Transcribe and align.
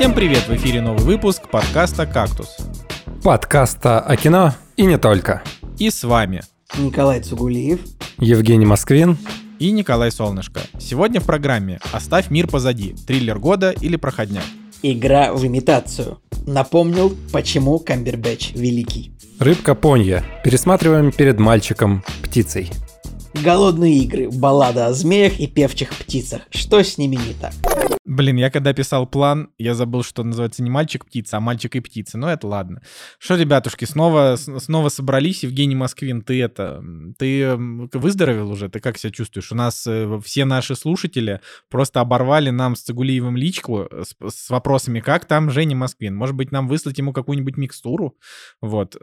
Всем 0.00 0.14
привет! 0.14 0.48
В 0.48 0.54
эфире 0.54 0.80
новый 0.80 1.04
выпуск 1.04 1.50
подкаста 1.50 2.06
«Кактус». 2.06 2.56
Подкаста 3.22 4.00
о 4.00 4.16
кино 4.16 4.54
и 4.78 4.86
не 4.86 4.96
только. 4.96 5.42
И 5.78 5.90
с 5.90 6.04
вами 6.04 6.40
Николай 6.78 7.20
Цугулиев, 7.20 7.80
Евгений 8.16 8.64
Москвин 8.64 9.18
и 9.58 9.70
Николай 9.70 10.10
Солнышко. 10.10 10.62
Сегодня 10.78 11.20
в 11.20 11.26
программе 11.26 11.80
«Оставь 11.92 12.30
мир 12.30 12.48
позади. 12.48 12.94
Триллер 13.06 13.38
года 13.38 13.72
или 13.72 13.96
проходняк». 13.96 14.44
Игра 14.82 15.34
в 15.34 15.46
имитацию. 15.46 16.18
Напомнил, 16.46 17.14
почему 17.30 17.78
Камбербэтч 17.78 18.52
великий. 18.54 19.12
Рыбка 19.38 19.74
Понья. 19.74 20.24
Пересматриваем 20.42 21.12
перед 21.12 21.38
мальчиком 21.38 22.04
птицей. 22.22 22.70
Голодные 23.34 23.98
игры, 23.98 24.30
баллада 24.30 24.86
о 24.86 24.94
змеях 24.94 25.38
и 25.38 25.46
певчих 25.46 25.90
птицах. 25.90 26.40
Что 26.48 26.82
с 26.82 26.96
ними 26.96 27.16
не 27.16 27.34
так? 27.34 27.52
Блин, 28.10 28.38
я 28.38 28.50
когда 28.50 28.72
писал 28.72 29.06
план, 29.06 29.50
я 29.56 29.72
забыл, 29.72 30.02
что 30.02 30.24
называется 30.24 30.64
не 30.64 30.70
мальчик-птица, 30.70 31.36
а 31.36 31.40
мальчик 31.40 31.76
и 31.76 31.80
птица. 31.80 32.18
Но 32.18 32.28
это 32.28 32.48
ладно. 32.48 32.82
Что, 33.20 33.36
ребятушки, 33.36 33.84
снова, 33.84 34.34
снова 34.34 34.88
собрались. 34.88 35.44
Евгений 35.44 35.76
Москвин, 35.76 36.22
ты 36.22 36.42
это, 36.42 36.82
ты 37.18 37.54
выздоровел 37.56 38.50
уже? 38.50 38.68
Ты 38.68 38.80
как 38.80 38.98
себя 38.98 39.12
чувствуешь? 39.12 39.52
У 39.52 39.54
нас 39.54 39.86
э, 39.86 40.18
все 40.24 40.44
наши 40.44 40.74
слушатели 40.74 41.40
просто 41.68 42.00
оборвали 42.00 42.50
нам 42.50 42.74
с 42.74 42.80
Цигулиевым 42.80 43.36
личку 43.36 43.88
с, 43.92 44.16
с 44.28 44.50
вопросами, 44.50 44.98
как 44.98 45.26
там 45.26 45.48
Женя 45.48 45.76
Москвин? 45.76 46.16
Может 46.16 46.34
быть, 46.34 46.50
нам 46.50 46.66
выслать 46.66 46.98
ему 46.98 47.12
какую-нибудь 47.12 47.58
микстуру? 47.58 48.18
Вот. 48.60 48.96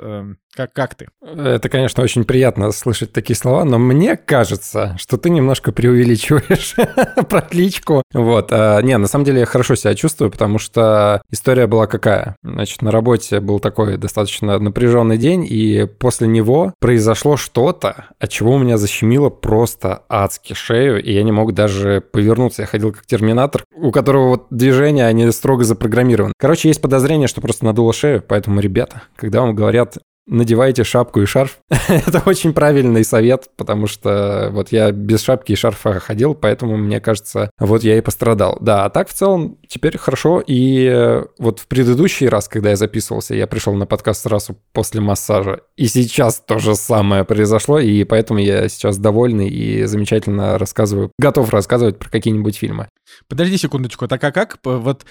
Как, 0.58 0.74
как 0.74 0.96
ты? 0.96 1.08
Это, 1.22 1.70
конечно, 1.70 2.02
очень 2.02 2.24
приятно 2.24 2.72
слышать 2.72 3.14
такие 3.14 3.38
слова, 3.38 3.64
но 3.64 3.78
мне 3.78 4.18
кажется, 4.18 4.96
что 4.98 5.18
ты 5.18 5.30
немножко 5.30 5.72
преувеличиваешь 5.72 6.74
про 7.30 7.42
кличку. 7.42 8.02
Вот. 8.12 8.48
А, 8.50 8.82
не, 8.82 8.98
на 8.98 9.06
самом 9.06 9.26
деле 9.26 9.42
я 9.42 9.46
хорошо 9.46 9.76
себя 9.76 9.94
чувствую, 9.94 10.32
потому 10.32 10.58
что 10.58 11.22
история 11.30 11.68
была 11.68 11.86
какая? 11.86 12.38
Значит, 12.42 12.82
на 12.82 12.90
работе 12.90 13.40
был 13.40 13.60
такой 13.60 13.98
достаточно 13.98 14.58
напряженный 14.58 15.20
день, 15.20 15.46
и 15.48 15.86
после 15.86 16.28
него 16.28 16.74
произошло 16.80 17.38
что-то, 17.38 18.08
от 18.18 18.32
чего 18.32 18.54
у 18.54 18.58
меня 18.58 18.78
защемило 18.78 19.30
просто 19.30 20.06
адски 20.10 20.54
шею, 20.54 21.04
и 21.04 21.14
я 21.14 21.22
не 21.22 21.32
мог 21.32 21.54
даже 21.54 22.02
повернуться. 22.02 22.64
Я 22.64 22.68
ходил 22.68 22.94
как 22.94 23.06
терминатор, 23.06 23.64
у 23.76 23.92
которого 23.92 24.30
вот 24.30 24.48
движения, 24.50 25.06
они 25.06 25.30
строго 25.30 25.64
запрограммированы. 25.66 26.34
Короче, 26.40 26.68
есть 26.68 26.82
подозрение, 26.82 27.28
что 27.28 27.42
просто 27.42 27.64
надуло 27.64 27.94
шею, 27.94 28.24
поэтому, 28.28 28.60
ребята, 28.60 29.04
когда 29.18 29.42
вам 29.42 29.54
говорят 29.54 30.00
надевайте 30.28 30.84
шапку 30.84 31.22
и 31.22 31.26
шарф. 31.26 31.60
Это 31.88 32.22
очень 32.26 32.54
правильный 32.54 33.04
совет, 33.04 33.50
потому 33.56 33.88
что 33.88 34.50
вот 34.52 34.72
я 34.72 34.92
без 34.92 35.24
шапки 35.24 35.54
и 35.54 35.56
шарфа 35.56 36.00
ходил, 36.00 36.36
поэтому, 36.36 36.78
мне 36.78 37.00
кажется, 37.00 37.50
вот 37.60 37.84
я 37.84 37.98
и 37.98 38.02
пострадал. 38.02 38.58
Да, 38.62 38.86
а 38.86 38.90
так 38.90 39.10
в 39.10 39.14
целом 39.14 39.58
теперь 39.68 39.98
хорошо. 39.98 40.44
И 40.46 41.24
вот 41.40 41.60
в 41.60 41.68
предыдущий 41.68 42.28
раз, 42.28 42.48
когда 42.48 42.72
я 42.72 42.76
записывался, 42.76 43.36
я 43.36 43.48
пришел 43.48 43.74
на 43.74 43.86
подкаст 43.86 44.24
сразу 44.24 44.58
после 44.74 45.02
массажа. 45.02 45.62
И 45.76 45.88
сейчас 45.88 46.44
то 46.46 46.60
же 46.60 46.76
самое 46.76 47.24
произошло, 47.24 47.80
и 47.80 48.04
поэтому 48.04 48.40
я 48.40 48.68
сейчас 48.70 48.98
довольный 48.98 49.50
и 49.50 49.86
замечательно 49.86 50.58
рассказываю, 50.58 51.12
готов 51.18 51.50
рассказывать 51.50 51.98
про 51.98 52.10
какие-нибудь 52.10 52.58
фильмы. 52.58 52.90
Подожди 53.28 53.58
секундочку, 53.58 54.08
так 54.08 54.24
а 54.24 54.32
как 54.32 54.58
вот 54.64 55.06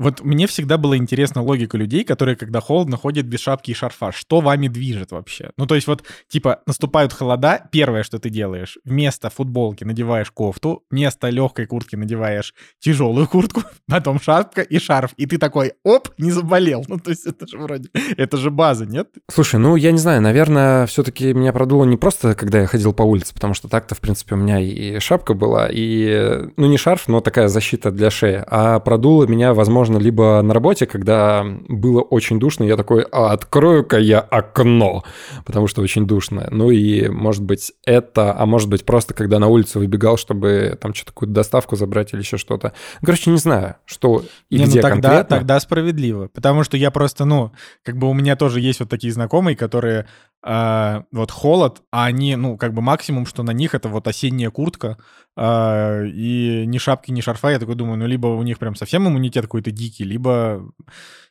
вот 0.00 0.22
мне 0.22 0.46
всегда 0.46 0.78
была 0.78 0.96
интересна 0.96 1.42
логика 1.42 1.76
людей, 1.76 2.04
которые, 2.04 2.34
когда 2.34 2.60
холодно, 2.60 2.96
ходят 2.96 3.26
без 3.26 3.40
шапки 3.40 3.72
и 3.72 3.74
шарфа. 3.74 4.12
Что 4.12 4.40
вами 4.40 4.68
движет 4.68 5.12
вообще? 5.12 5.50
Ну, 5.58 5.66
то 5.66 5.74
есть 5.74 5.86
вот, 5.86 6.02
типа, 6.26 6.60
наступают 6.66 7.12
холода, 7.12 7.68
первое, 7.70 8.02
что 8.02 8.18
ты 8.18 8.30
делаешь, 8.30 8.78
вместо 8.84 9.28
футболки 9.28 9.84
надеваешь 9.84 10.30
кофту, 10.30 10.84
вместо 10.90 11.28
легкой 11.28 11.66
куртки 11.66 11.96
надеваешь 11.96 12.54
тяжелую 12.78 13.28
куртку, 13.28 13.62
потом 13.86 14.18
шапка 14.18 14.62
и 14.62 14.78
шарф. 14.78 15.12
И 15.18 15.26
ты 15.26 15.36
такой, 15.36 15.74
оп, 15.84 16.08
не 16.16 16.30
заболел. 16.30 16.82
Ну, 16.88 16.98
то 16.98 17.10
есть 17.10 17.26
это 17.26 17.46
же 17.46 17.58
вроде, 17.58 17.90
это 18.16 18.38
же 18.38 18.50
база, 18.50 18.86
нет? 18.86 19.08
Слушай, 19.30 19.60
ну, 19.60 19.76
я 19.76 19.92
не 19.92 19.98
знаю, 19.98 20.22
наверное, 20.22 20.86
все-таки 20.86 21.34
меня 21.34 21.52
продуло 21.52 21.84
не 21.84 21.98
просто, 21.98 22.34
когда 22.34 22.60
я 22.60 22.66
ходил 22.66 22.94
по 22.94 23.02
улице, 23.02 23.34
потому 23.34 23.52
что 23.52 23.68
так-то, 23.68 23.94
в 23.94 24.00
принципе, 24.00 24.34
у 24.34 24.38
меня 24.38 24.60
и 24.60 24.98
шапка 24.98 25.34
была, 25.34 25.68
и, 25.70 26.48
ну, 26.56 26.66
не 26.68 26.78
шарф, 26.78 27.06
но 27.06 27.20
такая 27.20 27.48
защита 27.48 27.90
для 27.90 28.10
шеи, 28.10 28.42
а 28.46 28.80
продуло 28.80 29.26
меня, 29.26 29.52
возможно, 29.52 29.89
возможно, 29.90 30.04
либо 30.04 30.42
на 30.42 30.54
работе, 30.54 30.86
когда 30.86 31.44
было 31.68 32.00
очень 32.00 32.38
душно, 32.38 32.64
я 32.64 32.76
такой, 32.76 33.04
а 33.10 33.32
открою-ка 33.32 33.98
я 33.98 34.20
окно, 34.20 35.04
потому 35.44 35.66
что 35.66 35.82
очень 35.82 36.06
душно. 36.06 36.48
Ну 36.50 36.70
и, 36.70 37.08
может 37.08 37.42
быть, 37.42 37.72
это, 37.84 38.34
а 38.36 38.46
может 38.46 38.68
быть, 38.68 38.84
просто 38.84 39.14
когда 39.14 39.38
на 39.38 39.48
улицу 39.48 39.78
выбегал, 39.78 40.16
чтобы 40.16 40.78
там 40.80 40.94
что-то 40.94 41.12
какую-то 41.12 41.34
доставку 41.34 41.76
забрать 41.76 42.12
или 42.12 42.20
еще 42.20 42.36
что-то. 42.36 42.72
Короче, 43.04 43.30
не 43.30 43.38
знаю, 43.38 43.76
что 43.84 44.22
и 44.50 44.58
не, 44.58 44.64
где 44.64 44.76
ну, 44.76 44.82
тогда, 44.82 45.08
конкретно. 45.08 45.36
Тогда 45.36 45.60
справедливо, 45.60 46.28
потому 46.28 46.64
что 46.64 46.76
я 46.76 46.90
просто, 46.90 47.24
ну, 47.24 47.52
как 47.84 47.96
бы 47.96 48.08
у 48.08 48.14
меня 48.14 48.36
тоже 48.36 48.60
есть 48.60 48.80
вот 48.80 48.88
такие 48.88 49.12
знакомые, 49.12 49.56
которые 49.56 50.06
э, 50.44 51.02
вот 51.12 51.30
холод, 51.30 51.82
а 51.90 52.06
они, 52.06 52.36
ну, 52.36 52.56
как 52.56 52.74
бы 52.74 52.82
максимум, 52.82 53.26
что 53.26 53.42
на 53.42 53.52
них 53.52 53.74
это 53.74 53.88
вот 53.88 54.08
осенняя 54.08 54.50
куртка, 54.50 54.98
э, 55.36 56.06
и 56.06 56.64
ни 56.66 56.78
шапки, 56.78 57.10
ни 57.10 57.20
шарфа, 57.20 57.50
я 57.50 57.58
такой 57.58 57.74
думаю, 57.74 57.98
ну, 57.98 58.06
либо 58.06 58.28
у 58.28 58.42
них 58.42 58.58
прям 58.58 58.74
совсем 58.74 59.06
иммунитет 59.08 59.44
какой-то 59.44 59.70
дикий, 59.70 60.04
либо 60.04 60.72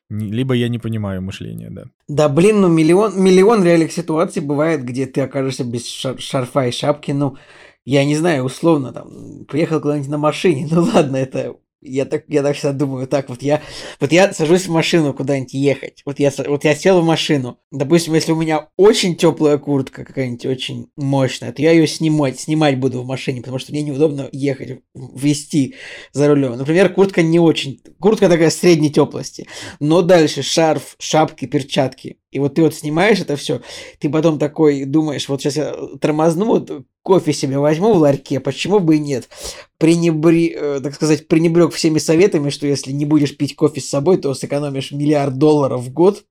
либо 0.09 0.55
я 0.55 0.69
не 0.69 0.79
понимаю 0.79 1.21
мышления, 1.21 1.69
да. 1.69 1.83
Да, 2.07 2.29
блин, 2.29 2.61
ну 2.61 2.67
миллион, 2.67 3.21
миллион 3.21 3.63
реальных 3.63 3.91
ситуаций 3.91 4.41
бывает, 4.41 4.83
где 4.83 5.05
ты 5.05 5.21
окажешься 5.21 5.63
без 5.63 5.85
шар- 5.85 6.19
шарфа 6.19 6.67
и 6.67 6.71
шапки, 6.71 7.11
ну, 7.11 7.37
я 7.85 8.03
не 8.05 8.15
знаю, 8.15 8.43
условно, 8.43 8.91
там, 8.91 9.45
приехал 9.45 9.79
куда-нибудь 9.79 10.09
на 10.09 10.17
машине, 10.17 10.67
ну 10.71 10.81
ладно, 10.81 11.17
это 11.17 11.55
я 11.81 12.06
так, 12.06 12.25
я 12.28 12.44
так 12.44 12.56
всегда 12.56 12.73
думаю, 12.73 13.07
так 13.07 13.29
вот 13.29 13.41
я, 13.41 13.62
вот 14.00 14.12
я 14.12 14.34
сажусь 14.34 14.67
в 14.67 14.72
машину 14.72 15.13
куда-нибудь 15.13 15.53
ехать, 15.53 16.01
вот 16.06 16.19
я, 16.19 16.31
вот 16.47 16.63
я 16.63 16.75
сел 16.75 17.01
в 17.01 17.06
машину, 17.06 17.59
допустим, 17.72 18.13
если 18.13 18.31
у 18.31 18.35
меня 18.35 18.67
очень 18.75 19.16
теплая 19.16 19.57
куртка 19.57 20.03
какая-нибудь 20.03 20.45
очень 20.45 20.88
мощная, 20.97 21.51
то 21.51 21.62
я 21.62 21.72
ее 21.72 21.88
снимать, 21.88 22.39
снимать 22.39 22.78
буду 22.78 23.01
в 23.01 23.06
машине, 23.06 23.41
потому 23.41 23.59
что 23.59 23.72
мне 23.72 23.81
неудобно 23.81 24.29
ехать, 24.31 24.81
вести 24.94 25.75
за 26.12 26.28
рулем. 26.28 26.57
Например, 26.57 26.94
куртка 26.94 27.22
не 27.22 27.39
очень, 27.39 27.81
куртка 28.00 28.28
такая 28.28 28.50
средней 28.50 28.91
теплости, 28.91 29.47
но 29.79 30.01
дальше 30.01 30.41
шарф, 30.44 30.95
шапки, 31.00 31.45
перчатки, 31.45 32.18
и 32.31 32.39
вот 32.39 32.56
ты 32.56 32.62
вот 32.62 32.75
снимаешь 32.75 33.19
это 33.19 33.35
все, 33.35 33.62
ты 34.00 34.09
потом 34.09 34.38
такой 34.38 34.85
думаешь, 34.85 35.28
вот 35.29 35.41
сейчас 35.41 35.56
я 35.56 35.75
тормозну, 36.00 36.45
вот 36.45 36.85
кофе 37.03 37.33
себе 37.33 37.59
возьму 37.59 37.93
в 37.93 37.97
ларьке, 37.97 38.39
почему 38.39 38.79
бы 38.79 38.97
и 38.97 38.99
нет? 38.99 39.29
Пренебри, 39.77 40.55
э, 40.55 40.79
так 40.81 40.93
сказать, 40.95 41.27
пренебрег 41.27 41.73
всеми 41.73 41.99
советами, 41.99 42.49
что 42.49 42.67
если 42.67 42.91
не 42.91 43.05
будешь 43.05 43.35
пить 43.35 43.55
кофе 43.55 43.81
с 43.81 43.89
собой, 43.89 44.17
то 44.17 44.33
сэкономишь 44.33 44.91
миллиард 44.91 45.38
долларов 45.38 45.81
в 45.81 45.91
год. 45.91 46.25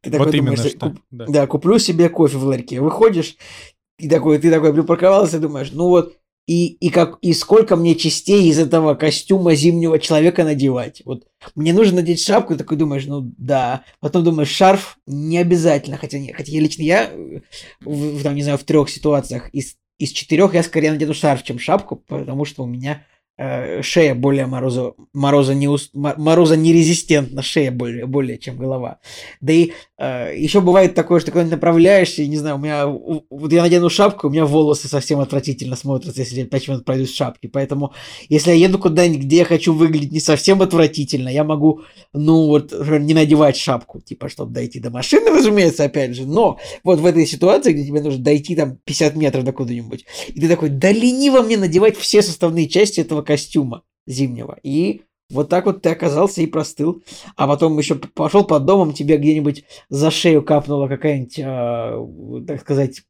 Ты 0.00 0.10
такой 0.10 0.26
вот 0.26 0.36
думаешь, 0.36 0.58
что. 0.60 0.90
Куп, 0.90 0.98
да. 1.10 1.26
да, 1.28 1.46
куплю 1.46 1.78
себе 1.78 2.08
кофе 2.08 2.36
в 2.36 2.44
ларьке. 2.44 2.80
Выходишь, 2.80 3.36
и 3.98 4.08
такой, 4.08 4.38
ты 4.38 4.50
такой 4.50 4.72
припарковался, 4.72 5.38
думаешь, 5.38 5.70
ну 5.72 5.88
вот, 5.88 6.16
и, 6.46 6.66
и, 6.68 6.90
как, 6.90 7.18
и 7.22 7.32
сколько 7.32 7.74
мне 7.74 7.96
частей 7.96 8.48
из 8.48 8.58
этого 8.60 8.94
костюма 8.94 9.56
зимнего 9.56 9.98
человека 9.98 10.44
надевать. 10.44 11.02
Вот 11.04 11.24
мне 11.56 11.72
нужно 11.72 11.96
надеть 11.96 12.24
шапку, 12.24 12.54
и 12.54 12.56
такой 12.56 12.76
думаешь, 12.76 13.04
ну 13.06 13.32
да. 13.36 13.82
Потом 14.00 14.22
думаешь, 14.22 14.48
шарф 14.48 14.96
не 15.06 15.38
обязательно. 15.38 15.96
Хотя, 15.96 16.20
не, 16.20 16.32
хотя 16.32 16.52
лично 16.52 16.82
я, 16.82 17.10
в, 17.80 18.22
там, 18.22 18.36
не 18.36 18.42
знаю, 18.42 18.58
в 18.58 18.64
трех 18.64 18.88
ситуациях 18.90 19.48
из, 19.52 19.76
из 19.98 20.10
четырех 20.10 20.54
я 20.54 20.62
скорее 20.62 20.92
надену 20.92 21.14
шарф, 21.14 21.42
чем 21.42 21.58
шапку, 21.58 21.96
потому 21.96 22.44
что 22.44 22.62
у 22.62 22.66
меня 22.66 23.04
шея 23.38 24.14
более 24.14 24.46
морозо, 24.46 24.94
мороза, 25.12 25.54
не, 25.54 25.68
мороза 25.92 26.56
нерезистентна, 26.56 27.42
шея 27.42 27.70
более, 27.70 28.06
более 28.06 28.38
чем 28.38 28.56
голова. 28.56 28.98
Да 29.42 29.52
и 29.52 29.72
э, 29.98 30.32
еще 30.36 30.62
бывает 30.62 30.94
такое, 30.94 31.20
что 31.20 31.32
когда 31.32 31.50
направляешься, 31.50 32.26
не 32.26 32.38
знаю, 32.38 32.56
у 32.56 32.58
меня, 32.58 32.86
вот 32.86 33.52
я 33.52 33.60
надену 33.60 33.90
шапку, 33.90 34.28
у 34.28 34.30
меня 34.30 34.46
волосы 34.46 34.88
совсем 34.88 35.20
отвратительно 35.20 35.76
смотрятся, 35.76 36.22
если 36.22 36.40
я 36.40 36.46
5 36.46 36.68
минут 36.68 36.84
пройду 36.86 37.04
с 37.04 37.14
шапки. 37.14 37.46
Поэтому, 37.46 37.92
если 38.30 38.52
я 38.52 38.56
еду 38.56 38.78
куда-нибудь, 38.78 39.26
где 39.26 39.38
я 39.38 39.44
хочу 39.44 39.74
выглядеть 39.74 40.12
не 40.12 40.20
совсем 40.20 40.62
отвратительно, 40.62 41.28
я 41.28 41.44
могу, 41.44 41.82
ну 42.14 42.46
вот, 42.46 42.72
не 42.72 43.12
надевать 43.12 43.58
шапку, 43.58 44.00
типа, 44.00 44.30
чтобы 44.30 44.52
дойти 44.52 44.80
до 44.80 44.90
машины, 44.90 45.30
разумеется, 45.36 45.84
опять 45.84 46.14
же. 46.16 46.26
Но 46.26 46.58
вот 46.84 47.00
в 47.00 47.06
этой 47.06 47.26
ситуации, 47.26 47.72
где 47.72 47.84
тебе 47.84 48.00
нужно 48.00 48.24
дойти 48.24 48.56
там 48.56 48.78
50 48.84 49.14
метров 49.16 49.44
до 49.44 49.52
куда-нибудь, 49.52 50.06
и 50.28 50.40
ты 50.40 50.48
такой, 50.48 50.70
да 50.70 50.90
лениво 50.90 51.42
мне 51.42 51.58
надевать 51.58 51.98
все 51.98 52.22
составные 52.22 52.66
части 52.66 53.00
этого 53.00 53.25
костюма 53.26 53.82
зимнего. 54.06 54.58
И 54.62 55.02
вот 55.30 55.48
так 55.48 55.66
вот 55.66 55.82
ты 55.82 55.90
оказался 55.90 56.40
и 56.40 56.46
простыл. 56.46 57.02
А 57.36 57.46
потом 57.46 57.76
еще 57.78 57.96
пошел 57.96 58.44
под 58.44 58.64
домом, 58.64 58.92
тебе 58.92 59.18
где-нибудь 59.18 59.64
за 59.88 60.10
шею 60.10 60.42
капнула 60.42 60.88
какая-нибудь, 60.88 61.38
э, 61.38 62.46
так 62.46 62.60
сказать, 62.60 63.02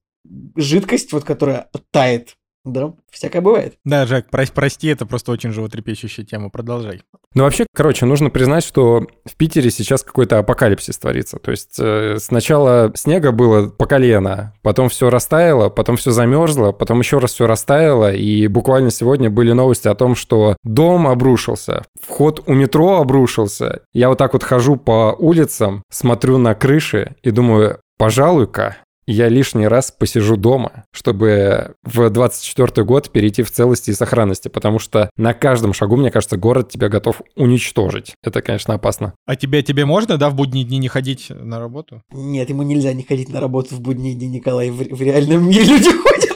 жидкость, 0.56 1.12
вот 1.12 1.24
которая 1.24 1.70
тает 1.90 2.36
Да, 2.66 2.92
всякое 3.12 3.40
бывает. 3.40 3.74
Да, 3.84 4.06
Жак, 4.06 4.28
про- 4.28 4.44
прости, 4.52 4.88
это 4.88 5.06
просто 5.06 5.30
очень 5.30 5.52
животрепещущая 5.52 6.24
тема. 6.24 6.50
Продолжай. 6.50 7.00
Ну, 7.34 7.44
вообще, 7.44 7.64
короче, 7.72 8.06
нужно 8.06 8.28
признать, 8.28 8.64
что 8.64 9.06
в 9.24 9.36
Питере 9.36 9.70
сейчас 9.70 10.02
какой-то 10.02 10.40
апокалипсис 10.40 10.98
творится. 10.98 11.38
То 11.38 11.52
есть 11.52 11.76
э, 11.78 12.16
сначала 12.18 12.90
снега 12.96 13.30
было 13.30 13.68
по 13.68 13.86
колено, 13.86 14.52
потом 14.62 14.88
все 14.88 15.10
растаяло, 15.10 15.68
потом 15.68 15.96
все 15.96 16.10
замерзло, 16.10 16.72
потом 16.72 16.98
еще 16.98 17.18
раз 17.18 17.34
все 17.34 17.46
растаяло, 17.46 18.12
и 18.12 18.48
буквально 18.48 18.90
сегодня 18.90 19.30
были 19.30 19.52
новости 19.52 19.86
о 19.86 19.94
том, 19.94 20.16
что 20.16 20.56
дом 20.64 21.06
обрушился, 21.06 21.84
вход 22.02 22.42
у 22.46 22.52
метро 22.52 22.98
обрушился. 22.98 23.82
Я 23.92 24.08
вот 24.08 24.18
так 24.18 24.32
вот 24.32 24.42
хожу 24.42 24.74
по 24.74 25.14
улицам, 25.16 25.84
смотрю 25.88 26.38
на 26.38 26.56
крыши 26.56 27.14
и 27.22 27.30
думаю, 27.30 27.78
пожалуй-ка, 27.96 28.76
я 29.06 29.28
лишний 29.28 29.68
раз 29.68 29.90
посижу 29.90 30.36
дома, 30.36 30.84
чтобы 30.92 31.74
в 31.84 32.10
24 32.10 32.84
год 32.84 33.10
перейти 33.10 33.42
в 33.42 33.50
целости 33.50 33.90
и 33.90 33.94
сохранности, 33.94 34.48
потому 34.48 34.78
что 34.78 35.10
на 35.16 35.34
каждом 35.34 35.72
шагу, 35.72 35.96
мне 35.96 36.10
кажется, 36.10 36.36
город 36.36 36.70
тебя 36.70 36.88
готов 36.88 37.22
уничтожить. 37.36 38.14
Это, 38.22 38.42
конечно, 38.42 38.74
опасно. 38.74 39.14
А 39.26 39.36
тебе, 39.36 39.62
тебе 39.62 39.84
можно, 39.84 40.18
да, 40.18 40.30
в 40.30 40.34
будние 40.34 40.64
дни 40.64 40.78
не 40.78 40.88
ходить 40.88 41.30
на 41.30 41.58
работу? 41.58 42.02
Нет, 42.12 42.48
ему 42.50 42.62
нельзя 42.62 42.92
не 42.92 43.02
ходить 43.02 43.28
на 43.28 43.40
работу 43.40 43.74
в 43.74 43.80
будние 43.80 44.14
дни, 44.14 44.28
Николай. 44.28 44.70
В, 44.70 44.78
в 44.78 45.02
реальном 45.02 45.48
мире 45.48 45.64
люди 45.64 45.90
ходят. 45.90 46.35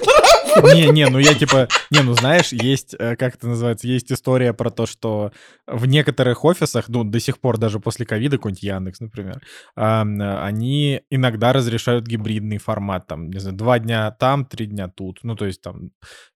Не, 0.75 0.89
не, 0.91 1.09
ну 1.09 1.19
я 1.19 1.35
типа, 1.35 1.69
не, 1.91 2.01
ну 2.03 2.15
знаешь, 2.15 2.53
есть, 2.53 2.95
э, 2.99 3.17
как 3.17 3.37
это 3.37 3.49
называется, 3.49 3.87
есть 3.87 4.11
история 4.13 4.53
про 4.53 4.71
то, 4.71 4.87
что 4.87 5.33
в 5.67 5.87
некоторых 5.87 6.45
офисах, 6.45 6.89
ну 6.89 7.05
до 7.05 7.21
сих 7.21 7.39
пор 7.39 7.59
даже 7.59 7.81
после 7.81 8.07
ковида, 8.07 8.37
какой-нибудь 8.37 8.63
Яндекс, 8.63 9.01
например, 9.01 9.41
они 9.75 11.03
иногда 11.11 11.53
разрешают 11.53 12.07
гибридный 12.07 12.59
формат, 12.59 13.07
там, 13.07 13.31
не 13.31 13.39
знаю, 13.39 13.57
два 13.57 13.79
дня 13.79 14.11
там, 14.11 14.45
три 14.45 14.67
дня 14.67 14.89
тут, 14.89 15.21
ну 15.23 15.37
то 15.37 15.47
есть 15.47 15.61
там 15.63 15.91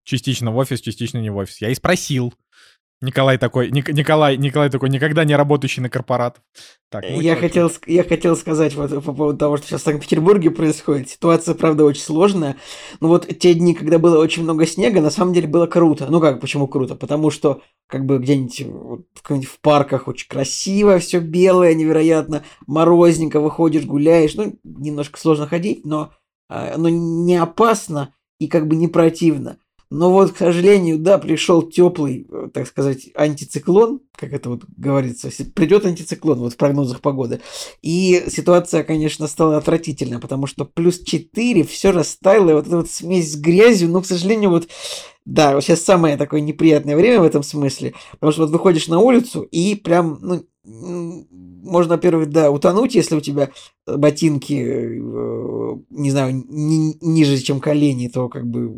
частично 0.05 0.53
в 0.53 0.57
офис, 0.57 0.81
частично 0.81 1.19
не 1.19 1.31
в 1.31 1.37
офис. 1.37 1.61
Я 1.61 1.71
и 1.71 1.75
спросил, 1.75 2.35
Николай 3.05 3.39
такой, 3.39 3.71
Ник- 3.71 3.93
Николай, 3.93 4.37
Николай 4.37 4.71
такой, 4.71 4.91
никогда 4.91 5.25
не 5.25 5.37
работающий 5.37 5.83
на 5.83 5.89
корпорат. 5.89 6.41
Так, 6.91 7.05
ну, 7.09 7.21
я, 7.21 7.37
хотел, 7.37 7.71
я 7.87 8.05
хотел 8.05 8.37
сказать 8.37 8.75
вот 8.75 8.91
по 9.05 9.13
поводу 9.13 9.39
того, 9.39 9.57
что 9.57 9.67
сейчас 9.67 9.83
в 9.83 9.85
Санкт-Петербурге 9.85 10.51
происходит. 10.51 11.11
Ситуация, 11.11 11.55
правда, 11.55 11.85
очень 11.85 12.03
сложная. 12.03 12.57
Но 13.01 13.09
вот 13.09 13.27
те 13.39 13.55
дни, 13.55 13.75
когда 13.75 13.99
было 13.99 14.19
очень 14.19 14.43
много 14.43 14.67
снега, 14.67 15.01
на 15.01 15.11
самом 15.11 15.33
деле 15.35 15.49
было 15.49 15.67
круто. 15.67 16.07
Ну 16.09 16.21
как, 16.21 16.41
почему 16.41 16.67
круто? 16.67 16.95
Потому 16.95 17.31
что 17.31 17.63
как 17.89 18.07
бы 18.07 18.19
где-нибудь 18.19 18.61
вот 18.67 19.07
в, 19.23 19.61
парках 19.61 20.09
очень 20.09 20.29
красиво, 20.29 20.99
все 20.99 21.21
белое, 21.21 21.75
невероятно, 21.75 22.45
морозненько, 22.67 23.41
выходишь, 23.41 23.85
гуляешь. 23.85 24.35
Ну, 24.35 24.57
немножко 24.65 25.19
сложно 25.19 25.47
ходить, 25.47 25.85
но 25.85 26.13
а, 26.49 26.75
оно 26.75 26.89
не 26.89 27.37
опасно 27.37 28.15
и 28.39 28.47
как 28.47 28.67
бы 28.67 28.77
не 28.77 28.89
противно. 28.89 29.59
Но 29.91 30.13
вот, 30.13 30.33
к 30.33 30.39
сожалению, 30.39 30.99
да, 30.99 31.19
пришел 31.19 31.63
теплый, 31.63 32.27
э, 32.31 32.49
так 32.53 32.67
сказать, 32.67 33.09
антициклон, 33.15 34.01
как 34.17 34.33
это 34.33 34.51
вот 34.51 34.63
говорится, 34.77 35.31
придет 35.55 35.87
антициклон 35.87 36.39
вот 36.39 36.55
в 36.55 36.57
прогнозах 36.57 37.01
погоды. 37.01 37.41
И 37.83 38.25
ситуация, 38.29 38.83
конечно, 38.83 39.29
стала 39.29 39.57
отвратительная, 39.57 40.19
потому 40.21 40.47
что 40.47 40.65
плюс 40.65 41.01
4, 41.01 41.63
все 41.65 41.91
растаяло, 41.91 42.51
и 42.51 42.55
вот 42.55 42.67
эта 42.67 42.77
вот 42.79 42.91
смесь 42.91 43.33
с 43.33 43.37
грязью, 43.37 43.91
ну, 43.91 44.01
к 44.03 44.07
сожалению, 44.07 44.51
вот, 44.51 44.69
да, 45.25 45.55
вот 45.55 45.63
сейчас 45.63 45.83
самое 45.83 46.17
такое 46.17 46.41
неприятное 46.41 46.97
время 46.97 47.21
в 47.21 47.25
этом 47.25 47.43
смысле, 47.43 47.95
потому 48.13 48.33
что 48.33 48.43
вот 48.43 48.51
выходишь 48.51 48.89
на 48.89 48.99
улицу 49.01 49.43
и 49.43 49.75
прям, 49.75 50.19
ну, 50.23 50.45
можно, 50.65 51.95
во-первых, 51.95 52.31
да, 52.31 52.51
утонуть, 52.51 52.95
если 52.95 53.17
у 53.17 53.21
тебя 53.21 53.51
ботинки, 53.87 54.55
э, 54.55 55.77
не 55.91 56.11
знаю, 56.11 56.45
ни- 56.49 56.97
ниже, 57.01 57.39
чем 57.39 57.61
колени, 57.61 58.09
то 58.09 58.29
как 58.29 58.47
бы 58.47 58.71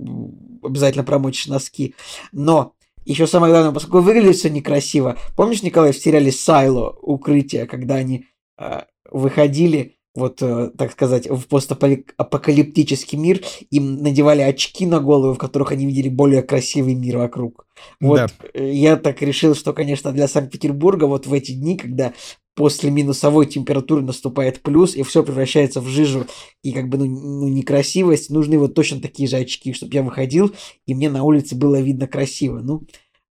обязательно 0.62 1.04
промочишь 1.04 1.46
носки. 1.46 1.94
Но 2.32 2.74
еще 3.04 3.26
самое 3.26 3.52
главное, 3.52 3.72
поскольку 3.72 4.00
выглядит 4.00 4.36
все 4.36 4.50
некрасиво. 4.50 5.16
Помнишь, 5.36 5.62
Николай, 5.62 5.92
в 5.92 5.98
сериале 5.98 6.32
Сайло 6.32 6.90
укрытие, 7.00 7.66
когда 7.66 7.94
они 7.94 8.26
э, 8.58 8.80
выходили, 9.10 9.96
вот, 10.16 10.42
э, 10.42 10.70
так 10.76 10.90
сказать, 10.92 11.28
в 11.28 11.46
постапокалиптический 11.46 13.16
мир, 13.18 13.42
им 13.70 14.02
надевали 14.02 14.42
очки 14.42 14.86
на 14.86 14.98
голову, 14.98 15.34
в 15.34 15.38
которых 15.38 15.70
они 15.70 15.86
видели 15.86 16.08
более 16.08 16.42
красивый 16.42 16.94
мир 16.94 17.18
вокруг. 17.18 17.66
Вот 18.00 18.16
Да. 18.16 18.28
э, 18.54 18.72
я 18.72 18.96
так 18.96 19.22
решил, 19.22 19.54
что, 19.54 19.72
конечно, 19.72 20.10
для 20.10 20.26
Санкт-Петербурга 20.26 21.04
вот 21.04 21.26
в 21.26 21.32
эти 21.32 21.52
дни, 21.52 21.76
когда 21.76 22.12
после 22.56 22.90
минусовой 22.90 23.46
температуры 23.46 24.02
наступает 24.02 24.62
плюс, 24.62 24.96
и 24.96 25.02
все 25.02 25.22
превращается 25.22 25.80
в 25.80 25.86
жижу 25.86 26.26
и 26.62 26.72
как 26.72 26.88
бы 26.88 26.96
ну, 26.96 27.04
ну, 27.06 27.48
некрасивость, 27.48 28.30
нужны 28.30 28.58
вот 28.58 28.74
точно 28.74 29.00
такие 29.00 29.28
же 29.28 29.36
очки, 29.36 29.74
чтобы 29.74 29.94
я 29.94 30.02
выходил, 30.02 30.52
и 30.86 30.94
мне 30.94 31.10
на 31.10 31.22
улице 31.22 31.54
было 31.54 31.80
видно 31.80 32.08
красиво. 32.08 32.60
Ну, 32.60 32.82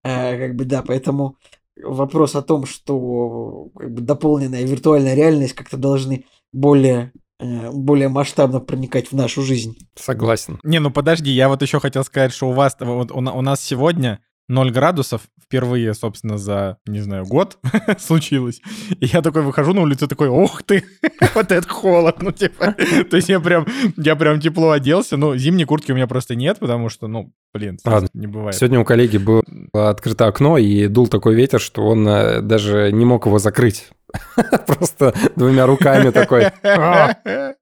э, 0.04 0.38
как 0.38 0.56
бы 0.56 0.66
да, 0.66 0.84
поэтому 0.86 1.38
вопрос 1.82 2.36
о 2.36 2.42
том, 2.42 2.66
что 2.66 3.70
как 3.74 3.92
бы 3.94 4.02
дополненная 4.02 4.62
виртуальная 4.62 5.14
реальность 5.14 5.54
как-то 5.54 5.78
должны 5.78 6.26
более, 6.52 7.12
э, 7.40 7.70
более 7.72 8.10
масштабно 8.10 8.60
проникать 8.60 9.10
в 9.10 9.16
нашу 9.16 9.40
жизнь. 9.40 9.74
Согласен. 9.94 10.60
Не, 10.62 10.80
ну 10.80 10.90
подожди, 10.90 11.30
я 11.30 11.48
вот 11.48 11.62
еще 11.62 11.80
хотел 11.80 12.04
сказать, 12.04 12.32
что 12.34 12.50
у 12.50 12.52
вас, 12.52 12.76
вот 12.78 13.10
у, 13.10 13.16
у 13.16 13.40
нас 13.40 13.62
сегодня 13.62 14.20
0 14.48 14.70
градусов 14.70 15.22
впервые, 15.42 15.94
собственно, 15.94 16.38
за, 16.38 16.78
не 16.86 17.00
знаю, 17.00 17.24
год 17.24 17.58
случилось. 17.98 18.60
И 19.00 19.06
я 19.06 19.22
такой 19.22 19.42
выхожу 19.42 19.72
на 19.72 19.82
улицу, 19.82 20.08
такой, 20.08 20.28
ух 20.28 20.62
ты, 20.62 20.84
вот 21.34 21.52
это 21.52 21.68
холод, 21.68 22.22
ну 22.22 22.32
типа. 22.32 22.74
То 23.10 23.16
есть 23.16 23.28
я 23.28 23.40
прям, 23.40 23.66
я 23.96 24.16
прям 24.16 24.40
тепло 24.40 24.70
оделся, 24.70 25.16
ну 25.16 25.36
зимней 25.36 25.64
куртки 25.64 25.92
у 25.92 25.94
меня 25.94 26.06
просто 26.06 26.34
нет, 26.34 26.58
потому 26.58 26.88
что, 26.88 27.06
ну, 27.06 27.32
блин, 27.52 27.78
Ладно. 27.84 28.08
не 28.12 28.26
бывает. 28.26 28.56
Сегодня 28.56 28.80
у 28.80 28.84
коллеги 28.84 29.18
было 29.18 29.42
открыто 29.72 30.26
окно, 30.26 30.58
и 30.58 30.88
дул 30.88 31.08
такой 31.08 31.34
ветер, 31.34 31.60
что 31.60 31.86
он 31.86 32.06
э, 32.06 32.40
даже 32.40 32.90
не 32.92 33.04
мог 33.04 33.26
его 33.26 33.38
закрыть. 33.38 33.90
Просто 34.66 35.14
двумя 35.36 35.66
руками 35.66 36.10
такой. 36.10 36.46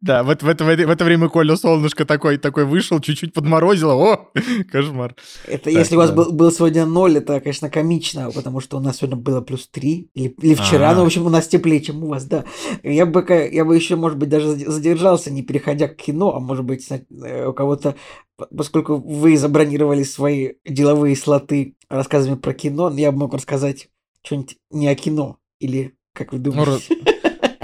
Да, 0.00 0.22
вот 0.22 0.42
в 0.42 0.48
это, 0.48 0.64
в 0.64 1.04
время 1.04 1.28
Коля 1.28 1.56
солнышко 1.56 2.04
такой, 2.04 2.38
такой 2.38 2.64
вышел, 2.64 3.00
чуть-чуть 3.00 3.32
подморозило, 3.32 3.94
о, 3.94 4.30
кошмар. 4.72 5.14
Это 5.46 5.70
если 5.70 5.94
у 5.94 5.98
вас 5.98 6.10
был, 6.10 6.32
был 6.32 6.50
сегодня 6.50 6.86
ноль, 6.86 7.18
это, 7.18 7.40
конечно, 7.40 7.70
комично, 7.70 8.30
потому 8.30 8.60
что 8.60 8.76
у 8.76 8.80
нас 8.80 8.98
сегодня 8.98 9.16
было 9.16 9.40
плюс 9.40 9.68
3, 9.68 10.10
или, 10.14 10.28
или 10.28 10.54
вчера, 10.54 10.90
А. 10.90 10.94
ну, 10.94 11.02
в 11.02 11.06
общем, 11.06 11.24
у 11.26 11.30
нас 11.30 11.46
теплее, 11.46 11.80
чем 11.80 12.02
у 12.02 12.08
вас, 12.08 12.24
да. 12.24 12.44
Я 12.82 13.06
бы, 13.06 13.24
я 13.52 13.64
бы 13.64 13.76
еще, 13.76 13.96
может 13.96 14.18
быть, 14.18 14.28
даже 14.28 14.48
заде- 14.48 14.68
задержался, 14.68 15.30
не 15.30 15.42
переходя 15.42 15.88
к 15.88 15.96
кино, 15.96 16.34
а 16.34 16.40
может 16.40 16.64
быть, 16.64 16.86
э, 16.90 17.46
у 17.46 17.52
кого-то, 17.52 17.94
поскольку 18.56 18.96
вы 18.96 19.36
забронировали 19.36 20.02
свои 20.02 20.54
деловые 20.66 21.16
слоты 21.16 21.76
рассказами 21.88 22.34
про 22.34 22.52
кино, 22.54 22.90
я 22.90 23.12
бы 23.12 23.18
мог 23.18 23.34
рассказать 23.34 23.88
что-нибудь 24.22 24.56
не 24.70 24.88
о 24.88 24.94
кино, 24.94 25.38
или 25.64 25.94
как 26.12 26.32
вы 26.32 26.38
думаете? 26.38 26.96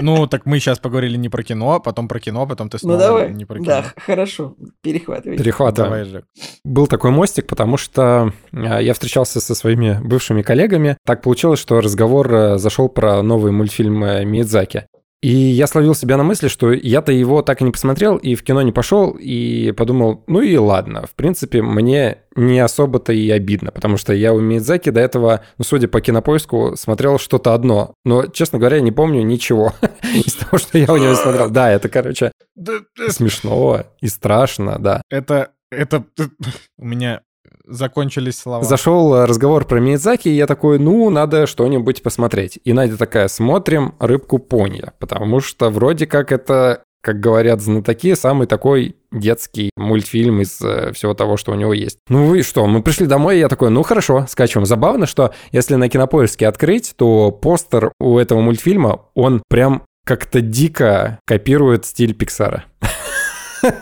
Ну, 0.03 0.25
так 0.25 0.47
мы 0.47 0.59
сейчас 0.59 0.79
поговорили 0.79 1.15
не 1.15 1.29
про 1.29 1.43
кино, 1.43 1.79
потом 1.79 2.07
про 2.07 2.19
кино, 2.19 2.47
потом 2.47 2.69
ты 2.69 2.77
Ну, 2.77 2.79
снова 2.79 2.97
давай, 2.97 3.31
не 3.33 3.45
про 3.45 3.59
кино. 3.59 3.65
да, 3.67 3.85
хорошо, 3.97 4.55
перехватывайте. 4.81 5.43
Перехватываем. 5.43 5.91
Давай 5.91 6.05
же. 6.05 6.23
Был 6.63 6.87
такой 6.87 7.11
мостик, 7.11 7.45
потому 7.45 7.77
что 7.77 8.33
э, 8.51 8.81
я 8.81 8.93
встречался 8.93 9.39
со 9.39 9.53
своими 9.53 9.99
бывшими 10.03 10.41
коллегами. 10.41 10.97
Так 11.05 11.21
получилось, 11.21 11.59
что 11.59 11.81
разговор 11.81 12.33
э, 12.33 12.57
зашел 12.57 12.89
про 12.89 13.21
новый 13.21 13.51
мультфильм 13.51 14.03
э, 14.03 14.25
Миядзаки. 14.25 14.87
И 15.21 15.29
я 15.29 15.67
словил 15.67 15.93
себя 15.93 16.17
на 16.17 16.23
мысли, 16.23 16.47
что 16.47 16.71
я-то 16.71 17.11
его 17.11 17.43
так 17.43 17.61
и 17.61 17.63
не 17.63 17.71
посмотрел, 17.71 18.17
и 18.17 18.33
в 18.33 18.43
кино 18.43 18.63
не 18.63 18.71
пошел, 18.71 19.11
и 19.19 19.71
подумал, 19.71 20.23
ну 20.25 20.41
и 20.41 20.57
ладно, 20.57 21.05
в 21.05 21.13
принципе, 21.13 21.61
мне 21.61 22.17
не 22.35 22.59
особо-то 22.59 23.13
и 23.13 23.29
обидно, 23.29 23.71
потому 23.71 23.97
что 23.97 24.13
я 24.13 24.33
у 24.33 24.39
Миядзаки 24.39 24.89
до 24.89 24.99
этого, 24.99 25.41
ну, 25.59 25.63
судя 25.63 25.87
по 25.87 26.01
кинопоиску, 26.01 26.75
смотрел 26.75 27.19
что-то 27.19 27.53
одно. 27.53 27.93
Но, 28.03 28.25
честно 28.27 28.57
говоря, 28.57 28.79
не 28.79 28.91
помню 28.91 29.21
ничего 29.21 29.73
из 30.13 30.33
того, 30.33 30.57
что 30.57 30.79
я 30.79 30.91
у 30.91 30.97
него 30.97 31.13
смотрел. 31.13 31.51
Да, 31.51 31.69
это, 31.69 31.87
короче, 31.87 32.31
да, 32.55 32.79
смешно 33.09 33.83
и 33.99 34.07
страшно, 34.07 34.77
да. 34.79 35.03
Это, 35.11 35.51
это, 35.71 36.03
у 36.79 36.85
меня 36.85 37.21
закончились 37.65 38.39
слова. 38.39 38.63
Зашел 38.63 39.13
э, 39.15 39.25
разговор 39.25 39.65
про 39.65 39.79
Миядзаки, 39.79 40.29
и 40.29 40.35
я 40.35 40.47
такой, 40.47 40.79
ну, 40.79 41.09
надо 41.09 41.47
что-нибудь 41.47 42.03
посмотреть. 42.03 42.59
И 42.63 42.73
Надя 42.73 42.97
такая, 42.97 43.27
смотрим 43.27 43.95
«Рыбку 43.99 44.39
пони», 44.39 44.83
потому 44.99 45.39
что 45.39 45.69
вроде 45.69 46.05
как 46.05 46.31
это, 46.31 46.83
как 47.01 47.19
говорят 47.19 47.61
знатоки, 47.61 48.15
самый 48.15 48.47
такой 48.47 48.95
детский 49.11 49.71
мультфильм 49.75 50.41
из 50.41 50.61
э, 50.61 50.91
всего 50.93 51.13
того, 51.13 51.37
что 51.37 51.51
у 51.51 51.55
него 51.55 51.73
есть. 51.73 51.99
Ну 52.07 52.35
и 52.35 52.41
что, 52.41 52.65
мы 52.67 52.81
пришли 52.81 53.07
домой, 53.07 53.37
и 53.37 53.39
я 53.39 53.49
такой, 53.49 53.69
ну 53.69 53.83
хорошо, 53.83 54.25
скачиваем. 54.29 54.65
Забавно, 54.65 55.05
что 55.05 55.33
если 55.51 55.75
на 55.75 55.89
Кинопоиске 55.89 56.47
открыть, 56.47 56.93
то 56.95 57.31
постер 57.31 57.91
у 57.99 58.17
этого 58.17 58.41
мультфильма, 58.41 59.01
он 59.13 59.43
прям 59.49 59.83
как-то 60.05 60.41
дико 60.41 61.19
копирует 61.25 61.85
стиль 61.85 62.13
Пиксара. 62.13 62.65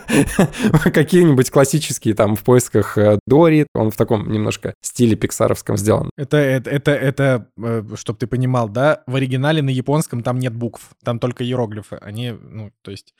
Какие-нибудь 0.92 1.50
классические 1.50 2.14
там 2.14 2.36
в 2.36 2.42
поисках 2.42 2.98
э, 2.98 3.18
Дори, 3.26 3.66
он 3.74 3.90
в 3.90 3.96
таком 3.96 4.30
немножко 4.30 4.74
стиле 4.82 5.16
пиксаровском 5.16 5.76
сделан. 5.76 6.10
Это, 6.16 6.36
это, 6.36 6.70
это, 6.70 6.90
это 6.92 7.46
чтобы 7.96 8.18
ты 8.18 8.26
понимал, 8.26 8.68
да, 8.68 9.02
в 9.06 9.16
оригинале 9.16 9.62
на 9.62 9.70
японском 9.70 10.22
там 10.22 10.38
нет 10.38 10.54
букв, 10.54 10.90
там 11.04 11.18
только 11.18 11.44
иероглифы. 11.44 11.96
Они, 11.96 12.30
ну, 12.32 12.72
то 12.82 12.90
есть, 12.90 13.14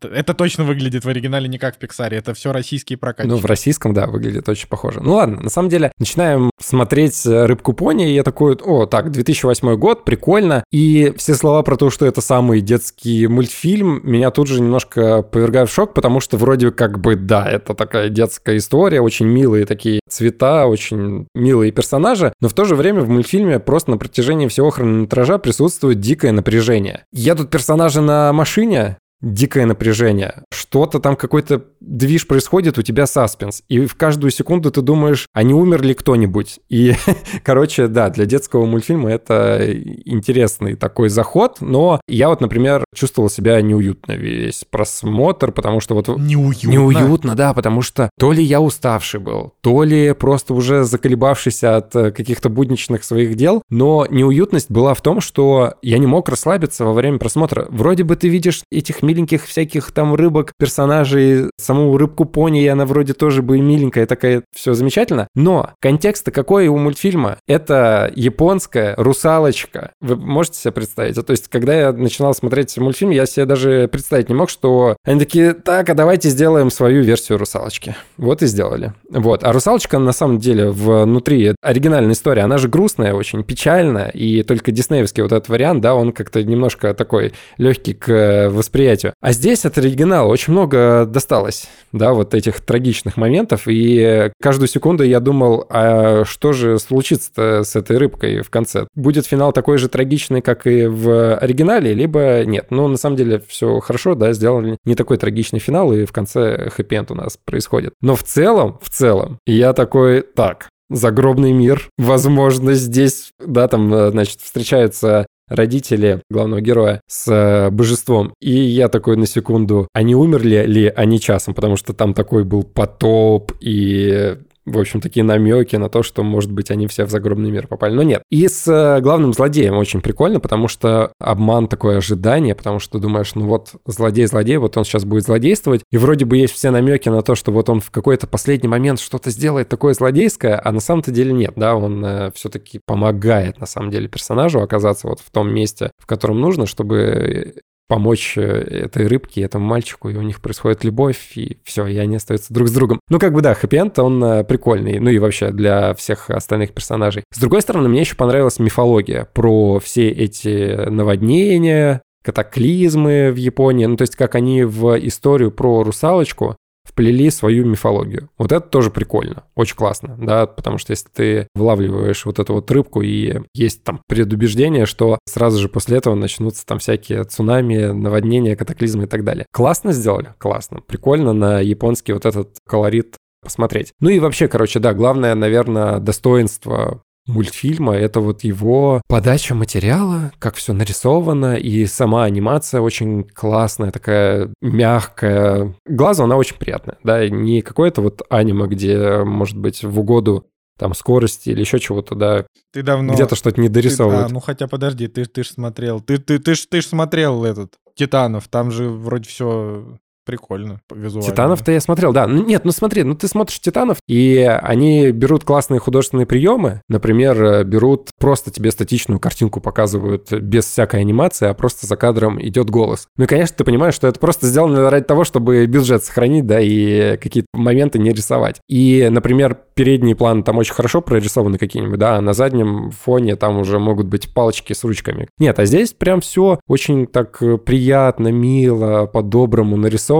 Это 0.00 0.34
точно 0.34 0.64
выглядит 0.64 1.04
в 1.04 1.08
оригинале 1.08 1.48
не 1.48 1.58
как 1.58 1.76
в 1.76 1.78
Пиксаре, 1.78 2.18
это 2.18 2.32
все 2.34 2.52
российские 2.52 2.96
прокатчики. 2.96 3.32
Ну, 3.32 3.38
в 3.38 3.44
российском, 3.44 3.92
да, 3.92 4.06
выглядит 4.06 4.48
очень 4.48 4.68
похоже. 4.68 5.00
Ну 5.00 5.14
ладно, 5.14 5.40
на 5.40 5.50
самом 5.50 5.68
деле, 5.68 5.92
начинаем 5.98 6.50
смотреть 6.60 7.26
«Рыбку 7.26 7.72
пони», 7.72 8.10
и 8.10 8.14
я 8.14 8.22
такой, 8.22 8.54
о, 8.54 8.86
так, 8.86 9.10
2008 9.10 9.76
год, 9.76 10.04
прикольно. 10.04 10.64
И 10.70 11.12
все 11.16 11.34
слова 11.34 11.62
про 11.62 11.76
то, 11.76 11.90
что 11.90 12.06
это 12.06 12.20
самый 12.20 12.60
детский 12.60 13.26
мультфильм, 13.26 14.00
меня 14.04 14.30
тут 14.30 14.46
же 14.46 14.60
немножко 14.60 15.22
повергают 15.22 15.70
в 15.70 15.74
шок, 15.74 15.94
потому 15.94 16.20
что 16.20 16.36
вроде 16.36 16.70
как 16.70 17.00
бы, 17.00 17.16
да, 17.16 17.48
это 17.50 17.74
такая 17.74 18.08
детская 18.08 18.56
история, 18.56 19.00
очень 19.00 19.26
милые 19.26 19.66
такие 19.66 20.00
цвета, 20.08 20.66
очень 20.66 21.26
милые 21.34 21.72
персонажи, 21.72 22.32
но 22.40 22.48
в 22.48 22.54
то 22.54 22.64
же 22.64 22.76
время 22.76 23.02
в 23.02 23.08
мультфильме 23.08 23.58
просто 23.58 23.90
на 23.90 23.98
протяжении 23.98 24.48
всего 24.48 24.70
хронометража 24.70 25.38
присутствует 25.38 26.00
дикое 26.00 26.32
напряжение. 26.32 27.04
Едут 27.12 27.50
персонажи 27.50 28.00
на 28.00 28.32
машине, 28.32 28.98
дикое 29.22 29.66
напряжение. 29.66 30.42
Что-то 30.52 30.98
там 30.98 31.16
какой-то 31.16 31.64
движ 31.80 32.26
происходит, 32.26 32.78
у 32.78 32.82
тебя 32.82 33.06
саспенс. 33.06 33.62
И 33.68 33.86
в 33.86 33.94
каждую 33.94 34.30
секунду 34.30 34.70
ты 34.70 34.82
думаешь, 34.82 35.26
а 35.32 35.42
не 35.42 35.54
умер 35.54 35.82
ли 35.82 35.94
кто-нибудь? 35.94 36.60
И, 36.68 36.94
короче, 37.42 37.88
да, 37.88 38.10
для 38.10 38.26
детского 38.26 38.66
мультфильма 38.66 39.10
это 39.10 39.66
интересный 40.04 40.74
такой 40.74 41.08
заход, 41.08 41.58
но 41.60 42.00
я 42.08 42.28
вот, 42.28 42.40
например, 42.40 42.84
чувствовал 42.94 43.30
себя 43.30 43.60
неуютно 43.60 44.12
весь 44.12 44.64
просмотр, 44.68 45.52
потому 45.52 45.80
что 45.80 45.94
вот... 45.94 46.08
Неуютно? 46.08 46.68
Неуютно, 46.68 47.34
да, 47.34 47.54
потому 47.54 47.82
что 47.82 48.10
то 48.18 48.32
ли 48.32 48.42
я 48.42 48.60
уставший 48.60 49.20
был, 49.20 49.54
то 49.60 49.82
ли 49.82 50.12
просто 50.12 50.54
уже 50.54 50.84
заколебавшийся 50.84 51.76
от 51.76 51.94
э, 51.96 52.10
каких-то 52.10 52.48
будничных 52.48 53.04
своих 53.04 53.34
дел, 53.36 53.62
но 53.70 54.06
неуютность 54.10 54.70
была 54.70 54.94
в 54.94 55.00
том, 55.00 55.20
что 55.20 55.74
я 55.82 55.98
не 55.98 56.06
мог 56.06 56.28
расслабиться 56.28 56.84
во 56.84 56.92
время 56.92 57.18
просмотра. 57.18 57.66
Вроде 57.70 58.04
бы 58.04 58.16
ты 58.16 58.28
видишь 58.28 58.62
этих 58.70 59.02
миленьких 59.10 59.44
всяких 59.44 59.90
там 59.90 60.14
рыбок, 60.14 60.52
персонажей, 60.56 61.50
саму 61.56 61.96
рыбку 61.96 62.24
пони, 62.24 62.62
и 62.62 62.66
она 62.68 62.86
вроде 62.86 63.12
тоже 63.12 63.42
бы 63.42 63.58
миленькая, 63.58 64.06
такая, 64.06 64.44
все 64.54 64.74
замечательно. 64.74 65.26
Но 65.34 65.70
контекст 65.80 66.30
какой 66.30 66.68
у 66.68 66.76
мультфильма? 66.76 67.38
Это 67.48 68.12
японская 68.14 68.94
русалочка. 68.96 69.92
Вы 70.00 70.14
можете 70.14 70.58
себе 70.58 70.72
представить? 70.72 71.16
То 71.26 71.32
есть, 71.32 71.48
когда 71.48 71.74
я 71.74 71.92
начинал 71.92 72.34
смотреть 72.34 72.76
мультфильм, 72.78 73.10
я 73.10 73.26
себе 73.26 73.46
даже 73.46 73.88
представить 73.88 74.28
не 74.28 74.34
мог, 74.34 74.48
что 74.48 74.96
они 75.04 75.18
такие, 75.18 75.54
так, 75.54 75.88
а 75.88 75.94
давайте 75.94 76.28
сделаем 76.28 76.70
свою 76.70 77.02
версию 77.02 77.38
русалочки. 77.38 77.96
Вот 78.16 78.42
и 78.42 78.46
сделали. 78.46 78.92
Вот. 79.10 79.42
А 79.42 79.52
русалочка, 79.52 79.98
на 79.98 80.12
самом 80.12 80.38
деле, 80.38 80.70
внутри 80.70 81.54
оригинальной 81.62 82.12
истории, 82.12 82.42
она 82.42 82.58
же 82.58 82.68
грустная, 82.68 83.14
очень 83.14 83.42
печальная, 83.42 84.08
и 84.08 84.44
только 84.44 84.70
диснеевский 84.70 85.22
вот 85.22 85.32
этот 85.32 85.48
вариант, 85.48 85.80
да, 85.80 85.94
он 85.96 86.12
как-то 86.12 86.44
немножко 86.44 86.94
такой 86.94 87.32
легкий 87.58 87.94
к 87.94 88.50
восприятию 88.50 88.99
восприятию. 89.00 89.14
А 89.20 89.32
здесь 89.32 89.64
от 89.64 89.78
оригинала 89.78 90.28
очень 90.28 90.52
много 90.52 91.06
досталось, 91.06 91.68
да, 91.92 92.12
вот 92.12 92.34
этих 92.34 92.60
трагичных 92.60 93.16
моментов, 93.16 93.62
и 93.66 94.30
каждую 94.40 94.68
секунду 94.68 95.04
я 95.04 95.20
думал, 95.20 95.66
а 95.68 96.24
что 96.24 96.52
же 96.52 96.78
случится 96.78 97.62
с 97.64 97.76
этой 97.76 97.96
рыбкой 97.98 98.42
в 98.42 98.50
конце? 98.50 98.86
Будет 98.94 99.26
финал 99.26 99.52
такой 99.52 99.78
же 99.78 99.88
трагичный, 99.88 100.42
как 100.42 100.66
и 100.66 100.86
в 100.86 101.36
оригинале, 101.36 101.94
либо 101.94 102.44
нет? 102.44 102.66
Ну, 102.70 102.88
на 102.88 102.96
самом 102.96 103.16
деле, 103.16 103.42
все 103.46 103.80
хорошо, 103.80 104.14
да, 104.14 104.32
сделали 104.32 104.76
не 104.84 104.94
такой 104.94 105.16
трагичный 105.16 105.58
финал, 105.58 105.92
и 105.92 106.04
в 106.04 106.12
конце 106.12 106.70
хэппи 106.70 107.00
у 107.08 107.14
нас 107.14 107.38
происходит. 107.42 107.94
Но 108.02 108.14
в 108.14 108.22
целом, 108.24 108.78
в 108.82 108.90
целом, 108.90 109.38
я 109.46 109.72
такой, 109.72 110.22
так, 110.22 110.68
загробный 110.90 111.52
мир. 111.52 111.88
Возможно, 111.96 112.74
здесь, 112.74 113.30
да, 113.38 113.68
там, 113.68 113.94
э, 113.94 114.10
значит, 114.10 114.40
встречаются 114.40 115.26
родители 115.50 116.22
главного 116.30 116.60
героя 116.60 117.02
с 117.06 117.30
э, 117.30 117.70
божеством. 117.70 118.32
И 118.40 118.52
я 118.52 118.88
такой 118.88 119.16
на 119.16 119.26
секунду, 119.26 119.88
они 119.92 120.14
умерли 120.14 120.64
ли 120.66 120.92
они 120.94 121.20
часом? 121.20 121.52
Потому 121.54 121.76
что 121.76 121.92
там 121.92 122.14
такой 122.14 122.44
был 122.44 122.62
потоп 122.62 123.52
и 123.60 124.38
в 124.70 124.78
общем, 124.78 125.00
такие 125.00 125.24
намеки 125.24 125.76
на 125.76 125.88
то, 125.88 126.02
что, 126.02 126.22
может 126.22 126.50
быть, 126.50 126.70
они 126.70 126.86
все 126.86 127.04
в 127.04 127.10
загробный 127.10 127.50
мир 127.50 127.66
попали. 127.66 127.94
Но 127.94 128.02
нет. 128.02 128.22
И 128.30 128.46
с 128.48 128.66
э, 128.68 129.00
главным 129.00 129.32
злодеем 129.32 129.76
очень 129.76 130.00
прикольно, 130.00 130.40
потому 130.40 130.68
что 130.68 131.12
обман 131.18 131.68
такое 131.68 131.98
ожидание, 131.98 132.54
потому 132.54 132.78
что 132.78 132.98
думаешь, 132.98 133.34
ну 133.34 133.46
вот 133.46 133.72
злодей-злодей, 133.86 134.56
вот 134.56 134.76
он 134.76 134.84
сейчас 134.84 135.04
будет 135.04 135.24
злодействовать, 135.24 135.82
и 135.90 135.98
вроде 135.98 136.24
бы 136.24 136.36
есть 136.36 136.54
все 136.54 136.70
намеки 136.70 137.08
на 137.08 137.22
то, 137.22 137.34
что 137.34 137.52
вот 137.52 137.68
он 137.68 137.80
в 137.80 137.90
какой-то 137.90 138.26
последний 138.26 138.68
момент 138.68 139.00
что-то 139.00 139.30
сделает 139.30 139.68
такое 139.68 139.94
злодейское, 139.94 140.60
а 140.62 140.72
на 140.72 140.80
самом-то 140.80 141.10
деле 141.10 141.32
нет, 141.32 141.54
да, 141.56 141.74
он 141.74 142.04
э, 142.04 142.30
все-таки 142.34 142.80
помогает, 142.84 143.60
на 143.60 143.66
самом 143.66 143.90
деле, 143.90 144.08
персонажу 144.08 144.60
оказаться 144.60 145.08
вот 145.08 145.20
в 145.20 145.30
том 145.30 145.52
месте, 145.52 145.90
в 145.98 146.06
котором 146.06 146.40
нужно, 146.40 146.66
чтобы 146.66 147.54
помочь 147.90 148.34
э, 148.36 148.42
этой 148.42 149.08
рыбке, 149.08 149.42
этому 149.42 149.66
мальчику, 149.66 150.08
и 150.08 150.16
у 150.16 150.22
них 150.22 150.40
происходит 150.40 150.84
любовь, 150.84 151.32
и 151.34 151.58
все, 151.64 151.86
и 151.88 151.98
они 151.98 152.16
остаются 152.16 152.54
друг 152.54 152.68
с 152.68 152.72
другом. 152.72 153.00
Ну, 153.10 153.18
как 153.18 153.32
бы 153.32 153.42
да, 153.42 153.52
хэппи 153.52 154.00
он 154.00 154.22
э, 154.22 154.44
прикольный, 154.44 155.00
ну 155.00 155.10
и 155.10 155.18
вообще 155.18 155.50
для 155.50 155.92
всех 155.94 156.30
остальных 156.30 156.72
персонажей. 156.72 157.24
С 157.34 157.40
другой 157.40 157.62
стороны, 157.62 157.88
мне 157.88 158.00
еще 158.00 158.14
понравилась 158.14 158.60
мифология 158.60 159.26
про 159.34 159.80
все 159.80 160.08
эти 160.08 160.88
наводнения, 160.88 162.02
катаклизмы 162.22 163.32
в 163.32 163.36
Японии, 163.36 163.86
ну 163.86 163.96
то 163.96 164.02
есть 164.02 164.14
как 164.14 164.36
они 164.36 164.62
в 164.62 164.96
историю 164.98 165.50
про 165.50 165.82
русалочку 165.82 166.56
вплели 167.00 167.30
свою 167.30 167.64
мифологию. 167.64 168.28
Вот 168.36 168.52
это 168.52 168.68
тоже 168.68 168.90
прикольно, 168.90 169.44
очень 169.54 169.74
классно, 169.74 170.18
да, 170.20 170.46
потому 170.46 170.76
что 170.76 170.90
если 170.90 171.08
ты 171.08 171.48
вылавливаешь 171.54 172.26
вот 172.26 172.38
эту 172.38 172.52
вот 172.52 172.70
рыбку 172.70 173.00
и 173.00 173.40
есть 173.54 173.82
там 173.84 174.02
предубеждение, 174.06 174.84
что 174.84 175.18
сразу 175.26 175.58
же 175.58 175.70
после 175.70 175.96
этого 175.96 176.14
начнутся 176.14 176.66
там 176.66 176.78
всякие 176.78 177.24
цунами, 177.24 177.86
наводнения, 177.86 178.54
катаклизмы 178.54 179.04
и 179.04 179.06
так 179.06 179.24
далее. 179.24 179.46
Классно 179.50 179.92
сделали? 179.92 180.34
Классно. 180.36 180.82
Прикольно 180.86 181.32
на 181.32 181.60
японский 181.60 182.12
вот 182.12 182.26
этот 182.26 182.58
колорит 182.68 183.16
посмотреть. 183.42 183.94
Ну 184.00 184.10
и 184.10 184.18
вообще, 184.18 184.46
короче, 184.46 184.78
да, 184.78 184.92
главное, 184.92 185.34
наверное, 185.34 186.00
достоинство 186.00 187.02
мультфильма, 187.26 187.94
это 187.94 188.20
вот 188.20 188.44
его 188.44 189.02
подача 189.08 189.54
материала, 189.54 190.32
как 190.38 190.54
все 190.54 190.72
нарисовано, 190.72 191.56
и 191.56 191.86
сама 191.86 192.24
анимация 192.24 192.80
очень 192.80 193.24
классная, 193.24 193.90
такая 193.90 194.50
мягкая. 194.60 195.74
Глазу 195.86 196.24
она 196.24 196.36
очень 196.36 196.56
приятная, 196.56 196.98
да, 197.04 197.28
не 197.28 197.62
какое-то 197.62 198.02
вот 198.02 198.22
аниме, 198.30 198.66
где, 198.66 199.22
может 199.24 199.56
быть, 199.56 199.84
в 199.84 199.98
угоду 199.98 200.46
там 200.78 200.94
скорости 200.94 201.50
или 201.50 201.60
еще 201.60 201.78
чего-то, 201.78 202.14
да. 202.14 202.46
Ты 202.72 202.82
давно... 202.82 203.12
Где-то 203.12 203.36
что-то 203.36 203.60
не 203.60 203.68
дорисовывают. 203.68 204.28
Ты, 204.28 204.30
а, 204.30 204.34
ну 204.34 204.40
хотя 204.40 204.66
подожди, 204.66 205.08
ты, 205.08 205.26
ты 205.26 205.44
ж 205.44 205.48
смотрел, 205.48 206.00
ты, 206.00 206.16
ты, 206.16 206.38
ты, 206.38 206.54
ж, 206.54 206.66
ты 206.66 206.80
ж 206.80 206.86
смотрел 206.86 207.44
этот 207.44 207.74
Титанов, 207.94 208.48
там 208.48 208.70
же 208.70 208.88
вроде 208.88 209.28
все 209.28 209.98
прикольно 210.24 210.80
визуально. 210.94 211.30
Титанов-то 211.30 211.72
я 211.72 211.80
смотрел, 211.80 212.12
да. 212.12 212.26
Нет, 212.26 212.64
ну 212.64 212.72
смотри, 212.72 213.02
ну 213.02 213.14
ты 213.14 213.28
смотришь 213.28 213.60
Титанов, 213.60 213.98
и 214.06 214.38
они 214.62 215.10
берут 215.10 215.44
классные 215.44 215.80
художественные 215.80 216.26
приемы. 216.26 216.82
Например, 216.88 217.42
э, 217.42 217.64
берут 217.64 218.10
просто 218.18 218.50
тебе 218.50 218.70
статичную 218.70 219.20
картинку 219.20 219.60
показывают 219.60 220.32
без 220.32 220.66
всякой 220.66 221.00
анимации, 221.00 221.48
а 221.48 221.54
просто 221.54 221.86
за 221.86 221.96
кадром 221.96 222.40
идет 222.40 222.70
голос. 222.70 223.06
Ну 223.16 223.24
и, 223.24 223.26
конечно, 223.26 223.56
ты 223.56 223.64
понимаешь, 223.64 223.94
что 223.94 224.06
это 224.06 224.20
просто 224.20 224.46
сделано 224.46 224.90
ради 224.90 225.04
того, 225.04 225.24
чтобы 225.24 225.66
бюджет 225.66 226.04
сохранить, 226.04 226.46
да, 226.46 226.60
и 226.60 227.16
какие-то 227.16 227.48
моменты 227.52 227.98
не 227.98 228.12
рисовать. 228.12 228.60
И, 228.68 229.08
например, 229.10 229.58
передний 229.74 230.14
план 230.14 230.42
там 230.42 230.58
очень 230.58 230.74
хорошо 230.74 231.00
прорисованы 231.00 231.58
какие-нибудь, 231.58 231.98
да, 231.98 232.16
а 232.16 232.20
на 232.20 232.32
заднем 232.32 232.90
фоне 232.90 233.36
там 233.36 233.58
уже 233.58 233.78
могут 233.78 234.06
быть 234.06 234.32
палочки 234.32 234.72
с 234.72 234.84
ручками. 234.84 235.28
Нет, 235.38 235.58
а 235.58 235.64
здесь 235.64 235.92
прям 235.92 236.20
все 236.20 236.60
очень 236.68 237.06
так 237.06 237.42
э, 237.42 237.56
приятно, 237.56 238.28
мило, 238.28 239.06
по-доброму 239.06 239.76
нарисовано, 239.76 240.10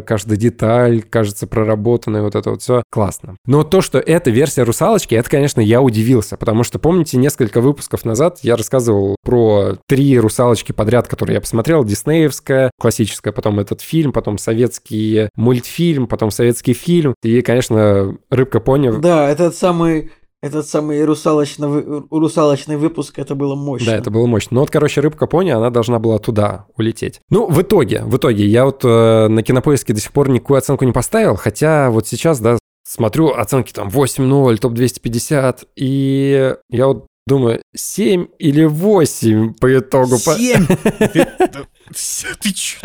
каждая 0.00 0.36
деталь 0.36 1.02
кажется 1.02 1.46
проработанной, 1.46 2.22
вот 2.22 2.34
это 2.34 2.50
вот 2.50 2.62
все 2.62 2.82
классно. 2.90 3.36
Но 3.46 3.62
то, 3.62 3.80
что 3.80 3.98
это 3.98 4.30
версия 4.30 4.62
русалочки, 4.62 5.14
это, 5.14 5.28
конечно, 5.28 5.60
я 5.60 5.82
удивился, 5.82 6.36
потому 6.36 6.62
что, 6.62 6.78
помните, 6.78 7.16
несколько 7.18 7.60
выпусков 7.60 8.04
назад 8.04 8.38
я 8.42 8.56
рассказывал 8.56 9.16
про 9.24 9.76
три 9.86 10.18
русалочки 10.18 10.72
подряд, 10.72 11.08
которые 11.08 11.34
я 11.34 11.40
посмотрел, 11.40 11.84
диснеевская, 11.84 12.70
классическая, 12.80 13.32
потом 13.32 13.60
этот 13.60 13.80
фильм, 13.80 14.12
потом 14.12 14.38
советский 14.38 15.28
мультфильм, 15.36 16.06
потом 16.06 16.30
советский 16.30 16.72
фильм, 16.72 17.14
и, 17.22 17.42
конечно, 17.42 18.16
рыбка 18.30 18.60
пони 18.60 18.86
да, 19.00 19.28
этот 19.28 19.54
самый 19.54 20.10
этот 20.46 20.66
самый 20.68 21.04
русалочный, 21.04 22.04
русалочный 22.10 22.76
выпуск, 22.76 23.18
это 23.18 23.34
было 23.34 23.54
мощно. 23.54 23.92
Да, 23.92 23.96
это 23.96 24.10
было 24.10 24.26
мощно. 24.26 24.54
Ну 24.54 24.60
вот, 24.60 24.70
короче, 24.70 25.00
рыбка 25.00 25.26
пони, 25.26 25.50
она 25.50 25.70
должна 25.70 25.98
была 25.98 26.18
туда 26.18 26.66
улететь. 26.76 27.20
Ну, 27.30 27.46
в 27.46 27.60
итоге, 27.62 28.02
в 28.02 28.16
итоге, 28.16 28.46
я 28.46 28.64
вот 28.64 28.84
э, 28.84 29.28
на 29.28 29.42
кинопоиске 29.42 29.92
до 29.92 30.00
сих 30.00 30.12
пор 30.12 30.28
никакую 30.28 30.58
оценку 30.58 30.84
не 30.84 30.92
поставил, 30.92 31.36
хотя 31.36 31.90
вот 31.90 32.08
сейчас, 32.08 32.40
да, 32.40 32.58
смотрю 32.86 33.30
оценки 33.30 33.72
там 33.72 33.88
8-0, 33.88 34.56
топ-250, 34.56 35.66
и 35.76 36.54
я 36.70 36.86
вот 36.86 37.06
думаю, 37.26 37.60
7 37.74 38.26
или 38.38 38.64
8 38.64 39.54
по 39.54 39.78
итогу. 39.78 40.16
7? 40.16 40.66
Ты 42.40 42.52
чё? 42.52 42.78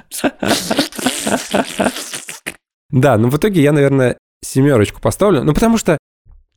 Да, 2.90 3.18
ну 3.18 3.30
в 3.30 3.38
итоге 3.38 3.62
я, 3.62 3.72
наверное, 3.72 4.18
семерочку 4.44 5.00
поставлю. 5.02 5.44
Ну, 5.44 5.54
потому 5.54 5.78
что... 5.78 5.98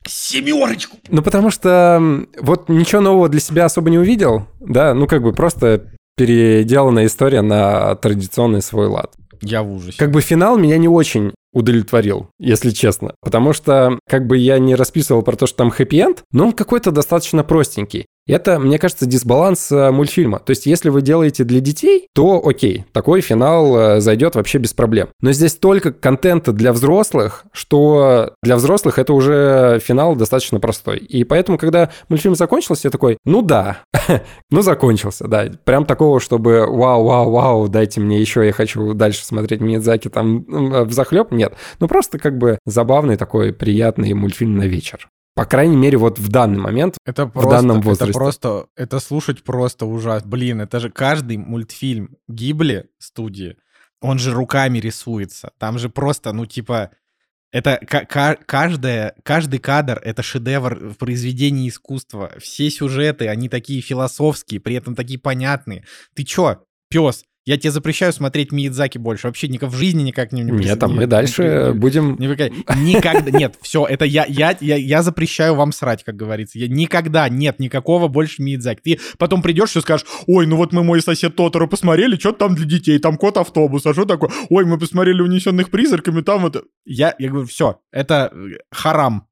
Семерочку! 0.06 0.98
Ну, 1.08 1.22
потому 1.22 1.50
что 1.50 2.26
вот 2.40 2.68
ничего 2.68 3.00
нового 3.00 3.28
для 3.28 3.40
себя 3.40 3.64
особо 3.64 3.90
не 3.90 3.98
увидел, 3.98 4.46
да, 4.60 4.94
ну, 4.94 5.06
как 5.06 5.22
бы 5.22 5.32
просто 5.32 5.90
переделанная 6.16 7.06
история 7.06 7.42
на 7.42 7.96
традиционный 7.96 8.62
свой 8.62 8.86
лад. 8.86 9.12
Я 9.40 9.62
в 9.62 9.72
ужасе. 9.72 9.98
Как 9.98 10.10
бы 10.10 10.20
финал 10.20 10.56
меня 10.56 10.78
не 10.78 10.88
очень 10.88 11.32
удовлетворил, 11.52 12.28
если 12.38 12.70
честно. 12.70 13.14
Потому 13.20 13.52
что, 13.52 13.98
как 14.08 14.26
бы 14.26 14.36
я 14.36 14.58
не 14.58 14.74
расписывал 14.74 15.22
про 15.22 15.36
то, 15.36 15.46
что 15.46 15.58
там 15.58 15.70
хэппи-энд, 15.70 16.22
но 16.32 16.46
он 16.46 16.52
какой-то 16.52 16.90
достаточно 16.90 17.44
простенький. 17.44 18.06
Это, 18.26 18.58
мне 18.58 18.78
кажется, 18.78 19.04
дисбаланс 19.06 19.70
э, 19.70 19.90
мультфильма. 19.90 20.38
То 20.38 20.50
есть, 20.50 20.64
если 20.64 20.88
вы 20.88 21.02
делаете 21.02 21.44
для 21.44 21.60
детей, 21.60 22.08
то 22.14 22.42
окей, 22.44 22.86
такой 22.92 23.20
финал 23.20 23.76
э, 23.76 24.00
зайдет 24.00 24.34
вообще 24.34 24.58
без 24.58 24.72
проблем. 24.72 25.08
Но 25.20 25.32
здесь 25.32 25.52
столько 25.52 25.92
контента 25.92 26.52
для 26.52 26.72
взрослых, 26.72 27.44
что 27.52 28.34
для 28.42 28.56
взрослых 28.56 28.98
это 28.98 29.12
уже 29.12 29.78
финал 29.84 30.16
достаточно 30.16 30.58
простой. 30.58 30.98
И 30.98 31.24
поэтому, 31.24 31.58
когда 31.58 31.90
мультфильм 32.08 32.34
закончился, 32.34 32.88
я 32.88 32.90
такой, 32.90 33.18
ну 33.26 33.42
да, 33.42 33.80
ну 34.50 34.62
закончился, 34.62 35.28
да. 35.28 35.50
Прям 35.64 35.84
такого, 35.84 36.18
чтобы 36.18 36.66
вау, 36.66 37.04
вау, 37.04 37.30
вау, 37.30 37.68
дайте 37.68 38.00
мне 38.00 38.20
еще, 38.20 38.46
я 38.46 38.52
хочу 38.52 38.94
дальше 38.94 39.24
смотреть 39.24 39.60
Миядзаки 39.60 40.08
там 40.08 40.44
в 40.48 40.92
захлеб, 40.92 41.30
нет. 41.30 41.54
Ну 41.78 41.88
просто 41.88 42.18
как 42.18 42.38
бы 42.38 42.58
забавный 42.64 43.16
такой 43.16 43.52
приятный 43.52 44.14
мультфильм 44.14 44.56
на 44.56 44.64
вечер. 44.64 45.10
По 45.34 45.46
крайней 45.46 45.76
мере, 45.76 45.98
вот 45.98 46.18
в 46.18 46.28
данный 46.28 46.58
момент, 46.58 46.96
это 47.04 47.26
в 47.26 47.32
просто, 47.32 47.50
данном 47.50 47.80
возрасте. 47.80 48.10
Это 48.10 48.18
просто, 48.18 48.66
это 48.76 49.00
слушать 49.00 49.42
просто 49.42 49.84
ужасно. 49.84 50.28
Блин, 50.28 50.60
это 50.60 50.78
же 50.78 50.90
каждый 50.90 51.38
мультфильм 51.38 52.16
Гибли 52.28 52.88
студии, 52.98 53.56
он 54.00 54.18
же 54.18 54.32
руками 54.32 54.78
рисуется. 54.78 55.52
Там 55.58 55.78
же 55.78 55.88
просто, 55.88 56.32
ну 56.32 56.46
типа, 56.46 56.90
это 57.50 57.80
каждая, 58.46 59.14
каждый 59.22 59.58
кадр— 59.58 60.00
это 60.04 60.22
шедевр 60.22 60.90
в 60.90 60.94
произведении 60.94 61.68
искусства. 61.68 62.32
Все 62.38 62.70
сюжеты, 62.70 63.28
они 63.28 63.48
такие 63.48 63.80
философские, 63.80 64.60
при 64.60 64.74
этом 64.74 64.94
такие 64.94 65.18
понятные. 65.18 65.84
Ты 66.14 66.24
чё, 66.24 66.64
пес? 66.88 67.24
Я 67.44 67.58
тебе 67.58 67.70
запрещаю 67.70 68.12
смотреть 68.12 68.52
Миядзаки 68.52 68.96
больше. 68.96 69.26
Вообще 69.26 69.48
никак 69.48 69.70
в 69.70 69.76
жизни 69.76 70.02
никак 70.02 70.32
не... 70.32 70.42
Нет, 70.42 70.82
а 70.82 70.88
мы 70.88 71.06
дальше 71.06 71.72
не, 71.72 71.78
будем... 71.78 72.16
Никогда... 72.18 73.30
Нет, 73.30 73.56
все, 73.60 73.84
это 73.84 74.06
я, 74.06 74.24
я, 74.26 74.56
я, 74.60 74.76
я 74.76 75.02
запрещаю 75.02 75.54
вам 75.54 75.72
срать, 75.72 76.04
как 76.04 76.16
говорится. 76.16 76.58
Я 76.58 76.68
никогда 76.68 77.28
нет 77.28 77.60
никакого 77.60 78.08
больше 78.08 78.42
Миядзаки. 78.42 78.80
Ты 78.82 79.00
потом 79.18 79.42
придешь 79.42 79.76
и 79.76 79.80
скажешь, 79.82 80.06
ой, 80.26 80.46
ну 80.46 80.56
вот 80.56 80.72
мы 80.72 80.82
мой 80.82 81.02
сосед 81.02 81.36
Тоторо 81.36 81.66
посмотрели, 81.66 82.16
что 82.16 82.32
там 82.32 82.54
для 82.54 82.64
детей, 82.64 82.98
там 82.98 83.18
кот 83.18 83.36
автобус, 83.36 83.84
а 83.84 83.92
что 83.92 84.06
такое? 84.06 84.30
Ой, 84.48 84.64
мы 84.64 84.78
посмотрели 84.78 85.20
«Унесенных 85.20 85.70
призраками», 85.70 86.22
там 86.22 86.42
вот... 86.42 86.64
Я, 86.86 87.14
я 87.18 87.28
говорю, 87.28 87.46
все, 87.46 87.80
это 87.92 88.32
харам. 88.70 89.26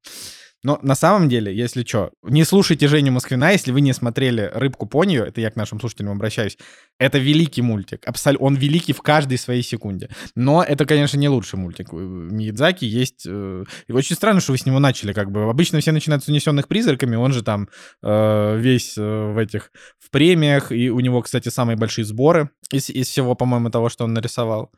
Но 0.64 0.78
на 0.83 0.95
самом 0.95 1.28
деле, 1.28 1.54
если 1.54 1.85
что, 1.85 2.12
не 2.23 2.45
слушайте 2.45 2.87
Женю 2.87 3.12
Москвина, 3.12 3.50
если 3.50 3.73
вы 3.73 3.81
не 3.81 3.92
смотрели 3.92 4.50
«Рыбку 4.54 4.87
понию», 4.87 5.25
это 5.25 5.40
я 5.40 5.50
к 5.50 5.57
нашим 5.57 5.81
слушателям 5.81 6.12
обращаюсь, 6.12 6.57
это 6.99 7.19
великий 7.19 7.62
мультик, 7.62 8.07
абсолютно, 8.07 8.47
он 8.47 8.54
великий 8.54 8.92
в 8.92 9.02
каждой 9.02 9.38
своей 9.38 9.62
секунде. 9.62 10.09
Но 10.37 10.62
это, 10.62 10.87
конечно, 10.87 11.16
не 11.16 11.28
лучший 11.28 11.59
мультик. 11.59 11.92
Миядзаки 11.92 12.85
есть... 12.85 13.25
Э, 13.26 13.64
и 13.88 13.92
очень 13.92 14.14
странно, 14.14 14.40
что 14.40 14.52
вы 14.52 14.59
с 14.59 14.66
него 14.66 14.78
начали, 14.78 15.12
как 15.12 15.33
бы. 15.33 15.50
Обычно 15.50 15.81
все 15.81 15.90
начинают 15.90 16.25
с 16.25 16.28
«Унесенных 16.28 16.69
призраками», 16.69 17.16
он 17.16 17.33
же 17.33 17.42
там 17.42 17.69
э, 18.02 18.57
весь 18.59 18.97
э, 18.97 19.02
в 19.02 19.38
этих, 19.38 19.73
в 19.99 20.11
премиях, 20.11 20.71
и 20.71 20.90
у 20.90 21.00
него, 21.00 21.23
кстати, 21.23 21.49
самые 21.49 21.76
большие 21.76 22.04
сборы 22.04 22.50
из, 22.71 22.88
из 22.88 23.09
всего, 23.09 23.35
по-моему, 23.35 23.71
того, 23.71 23.88
что 23.88 24.04
он 24.04 24.14
нарисовал 24.14 24.71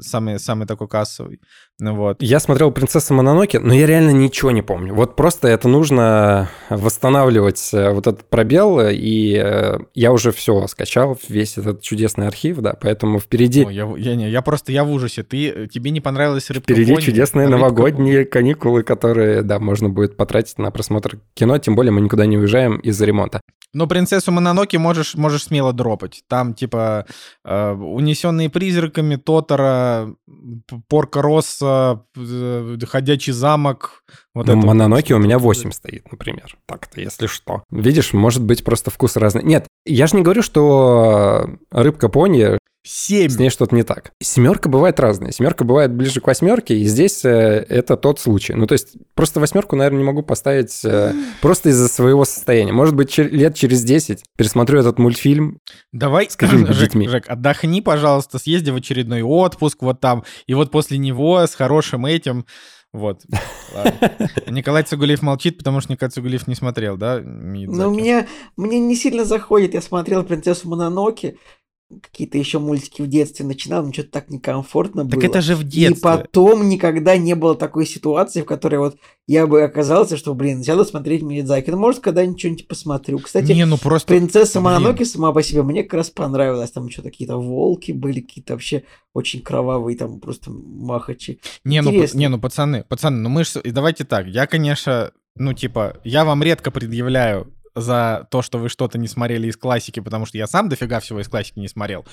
самый, 0.00 0.38
самый 0.38 0.66
такой 0.66 0.88
кассовый. 0.88 1.40
Ну, 1.82 1.96
вот. 1.96 2.22
Я 2.22 2.38
смотрел 2.38 2.70
«Принцесса 2.70 3.12
Мононоки», 3.12 3.56
но 3.56 3.74
я 3.74 3.86
реально 3.86 4.10
ничего 4.10 4.52
не 4.52 4.62
помню. 4.62 4.94
Вот 4.94 5.16
просто 5.16 5.48
это 5.48 5.66
нужно 5.66 6.48
восстанавливать 6.70 7.70
э, 7.72 7.90
вот 7.90 8.06
этот 8.06 8.24
пробел, 8.30 8.78
и 8.88 9.34
э, 9.36 9.78
я 9.92 10.12
уже 10.12 10.30
все 10.30 10.68
скачал, 10.68 11.18
весь 11.28 11.58
этот 11.58 11.82
чудесный 11.82 12.28
архив, 12.28 12.58
да, 12.58 12.76
поэтому 12.80 13.18
впереди... 13.18 13.64
О, 13.64 13.70
я, 13.70 13.92
я, 13.96 14.14
не, 14.14 14.30
я 14.30 14.42
просто, 14.42 14.70
я 14.70 14.84
в 14.84 14.92
ужасе. 14.92 15.24
Ты, 15.24 15.68
тебе 15.72 15.90
не 15.90 16.00
понравилась 16.00 16.48
рыбка 16.50 16.72
Впереди 16.72 16.94
Пони, 16.94 17.02
чудесные 17.02 17.48
рыбка... 17.48 17.58
новогодние 17.58 18.26
каникулы, 18.26 18.84
которые, 18.84 19.42
да, 19.42 19.58
можно 19.58 19.88
будет 19.88 20.16
потратить 20.16 20.58
на 20.58 20.70
просмотр 20.70 21.18
кино, 21.34 21.58
тем 21.58 21.74
более 21.74 21.90
мы 21.90 22.00
никуда 22.00 22.26
не 22.26 22.38
уезжаем 22.38 22.76
из-за 22.76 23.06
ремонта. 23.06 23.40
Но 23.74 23.86
принцессу 23.86 24.30
Мононоки 24.32 24.76
можешь, 24.76 25.14
можешь 25.14 25.44
смело 25.44 25.72
дропать. 25.72 26.22
Там, 26.28 26.52
типа, 26.52 27.06
э, 27.44 27.72
унесенные 27.72 28.50
призраками, 28.50 29.16
Тотора, 29.16 30.14
Порка 30.88 31.22
Росса, 31.22 31.71
э, 32.16 32.78
Ходячий 32.86 33.32
замок. 33.32 34.02
Вот 34.34 34.46
ну, 34.46 34.58
это 34.58 34.66
Мононоки 34.66 35.12
вот. 35.12 35.20
у 35.20 35.22
меня 35.22 35.38
8 35.38 35.72
стоит, 35.72 36.10
например. 36.10 36.56
Так-то, 36.66 37.00
если 37.00 37.26
что. 37.26 37.64
Видишь, 37.70 38.12
может 38.12 38.42
быть, 38.42 38.64
просто 38.64 38.90
вкус 38.90 39.16
разный. 39.16 39.42
Нет, 39.42 39.66
я 39.84 40.06
же 40.06 40.16
не 40.16 40.22
говорю, 40.22 40.42
что 40.42 41.48
рыбка 41.70 42.08
пони 42.08 42.58
7. 42.84 43.30
С 43.30 43.38
ней 43.38 43.50
что-то 43.50 43.74
не 43.76 43.84
так. 43.84 44.12
Семерка 44.20 44.68
бывает 44.68 44.98
разная. 44.98 45.30
Семерка 45.30 45.64
бывает 45.64 45.92
ближе 45.92 46.20
к 46.20 46.26
восьмерке, 46.26 46.76
и 46.76 46.84
здесь 46.84 47.24
э, 47.24 47.64
это 47.68 47.96
тот 47.96 48.18
случай. 48.18 48.54
Ну, 48.54 48.66
то 48.66 48.72
есть, 48.72 48.94
просто 49.14 49.38
восьмерку, 49.38 49.76
наверное, 49.76 49.98
не 49.98 50.04
могу 50.04 50.22
поставить 50.22 50.84
э, 50.84 51.12
просто 51.40 51.68
из-за 51.68 51.88
своего 51.88 52.24
состояния. 52.24 52.72
Может 52.72 52.96
быть, 52.96 53.16
чер- 53.16 53.28
лет 53.28 53.54
через 53.54 53.84
10 53.84 54.24
пересмотрю 54.36 54.80
этот 54.80 54.98
мультфильм. 54.98 55.58
Давай, 55.92 56.28
с 56.28 56.36
Жек, 56.40 56.78
детьми. 56.78 57.08
Жек, 57.08 57.28
отдохни, 57.28 57.80
пожалуйста, 57.80 58.38
съезди 58.38 58.70
в 58.70 58.76
очередной 58.76 59.22
отпуск 59.22 59.82
вот 59.82 60.00
там, 60.00 60.24
и 60.46 60.54
вот 60.54 60.72
после 60.72 60.98
него 60.98 61.38
с 61.46 61.54
хорошим 61.54 62.04
этим 62.04 62.46
вот. 62.92 63.22
Николай 64.46 64.82
Цугулиев 64.82 65.22
молчит, 65.22 65.56
потому 65.58 65.80
что 65.80 65.92
Николай 65.92 66.10
Цугулиев 66.10 66.46
не 66.46 66.54
смотрел, 66.54 66.96
да? 66.98 67.20
Ну, 67.22 67.90
меня, 67.90 68.26
мне 68.56 68.80
не 68.80 68.96
сильно 68.96 69.24
заходит. 69.24 69.72
Я 69.72 69.80
смотрел 69.80 70.24
«Принцессу 70.24 70.68
Мононоки», 70.68 71.38
какие-то 72.00 72.38
еще 72.38 72.58
мультики 72.58 73.02
в 73.02 73.08
детстве 73.08 73.44
начинал, 73.44 73.84
но 73.84 73.92
что-то 73.92 74.10
так 74.10 74.30
некомфортно 74.30 75.02
так 75.02 75.10
было. 75.10 75.20
Так 75.20 75.30
это 75.30 75.40
же 75.40 75.56
в 75.56 75.64
детстве. 75.64 75.98
И 75.98 76.00
потом 76.00 76.68
никогда 76.68 77.16
не 77.16 77.34
было 77.34 77.54
такой 77.54 77.86
ситуации, 77.86 78.42
в 78.42 78.46
которой 78.46 78.76
вот 78.76 78.96
я 79.26 79.46
бы 79.46 79.62
оказался, 79.62 80.16
что, 80.16 80.34
блин, 80.34 80.64
сяду 80.64 80.84
смотреть 80.84 81.22
Миядзаки. 81.22 81.70
Ну, 81.70 81.78
может, 81.78 82.00
когда-нибудь 82.00 82.38
что-нибудь 82.38 82.68
посмотрю. 82.68 83.18
Кстати, 83.18 83.52
не, 83.52 83.66
ну 83.66 83.78
просто... 83.78 84.08
принцесса 84.08 84.60
Мононоки 84.60 85.04
сама 85.04 85.32
по 85.32 85.42
себе 85.42 85.62
мне 85.62 85.84
как 85.84 85.94
раз 85.94 86.10
понравилась. 86.10 86.70
Там 86.70 86.90
что-то 86.90 87.10
какие-то 87.10 87.36
волки 87.36 87.92
были, 87.92 88.20
какие-то 88.20 88.54
вообще 88.54 88.84
очень 89.14 89.42
кровавые, 89.42 89.96
там 89.96 90.20
просто 90.20 90.50
махачи. 90.50 91.40
Не, 91.64 91.82
ну, 91.82 91.92
не, 91.92 92.28
ну, 92.28 92.40
пацаны, 92.40 92.84
пацаны, 92.88 93.18
ну 93.18 93.28
мы 93.28 93.44
же... 93.44 93.60
Давайте 93.64 94.04
так, 94.04 94.26
я, 94.26 94.46
конечно, 94.46 95.12
ну, 95.36 95.52
типа, 95.52 96.00
я 96.04 96.24
вам 96.24 96.42
редко 96.42 96.70
предъявляю 96.70 97.52
за 97.74 98.26
то, 98.30 98.42
что 98.42 98.58
вы 98.58 98.68
что-то 98.68 98.98
не 98.98 99.08
смотрели 99.08 99.48
из 99.48 99.56
классики, 99.56 100.00
потому 100.00 100.26
что 100.26 100.38
я 100.38 100.46
сам 100.46 100.68
дофига 100.68 101.00
всего 101.00 101.20
из 101.20 101.28
классики 101.28 101.58
не 101.58 101.68
смотрел. 101.68 102.04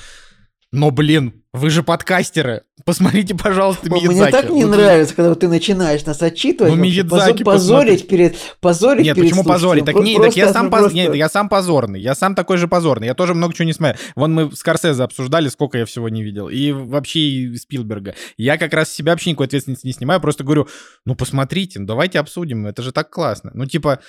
Но, 0.71 0.91
блин, 0.91 1.43
вы 1.51 1.71
же 1.71 1.81
подкастеры. 1.81 2.61
Посмотрите, 2.85 3.33
пожалуйста, 3.33 3.89
Миядзаки. 3.89 4.13
Мне 4.13 4.31
так 4.31 4.49
не 4.51 4.65
ну, 4.65 4.75
нравится, 4.75 5.15
когда 5.15 5.33
ты 5.33 5.47
начинаешь 5.47 6.05
нас 6.05 6.21
отчитывать. 6.21 6.71
Ну, 6.71 6.79
Миядзаки 6.79 7.41
позорить 7.41 8.07
перед... 8.07 8.37
Позорить 8.61 9.03
Нет, 9.03 9.15
перед 9.15 9.29
почему 9.29 9.43
позорить? 9.43 9.85
Так, 9.85 9.95
не, 9.95 10.19
так 10.19 10.35
я 10.35 10.53
сам, 10.53 10.69
просто... 10.69 10.93
нет, 10.93 11.15
я 11.15 11.27
сам 11.27 11.49
позорный. 11.49 11.99
Я 11.99 12.13
сам 12.13 12.35
такой 12.35 12.57
же 12.57 12.67
позорный. 12.67 13.07
Я 13.07 13.15
тоже 13.15 13.33
много 13.33 13.55
чего 13.55 13.65
не 13.65 13.73
смотрел. 13.73 13.99
Вон 14.15 14.33
мы 14.35 14.51
с 14.51 14.59
Скорсезе 14.59 15.01
обсуждали, 15.01 15.47
сколько 15.47 15.79
я 15.79 15.85
всего 15.85 16.07
не 16.07 16.21
видел. 16.21 16.49
И 16.49 16.71
вообще 16.71 17.19
и 17.19 17.55
Спилберга. 17.57 18.13
Я 18.37 18.59
как 18.59 18.71
раз 18.73 18.91
себя 18.91 19.13
вообще 19.13 19.31
никакой 19.31 19.47
ответственности 19.47 19.87
не 19.87 19.93
снимаю. 19.93 20.21
Просто 20.21 20.43
говорю, 20.43 20.67
ну, 21.03 21.15
посмотрите, 21.15 21.79
ну, 21.79 21.87
давайте 21.87 22.19
обсудим. 22.19 22.67
Это 22.67 22.83
же 22.83 22.91
так 22.91 23.09
классно. 23.09 23.49
Ну, 23.55 23.65
типа, 23.65 24.01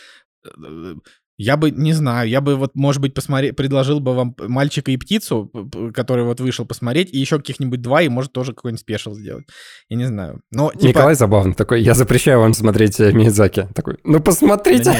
э, 0.44 0.94
я 1.42 1.56
бы, 1.56 1.70
не 1.70 1.94
знаю, 1.94 2.28
я 2.28 2.42
бы 2.42 2.54
вот, 2.54 2.72
может 2.74 3.00
быть, 3.00 3.14
посмотри, 3.14 3.52
предложил 3.52 3.98
бы 3.98 4.14
вам 4.14 4.36
«Мальчика 4.38 4.90
и 4.90 4.98
птицу», 4.98 5.50
который 5.94 6.24
вот 6.24 6.38
вышел 6.38 6.66
посмотреть, 6.66 7.14
и 7.14 7.18
еще 7.18 7.38
каких-нибудь 7.38 7.80
два, 7.80 8.02
и 8.02 8.10
может 8.10 8.32
тоже 8.32 8.52
какой-нибудь 8.52 8.82
спешл 8.82 9.14
сделать. 9.14 9.46
Я 9.88 9.96
не 9.96 10.04
знаю. 10.04 10.42
Но, 10.50 10.70
типа... 10.70 10.88
Николай 10.88 11.14
забавный 11.14 11.54
такой, 11.54 11.80
я 11.80 11.94
запрещаю 11.94 12.40
вам 12.40 12.52
смотреть 12.52 13.00
э, 13.00 13.12
Миядзаки. 13.12 13.68
Такой, 13.74 13.96
ну 14.04 14.20
посмотрите. 14.20 14.94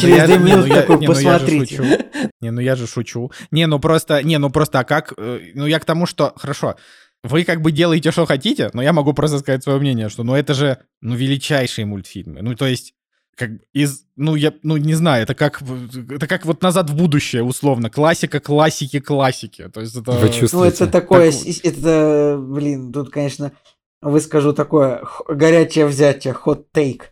Через 0.00 0.24
две 0.24 0.38
минуты 0.38 0.74
такой, 0.74 0.98
ну 0.98 1.06
посмотрите. 1.06 2.10
Не, 2.40 2.50
ну 2.50 2.60
я 2.60 2.74
же 2.74 2.88
шучу. 2.88 3.30
Не, 3.52 3.68
ну 3.68 3.78
просто, 3.78 4.24
не, 4.24 4.38
ну 4.38 4.50
просто, 4.50 4.80
а 4.80 4.84
как, 4.84 5.14
э, 5.16 5.38
ну 5.54 5.66
я 5.66 5.78
к 5.78 5.84
тому, 5.84 6.06
что, 6.06 6.32
хорошо, 6.34 6.74
вы 7.22 7.44
как 7.44 7.62
бы 7.62 7.70
делаете, 7.70 8.10
что 8.10 8.26
хотите, 8.26 8.70
но 8.72 8.82
я 8.82 8.92
могу 8.92 9.12
просто 9.12 9.38
сказать 9.38 9.62
свое 9.62 9.78
мнение, 9.78 10.08
что 10.08 10.24
ну 10.24 10.34
это 10.34 10.52
же, 10.52 10.78
ну, 11.00 11.14
величайшие 11.14 11.86
мультфильмы. 11.86 12.42
Ну, 12.42 12.56
то 12.56 12.66
есть 12.66 12.94
как 13.36 13.50
из, 13.74 14.04
ну, 14.16 14.34
я, 14.34 14.52
ну, 14.62 14.78
не 14.78 14.94
знаю, 14.94 15.22
это 15.22 15.34
как, 15.34 15.62
это 16.10 16.26
как 16.26 16.46
вот 16.46 16.62
назад 16.62 16.88
в 16.88 16.96
будущее, 16.96 17.44
условно, 17.44 17.90
классика 17.90 18.40
классики 18.40 18.98
классики, 18.98 19.68
то 19.68 19.82
есть 19.82 19.94
это... 19.94 20.12
Вы 20.12 20.28
чувствуете? 20.30 20.54
Ну, 20.56 20.64
это 20.64 20.86
такое, 20.88 21.30
так... 21.30 21.46
это, 21.62 22.38
блин, 22.40 22.92
тут, 22.92 23.10
конечно, 23.10 23.52
выскажу 24.00 24.54
такое 24.54 25.04
горячее 25.28 25.86
взятие, 25.86 26.34
hot 26.34 26.64
take, 26.74 27.02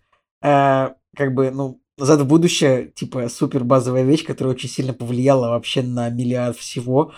а, 0.42 0.94
как 1.14 1.34
бы, 1.34 1.50
ну, 1.50 1.82
назад 1.98 2.22
в 2.22 2.26
будущее, 2.26 2.90
типа, 2.94 3.28
супер 3.28 3.62
базовая 3.64 4.02
вещь, 4.02 4.24
которая 4.24 4.54
очень 4.54 4.70
сильно 4.70 4.94
повлияла 4.94 5.50
вообще 5.50 5.82
на 5.82 6.08
миллиард 6.08 6.56
всего, 6.56 7.12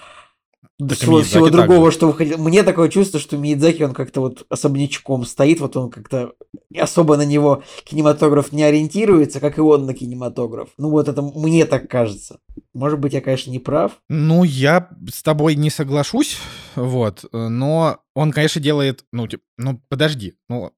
И 0.78 0.88
всего, 0.94 1.22
всего 1.22 1.48
другого, 1.48 1.90
что 1.90 2.08
выходило. 2.08 2.36
Мне 2.36 2.62
такое 2.62 2.90
чувство, 2.90 3.18
что 3.18 3.38
Миядзаки, 3.38 3.82
он 3.82 3.94
как-то 3.94 4.20
вот 4.20 4.44
особнячком 4.50 5.24
стоит, 5.24 5.60
вот 5.60 5.76
он 5.76 5.90
как-то 5.90 6.32
особо 6.76 7.16
на 7.16 7.24
него 7.24 7.62
кинематограф 7.84 8.52
не 8.52 8.62
ориентируется, 8.62 9.40
как 9.40 9.56
и 9.56 9.62
он 9.62 9.86
на 9.86 9.94
кинематограф. 9.94 10.68
Ну 10.76 10.90
вот 10.90 11.08
это 11.08 11.22
мне 11.22 11.64
так 11.64 11.88
кажется. 11.88 12.40
Может 12.74 12.98
быть, 12.98 13.14
я, 13.14 13.22
конечно, 13.22 13.50
не 13.50 13.58
прав. 13.58 13.92
Ну, 14.10 14.44
я 14.44 14.90
с 15.10 15.22
тобой 15.22 15.54
не 15.54 15.70
соглашусь, 15.70 16.36
вот, 16.74 17.24
э, 17.24 17.48
но 17.48 18.00
он, 18.14 18.32
конечно, 18.32 18.60
делает, 18.60 19.04
ну, 19.12 19.26
типа, 19.26 19.42
ну, 19.56 19.80
подожди, 19.88 20.34
ну, 20.50 20.72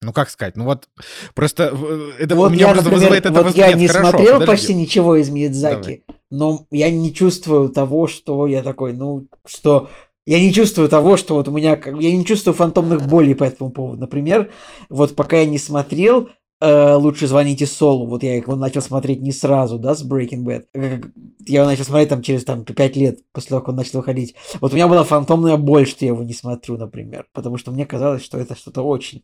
ну, 0.00 0.12
как 0.12 0.30
сказать, 0.30 0.56
ну 0.56 0.64
вот, 0.64 0.88
просто 1.34 1.74
э, 1.74 2.10
это 2.20 2.34
у 2.34 2.38
вот 2.38 2.52
меня 2.52 2.68
я, 2.68 2.72
просто 2.72 2.90
например, 2.90 3.10
вызывает 3.10 3.26
это 3.26 3.42
вот 3.42 3.56
я 3.56 3.72
не 3.72 3.88
Хорошо, 3.88 4.10
смотрел 4.10 4.32
подожди. 4.34 4.46
почти 4.46 4.74
ничего 4.74 5.16
из 5.16 5.28
Миядзаки, 5.30 6.04
но 6.30 6.66
я 6.70 6.90
не 6.90 7.12
чувствую 7.12 7.68
того, 7.70 8.06
что 8.06 8.46
я 8.46 8.62
такой, 8.62 8.92
ну, 8.92 9.26
что... 9.46 9.88
Я 10.26 10.40
не 10.40 10.52
чувствую 10.52 10.90
того, 10.90 11.16
что 11.16 11.36
вот 11.36 11.48
у 11.48 11.52
меня... 11.52 11.80
Я 11.98 12.14
не 12.14 12.22
чувствую 12.22 12.52
фантомных 12.52 13.06
болей 13.08 13.34
по 13.34 13.44
этому 13.44 13.70
поводу. 13.70 14.02
Например, 14.02 14.50
вот 14.90 15.16
пока 15.16 15.38
я 15.38 15.46
не 15.46 15.56
смотрел 15.56 16.28
э, 16.60 16.94
«Лучше 16.96 17.26
звоните 17.26 17.64
Солу», 17.66 18.06
вот 18.06 18.22
я 18.22 18.36
его 18.36 18.54
начал 18.54 18.82
смотреть 18.82 19.22
не 19.22 19.32
сразу, 19.32 19.78
да, 19.78 19.94
с 19.94 20.04
Breaking 20.06 20.44
Bad. 20.44 20.64
Э, 20.74 21.00
Я 21.46 21.60
его 21.60 21.70
начал 21.70 21.84
смотреть 21.84 22.10
там 22.10 22.20
через 22.20 22.44
там 22.44 22.62
5 22.66 22.96
лет 22.96 23.20
после 23.32 23.48
того, 23.48 23.60
как 23.62 23.68
он 23.70 23.76
начал 23.76 24.00
выходить. 24.00 24.34
Вот 24.60 24.72
у 24.72 24.74
меня 24.74 24.86
была 24.86 25.02
фантомная 25.02 25.56
боль, 25.56 25.86
что 25.86 26.04
я 26.04 26.10
его 26.12 26.22
не 26.22 26.34
смотрю, 26.34 26.76
например. 26.76 27.26
Потому 27.32 27.56
что 27.56 27.70
мне 27.70 27.86
казалось, 27.86 28.22
что 28.22 28.36
это 28.36 28.54
что-то 28.54 28.82
очень 28.82 29.22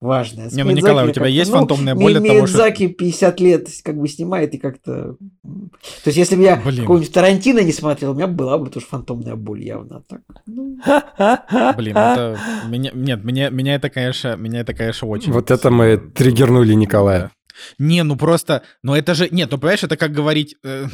важное. 0.00 0.50
С 0.50 0.52
Не, 0.54 0.64
ну, 0.64 0.70
Николай, 0.72 1.08
у 1.08 1.12
тебя 1.12 1.26
есть 1.26 1.50
ну, 1.50 1.58
фантомная 1.58 1.94
Ми- 1.94 2.02
боль 2.02 2.16
от 2.18 2.26
того, 2.26 2.46
что... 2.46 2.58
Миядзаки 2.58 2.88
50 2.88 3.40
лет 3.40 3.68
как 3.82 3.98
бы 3.98 4.08
снимает 4.08 4.54
и 4.54 4.58
как-то... 4.58 5.16
То 5.42 6.06
есть, 6.06 6.18
если 6.18 6.36
бы 6.36 6.42
я 6.42 6.56
Блин. 6.56 6.80
какого-нибудь 6.80 7.12
Тарантино 7.12 7.60
не 7.60 7.72
смотрел, 7.72 8.12
у 8.12 8.14
меня 8.14 8.26
была 8.26 8.58
бы 8.58 8.68
тоже 8.68 8.86
фантомная 8.86 9.36
боль 9.36 9.62
явно. 9.62 10.02
Так. 10.08 10.20
Ну, 10.46 10.78
Блин, 11.76 11.96
это... 11.96 12.38
Меня... 12.68 12.90
Нет, 12.94 13.24
меня, 13.24 13.50
меня 13.50 13.74
это, 13.74 13.90
конечно, 13.90 14.36
меня 14.36 14.60
это, 14.60 14.74
конечно, 14.74 15.08
очень... 15.08 15.32
Вот 15.32 15.50
это 15.50 15.70
мы 15.70 15.96
триггернули 15.96 16.74
Николая. 16.74 17.30
Не, 17.78 18.02
ну 18.02 18.16
просто, 18.16 18.62
ну 18.82 18.94
это 18.94 19.14
же, 19.14 19.28
нет, 19.30 19.50
ну 19.50 19.58
понимаешь, 19.58 19.82
это 19.82 19.96
как 19.96 20.12
говорить, 20.12 20.56
э, 20.62 20.86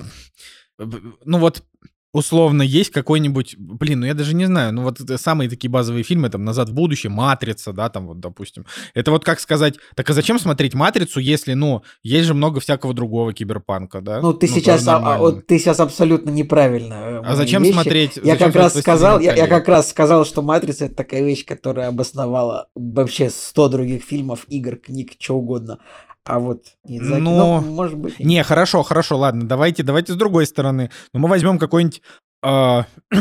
ну 1.24 1.38
вот 1.38 1.64
условно 2.12 2.62
есть 2.62 2.90
какой-нибудь, 2.90 3.56
блин, 3.58 4.00
ну 4.00 4.06
я 4.06 4.14
даже 4.14 4.34
не 4.34 4.44
знаю, 4.44 4.72
ну 4.74 4.82
вот 4.82 4.98
самые 5.16 5.48
такие 5.48 5.70
базовые 5.70 6.02
фильмы, 6.04 6.28
там 6.28 6.44
«Назад 6.44 6.68
в 6.68 6.74
будущее», 6.74 7.10
«Матрица», 7.10 7.72
да, 7.72 7.88
там 7.88 8.06
вот, 8.06 8.20
допустим. 8.20 8.66
Это 8.94 9.10
вот 9.10 9.24
как 9.24 9.40
сказать, 9.40 9.76
так 9.94 10.08
а 10.10 10.12
зачем 10.12 10.38
смотреть 10.38 10.74
«Матрицу», 10.74 11.20
если, 11.20 11.54
ну, 11.54 11.82
есть 12.02 12.26
же 12.26 12.34
много 12.34 12.60
всякого 12.60 12.92
другого 12.94 13.32
киберпанка, 13.32 14.00
да? 14.00 14.20
ну 14.20 14.32
ты 14.34 14.46
тоже 14.46 14.60
сейчас, 14.60 14.86
а- 14.88 14.96
а, 14.98 15.18
вот, 15.18 15.46
ты 15.46 15.58
сейчас 15.58 15.80
абсолютно 15.80 16.30
неправильно. 16.30 16.94
э, 16.94 17.22
А 17.24 17.34
зачем 17.34 17.62
вещи. 17.62 17.72
смотреть... 17.72 18.16
Я 18.16 18.34
зачем 18.34 18.48
как 18.48 18.56
раз 18.56 18.78
сказал, 18.78 19.18
я, 19.20 19.30
«Властелин 19.32 19.44
я 19.44 19.48
как 19.48 19.64
колец»? 19.64 19.78
раз 19.78 19.90
сказал, 19.90 20.24
что 20.26 20.42
Матрица 20.42 20.84
это 20.86 20.94
такая 20.96 21.22
вещь, 21.24 21.44
которая 21.46 21.88
обосновала 21.88 22.68
вообще 22.74 23.30
100 23.30 23.68
других 23.68 24.04
фильмов, 24.04 24.44
игр, 24.48 24.76
книг, 24.76 25.12
чего 25.18 25.38
угодно. 25.38 25.78
А 26.24 26.38
вот 26.38 26.64
Миядзаки, 26.84 27.20
Но- 27.20 27.60
ну, 27.60 27.70
может 27.72 27.98
быть. 27.98 28.18
Не, 28.20 28.42
хорошо, 28.44 28.82
хорошо, 28.82 29.18
ладно, 29.18 29.46
давайте, 29.48 29.82
давайте 29.82 30.12
с 30.12 30.16
другой 30.16 30.46
стороны. 30.46 30.90
Ну, 31.12 31.20
мы 31.20 31.28
возьмем 31.28 31.58
какой-нибудь... 31.58 32.00
а, 32.42 32.86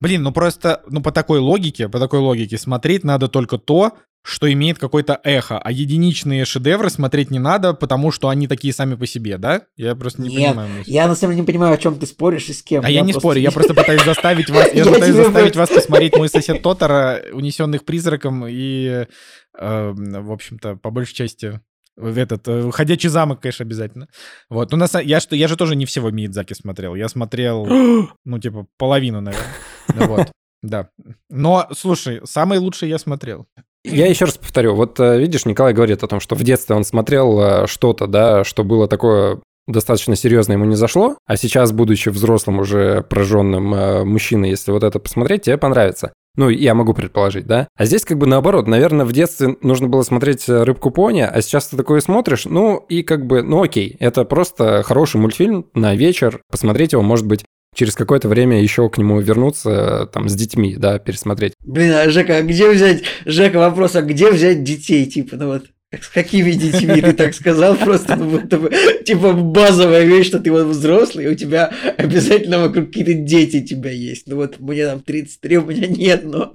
Блин, 0.00 0.22
ну 0.22 0.30
просто, 0.32 0.82
ну 0.88 1.00
по 1.02 1.10
такой 1.10 1.38
логике, 1.38 1.88
по 1.88 1.98
такой 1.98 2.18
логике 2.18 2.58
смотреть 2.58 3.02
надо 3.02 3.28
только 3.28 3.56
то, 3.56 3.92
что 4.22 4.52
имеет 4.52 4.78
какое-то 4.78 5.20
эхо, 5.22 5.58
а 5.58 5.70
единичные 5.70 6.44
шедевры 6.44 6.90
смотреть 6.90 7.30
не 7.30 7.38
надо, 7.38 7.72
потому 7.74 8.10
что 8.10 8.28
они 8.28 8.48
такие 8.48 8.74
сами 8.74 8.96
по 8.96 9.06
себе, 9.06 9.38
да? 9.38 9.62
Я 9.76 9.94
просто 9.94 10.20
не 10.20 10.28
Нет, 10.30 10.50
понимаю. 10.50 10.70
мысль. 10.78 10.90
Я 10.90 11.06
на 11.06 11.14
самом 11.14 11.34
деле 11.34 11.42
не 11.42 11.46
понимаю, 11.46 11.72
о 11.74 11.78
чем 11.78 11.96
ты 11.98 12.06
споришь 12.06 12.48
и 12.48 12.52
с 12.52 12.62
кем. 12.62 12.84
А 12.84 12.90
я 12.90 13.00
не 13.02 13.12
просто- 13.12 13.20
спорю, 13.20 13.40
я 13.40 13.52
просто 13.52 13.72
пытаюсь 13.74 14.04
заставить 14.04 14.50
вас, 14.50 14.74
я 14.74 14.82
Я 14.84 14.92
пытаюсь 14.92 15.14
заставить 15.14 15.56
вас 15.56 15.70
посмотреть 15.70 16.16
мой 16.16 16.28
сосед 16.28 16.60
Тотара, 16.60 17.22
унесенных 17.32 17.84
призраком 17.84 18.44
и, 18.48 19.06
э, 19.58 19.92
в 19.94 20.32
общем-то, 20.32 20.74
по 20.76 20.90
большей 20.90 21.14
части 21.14 21.60
этот 21.96 22.46
э, 22.48 22.70
ходячий 22.70 23.08
замок, 23.08 23.40
конечно, 23.40 23.64
обязательно. 23.64 24.08
Вот, 24.50 24.70
ну 24.70 24.76
на 24.76 24.86
я 25.00 25.20
что, 25.20 25.34
я 25.36 25.48
же 25.48 25.56
тоже 25.56 25.76
не 25.76 25.86
всего 25.86 26.10
Миядзаки 26.10 26.54
смотрел, 26.54 26.94
я 26.94 27.08
смотрел, 27.08 27.66
ну 28.24 28.38
типа 28.38 28.66
половину, 28.76 29.20
наверное. 29.20 29.48
Ну 29.94 30.06
Вот, 30.06 30.32
да. 30.62 30.90
Но 31.30 31.68
слушай, 31.72 32.20
самый 32.24 32.58
лучший 32.58 32.88
я 32.88 32.98
смотрел. 32.98 33.46
Я 33.84 34.08
еще 34.08 34.24
раз 34.24 34.36
повторю, 34.36 34.74
вот 34.74 34.98
э, 35.00 35.18
видишь, 35.18 35.46
Николай 35.46 35.72
говорит 35.72 36.02
о 36.02 36.08
том, 36.08 36.20
что 36.20 36.34
в 36.34 36.42
детстве 36.42 36.74
он 36.74 36.84
смотрел 36.84 37.40
э, 37.40 37.66
что-то, 37.66 38.06
да, 38.06 38.44
что 38.44 38.64
было 38.64 38.88
такое 38.88 39.40
достаточно 39.68 40.14
серьезно 40.14 40.52
ему 40.52 40.64
не 40.64 40.76
зашло, 40.76 41.16
а 41.26 41.36
сейчас, 41.36 41.72
будучи 41.72 42.08
взрослым 42.08 42.60
уже 42.60 43.02
прожженным 43.02 44.08
мужчиной, 44.08 44.50
если 44.50 44.70
вот 44.70 44.84
это 44.84 45.00
посмотреть, 45.00 45.42
тебе 45.42 45.58
понравится. 45.58 46.12
Ну, 46.36 46.50
я 46.50 46.74
могу 46.74 46.94
предположить, 46.94 47.46
да? 47.46 47.68
А 47.76 47.86
здесь 47.86 48.04
как 48.04 48.18
бы 48.18 48.26
наоборот, 48.26 48.66
наверное, 48.68 49.06
в 49.06 49.12
детстве 49.12 49.56
нужно 49.62 49.88
было 49.88 50.02
смотреть 50.02 50.48
э, 50.48 50.62
«Рыбку 50.64 50.90
Пони», 50.90 51.22
а 51.22 51.40
сейчас 51.40 51.68
ты 51.68 51.76
такое 51.76 52.00
смотришь, 52.00 52.44
ну, 52.44 52.76
и 52.76 53.02
как 53.02 53.26
бы, 53.26 53.42
ну 53.42 53.62
окей, 53.62 53.96
это 54.00 54.24
просто 54.24 54.82
хороший 54.82 55.16
мультфильм 55.18 55.66
на 55.74 55.94
вечер, 55.94 56.40
посмотреть 56.50 56.92
его, 56.92 57.02
может 57.02 57.26
быть, 57.26 57.44
через 57.74 57.94
какое-то 57.94 58.28
время 58.28 58.60
еще 58.60 58.88
к 58.88 58.98
нему 58.98 59.20
вернуться, 59.20 59.70
э, 59.70 60.06
там, 60.12 60.28
с 60.28 60.34
детьми, 60.34 60.76
да, 60.76 60.98
пересмотреть. 60.98 61.54
Блин, 61.64 61.92
а 61.92 62.10
Жека, 62.10 62.36
а 62.36 62.42
где 62.42 62.70
взять, 62.70 63.04
Жека, 63.24 63.58
вопрос, 63.58 63.96
а 63.96 64.02
где 64.02 64.30
взять 64.30 64.64
детей, 64.64 65.06
типа, 65.06 65.36
ну 65.36 65.48
вот, 65.48 65.64
с 65.92 66.08
какими 66.08 66.52
детьми 66.52 67.00
ты 67.00 67.12
так 67.12 67.34
сказал, 67.34 67.76
просто, 67.76 68.16
ну, 68.16 68.28
будто 68.28 68.58
бы, 68.58 68.70
типа, 69.04 69.32
базовая 69.32 70.04
вещь, 70.04 70.26
что 70.26 70.40
ты 70.40 70.50
вот 70.50 70.66
взрослый, 70.66 71.26
и 71.26 71.28
у 71.28 71.34
тебя 71.34 71.72
обязательно 71.96 72.58
вокруг 72.58 72.88
какие-то 72.88 73.14
дети 73.14 73.62
тебя 73.62 73.90
есть, 73.90 74.26
ну 74.26 74.36
вот, 74.36 74.58
мне 74.58 74.84
там 74.86 75.00
33, 75.00 75.58
у 75.58 75.66
меня 75.66 75.86
нет, 75.86 76.24
но... 76.24 76.52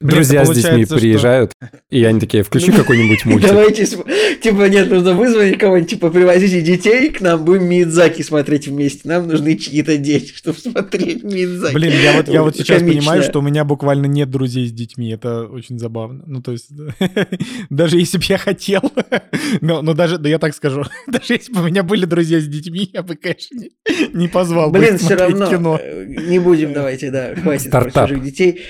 Друзья 0.00 0.44
с 0.44 0.50
детьми 0.54 0.84
что- 0.84 0.96
приезжают, 0.96 1.52
и 1.90 2.04
они 2.04 2.20
такие, 2.20 2.42
включи 2.42 2.72
какой-нибудь 2.72 3.24
мультик. 3.24 3.48
Давайте, 3.48 3.86
типа, 3.86 4.68
нет, 4.68 4.90
нужно 4.90 5.14
вызвать 5.14 5.58
кого-нибудь, 5.58 5.90
типа, 5.90 6.10
привозите 6.10 6.60
детей 6.60 7.10
к 7.10 7.20
нам, 7.20 7.44
будем 7.44 7.64
Мидзаки 7.64 8.22
смотреть 8.22 8.68
вместе, 8.68 9.08
нам 9.08 9.26
нужны 9.26 9.56
чьи-то 9.56 9.96
дети, 9.96 10.32
чтобы 10.34 10.58
смотреть 10.58 11.22
Мидзаки. 11.24 11.74
Блин, 11.74 11.92
я 12.02 12.12
вот, 12.12 12.28
я 12.28 12.42
вот 12.42 12.56
сейчас 12.56 12.80
Комично. 12.80 13.00
понимаю, 13.00 13.22
что 13.22 13.38
у 13.38 13.42
меня 13.42 13.64
буквально 13.64 14.06
нет 14.06 14.30
друзей 14.30 14.66
с 14.68 14.72
детьми. 14.72 15.10
Это 15.10 15.44
очень 15.46 15.78
забавно. 15.78 16.24
Ну, 16.26 16.42
то 16.42 16.52
есть, 16.52 16.66
да. 16.70 16.94
даже 17.70 17.98
если 17.98 18.18
бы 18.18 18.24
я 18.28 18.38
хотел, 18.38 18.82
но, 19.60 19.82
но 19.82 19.94
даже, 19.94 20.18
да 20.18 20.28
я 20.28 20.38
так 20.38 20.54
скажу, 20.54 20.84
даже 21.06 21.34
если 21.34 21.52
бы 21.52 21.60
у 21.62 21.64
меня 21.64 21.82
были 21.82 22.04
друзья 22.04 22.40
с 22.40 22.46
детьми, 22.46 22.90
я 22.92 23.02
бы, 23.02 23.16
конечно, 23.16 23.56
не, 23.58 23.70
не 24.12 24.28
позвал 24.28 24.70
бы 24.70 24.78
Блин, 24.78 24.94
их 24.96 25.00
все 25.00 25.14
равно, 25.14 25.48
кино. 25.50 25.80
э, 25.82 26.04
не 26.06 26.38
будем, 26.38 26.72
давайте, 26.72 27.10
да, 27.10 27.34
хватит 27.34 27.70
про 27.70 27.80
Стартап. 27.82 28.08
чужих 28.08 28.24
детей. 28.24 28.60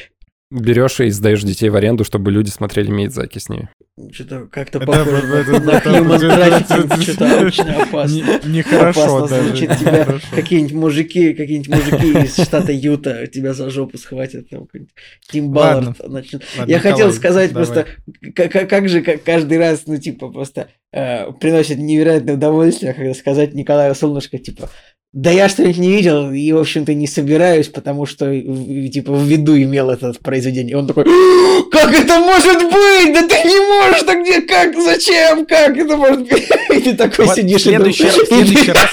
Берешь 0.50 1.00
и 1.00 1.10
сдаешь 1.10 1.42
детей 1.42 1.70
в 1.70 1.74
аренду, 1.74 2.04
чтобы 2.04 2.30
люди 2.30 2.50
смотрели 2.50 2.88
Мидзаки 2.88 3.38
с 3.40 3.48
ними. 3.48 3.68
Что-то 4.12 4.46
как-то 4.46 4.78
похоже 4.78 5.26
на 5.26 5.40
human 5.42 6.20
trafficking, 6.20 7.02
что-то 7.02 7.46
очень 7.46 7.68
опасно. 7.70 8.14
Не- 8.14 8.56
Нехорошо 8.58 9.16
Опасно 9.16 9.28
даже. 9.28 9.48
звучит, 9.48 9.78
тебя 9.78 10.06
какие-нибудь 10.32 10.74
мужики, 10.74 11.34
какие-нибудь 11.34 11.68
мужики 11.70 12.12
из 12.12 12.36
штата 12.36 12.70
Юта 12.70 13.26
тебя 13.26 13.54
за 13.54 13.70
жопу 13.70 13.98
схватят, 13.98 14.48
там 14.50 14.66
какой-нибудь 14.66 14.94
Тим. 15.30 15.50
Баллард 15.50 15.96
Я 16.68 16.78
хотел 16.78 17.12
сказать 17.12 17.52
просто, 17.52 17.86
как, 18.34 18.88
же 18.88 19.00
каждый 19.02 19.58
раз, 19.58 19.84
ну, 19.86 19.96
типа, 19.96 20.28
просто 20.28 20.68
э, 20.92 21.32
приносит 21.32 21.78
невероятное 21.78 22.34
удовольствие, 22.34 22.94
когда 22.94 23.14
сказать 23.14 23.54
Николаю 23.54 23.94
Солнышко, 23.96 24.38
типа, 24.38 24.70
да 25.16 25.30
я 25.30 25.48
что-нибудь 25.48 25.78
не 25.78 25.96
видел 25.96 26.30
и, 26.30 26.52
в 26.52 26.58
общем-то, 26.58 26.92
не 26.92 27.06
собираюсь, 27.06 27.68
потому 27.68 28.04
что, 28.04 28.30
типа, 28.30 29.14
в 29.14 29.24
виду 29.24 29.56
имел 29.56 29.88
это 29.88 30.12
произведение. 30.22 30.72
И 30.72 30.74
он 30.74 30.86
такой, 30.86 31.04
как 31.72 31.90
это 31.94 32.18
может 32.20 32.62
быть? 32.64 33.14
Да 33.14 33.26
ты 33.26 33.48
не 33.48 33.58
можешь, 33.66 34.02
так 34.02 34.20
где, 34.20 34.42
как, 34.42 34.78
зачем, 34.78 35.46
как 35.46 35.74
это 35.74 35.96
может 35.96 36.28
быть? 36.28 36.46
И 36.68 36.80
ты 36.80 36.94
такой 36.94 37.24
Вот 37.24 37.34
сидишь 37.34 37.62
следующий, 37.62 38.04
и 38.04 38.08
в 38.08 38.26
следующий 38.26 38.72
раз, 38.72 38.90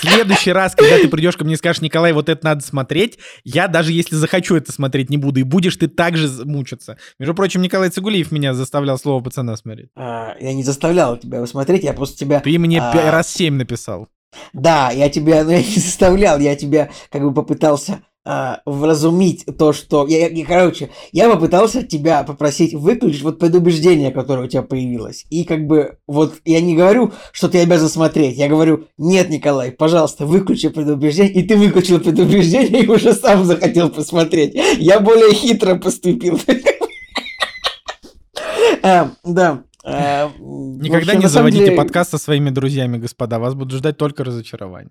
следующий 0.00 0.50
раз, 0.50 0.74
когда 0.74 0.96
ты 0.96 1.06
придешь 1.06 1.36
ко 1.36 1.44
мне 1.44 1.54
и 1.54 1.56
скажешь, 1.56 1.80
Николай, 1.80 2.12
вот 2.12 2.28
это 2.28 2.44
надо 2.44 2.64
смотреть, 2.64 3.20
я 3.44 3.68
даже 3.68 3.92
если 3.92 4.16
захочу 4.16 4.56
это 4.56 4.72
смотреть, 4.72 5.10
не 5.10 5.16
буду, 5.16 5.38
и 5.38 5.44
будешь 5.44 5.76
ты 5.76 5.86
также 5.86 6.28
мучиться. 6.44 6.96
Между 7.20 7.34
прочим, 7.34 7.62
Николай 7.62 7.90
Цигулиев 7.90 8.32
меня 8.32 8.52
заставлял 8.52 8.98
слово 8.98 9.22
пацана 9.22 9.56
смотреть. 9.56 9.90
А, 9.94 10.34
я 10.40 10.52
не 10.54 10.64
заставлял 10.64 11.16
тебя 11.16 11.36
его 11.36 11.46
смотреть, 11.46 11.84
я 11.84 11.92
просто 11.92 12.18
тебя... 12.18 12.40
Ты 12.40 12.58
мне 12.58 12.80
а, 12.80 13.12
раз 13.12 13.32
семь 13.32 13.54
написал. 13.54 14.08
Да, 14.52 14.90
я 14.90 15.08
тебя, 15.08 15.44
ну 15.44 15.50
я 15.50 15.58
не 15.58 15.76
заставлял, 15.80 16.38
я 16.38 16.56
тебя 16.56 16.90
как 17.10 17.22
бы 17.22 17.32
попытался 17.34 18.02
а, 18.28 18.60
вразумить 18.66 19.44
то, 19.56 19.72
что... 19.72 20.04
Я, 20.08 20.26
я- 20.28 20.44
короче, 20.44 20.90
я 21.12 21.30
попытался 21.30 21.84
тебя 21.84 22.24
попросить 22.24 22.74
выключить 22.74 23.22
вот 23.22 23.38
предубеждение, 23.38 24.10
которое 24.10 24.46
у 24.46 24.48
тебя 24.48 24.62
появилось. 24.62 25.24
И 25.30 25.44
как 25.44 25.68
бы 25.68 25.98
вот 26.08 26.34
я 26.44 26.60
не 26.60 26.74
говорю, 26.74 27.12
что 27.30 27.48
ты 27.48 27.60
обязан 27.60 27.88
смотреть. 27.88 28.36
Я 28.36 28.48
говорю, 28.48 28.88
нет, 28.98 29.30
Николай, 29.30 29.70
пожалуйста, 29.70 30.26
выключи 30.26 30.70
предубеждение. 30.70 31.34
И 31.34 31.46
ты 31.46 31.56
выключил 31.56 32.00
предубеждение 32.00 32.82
и 32.82 32.88
уже 32.88 33.12
сам 33.12 33.44
захотел 33.44 33.90
посмотреть. 33.90 34.56
Я 34.78 34.98
более 34.98 35.32
хитро 35.32 35.76
поступил. 35.76 36.40
А, 38.82 39.10
Да. 39.24 39.62
В 39.86 40.82
Никогда 40.82 41.12
общем, 41.12 41.20
не 41.20 41.28
заводите 41.28 41.64
деле- 41.66 41.76
подкаст 41.76 42.10
со 42.10 42.18
своими 42.18 42.50
друзьями, 42.50 42.98
господа. 42.98 43.38
Вас 43.38 43.54
будут 43.54 43.78
ждать 43.78 43.96
только 43.96 44.24
разочарования. 44.24 44.90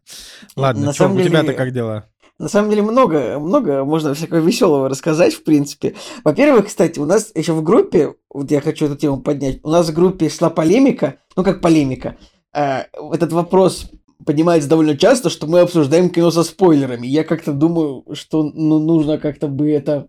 Ладно, 0.56 0.88
На 0.88 0.94
что, 0.94 1.10
у 1.10 1.22
тебя-то 1.22 1.54
как 1.54 1.72
дела? 1.74 2.06
На 2.38 2.50
самом 2.50 2.70
деле 2.70 2.82
много, 2.82 3.40
много 3.40 3.86
можно 3.86 4.14
всякого 4.14 4.40
веселого 4.40 4.90
рассказать, 4.90 5.34
в 5.34 5.44
принципе. 5.44 5.96
Во-первых, 6.24 6.68
кстати, 6.68 7.00
у 7.00 7.06
нас 7.06 7.32
еще 7.34 7.54
в 7.54 7.64
группе, 7.64 8.16
вот 8.30 8.52
я 8.52 8.60
хочу 8.62 8.86
эту 8.88 8.98
тему 8.98 9.22
поднять, 9.22 9.60
у 9.64 9.70
нас 9.70 9.90
в 9.90 9.94
группе 9.94 10.30
шла 10.30 10.50
полемика, 10.50 11.16
ну 11.38 11.44
как 11.44 11.62
полемика, 11.62 12.18
э, 12.54 12.84
этот 13.14 13.32
вопрос 13.32 13.90
поднимается 14.26 14.68
довольно 14.68 14.98
часто, 14.98 15.30
что 15.30 15.48
мы 15.48 15.62
обсуждаем 15.62 16.10
кино 16.10 16.30
со 16.32 16.44
спойлерами. 16.44 17.08
Я 17.08 17.24
как-то 17.24 17.54
думаю, 17.54 18.06
что 18.14 18.44
ну, 18.44 18.80
нужно 18.80 19.18
как-то 19.18 19.48
бы 19.48 19.72
это... 19.72 20.08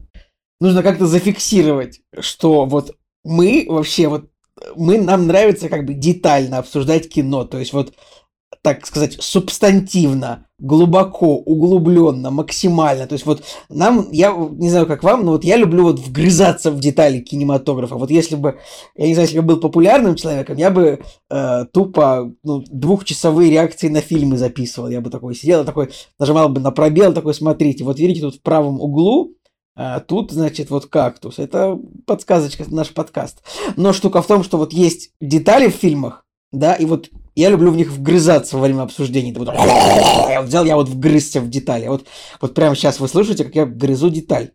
Нужно 0.60 0.82
как-то 0.82 1.06
зафиксировать, 1.06 2.00
что 2.18 2.64
вот 2.64 2.92
мы 3.24 3.66
вообще 3.68 4.08
вот 4.08 4.30
мы, 4.74 4.98
нам 4.98 5.26
нравится 5.26 5.68
как 5.68 5.84
бы 5.84 5.94
детально 5.94 6.58
обсуждать 6.58 7.08
кино, 7.08 7.44
то 7.44 7.58
есть 7.58 7.72
вот 7.72 7.94
так 8.66 8.84
сказать, 8.84 9.16
субстантивно, 9.20 10.48
глубоко, 10.58 11.36
углубленно, 11.36 12.32
максимально. 12.32 13.06
То 13.06 13.12
есть 13.12 13.24
вот 13.24 13.44
нам, 13.68 14.08
я 14.10 14.34
не 14.34 14.70
знаю, 14.70 14.86
как 14.86 15.04
вам, 15.04 15.24
но 15.24 15.32
вот 15.32 15.44
я 15.44 15.56
люблю 15.56 15.84
вот 15.84 16.00
вгрызаться 16.00 16.72
в 16.72 16.80
детали 16.80 17.20
кинематографа. 17.20 17.94
Вот 17.94 18.10
если 18.10 18.34
бы, 18.34 18.58
я 18.96 19.06
не 19.06 19.14
знаю, 19.14 19.28
если 19.28 19.38
бы 19.38 19.46
был 19.46 19.60
популярным 19.60 20.16
человеком, 20.16 20.56
я 20.56 20.72
бы 20.72 20.98
э, 21.30 21.64
тупо 21.72 22.32
ну, 22.42 22.64
двухчасовые 22.68 23.52
реакции 23.52 23.86
на 23.86 24.00
фильмы 24.00 24.36
записывал. 24.36 24.88
Я 24.88 25.00
бы 25.00 25.10
такой 25.10 25.36
сидел, 25.36 25.64
такой 25.64 25.90
нажимал 26.18 26.48
бы 26.48 26.60
на 26.60 26.72
пробел, 26.72 27.14
такой, 27.14 27.34
смотрите, 27.34 27.84
вот 27.84 28.00
видите, 28.00 28.22
тут 28.22 28.36
в 28.36 28.42
правом 28.42 28.80
углу 28.80 29.35
а 29.76 30.00
тут, 30.00 30.32
значит, 30.32 30.70
вот 30.70 30.86
кактус. 30.86 31.38
Это 31.38 31.78
подсказочка, 32.06 32.64
наш 32.68 32.94
подкаст. 32.94 33.42
Но 33.76 33.92
штука 33.92 34.22
в 34.22 34.26
том, 34.26 34.42
что 34.42 34.56
вот 34.56 34.72
есть 34.72 35.10
детали 35.20 35.68
в 35.68 35.74
фильмах, 35.74 36.24
да, 36.50 36.74
и 36.74 36.86
вот 36.86 37.10
я 37.34 37.50
люблю 37.50 37.70
в 37.70 37.76
них 37.76 37.92
вгрызаться 37.92 38.56
во 38.56 38.62
время 38.62 38.82
обсуждений. 38.82 39.34
Вот, 39.34 39.48
я 40.28 40.40
взял, 40.40 40.64
я 40.64 40.76
вот 40.76 40.88
вгрызся 40.88 41.42
в 41.42 41.50
детали. 41.50 41.86
Вот, 41.86 42.06
вот 42.40 42.54
прямо 42.54 42.74
сейчас 42.74 42.98
вы 42.98 43.08
слышите, 43.08 43.44
как 43.44 43.54
я 43.54 43.66
грызу 43.66 44.08
деталь. 44.08 44.52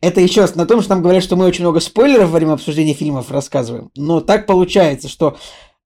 Это 0.00 0.20
еще 0.20 0.42
раз 0.42 0.54
на 0.54 0.66
том, 0.66 0.80
что 0.80 0.90
нам 0.90 1.02
говорят, 1.02 1.24
что 1.24 1.34
мы 1.34 1.46
очень 1.46 1.64
много 1.64 1.80
спойлеров 1.80 2.30
во 2.30 2.36
время 2.36 2.52
обсуждения 2.52 2.94
фильмов 2.94 3.32
рассказываем. 3.32 3.90
Но 3.96 4.20
так 4.20 4.46
получается, 4.46 5.08
что 5.08 5.36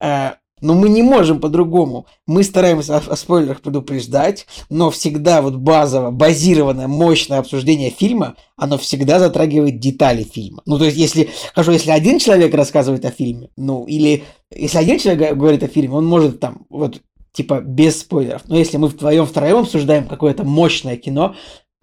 э, 0.03 0.33
но 0.65 0.75
мы 0.75 0.89
не 0.89 1.03
можем 1.03 1.41
по-другому. 1.41 2.07
Мы 2.27 2.43
стараемся 2.43 2.97
о, 2.97 3.13
о 3.13 3.17
спойлерах 3.17 3.61
предупреждать, 3.61 4.47
но 4.71 4.91
всегда 4.91 5.43
вот 5.43 5.57
базово, 5.57 6.11
базированное, 6.11 6.89
мощное 6.89 7.39
обсуждение 7.39 7.91
фильма, 7.91 8.37
оно 8.57 8.79
всегда 8.79 9.19
затрагивает 9.19 9.79
детали 9.79 10.23
фильма. 10.23 10.63
Ну, 10.65 10.79
то 10.79 10.87
есть, 10.87 10.97
если, 10.97 11.29
хорошо, 11.53 11.73
если 11.73 11.91
один 11.91 12.19
человек 12.19 12.55
рассказывает 12.55 13.05
о 13.05 13.11
фильме, 13.11 13.51
ну, 13.57 13.85
или 13.85 14.25
если 14.51 14.79
один 14.79 14.99
человек 14.99 15.37
говорит 15.37 15.63
о 15.63 15.69
фильме, 15.69 15.95
он 15.95 16.07
может 16.07 16.41
там, 16.41 16.65
вот, 16.71 17.01
типа, 17.33 17.61
без 17.61 18.01
спойлеров. 18.01 18.43
Но 18.47 18.57
если 18.57 18.79
мы 18.79 18.89
вдвоем 18.89 19.27
втроем 19.27 19.59
обсуждаем 19.59 20.09
какое-то 20.09 20.45
мощное 20.45 20.97
кино, 20.97 21.35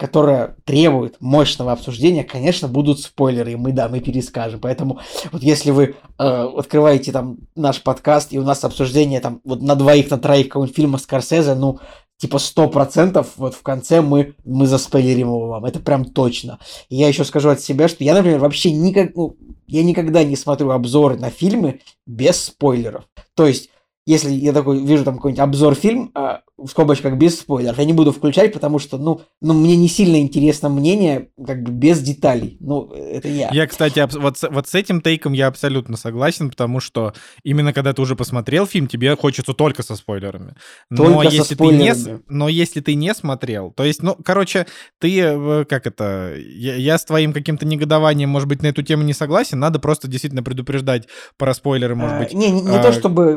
которая 0.02 0.56
требует 0.66 1.18
мощного 1.20 1.72
обсуждения, 1.72 2.24
конечно, 2.24 2.68
будут 2.68 3.02
спойлеры, 3.02 3.52
и 3.52 3.56
мы, 3.56 3.72
да, 3.72 3.88
мы 3.88 4.00
перескажем. 4.00 4.60
Поэтому 4.60 5.00
вот 5.32 5.44
если 5.44 5.70
вы 5.70 5.94
э, 6.18 6.24
открываете 6.58 7.12
там 7.12 7.38
наш 7.56 7.84
подкаст, 7.84 8.34
и 8.34 8.40
у 8.40 8.44
нас 8.44 8.64
обсуждение 8.64 9.20
там 9.20 9.42
вот 9.44 9.62
на 9.62 9.76
двоих, 9.76 10.10
на 10.10 10.18
троих 10.18 10.48
какого-нибудь 10.48 10.76
фильма 10.76 10.98
Скорсезе, 10.98 11.54
ну, 11.54 11.80
типа 12.18 12.40
сто 12.40 12.68
процентов 12.68 13.34
вот 13.38 13.54
в 13.54 13.62
конце 13.62 14.02
мы, 14.02 14.34
мы 14.44 14.66
заспойлерим 14.66 15.28
его 15.28 15.48
вам. 15.50 15.66
Это 15.66 15.80
прям 15.80 16.06
точно. 16.06 16.58
И 16.90 16.96
я 16.96 17.08
еще 17.08 17.24
скажу 17.24 17.50
от 17.50 17.62
себя, 17.62 17.88
что 17.88 18.04
я, 18.04 18.16
например, 18.16 18.40
вообще 18.40 18.72
никак, 18.72 19.16
ну, 19.16 19.38
я 19.68 19.84
никогда 19.84 20.24
не 20.24 20.36
смотрю 20.36 20.72
обзоры 20.72 21.18
на 21.18 21.30
фильмы 21.30 21.82
без 22.08 22.44
спойлеров. 22.46 23.04
То 23.36 23.46
есть 23.46 23.70
если 24.06 24.32
я 24.32 24.52
такой 24.52 24.80
вижу 24.84 25.04
там 25.04 25.18
какой-нибудь 25.18 25.44
обзор 25.44 25.76
фильм, 25.76 26.12
а, 26.16 26.42
в 26.64 26.68
скобочках 26.68 27.16
без 27.16 27.40
спойлеров, 27.40 27.78
я 27.78 27.86
не 27.86 27.94
буду 27.94 28.12
включать, 28.12 28.54
потому 28.54 28.80
что, 28.80 28.98
ну, 28.98 29.22
ну, 29.42 29.54
мне 29.54 29.76
не 29.76 29.88
сильно 29.88 30.20
интересно 30.20 30.70
мнение, 30.70 31.30
как 31.46 31.64
бы 31.64 31.72
без 31.72 32.02
деталей. 32.02 32.58
Ну, 32.60 32.92
это 32.92 33.28
я. 33.28 33.50
Я, 33.52 33.68
кстати, 33.68 34.08
вот, 34.18 34.38
вот 34.50 34.68
с 34.68 34.76
этим 34.76 35.02
тейком 35.02 35.34
я 35.34 35.48
абсолютно 35.48 35.98
согласен, 35.98 36.50
потому 36.50 36.80
что 36.80 37.14
именно 37.44 37.74
когда 37.74 37.94
ты 37.94 38.02
уже 38.02 38.16
посмотрел 38.16 38.66
фильм, 38.66 38.88
тебе 38.88 39.16
хочется 39.16 39.54
только 39.54 39.84
со 39.84 39.96
спойлерами. 39.96 40.56
Но 40.90 41.06
только 41.06 41.24
если 41.24 41.38
со 41.40 41.54
спойлерами. 41.54 41.94
Ты 41.94 42.10
не, 42.12 42.20
но 42.28 42.50
если 42.50 42.80
ты 42.82 42.96
не 42.96 43.14
смотрел, 43.14 43.72
то 43.72 43.84
есть, 43.84 44.04
ну, 44.04 44.16
короче, 44.24 44.68
ты, 45.00 45.20
э, 45.20 45.66
как 45.66 45.88
это, 45.88 46.36
я, 46.38 46.76
я 46.76 46.98
с 46.98 47.06
твоим 47.06 47.34
каким-то 47.34 47.66
негодованием, 47.66 48.30
может 48.30 48.48
быть, 48.48 48.62
на 48.62 48.68
эту 48.68 48.84
тему 48.84 49.04
не 49.04 49.14
согласен, 49.14 49.60
надо 49.60 49.80
просто 49.80 50.08
действительно 50.08 50.44
предупреждать 50.44 51.08
про 51.38 51.54
спойлеры, 51.54 51.96
может 51.96 52.16
а, 52.16 52.20
быть. 52.20 52.34
Не, 52.34 52.52
не, 52.52 52.62
не 52.62 52.78
а... 52.78 52.82
то 52.82 52.92
чтобы 52.92 53.36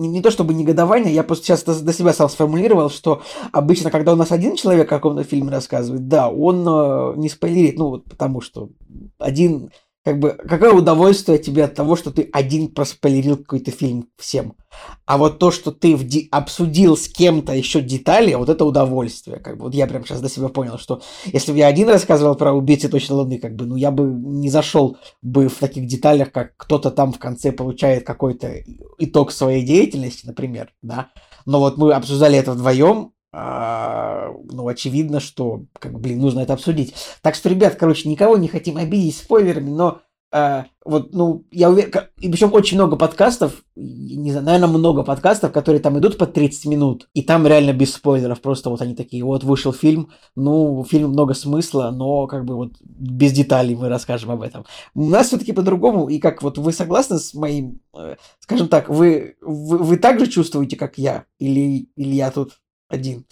не, 0.00 0.08
не 0.08 0.22
то 0.22 0.30
чтобы 0.30 0.54
негодование, 0.54 1.14
я 1.14 1.22
просто 1.22 1.46
сейчас 1.46 1.62
до, 1.62 1.78
до 1.78 1.92
себя 1.92 2.12
сам 2.12 2.28
сформулировал, 2.28 2.49
что 2.88 3.22
обычно, 3.52 3.90
когда 3.90 4.12
у 4.12 4.16
нас 4.16 4.32
один 4.32 4.56
человек 4.56 4.86
о 4.86 4.96
каком-то 4.96 5.24
фильме 5.24 5.50
рассказывает, 5.50 6.08
да, 6.08 6.28
он 6.28 6.66
э, 6.66 7.14
не 7.16 7.28
спойлерит, 7.28 7.78
ну 7.78 7.88
вот 7.88 8.04
потому 8.04 8.40
что 8.40 8.70
один 9.18 9.70
как 10.02 10.18
бы, 10.18 10.30
какое 10.30 10.72
удовольствие 10.72 11.38
тебе 11.38 11.64
от 11.64 11.74
того, 11.74 11.94
что 11.94 12.10
ты 12.10 12.28
один 12.32 12.68
проспойлерил 12.68 13.36
какой-то 13.36 13.70
фильм 13.70 14.08
всем. 14.16 14.54
А 15.04 15.18
вот 15.18 15.38
то, 15.38 15.50
что 15.50 15.72
ты 15.72 15.94
вди- 15.94 16.28
обсудил 16.30 16.96
с 16.96 17.06
кем-то 17.06 17.52
еще 17.52 17.82
детали, 17.82 18.32
вот 18.34 18.48
это 18.48 18.64
удовольствие. 18.64 19.38
Как 19.40 19.58
бы, 19.58 19.64
вот 19.64 19.74
я 19.74 19.86
прям 19.86 20.06
сейчас 20.06 20.22
до 20.22 20.30
себя 20.30 20.48
понял, 20.48 20.78
что 20.78 21.02
если 21.26 21.52
бы 21.52 21.58
я 21.58 21.66
один 21.66 21.88
рассказывал 21.88 22.34
про 22.34 22.54
убийцы 22.54 22.88
точно 22.88 23.16
Луны, 23.16 23.38
как 23.38 23.54
бы, 23.56 23.66
ну, 23.66 23.76
я 23.76 23.90
бы 23.90 24.04
не 24.04 24.48
зашел 24.48 24.96
бы 25.20 25.48
в 25.48 25.58
таких 25.58 25.86
деталях, 25.86 26.32
как 26.32 26.56
кто-то 26.56 26.90
там 26.90 27.12
в 27.12 27.18
конце 27.18 27.52
получает 27.52 28.06
какой-то 28.06 28.54
итог 28.98 29.32
своей 29.32 29.66
деятельности, 29.66 30.26
например, 30.26 30.72
да. 30.80 31.10
Но 31.46 31.60
вот 31.60 31.76
мы 31.78 31.92
обсуждали 31.92 32.38
это 32.38 32.52
вдвоем, 32.52 33.12
а, 33.32 34.32
ну, 34.50 34.66
очевидно, 34.66 35.20
что, 35.20 35.64
как, 35.78 35.98
блин, 36.00 36.18
нужно 36.20 36.40
это 36.40 36.54
обсудить. 36.54 36.94
Так 37.22 37.34
что, 37.34 37.48
ребят, 37.48 37.76
короче, 37.76 38.08
никого 38.08 38.36
не 38.36 38.48
хотим 38.48 38.76
обидеть 38.76 39.16
спойлерами, 39.16 39.70
но 39.70 40.00
а, 40.32 40.66
вот, 40.84 41.12
ну, 41.12 41.44
я 41.50 41.70
уверен, 41.70 41.92
и 42.20 42.28
причем 42.28 42.52
очень 42.52 42.76
много 42.76 42.96
подкастов, 42.96 43.64
не 43.74 44.30
знаю, 44.30 44.46
наверное, 44.46 44.68
много 44.68 45.02
подкастов, 45.02 45.50
которые 45.50 45.80
там 45.80 45.98
идут 45.98 46.18
по 46.18 46.26
30 46.26 46.66
минут, 46.66 47.08
и 47.14 47.22
там 47.22 47.46
реально 47.48 47.72
без 47.72 47.94
спойлеров, 47.94 48.40
просто 48.40 48.70
вот 48.70 48.80
они 48.80 48.94
такие, 48.94 49.24
вот 49.24 49.42
вышел 49.42 49.72
фильм, 49.72 50.10
ну, 50.36 50.84
фильм 50.88 51.10
много 51.10 51.34
смысла, 51.34 51.90
но 51.92 52.28
как 52.28 52.44
бы 52.44 52.54
вот 52.54 52.74
без 52.80 53.32
деталей 53.32 53.74
мы 53.74 53.88
расскажем 53.88 54.30
об 54.30 54.42
этом. 54.42 54.64
У 54.94 55.06
нас 55.06 55.28
все-таки 55.28 55.52
по-другому, 55.52 56.08
и 56.08 56.20
как 56.20 56.42
вот 56.42 56.58
вы 56.58 56.72
согласны 56.72 57.18
с 57.18 57.34
моим, 57.34 57.80
э, 57.96 58.14
скажем 58.38 58.68
так, 58.68 58.88
вы, 58.88 59.36
вы, 59.40 59.78
вы 59.78 59.96
так 59.96 60.20
же 60.20 60.28
чувствуете, 60.28 60.76
как 60.76 60.96
я, 60.96 61.24
или, 61.40 61.88
или 61.96 62.14
я 62.14 62.30
тут 62.30 62.59
один. 62.90 63.24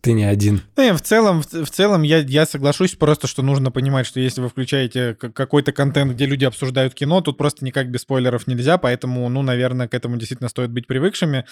Ты 0.00 0.12
не 0.12 0.24
один. 0.24 0.62
Не, 0.76 0.94
в 0.94 1.02
целом, 1.02 1.42
в, 1.42 1.70
целом 1.70 2.02
я, 2.02 2.18
я 2.18 2.46
соглашусь 2.46 2.94
просто, 2.94 3.26
что 3.26 3.42
нужно 3.42 3.70
понимать, 3.70 4.06
что 4.06 4.20
если 4.20 4.40
вы 4.40 4.48
включаете 4.48 5.14
какой-то 5.14 5.72
контент, 5.72 6.12
где 6.12 6.24
люди 6.24 6.44
обсуждают 6.44 6.94
кино, 6.94 7.20
тут 7.20 7.36
просто 7.36 7.64
никак 7.64 7.90
без 7.90 8.02
спойлеров 8.02 8.46
нельзя, 8.46 8.78
поэтому, 8.78 9.28
ну, 9.28 9.42
наверное, 9.42 9.86
к 9.86 9.94
этому 9.94 10.16
действительно 10.16 10.48
стоит 10.48 10.70
быть 10.70 10.86
привыкшими. 10.86 11.44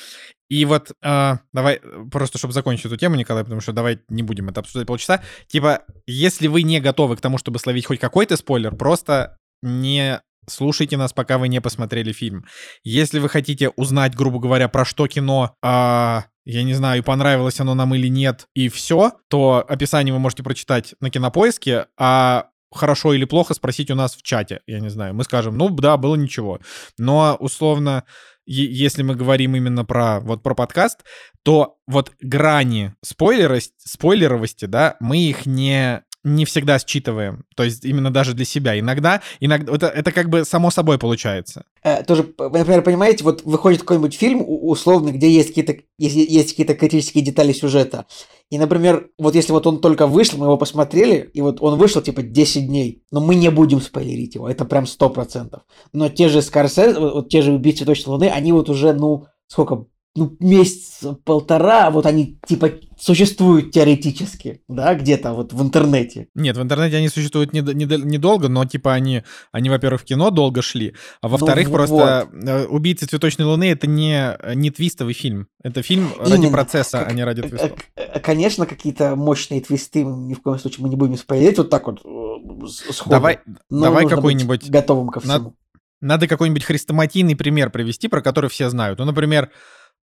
И 0.48 0.64
вот 0.64 0.92
э, 1.02 1.32
давай, 1.52 1.80
просто 2.10 2.38
чтобы 2.38 2.54
закончить 2.54 2.86
эту 2.86 2.96
тему, 2.96 3.16
Николай, 3.16 3.44
потому 3.44 3.60
что 3.60 3.72
давай 3.72 4.00
не 4.08 4.22
будем 4.22 4.48
это 4.48 4.60
обсуждать 4.60 4.86
полчаса. 4.86 5.22
Типа, 5.46 5.82
если 6.06 6.46
вы 6.46 6.62
не 6.62 6.80
готовы 6.80 7.16
к 7.16 7.20
тому, 7.20 7.36
чтобы 7.36 7.58
словить 7.58 7.86
хоть 7.86 8.00
какой-то 8.00 8.36
спойлер, 8.38 8.74
просто 8.74 9.36
не 9.62 10.20
слушайте 10.48 10.96
нас, 10.96 11.12
пока 11.12 11.38
вы 11.38 11.48
не 11.48 11.60
посмотрели 11.60 12.12
фильм. 12.12 12.44
Если 12.82 13.18
вы 13.18 13.28
хотите 13.28 13.70
узнать, 13.70 14.14
грубо 14.14 14.38
говоря, 14.38 14.68
про 14.68 14.84
что 14.84 15.06
кино, 15.06 15.54
а, 15.62 16.24
я 16.44 16.62
не 16.62 16.74
знаю, 16.74 17.02
понравилось 17.02 17.60
оно 17.60 17.74
нам 17.74 17.94
или 17.94 18.08
нет, 18.08 18.48
и 18.54 18.68
все, 18.68 19.12
то 19.28 19.64
описание 19.66 20.12
вы 20.12 20.20
можете 20.20 20.42
прочитать 20.42 20.94
на 21.00 21.10
кинопоиске, 21.10 21.86
а 21.98 22.48
хорошо 22.70 23.14
или 23.14 23.24
плохо 23.24 23.54
спросить 23.54 23.90
у 23.90 23.94
нас 23.94 24.14
в 24.14 24.22
чате, 24.22 24.60
я 24.66 24.80
не 24.80 24.90
знаю. 24.90 25.14
Мы 25.14 25.24
скажем, 25.24 25.56
ну 25.56 25.70
да, 25.70 25.96
было 25.96 26.16
ничего. 26.16 26.60
Но 26.98 27.36
условно, 27.38 28.04
если 28.46 29.02
мы 29.02 29.14
говорим 29.14 29.56
именно 29.56 29.84
про 29.84 30.20
вот 30.20 30.42
про 30.42 30.54
подкаст, 30.54 31.04
то 31.42 31.78
вот 31.86 32.12
грани 32.20 32.94
спойлерость, 33.02 33.74
спойлеровости, 33.78 34.66
да, 34.66 34.96
мы 35.00 35.18
их 35.18 35.46
не 35.46 36.03
не 36.24 36.44
всегда 36.46 36.78
считываем. 36.78 37.44
То 37.54 37.62
есть 37.62 37.84
именно 37.84 38.10
даже 38.10 38.32
для 38.32 38.44
себя. 38.44 38.78
Иногда, 38.78 39.20
иногда 39.40 39.74
это, 39.74 39.86
это 39.86 40.10
как 40.10 40.30
бы 40.30 40.44
само 40.44 40.70
собой 40.70 40.98
получается. 40.98 41.64
Э, 41.82 42.02
тоже, 42.02 42.26
например, 42.38 42.82
понимаете, 42.82 43.22
вот 43.24 43.42
выходит 43.44 43.80
какой-нибудь 43.80 44.14
фильм 44.14 44.42
условный, 44.46 45.12
где 45.12 45.30
есть 45.30 45.48
какие-то 45.48 45.76
есть, 45.98 46.16
есть 46.16 46.50
какие-то 46.50 46.74
критические 46.74 47.22
детали 47.22 47.52
сюжета. 47.52 48.06
И, 48.50 48.58
например, 48.58 49.10
вот 49.18 49.34
если 49.34 49.52
вот 49.52 49.66
он 49.66 49.80
только 49.80 50.06
вышел, 50.06 50.38
мы 50.38 50.46
его 50.46 50.56
посмотрели, 50.56 51.30
и 51.32 51.40
вот 51.40 51.58
он 51.60 51.78
вышел 51.78 52.00
типа 52.02 52.22
10 52.22 52.66
дней, 52.66 53.02
но 53.10 53.20
мы 53.20 53.34
не 53.34 53.50
будем 53.50 53.80
спойлерить 53.80 54.34
его, 54.34 54.48
это 54.48 54.64
прям 54.64 54.84
100%. 54.84 55.60
Но 55.92 56.08
те 56.08 56.28
же 56.28 56.42
Скорсезе, 56.42 56.98
вот, 56.98 57.14
вот 57.14 57.28
те 57.28 57.42
же 57.42 57.52
«Убийцы 57.52 57.84
точно 57.84 58.12
Луны», 58.12 58.30
они 58.30 58.52
вот 58.52 58.68
уже, 58.70 58.92
ну, 58.92 59.26
сколько, 59.46 59.86
ну, 60.16 60.36
месяц-полтора, 60.38 61.90
вот 61.90 62.06
они 62.06 62.38
типа 62.46 62.70
существуют 62.98 63.72
теоретически, 63.72 64.62
да, 64.68 64.94
где-то 64.94 65.32
вот 65.32 65.52
в 65.52 65.60
интернете. 65.60 66.28
Нет, 66.36 66.56
в 66.56 66.62
интернете 66.62 66.98
они 66.98 67.08
существуют 67.08 67.52
недолго, 67.52 68.48
но 68.48 68.64
типа 68.64 68.94
они, 68.94 69.24
они, 69.50 69.70
во-первых, 69.70 70.02
в 70.02 70.04
кино 70.04 70.30
долго 70.30 70.62
шли, 70.62 70.94
а 71.20 71.28
во-вторых, 71.28 71.66
ну, 71.66 71.74
просто 71.74 72.28
вот. 72.32 72.48
Э, 72.48 72.66
«Убийцы 72.66 73.06
цветочной 73.06 73.44
луны»— 73.44 73.64
это 73.72 73.88
не, 73.88 74.38
не 74.54 74.70
твистовый 74.70 75.14
фильм. 75.14 75.48
Это 75.62 75.82
фильм 75.82 76.12
Именно. 76.20 76.36
ради 76.36 76.50
процесса, 76.50 76.98
как, 77.00 77.08
а 77.08 77.12
не 77.12 77.24
ради 77.24 77.40
э, 77.40 77.48
твистов. 77.48 77.72
Э, 77.96 78.20
конечно, 78.20 78.66
какие-то 78.66 79.16
мощные 79.16 79.60
твисты 79.62 80.04
ни 80.04 80.34
в 80.34 80.42
коем 80.42 80.60
случае 80.60 80.84
мы 80.84 80.90
не 80.90 80.96
будем 80.96 81.16
спойлерить 81.16 81.58
вот 81.58 81.70
так 81.70 81.86
вот 81.88 82.00
сходу. 82.00 83.10
Давай, 83.10 83.40
давай 83.68 84.06
какой-нибудь... 84.06 84.70
готовым 84.70 85.08
ко 85.08 85.18
всему. 85.18 85.32
Надо, 85.32 85.52
надо 86.00 86.28
какой-нибудь 86.28 86.64
хрестоматийный 86.64 87.34
пример 87.34 87.70
привести, 87.70 88.08
про 88.08 88.22
который 88.22 88.48
все 88.50 88.70
знают. 88.70 88.98
Ну, 88.98 89.06
например, 89.06 89.50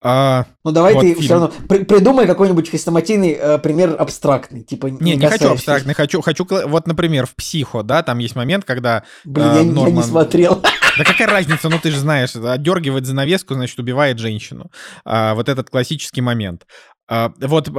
а, 0.00 0.46
ну 0.64 0.70
давай 0.70 0.94
вот 0.94 1.00
ты 1.00 1.08
фильм. 1.14 1.22
все 1.22 1.32
равно 1.34 1.52
при, 1.68 1.84
придумай 1.84 2.26
какой-нибудь 2.26 2.70
хрестоматийный 2.70 3.32
э, 3.32 3.58
пример 3.58 3.96
абстрактный, 3.98 4.62
типа 4.62 4.86
не 4.86 4.98
не, 5.00 5.16
не 5.16 5.26
хочу 5.26 5.50
абстрактный, 5.50 5.94
хочу 5.94 6.20
хочу 6.20 6.46
вот 6.66 6.86
например 6.86 7.26
в 7.26 7.34
психо, 7.34 7.82
да, 7.82 8.02
там 8.04 8.18
есть 8.18 8.36
момент, 8.36 8.64
когда 8.64 9.02
Блин, 9.24 9.46
э, 9.48 9.56
я, 9.56 9.62
Норман... 9.64 9.88
я 9.88 9.92
не 9.92 10.02
смотрел. 10.02 10.62
Да 10.96 11.04
какая 11.04 11.28
разница, 11.28 11.68
ну 11.68 11.78
ты 11.80 11.90
же 11.90 11.98
знаешь, 11.98 12.34
отдергивает 12.34 13.06
занавеску, 13.06 13.54
значит 13.54 13.78
убивает 13.78 14.18
женщину. 14.18 14.70
А, 15.04 15.34
вот 15.34 15.48
этот 15.48 15.70
классический 15.70 16.20
момент. 16.20 16.66
А, 17.10 17.32
вот 17.40 17.70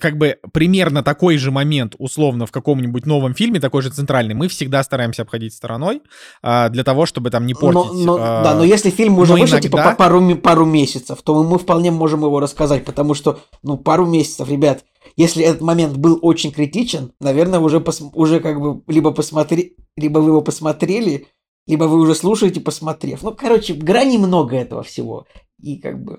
как 0.00 0.16
бы 0.16 0.38
примерно 0.52 1.02
такой 1.02 1.36
же 1.38 1.50
момент, 1.50 1.96
условно, 1.98 2.46
в 2.46 2.52
каком-нибудь 2.52 3.04
новом 3.04 3.34
фильме, 3.34 3.58
такой 3.58 3.82
же 3.82 3.90
центральный, 3.90 4.34
мы 4.34 4.46
всегда 4.46 4.82
стараемся 4.84 5.22
обходить 5.22 5.54
стороной 5.54 6.02
а, 6.40 6.68
для 6.68 6.84
того, 6.84 7.04
чтобы 7.04 7.30
там 7.30 7.46
не 7.46 7.54
портить. 7.54 7.92
Но, 7.92 8.04
но, 8.04 8.18
а, 8.20 8.44
да, 8.44 8.54
но 8.54 8.62
если 8.62 8.90
фильм 8.90 9.18
уже 9.18 9.32
вышел 9.32 9.58
иногда... 9.58 9.60
типа 9.60 9.94
пару, 9.98 10.36
пару 10.36 10.64
месяцев, 10.66 11.20
то 11.22 11.42
мы 11.42 11.58
вполне 11.58 11.90
можем 11.90 12.20
его 12.20 12.38
рассказать, 12.38 12.84
потому 12.84 13.14
что, 13.14 13.40
ну, 13.64 13.76
пару 13.76 14.06
месяцев, 14.06 14.48
ребят, 14.48 14.84
если 15.16 15.44
этот 15.44 15.62
момент 15.62 15.96
был 15.96 16.20
очень 16.22 16.52
критичен, 16.52 17.12
наверное, 17.20 17.58
уже, 17.58 17.80
пос, 17.80 18.00
уже 18.14 18.38
как 18.38 18.60
бы 18.60 18.82
либо 18.86 19.10
посмотри, 19.10 19.74
либо 19.96 20.20
вы 20.20 20.30
его 20.30 20.42
посмотрели, 20.42 21.26
либо 21.66 21.84
вы 21.84 21.98
уже 21.98 22.14
слушаете, 22.14 22.60
посмотрев. 22.60 23.22
Ну, 23.22 23.34
короче, 23.34 23.74
грани 23.74 24.16
много 24.16 24.56
этого 24.56 24.84
всего 24.84 25.26
и 25.62 25.76
как 25.76 26.02
бы... 26.02 26.18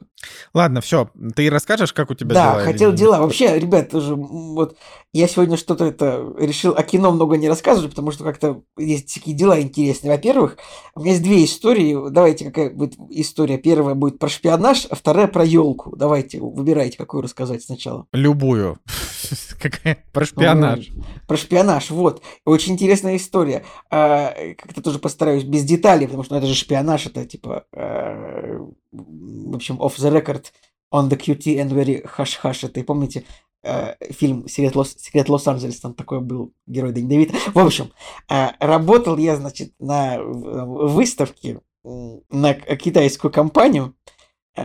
Ладно, 0.53 0.81
все, 0.81 1.09
ты 1.35 1.49
расскажешь, 1.49 1.93
как 1.93 2.11
у 2.11 2.13
тебя 2.13 2.33
да, 2.33 2.43
дела? 2.43 2.55
Да, 2.57 2.71
хотел 2.71 2.89
или... 2.89 2.97
дела. 2.97 3.19
Вообще, 3.19 3.59
ребят, 3.59 3.89
тоже, 3.89 4.15
вот, 4.15 4.77
я 5.13 5.27
сегодня 5.27 5.57
что-то 5.57 5.85
это 5.85 6.33
решил 6.37 6.73
о 6.73 6.83
кино 6.83 7.11
много 7.11 7.37
не 7.37 7.49
рассказывать, 7.49 7.89
потому 7.91 8.11
что 8.11 8.23
как-то 8.23 8.61
есть 8.77 9.13
такие 9.13 9.35
дела 9.35 9.59
интересные. 9.59 10.11
Во-первых, 10.11 10.57
у 10.95 11.01
меня 11.01 11.11
есть 11.11 11.23
две 11.23 11.43
истории. 11.43 12.09
Давайте, 12.09 12.45
какая 12.45 12.69
будет 12.69 12.95
история. 13.09 13.57
Первая 13.57 13.95
будет 13.95 14.19
про 14.19 14.29
шпионаж, 14.29 14.87
а 14.89 14.95
вторая 14.95 15.27
про 15.27 15.43
елку. 15.43 15.95
Давайте, 15.95 16.39
выбирайте, 16.39 16.97
какую 16.97 17.23
рассказать 17.23 17.63
сначала. 17.63 18.05
Любую. 18.13 18.79
Какая? 19.61 20.03
Про 20.11 20.25
шпионаж. 20.25 20.89
Про 21.27 21.37
шпионаж, 21.37 21.91
вот. 21.91 22.23
Очень 22.45 22.73
интересная 22.73 23.17
история. 23.17 23.63
А, 23.89 24.33
как-то 24.57 24.81
тоже 24.81 24.99
постараюсь 24.99 25.43
без 25.43 25.63
деталей, 25.63 26.07
потому 26.07 26.23
что 26.23 26.33
ну, 26.33 26.39
это 26.39 26.47
же 26.47 26.55
шпионаж, 26.55 27.05
это 27.05 27.25
типа 27.25 27.65
а, 27.75 28.59
в 28.91 29.55
общем, 29.55 29.75
off 29.75 29.97
the 29.97 30.10
record, 30.11 30.51
on 30.91 31.09
the 31.09 31.17
QT 31.17 31.59
and 31.59 31.71
very 31.71 32.03
hush 32.05 32.37
hush. 32.43 32.63
Это, 32.63 32.83
помните, 32.83 33.23
э, 33.63 33.95
фильм 34.11 34.47
«Секрет, 34.47 34.75
Лос, 34.75 34.95
«Секрет 34.97 35.29
Лос-Анджелес», 35.29 35.79
там 35.79 35.93
такой 35.93 36.21
был 36.21 36.53
герой 36.67 36.91
Дэнни 36.91 37.07
Давид. 37.07 37.31
В 37.53 37.59
общем, 37.59 37.91
э, 38.29 38.49
работал 38.59 39.17
я, 39.17 39.35
значит, 39.37 39.73
на 39.79 40.21
выставке 40.21 41.61
на 41.83 42.53
китайскую 42.53 43.31
компанию, 43.31 43.95
Э, 43.95 44.20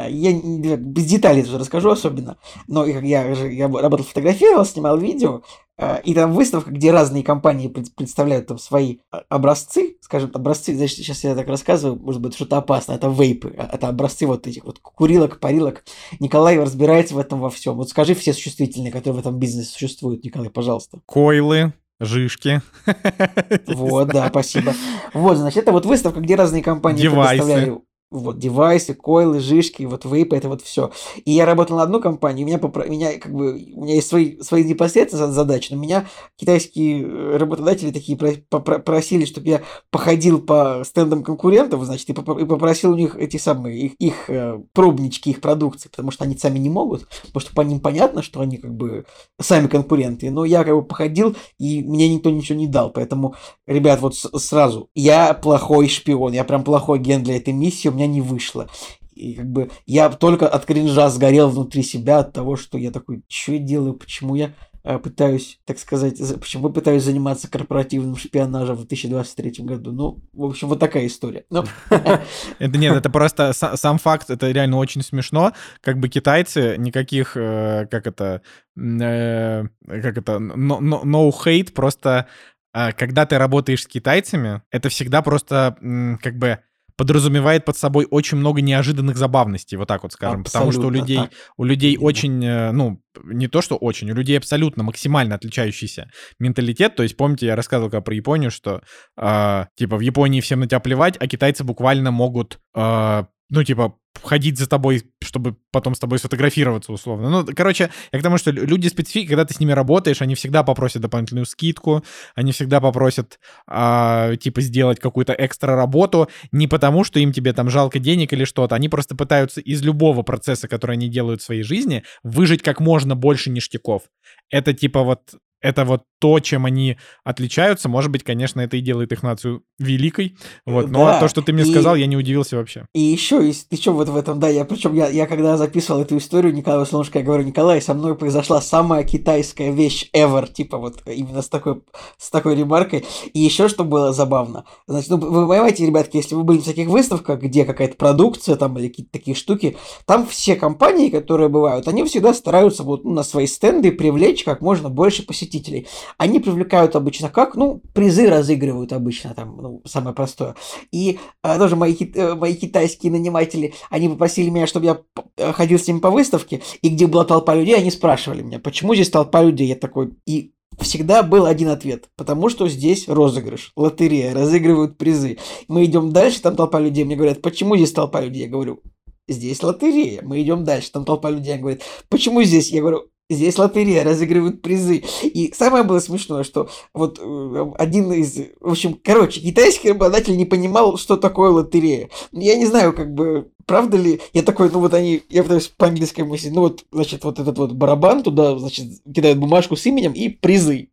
я 0.09 0.32
без 0.32 1.06
деталей 1.06 1.42
тоже 1.42 1.59
расскажу 1.59 1.90
особенно, 1.90 2.38
но 2.66 2.85
я 2.85 3.00
я 3.00 3.68
работал, 3.68 4.04
фотографировал, 4.04 4.64
снимал 4.64 4.98
видео, 4.98 5.42
э, 5.78 6.00
и 6.04 6.14
там 6.14 6.32
выставка, 6.32 6.70
где 6.70 6.90
разные 6.90 7.22
компании 7.22 7.68
представляют 7.68 8.46
там 8.46 8.59
свои 8.59 8.98
а, 9.11 9.22
образцы, 9.28 9.96
скажем, 10.00 10.30
образцы, 10.35 10.74
значит, 10.74 10.98
сейчас 10.98 11.24
я 11.24 11.35
так 11.35 11.48
рассказываю, 11.48 12.00
может 12.00 12.20
быть, 12.20 12.35
что-то 12.35 12.59
опасно, 12.59 12.92
это 12.92 13.09
вейпы, 13.09 13.54
а, 13.56 13.70
это 13.72 13.88
образцы 13.88 14.26
вот 14.26 14.46
этих 14.46 14.64
вот 14.64 14.78
курилок, 14.80 15.40
парилок. 15.40 15.85
Николай 16.20 16.59
разбирается 16.59 17.14
в 17.14 17.18
этом 17.18 17.40
во 17.40 17.50
всем. 17.50 17.76
Вот 17.76 17.88
скажи 17.88 18.14
все 18.14 18.32
существительные, 18.32 18.92
которые 18.92 19.16
в 19.16 19.20
этом 19.20 19.38
бизнесе 19.38 19.70
существуют, 19.70 20.24
Николай, 20.24 20.50
пожалуйста. 20.50 21.00
Койлы, 21.06 21.72
Жишки. 22.00 22.61
Вот, 23.66 24.09
да, 24.09 24.28
спасибо. 24.28 24.74
Вот, 25.14 25.38
значит, 25.38 25.62
это 25.62 25.72
вот 25.72 25.87
выставка, 25.87 26.20
где 26.20 26.35
разные 26.35 26.62
компании 26.62 27.02
Девайсы. 27.02 27.42
представляли 27.42 27.78
вот 28.10 28.38
девайсы, 28.38 28.94
койлы, 28.94 29.40
жишки, 29.40 29.82
вот 29.82 30.04
вейпы, 30.04 30.36
это 30.36 30.48
вот 30.48 30.62
все. 30.62 30.92
И 31.24 31.32
я 31.32 31.44
работал 31.44 31.76
на 31.76 31.82
одну 31.82 32.00
компанию, 32.00 32.44
у 32.44 32.48
меня, 32.48 32.58
попро... 32.58 32.84
меня 32.84 33.18
как 33.18 33.32
бы, 33.32 33.54
у 33.74 33.84
меня 33.84 33.94
есть 33.94 34.08
свои, 34.08 34.40
свои 34.40 34.62
непосредственные 34.62 35.32
задачи, 35.32 35.72
но 35.72 35.78
меня 35.78 36.06
китайские 36.36 37.02
э, 37.02 37.36
работодатели 37.36 37.90
такие 37.90 38.16
просили, 38.16 39.24
чтобы 39.24 39.48
я 39.48 39.62
походил 39.90 40.40
по 40.40 40.82
стендам 40.84 41.24
конкурентов, 41.24 41.82
значит, 41.84 42.08
и 42.08 42.12
попросил 42.12 42.92
у 42.92 42.96
них 42.96 43.16
эти 43.16 43.38
самые, 43.38 43.78
их, 43.78 43.94
их 43.94 44.30
э, 44.30 44.60
пробнички, 44.72 45.30
их 45.30 45.40
продукции, 45.40 45.88
потому 45.88 46.12
что 46.12 46.24
они 46.24 46.36
сами 46.36 46.58
не 46.58 46.70
могут, 46.70 47.08
потому 47.26 47.40
что 47.40 47.54
по 47.54 47.62
ним 47.62 47.80
понятно, 47.80 48.22
что 48.22 48.40
они 48.40 48.58
как 48.58 48.72
бы 48.72 49.04
сами 49.40 49.66
конкуренты, 49.66 50.30
но 50.30 50.44
я 50.44 50.62
как 50.62 50.74
бы 50.76 50.84
походил, 50.84 51.34
и 51.58 51.82
мне 51.82 52.08
никто 52.08 52.30
ничего 52.30 52.56
не 52.56 52.68
дал, 52.68 52.90
поэтому, 52.90 53.34
ребят, 53.66 54.00
вот 54.00 54.14
сразу, 54.14 54.90
я 54.94 55.34
плохой 55.34 55.88
шпион, 55.88 56.32
я 56.32 56.44
прям 56.44 56.62
плохой 56.62 57.00
ген 57.00 57.24
для 57.24 57.36
этой 57.36 57.52
миссии, 57.52 57.95
меня 57.96 58.06
не 58.06 58.20
вышло. 58.20 58.68
И 59.16 59.32
как 59.32 59.46
бы 59.46 59.70
я 59.87 60.11
только 60.11 60.46
от 60.46 60.66
кринжа 60.66 61.09
сгорел 61.09 61.48
внутри 61.48 61.82
себя 61.82 62.18
от 62.18 62.35
того, 62.35 62.56
что 62.56 62.76
я 62.76 62.90
такой, 62.90 63.22
что 63.28 63.52
я 63.52 63.59
делаю, 63.59 63.94
почему 63.94 64.35
я 64.35 64.52
э, 64.85 64.98
пытаюсь, 64.98 65.59
так 65.64 65.78
сказать, 65.78 66.18
почему 66.38 66.68
пытаюсь 66.68 67.02
заниматься 67.02 67.50
корпоративным 67.50 68.16
шпионажем 68.16 68.76
в 68.76 68.87
2023 68.87 69.64
году. 69.64 69.92
Ну, 69.92 70.22
в 70.35 70.44
общем, 70.44 70.68
вот 70.68 70.80
такая 70.80 71.06
история. 71.06 71.46
Ну. 71.48 71.64
Это 72.59 72.78
нет, 72.78 72.94
это 72.94 73.09
просто 73.09 73.54
сам 73.54 73.96
факт, 73.96 74.28
это 74.28 74.50
реально 74.50 74.76
очень 74.76 75.00
смешно. 75.00 75.52
Как 75.80 75.98
бы 75.98 76.11
китайцы 76.11 76.76
никаких, 76.76 77.38
э, 77.38 77.87
как 77.90 78.06
это, 78.06 78.42
э, 78.76 79.64
как 79.87 80.18
это, 80.18 80.32
no 80.32 81.32
hate, 81.32 81.72
просто 81.72 82.26
когда 82.72 83.24
ты 83.24 83.38
работаешь 83.38 83.85
с 83.85 83.87
китайцами, 83.87 84.61
это 84.70 84.90
всегда 84.90 85.22
просто 85.22 85.78
как 86.22 86.37
бы 86.37 86.59
подразумевает 86.96 87.64
под 87.64 87.76
собой 87.76 88.06
очень 88.11 88.38
много 88.38 88.61
неожиданных 88.61 89.16
забавностей, 89.16 89.76
вот 89.76 89.88
так 89.88 90.02
вот 90.02 90.12
скажем, 90.12 90.40
абсолютно, 90.40 90.70
потому 90.70 90.72
что 90.72 90.87
у 90.88 90.90
людей, 90.90 91.16
так. 91.16 91.30
у 91.56 91.64
людей 91.64 91.96
очень, 91.98 92.44
э, 92.44 92.72
ну, 92.72 93.02
не 93.24 93.48
то 93.48 93.62
что 93.62 93.76
очень, 93.76 94.11
у 94.11 94.14
людей 94.14 94.38
абсолютно 94.38 94.82
максимально 94.82 95.35
отличающийся 95.35 96.11
менталитет, 96.38 96.96
то 96.96 97.02
есть 97.02 97.16
помните, 97.16 97.46
я 97.46 97.56
рассказывал 97.56 97.90
как 97.90 98.04
про 98.04 98.14
Японию, 98.14 98.50
что, 98.50 98.82
э, 99.16 99.66
типа, 99.76 99.96
в 99.96 100.00
Японии 100.00 100.40
всем 100.40 100.61
на 100.61 100.66
тебя 100.66 100.80
плевать, 100.80 101.16
а 101.20 101.26
китайцы 101.26 101.64
буквально 101.64 102.11
могут, 102.11 102.61
э, 102.74 103.24
ну, 103.48 103.62
типа, 103.62 103.96
ходить 104.22 104.59
за 104.59 104.66
тобой, 104.66 105.04
чтобы 105.22 105.56
потом 105.70 105.94
с 105.94 105.98
тобой 105.98 106.18
сфотографироваться 106.18 106.92
условно. 106.92 107.30
Ну, 107.30 107.46
короче, 107.54 107.90
я 108.12 108.18
к 108.18 108.22
тому, 108.22 108.38
что 108.38 108.50
люди 108.50 108.88
специфики, 108.88 109.28
когда 109.28 109.44
ты 109.44 109.54
с 109.54 109.61
ними 109.61 109.72
работаешь, 109.72 110.22
они 110.22 110.35
всегда 110.35 110.62
попросят 110.62 111.02
дополнительную 111.02 111.46
скидку, 111.46 112.04
они 112.35 112.52
всегда 112.52 112.80
попросят, 112.80 113.38
а, 113.66 114.35
типа, 114.37 114.61
сделать 114.62 114.98
какую-то 114.98 115.35
экстра 115.38 115.76
работу, 115.76 116.28
не 116.50 116.66
потому, 116.66 117.04
что 117.04 117.20
им 117.20 117.32
тебе 117.32 117.52
там 117.52 117.70
жалко 117.70 117.98
денег 117.98 118.32
или 118.32 118.44
что-то, 118.44 118.74
они 118.74 118.88
просто 118.88 119.14
пытаются 119.14 119.61
из 119.61 119.82
любого 119.82 120.22
процесса, 120.22 120.66
который 120.66 120.92
они 120.92 121.09
делают 121.09 121.40
в 121.40 121.44
своей 121.44 121.62
жизни, 121.62 122.02
выжить 122.22 122.62
как 122.62 122.80
можно 122.80 123.14
больше 123.14 123.50
ништяков. 123.50 124.02
Это 124.50 124.72
типа 124.72 125.02
вот 125.02 125.37
это 125.60 125.84
вот 125.84 126.02
то, 126.18 126.40
чем 126.40 126.64
они 126.64 126.96
отличаются. 127.24 127.88
Может 127.88 128.10
быть, 128.10 128.24
конечно, 128.24 128.60
это 128.60 128.76
и 128.76 128.80
делает 128.80 129.12
их 129.12 129.22
нацию 129.22 129.62
великой. 129.78 130.36
Вот. 130.64 130.88
Но 130.88 131.06
да. 131.06 131.20
то, 131.20 131.28
что 131.28 131.42
ты 131.42 131.52
мне 131.52 131.64
и... 131.64 131.70
сказал, 131.70 131.94
я 131.96 132.06
не 132.06 132.16
удивился 132.16 132.56
вообще. 132.56 132.86
И 132.94 133.00
еще, 133.00 133.46
еще 133.70 133.90
вот 133.90 134.08
в 134.08 134.16
этом, 134.16 134.40
да, 134.40 134.48
я 134.48 134.64
причем 134.64 134.94
я, 134.94 135.08
я 135.08 135.26
когда 135.26 135.56
записывал 135.56 136.00
эту 136.00 136.16
историю 136.16 136.54
Николая 136.54 136.84
Солнышко, 136.84 137.18
я 137.18 137.24
говорю, 137.24 137.44
Николай, 137.44 137.82
со 137.82 137.94
мной 137.94 138.16
произошла 138.16 138.60
самая 138.60 139.04
китайская 139.04 139.70
вещь 139.70 140.08
ever, 140.14 140.50
типа 140.50 140.78
вот 140.78 141.02
именно 141.06 141.42
с 141.42 141.48
такой, 141.48 141.82
с 142.16 142.30
такой 142.30 142.54
ремаркой. 142.54 143.04
И 143.34 143.40
еще 143.40 143.68
что 143.68 143.84
было 143.84 144.12
забавно. 144.12 144.64
Значит, 144.86 145.10
ну, 145.10 145.18
вы 145.18 145.46
понимаете, 145.46 145.84
ребятки, 145.84 146.16
если 146.16 146.34
вы 146.34 146.44
были 146.44 146.58
в 146.58 146.64
таких 146.64 146.88
выставках, 146.88 147.40
где 147.40 147.64
какая-то 147.64 147.96
продукция 147.96 148.56
там 148.56 148.78
или 148.78 148.88
какие-то 148.88 149.12
такие 149.12 149.34
штуки, 149.34 149.76
там 150.06 150.26
все 150.26 150.56
компании, 150.56 151.10
которые 151.10 151.48
бывают, 151.48 151.88
они 151.88 152.04
всегда 152.04 152.32
стараются 152.32 152.82
вот 152.82 153.04
ну, 153.04 153.12
на 153.12 153.22
свои 153.22 153.46
стенды 153.46 153.92
привлечь 153.92 154.44
как 154.44 154.60
можно 154.60 154.88
больше 154.88 155.22
посетителей 155.22 155.45
посетителей. 155.46 155.87
Они 156.18 156.40
привлекают 156.40 156.96
обычно 156.96 157.28
как? 157.28 157.56
Ну, 157.56 157.82
призы 157.94 158.28
разыгрывают 158.28 158.92
обычно, 158.92 159.35
там, 159.35 159.56
ну, 159.56 159.82
самое 159.85 160.14
простое. 160.14 160.54
И 160.92 161.18
а, 161.42 161.59
тоже 161.59 161.76
мои, 161.76 161.94
э, 161.94 162.35
мои 162.35 162.54
китайские 162.54 163.12
наниматели, 163.12 163.74
они 163.90 164.09
попросили 164.09 164.50
меня, 164.50 164.66
чтобы 164.66 164.87
я 164.87 164.98
э, 165.37 165.52
ходил 165.52 165.78
с 165.78 165.87
ними 165.87 166.00
по 166.00 166.11
выставке, 166.11 166.62
и 166.82 166.88
где 166.88 167.06
была 167.06 167.24
толпа 167.24 167.54
людей, 167.54 167.76
они 167.76 167.90
спрашивали 167.90 168.42
меня, 168.42 168.59
почему 168.59 168.94
здесь 168.94 169.11
толпа 169.11 169.42
людей? 169.42 169.68
Я 169.68 169.76
такой, 169.76 170.14
и 170.26 170.52
всегда 170.80 171.22
был 171.22 171.46
один 171.46 171.68
ответ, 171.68 172.09
потому 172.16 172.48
что 172.48 172.68
здесь 172.68 173.09
розыгрыш, 173.09 173.72
лотерея, 173.76 174.35
разыгрывают 174.35 174.98
призы. 174.98 175.38
Мы 175.68 175.85
идем 175.85 176.12
дальше, 176.12 176.42
там 176.42 176.56
толпа 176.56 176.80
людей, 176.80 177.04
мне 177.04 177.16
говорят, 177.16 177.40
почему 177.40 177.76
здесь 177.76 177.92
толпа 177.92 178.20
людей? 178.20 178.42
Я 178.44 178.48
говорю, 178.48 178.82
здесь 179.28 179.62
лотерея. 179.62 180.22
Мы 180.22 180.42
идем 180.42 180.64
дальше. 180.64 180.92
Там 180.92 181.04
толпа 181.04 181.30
людей 181.30 181.56
говорит, 181.59 181.82
почему 182.09 182.42
здесь? 182.42 182.70
Я 182.70 182.80
говорю, 182.80 183.06
Здесь 183.28 183.58
лотерея, 183.58 184.04
разыгрывают 184.04 184.62
призы. 184.62 185.02
И 185.22 185.52
самое 185.52 185.82
было 185.82 185.98
смешное, 185.98 186.44
что 186.44 186.68
вот 186.94 187.18
э, 187.20 187.72
один 187.76 188.12
из... 188.12 188.36
В 188.61 188.70
общем, 188.70 188.98
короче, 189.03 189.40
китайский 189.40 189.88
работодатель 189.88 190.36
не 190.36 190.44
понимал, 190.44 190.96
что 190.96 191.16
такое 191.16 191.51
лотерея. 191.51 192.09
Я 192.30 192.57
не 192.57 192.66
знаю, 192.66 192.92
как 192.92 193.12
бы, 193.12 193.51
правда 193.66 193.96
ли... 193.96 194.20
Я 194.32 194.42
такой, 194.42 194.70
ну 194.70 194.80
вот 194.80 194.94
они... 194.94 195.22
Я 195.28 195.42
пытаюсь 195.42 195.68
по-английски 195.68 196.22
мыслить. 196.22 196.54
Ну 196.54 196.62
вот, 196.62 196.84
значит, 196.90 197.24
вот 197.24 197.38
этот 197.38 197.58
вот 197.58 197.72
барабан 197.72 198.22
туда, 198.22 198.58
значит, 198.58 198.86
кидают 199.12 199.38
бумажку 199.38 199.76
с 199.76 199.84
именем 199.86 200.12
и 200.12 200.28
призы. 200.28 200.88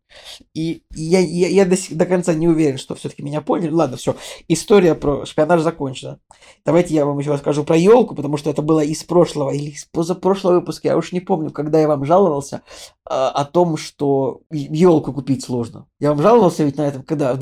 И 0.54 0.84
я, 0.92 1.20
я, 1.20 1.48
я 1.48 1.66
до, 1.66 1.76
до 1.92 2.06
конца 2.06 2.34
не 2.34 2.48
уверен, 2.48 2.78
что 2.78 2.96
все-таки 2.96 3.24
меня 3.24 3.42
поняли. 3.42 3.72
Ладно, 3.72 3.98
все. 3.98 4.16
История 4.48 4.96
про 4.96 5.26
шпионаж 5.26 5.62
закончена. 5.62 6.20
Давайте 6.66 6.94
я 6.94 7.06
вам 7.06 7.20
еще 7.20 7.32
расскажу 7.32 7.64
про 7.64 7.78
елку, 7.78 8.16
потому 8.16 8.38
что 8.38 8.50
это 8.50 8.62
было 8.62 8.82
из 8.82 9.04
прошлого 9.04 9.52
или 9.52 9.72
из 9.72 9.86
позапрошлого 9.86 10.56
выпуска. 10.56 10.90
Я 10.90 10.98
уж 10.98 11.12
не 11.12 11.20
помню, 11.20 11.52
когда 11.52 11.80
я 11.80 11.88
вам 11.88 12.06
жаловался 12.06 12.62
а, 13.06 13.30
о 13.30 13.46
том, 13.46 13.78
что 13.78 14.42
елку 14.52 15.14
купить 15.14 15.44
сложно. 15.44 15.88
Я 16.00 16.10
вам 16.10 16.22
жаловался 16.22 16.64
ведь 16.64 16.78
на 16.78 16.88
этом, 16.88 17.04
когда 17.04 17.38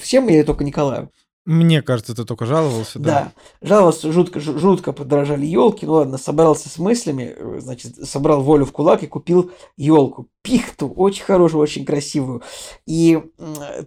всем 0.00 0.28
или 0.28 0.42
только 0.42 0.64
Николаю? 0.64 1.10
Мне 1.46 1.80
кажется, 1.80 2.14
ты 2.14 2.24
только 2.24 2.44
жаловался, 2.44 2.98
да? 2.98 3.32
Да, 3.60 3.66
жаловался, 3.66 4.12
жутко, 4.12 4.40
жутко 4.40 4.92
подорожали 4.92 5.46
елки. 5.46 5.86
Ну 5.86 5.94
ладно, 5.94 6.18
собрался 6.18 6.68
с 6.68 6.78
мыслями, 6.78 7.34
э, 7.34 7.60
значит, 7.60 7.96
собрал 8.06 8.42
волю 8.42 8.66
в 8.66 8.72
кулак 8.72 9.02
и 9.02 9.06
купил 9.06 9.50
елку. 9.76 10.28
Пихту, 10.42 10.88
очень 10.88 11.24
хорошую, 11.24 11.60
очень 11.60 11.84
красивую. 11.84 12.42
И 12.86 13.20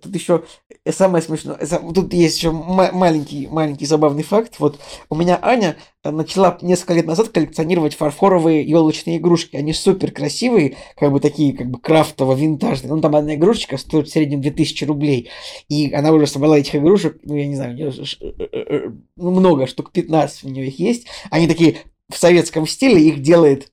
тут 0.02 0.14
еще 0.14 0.44
самое 0.92 1.24
смешное, 1.24 1.58
тут 1.94 2.14
есть 2.14 2.38
еще 2.38 2.52
маленький, 2.52 3.48
маленький 3.48 3.86
забавный 3.86 4.24
факт. 4.24 4.56
Вот 4.60 4.80
у 5.10 5.16
меня 5.16 5.40
Аня 5.42 5.78
начала 6.04 6.58
несколько 6.62 6.94
лет 6.94 7.06
назад 7.06 7.30
коллекционировать 7.30 7.96
фарфоровые 7.96 8.64
елочные 8.64 9.18
игрушки. 9.18 9.56
Они 9.56 9.74
супер 9.74 10.12
красивые, 10.12 10.76
как 10.98 11.12
бы 11.12 11.20
такие, 11.20 11.54
как 11.54 11.70
бы 11.70 11.80
крафтово-винтажные. 11.80 12.90
Ну, 12.90 13.02
там 13.02 13.16
одна 13.16 13.36
игрушечка 13.36 13.78
стоит 13.78 14.08
в 14.08 14.12
среднем 14.12 14.42
2000 14.42 14.84
рублей. 14.86 15.30
И 15.70 15.92
она 15.94 16.12
уже 16.12 16.28
собрала 16.28 16.58
этих 16.58 16.76
игрушек, 16.76 17.20
ну, 17.24 17.36
я 17.36 17.48
не 17.48 17.56
знаю, 17.56 17.78
э, 17.80 17.92
э, 18.22 18.46
э, 18.52 18.92
ну, 19.16 19.32
много, 19.32 19.68
штук 19.68 19.92
15 19.92 20.44
у 20.44 20.50
нее 20.50 20.68
их 20.68 20.80
есть. 20.80 21.08
Они 21.32 21.48
такие 21.48 21.78
в 22.10 22.18
советском 22.18 22.68
стиле, 22.68 23.02
их 23.02 23.22
делает 23.22 23.72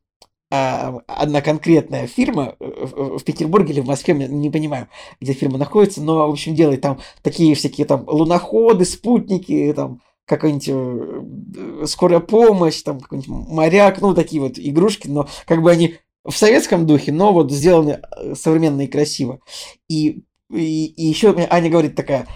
одна 0.51 1.41
конкретная 1.43 2.09
фирма 2.09 2.57
в 2.59 3.23
Петербурге 3.23 3.73
или 3.73 3.81
в 3.81 3.87
Москве, 3.87 4.15
не 4.15 4.51
понимаю, 4.51 4.89
где 5.21 5.33
фирма 5.33 5.59
находится, 5.59 6.03
но, 6.03 6.27
в 6.27 6.31
общем, 6.31 6.57
делает 6.57 6.81
там 6.81 6.99
такие 7.23 7.55
всякие 7.55 7.87
там 7.87 8.05
луноходы, 8.09 8.85
спутники, 8.85 9.73
там 9.75 10.01
какая-нибудь 10.27 11.89
скорая 11.89 12.21
помощь, 12.21 12.83
там 12.83 13.01
какой-нибудь 13.01 13.49
моряк, 13.49 14.01
ну, 14.01 14.13
такие 14.15 14.43
вот 14.43 14.59
игрушки, 14.59 15.07
но 15.09 15.29
как 15.47 15.63
бы 15.63 15.71
они 15.71 15.97
в 16.25 16.37
советском 16.37 16.87
духе, 16.87 17.13
но 17.13 17.33
вот 17.33 17.51
сделаны 17.53 18.01
современно 18.35 18.83
и 18.83 18.89
красиво. 18.89 19.41
И, 19.89 20.23
и, 20.53 20.87
и 20.87 21.07
еще 21.07 21.35
Аня 21.49 21.71
говорит 21.71 21.95
такая, 21.95 22.27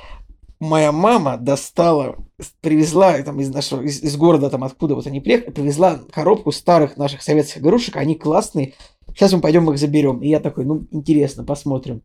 моя 0.64 0.92
мама 0.92 1.36
достала, 1.36 2.16
привезла 2.60 3.20
там 3.22 3.40
из 3.40 3.50
нашего, 3.50 3.82
из, 3.82 4.02
из 4.02 4.16
города, 4.16 4.50
там 4.50 4.64
откуда 4.64 4.94
вот 4.94 5.06
они 5.06 5.20
приехали, 5.20 5.50
привезла 5.50 6.00
коробку 6.10 6.52
старых 6.52 6.96
наших 6.96 7.22
советских 7.22 7.58
игрушек, 7.58 7.96
они 7.96 8.14
классные, 8.14 8.74
сейчас 9.08 9.32
мы 9.32 9.40
пойдем 9.40 9.70
их 9.70 9.78
заберем. 9.78 10.20
И 10.22 10.28
я 10.28 10.40
такой, 10.40 10.64
ну, 10.64 10.86
интересно, 10.90 11.44
посмотрим. 11.44 12.02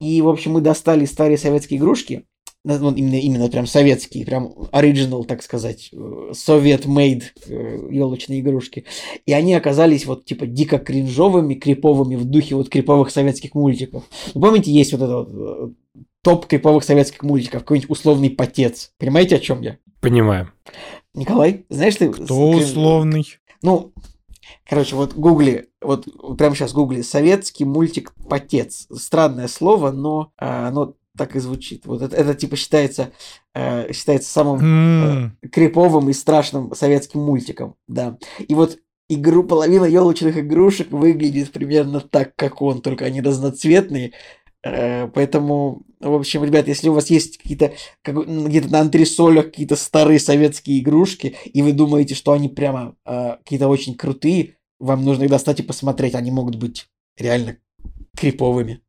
И, 0.00 0.20
в 0.20 0.28
общем, 0.28 0.52
мы 0.52 0.60
достали 0.60 1.04
старые 1.04 1.38
советские 1.38 1.78
игрушки, 1.78 2.24
ну, 2.64 2.92
именно, 2.94 3.16
именно 3.16 3.48
прям 3.50 3.66
советские, 3.66 4.24
прям 4.24 4.54
оригинал, 4.72 5.24
так 5.24 5.42
сказать, 5.42 5.90
совет-мейд 6.32 7.34
э, 7.46 7.88
елочные 7.90 8.40
игрушки. 8.40 8.86
И 9.26 9.34
они 9.34 9.52
оказались 9.52 10.06
вот 10.06 10.24
типа 10.24 10.46
дико 10.46 10.78
кринжовыми, 10.78 11.54
криповыми 11.54 12.16
в 12.16 12.24
духе 12.24 12.54
вот 12.54 12.70
криповых 12.70 13.10
советских 13.10 13.54
мультиков. 13.54 14.04
Вы 14.32 14.40
помните, 14.40 14.72
есть 14.72 14.92
вот 14.92 15.02
это 15.02 15.16
вот 15.18 15.28
э, 15.30 16.00
топ 16.24 16.46
криповых 16.46 16.82
советских 16.82 17.22
мультиков, 17.22 17.62
какой-нибудь 17.62 17.90
условный 17.90 18.30
потец. 18.30 18.92
Понимаете, 18.98 19.36
о 19.36 19.40
чем 19.40 19.60
я? 19.60 19.78
Понимаю. 20.00 20.50
Николай, 21.14 21.66
знаешь 21.68 21.96
ты... 21.96 22.10
Кто 22.10 22.50
условный? 22.50 23.26
Ну, 23.62 23.92
короче, 24.68 24.96
вот 24.96 25.14
гугли, 25.14 25.68
вот 25.80 26.08
прямо 26.36 26.56
сейчас 26.56 26.72
гугли 26.72 27.02
советский 27.02 27.64
мультик 27.64 28.14
«Потец». 28.28 28.88
Странное 28.92 29.48
слово, 29.48 29.92
но 29.92 30.32
а, 30.38 30.68
оно 30.68 30.94
так 31.16 31.36
и 31.36 31.40
звучит. 31.40 31.86
Вот 31.86 32.02
это, 32.02 32.16
это 32.16 32.34
типа 32.34 32.56
считается, 32.56 33.12
э, 33.54 33.92
считается 33.92 34.32
самым 34.32 34.58
mm. 34.60 35.30
э, 35.42 35.48
криповым 35.48 36.10
и 36.10 36.12
страшным 36.12 36.74
советским 36.74 37.20
мультиком, 37.20 37.76
да. 37.86 38.18
И 38.48 38.54
вот 38.54 38.78
игру 39.08 39.44
половина 39.44 39.84
елочных 39.84 40.38
игрушек 40.38 40.90
выглядит 40.90 41.52
примерно 41.52 42.00
так, 42.00 42.34
как 42.34 42.62
он, 42.62 42.80
только 42.80 43.04
они 43.04 43.20
разноцветные, 43.20 44.12
поэтому, 44.64 45.82
в 46.00 46.14
общем, 46.14 46.44
ребят, 46.44 46.68
если 46.68 46.88
у 46.88 46.94
вас 46.94 47.10
есть 47.10 47.38
какие-то 47.38 47.72
где-то 48.04 48.68
на 48.68 48.80
антресолях 48.80 49.46
какие-то 49.46 49.76
старые 49.76 50.18
советские 50.18 50.80
игрушки, 50.80 51.36
и 51.44 51.62
вы 51.62 51.72
думаете, 51.72 52.14
что 52.14 52.32
они 52.32 52.48
прямо 52.48 52.96
э, 53.04 53.36
какие-то 53.38 53.68
очень 53.68 53.94
крутые, 53.94 54.56
вам 54.78 55.04
нужно 55.04 55.24
их 55.24 55.30
достать 55.30 55.60
и 55.60 55.64
посмотреть. 55.64 56.14
Они 56.14 56.30
могут 56.30 56.56
быть 56.56 56.86
реально 57.18 57.58
криповыми. 58.16 58.80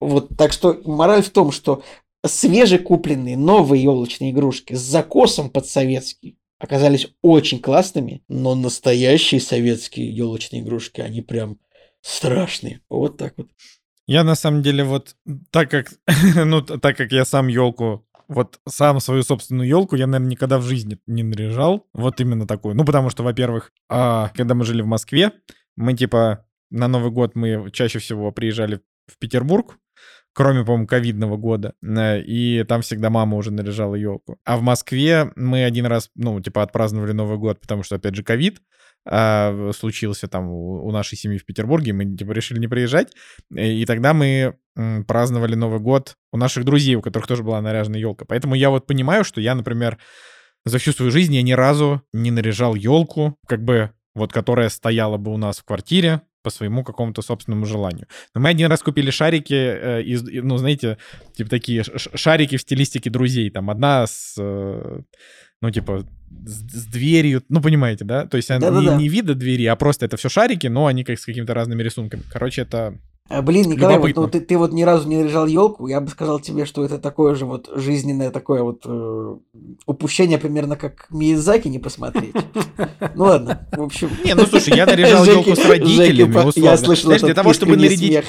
Вот, 0.00 0.36
так 0.36 0.52
что 0.52 0.80
мораль 0.84 1.22
в 1.22 1.30
том, 1.30 1.50
что 1.50 1.82
свежекупленные 2.24 3.36
новые 3.36 3.82
елочные 3.82 4.30
игрушки 4.30 4.74
с 4.74 4.80
закосом 4.80 5.50
под 5.50 5.66
советский 5.66 6.38
оказались 6.58 7.08
очень 7.22 7.60
классными, 7.60 8.22
но 8.28 8.54
настоящие 8.54 9.40
советские 9.40 10.14
елочные 10.14 10.62
игрушки, 10.62 11.00
они 11.00 11.20
прям 11.20 11.58
страшные. 12.00 12.80
Вот 12.88 13.16
так 13.18 13.34
вот. 13.36 13.48
Я 14.06 14.24
на 14.24 14.34
самом 14.34 14.62
деле 14.62 14.84
вот 14.84 15.16
так 15.50 15.70
как, 15.70 15.92
ну, 16.36 16.62
так 16.62 16.96
как 16.96 17.12
я 17.12 17.24
сам 17.24 17.48
елку 17.48 18.06
вот 18.28 18.58
сам 18.68 19.00
свою 19.00 19.22
собственную 19.22 19.68
елку 19.68 19.96
я, 19.96 20.06
наверное, 20.06 20.30
никогда 20.30 20.58
в 20.58 20.62
жизни 20.62 20.98
не 21.06 21.22
наряжал. 21.22 21.86
Вот 21.92 22.20
именно 22.20 22.46
такую. 22.46 22.74
Ну, 22.74 22.84
потому 22.84 23.10
что, 23.10 23.22
во-первых, 23.22 23.72
а, 23.88 24.30
когда 24.34 24.54
мы 24.54 24.64
жили 24.64 24.82
в 24.82 24.86
Москве, 24.86 25.32
мы 25.76 25.94
типа 25.94 26.46
на 26.70 26.88
Новый 26.88 27.10
год 27.10 27.34
мы 27.34 27.70
чаще 27.72 27.98
всего 27.98 28.32
приезжали 28.32 28.80
в 29.06 29.18
Петербург, 29.18 29.76
кроме, 30.32 30.64
по-моему, 30.64 30.86
ковидного 30.86 31.36
года, 31.36 31.74
э, 31.82 32.20
и 32.22 32.64
там 32.64 32.82
всегда 32.82 33.10
мама 33.10 33.36
уже 33.36 33.52
наряжала 33.52 33.94
елку. 33.94 34.38
А 34.44 34.56
в 34.56 34.62
Москве 34.62 35.30
мы 35.36 35.64
один 35.64 35.86
раз, 35.86 36.10
ну, 36.14 36.40
типа, 36.40 36.62
отпраздновали 36.62 37.12
Новый 37.12 37.38
год, 37.38 37.60
потому 37.60 37.82
что, 37.82 37.96
опять 37.96 38.14
же, 38.14 38.24
ковид, 38.24 38.60
а, 39.06 39.70
случился 39.76 40.28
там 40.28 40.48
у, 40.48 40.86
у 40.86 40.90
нашей 40.90 41.16
семьи 41.16 41.38
в 41.38 41.44
Петербурге, 41.44 41.92
мы 41.92 42.16
типа 42.16 42.32
решили 42.32 42.58
не 42.58 42.68
приезжать, 42.68 43.12
и 43.54 43.84
тогда 43.86 44.14
мы 44.14 44.56
м, 44.76 45.04
праздновали 45.04 45.54
Новый 45.54 45.80
год 45.80 46.16
у 46.32 46.36
наших 46.36 46.64
друзей, 46.64 46.94
у 46.96 47.02
которых 47.02 47.26
тоже 47.26 47.42
была 47.42 47.60
наряжена 47.60 47.98
елка. 47.98 48.24
Поэтому 48.24 48.54
я 48.54 48.70
вот 48.70 48.86
понимаю, 48.86 49.24
что 49.24 49.40
я, 49.40 49.54
например, 49.54 49.98
за 50.64 50.78
всю 50.78 50.92
свою 50.92 51.10
жизнь 51.10 51.34
я 51.34 51.42
ни 51.42 51.52
разу 51.52 52.02
не 52.12 52.30
наряжал 52.30 52.74
елку, 52.74 53.36
как 53.46 53.62
бы 53.62 53.90
вот 54.14 54.32
которая 54.32 54.68
стояла 54.68 55.18
бы 55.18 55.32
у 55.32 55.36
нас 55.36 55.58
в 55.58 55.64
квартире, 55.64 56.22
по 56.44 56.50
своему 56.50 56.84
какому-то 56.84 57.22
собственному 57.22 57.64
желанию. 57.64 58.06
Но 58.34 58.40
мы 58.42 58.50
один 58.50 58.70
раз 58.70 58.82
купили 58.82 59.10
шарики, 59.10 59.54
э, 59.54 60.02
из, 60.02 60.22
ну, 60.22 60.58
знаете, 60.58 60.98
типа 61.32 61.48
такие 61.48 61.82
шарики 61.82 62.58
в 62.58 62.60
стилистике 62.60 63.08
друзей. 63.08 63.50
Там 63.50 63.70
одна 63.70 64.06
с, 64.06 64.34
э, 64.38 65.00
ну, 65.62 65.70
типа, 65.70 66.04
с, 66.46 66.82
с 66.82 66.86
дверью, 66.86 67.42
ну, 67.48 67.60
понимаете, 67.60 68.04
да? 68.04 68.26
То 68.26 68.36
есть 68.36 68.48
да, 68.48 68.58
не, 68.58 68.86
да, 68.86 68.96
не 68.96 69.08
вида 69.08 69.34
двери, 69.34 69.66
а 69.66 69.76
просто 69.76 70.06
это 70.06 70.16
все 70.16 70.28
шарики, 70.28 70.66
но 70.66 70.86
они 70.86 71.04
как 71.04 71.18
с 71.18 71.24
какими-то 71.24 71.54
разными 71.54 71.82
рисунками. 71.82 72.22
Короче, 72.30 72.62
это 72.62 72.98
а, 73.30 73.40
Блин, 73.40 73.70
Николай, 73.70 73.98
вот, 73.98 74.14
ну, 74.16 74.28
ты, 74.28 74.40
ты 74.40 74.58
вот 74.58 74.74
ни 74.74 74.82
разу 74.82 75.08
не 75.08 75.16
наряжал 75.16 75.46
елку, 75.46 75.86
я 75.86 76.02
бы 76.02 76.10
сказал 76.10 76.40
тебе, 76.40 76.66
что 76.66 76.84
это 76.84 76.98
такое 76.98 77.34
же 77.34 77.46
вот 77.46 77.70
жизненное 77.74 78.30
такое 78.30 78.62
вот 78.62 78.82
э, 78.84 79.36
упущение 79.86 80.36
примерно 80.36 80.76
как 80.76 81.06
Миязаки 81.08 81.68
не 81.68 81.78
посмотреть. 81.78 82.34
Ну 83.14 83.24
ладно, 83.24 83.66
в 83.72 83.80
общем. 83.80 84.10
Не, 84.24 84.34
ну 84.34 84.44
слушай, 84.44 84.76
я 84.76 84.84
наряжал 84.84 85.24
елку 85.24 85.56
с 85.56 85.64
родителями, 85.64 86.36
условно. 86.36 86.52
Я 86.58 86.76
слышал, 86.76 87.06
Знаешь, 87.06 87.22
для 87.22 87.34
того, 87.34 87.54
чтобы 87.54 87.76
нарядить... 87.76 88.24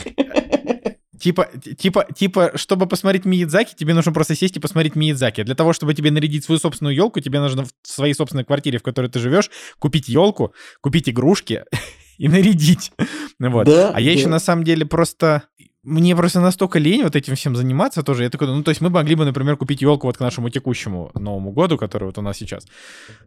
Типа, 1.26 1.49
типа, 1.76 2.05
типа, 2.15 2.51
чтобы 2.53 2.86
посмотреть 2.86 3.26
Миядзаки, 3.26 3.73
тебе 3.76 3.95
нужно 3.95 4.11
просто 4.11 4.36
сесть 4.36 4.57
и 4.57 4.59
посмотреть 4.59 4.95
Миядзаки. 4.95 5.41
Для 5.41 5.55
того, 5.55 5.73
чтобы 5.73 5.95
тебе 5.95 6.11
нарядить 6.11 6.45
свою 6.45 6.59
собственную 6.59 6.95
елку, 6.95 7.19
тебе 7.19 7.39
нужно 7.39 7.63
в 7.65 7.69
своей 7.82 8.13
собственной 8.13 8.45
квартире, 8.45 8.78
в 8.78 8.84
которой 8.84 9.09
ты 9.09 9.17
живешь, 9.17 9.49
купить 9.80 10.07
елку, 10.07 10.53
купить 10.82 11.09
игрушки 11.09 11.63
и 12.19 12.28
нарядить. 12.28 12.91
Вот. 13.39 13.65
Да, 13.65 13.89
а 13.89 13.99
я 13.99 14.13
да. 14.13 14.19
еще 14.19 14.28
на 14.28 14.38
самом 14.38 14.63
деле 14.65 14.86
просто 14.86 15.41
мне 15.86 16.16
просто 16.16 16.42
настолько 16.42 16.80
лень 16.80 17.04
вот 17.04 17.16
этим 17.16 17.36
всем 17.36 17.56
заниматься 17.56 18.04
тоже. 18.04 18.24
Я 18.24 18.30
такой, 18.30 18.48
ну, 18.48 18.64
то 18.64 18.72
есть 18.72 18.82
мы 18.82 18.90
могли 18.90 19.16
бы, 19.16 19.26
например, 19.26 19.56
купить 19.56 19.82
елку 19.82 20.08
вот 20.08 20.18
к 20.18 20.20
нашему 20.20 20.50
текущему 20.50 21.12
Новому 21.14 21.52
году, 21.52 21.78
который 21.78 22.06
вот 22.06 22.18
у 22.18 22.22
нас 22.22 22.38
сейчас. 22.38 22.66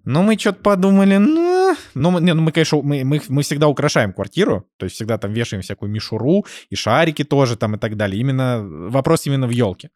Но 0.05 0.23
мы 0.23 0.37
что-то 0.39 0.61
подумали, 0.63 1.17
ну, 1.19 1.77
ну, 1.95 2.11
мы, 2.11 2.21
не, 2.21 2.35
ну, 2.35 2.43
мы, 2.43 2.53
конечно, 2.53 2.83
мы, 2.83 3.05
мы, 3.05 3.21
мы 3.29 3.43
всегда 3.43 3.69
украшаем 3.69 4.13
квартиру, 4.13 4.65
то 4.77 4.87
есть 4.87 4.97
всегда 4.97 5.19
там 5.19 5.33
вешаем 5.33 5.63
всякую 5.63 5.91
мишуру 5.91 6.45
и 6.71 6.77
шарики 6.77 7.25
тоже 7.25 7.57
там 7.57 7.77
и 7.77 7.79
так 7.79 7.97
далее. 7.97 8.21
Именно 8.21 8.67
вопрос 8.91 9.27
именно 9.27 9.47
в 9.47 9.51
елке. 9.51 9.91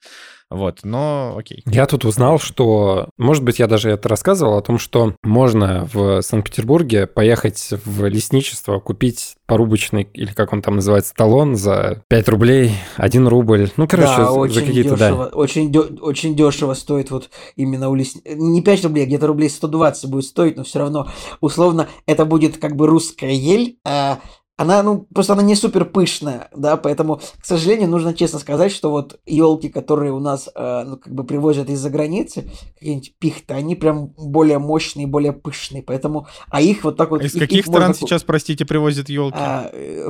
Вот, 0.52 0.80
но 0.84 1.34
окей. 1.36 1.62
Я 1.66 1.86
тут 1.86 2.04
узнал, 2.04 2.38
что, 2.38 3.08
может 3.18 3.42
быть, 3.42 3.58
я 3.58 3.66
даже 3.66 3.90
это 3.90 4.08
рассказывал, 4.08 4.58
о 4.58 4.62
том, 4.62 4.78
что 4.78 5.14
можно 5.22 5.88
в 5.92 6.22
Санкт-Петербурге 6.22 7.06
поехать 7.06 7.70
в 7.84 8.06
лесничество, 8.06 8.78
купить 8.78 9.36
порубочный, 9.46 10.08
или 10.14 10.32
как 10.32 10.52
он 10.52 10.62
там 10.62 10.76
называется, 10.76 11.14
талон 11.14 11.56
за 11.56 12.02
5 12.08 12.28
рублей, 12.28 12.72
1 12.96 13.28
рубль. 13.28 13.70
Ну, 13.76 13.86
короче, 13.86 14.16
да, 14.16 14.32
за 14.32 14.60
какие-то, 14.60 14.96
дешево, 14.96 15.30
да. 15.30 15.36
Очень, 15.36 15.72
дё- 15.72 15.98
очень 16.00 16.34
дешево 16.36 16.74
стоит 16.74 17.10
вот 17.10 17.30
именно 17.56 17.88
у 17.90 17.94
лес... 17.94 18.16
Не 18.24 18.62
5 18.62 18.84
рублей, 18.84 19.04
а 19.04 19.06
где-то 19.06 19.26
рублей 19.26 19.50
120 19.50 20.10
будет 20.10 20.24
стоить, 20.24 20.56
но 20.56 20.64
все 20.64 20.78
равно, 20.78 21.08
условно, 21.40 21.88
это 22.06 22.24
будет 22.24 22.58
как 22.58 22.76
бы 22.76 22.86
русская 22.86 23.32
ель, 23.32 23.78
а 23.84 24.20
она, 24.62 24.82
ну, 24.82 25.06
просто 25.14 25.34
она 25.34 25.42
не 25.42 25.54
супер 25.54 25.84
пышная, 25.84 26.48
да, 26.56 26.76
поэтому, 26.76 27.16
к 27.40 27.44
сожалению, 27.44 27.88
нужно 27.88 28.14
честно 28.14 28.38
сказать, 28.38 28.72
что 28.72 28.90
вот 28.90 29.20
елки, 29.26 29.68
которые 29.68 30.12
у 30.12 30.20
нас, 30.20 30.48
э, 30.54 30.84
ну, 30.86 30.96
как 30.96 31.12
бы 31.14 31.24
привозят 31.24 31.68
из-за 31.68 31.90
границы, 31.90 32.50
какие-нибудь 32.78 33.14
пихты, 33.18 33.54
они 33.54 33.76
прям 33.76 34.08
более 34.16 34.58
мощные, 34.58 35.06
более 35.06 35.32
пышные, 35.32 35.82
поэтому, 35.82 36.26
а 36.48 36.60
их 36.60 36.84
вот 36.84 36.96
так 36.96 37.10
вот... 37.10 37.22
Из 37.22 37.34
их- 37.34 37.40
каких 37.42 37.58
их 37.60 37.66
можно 37.66 37.80
стран 37.80 37.92
ку- 37.94 38.06
сейчас, 38.06 38.22
простите, 38.24 38.64
привозят 38.64 39.08
елки? 39.08 39.38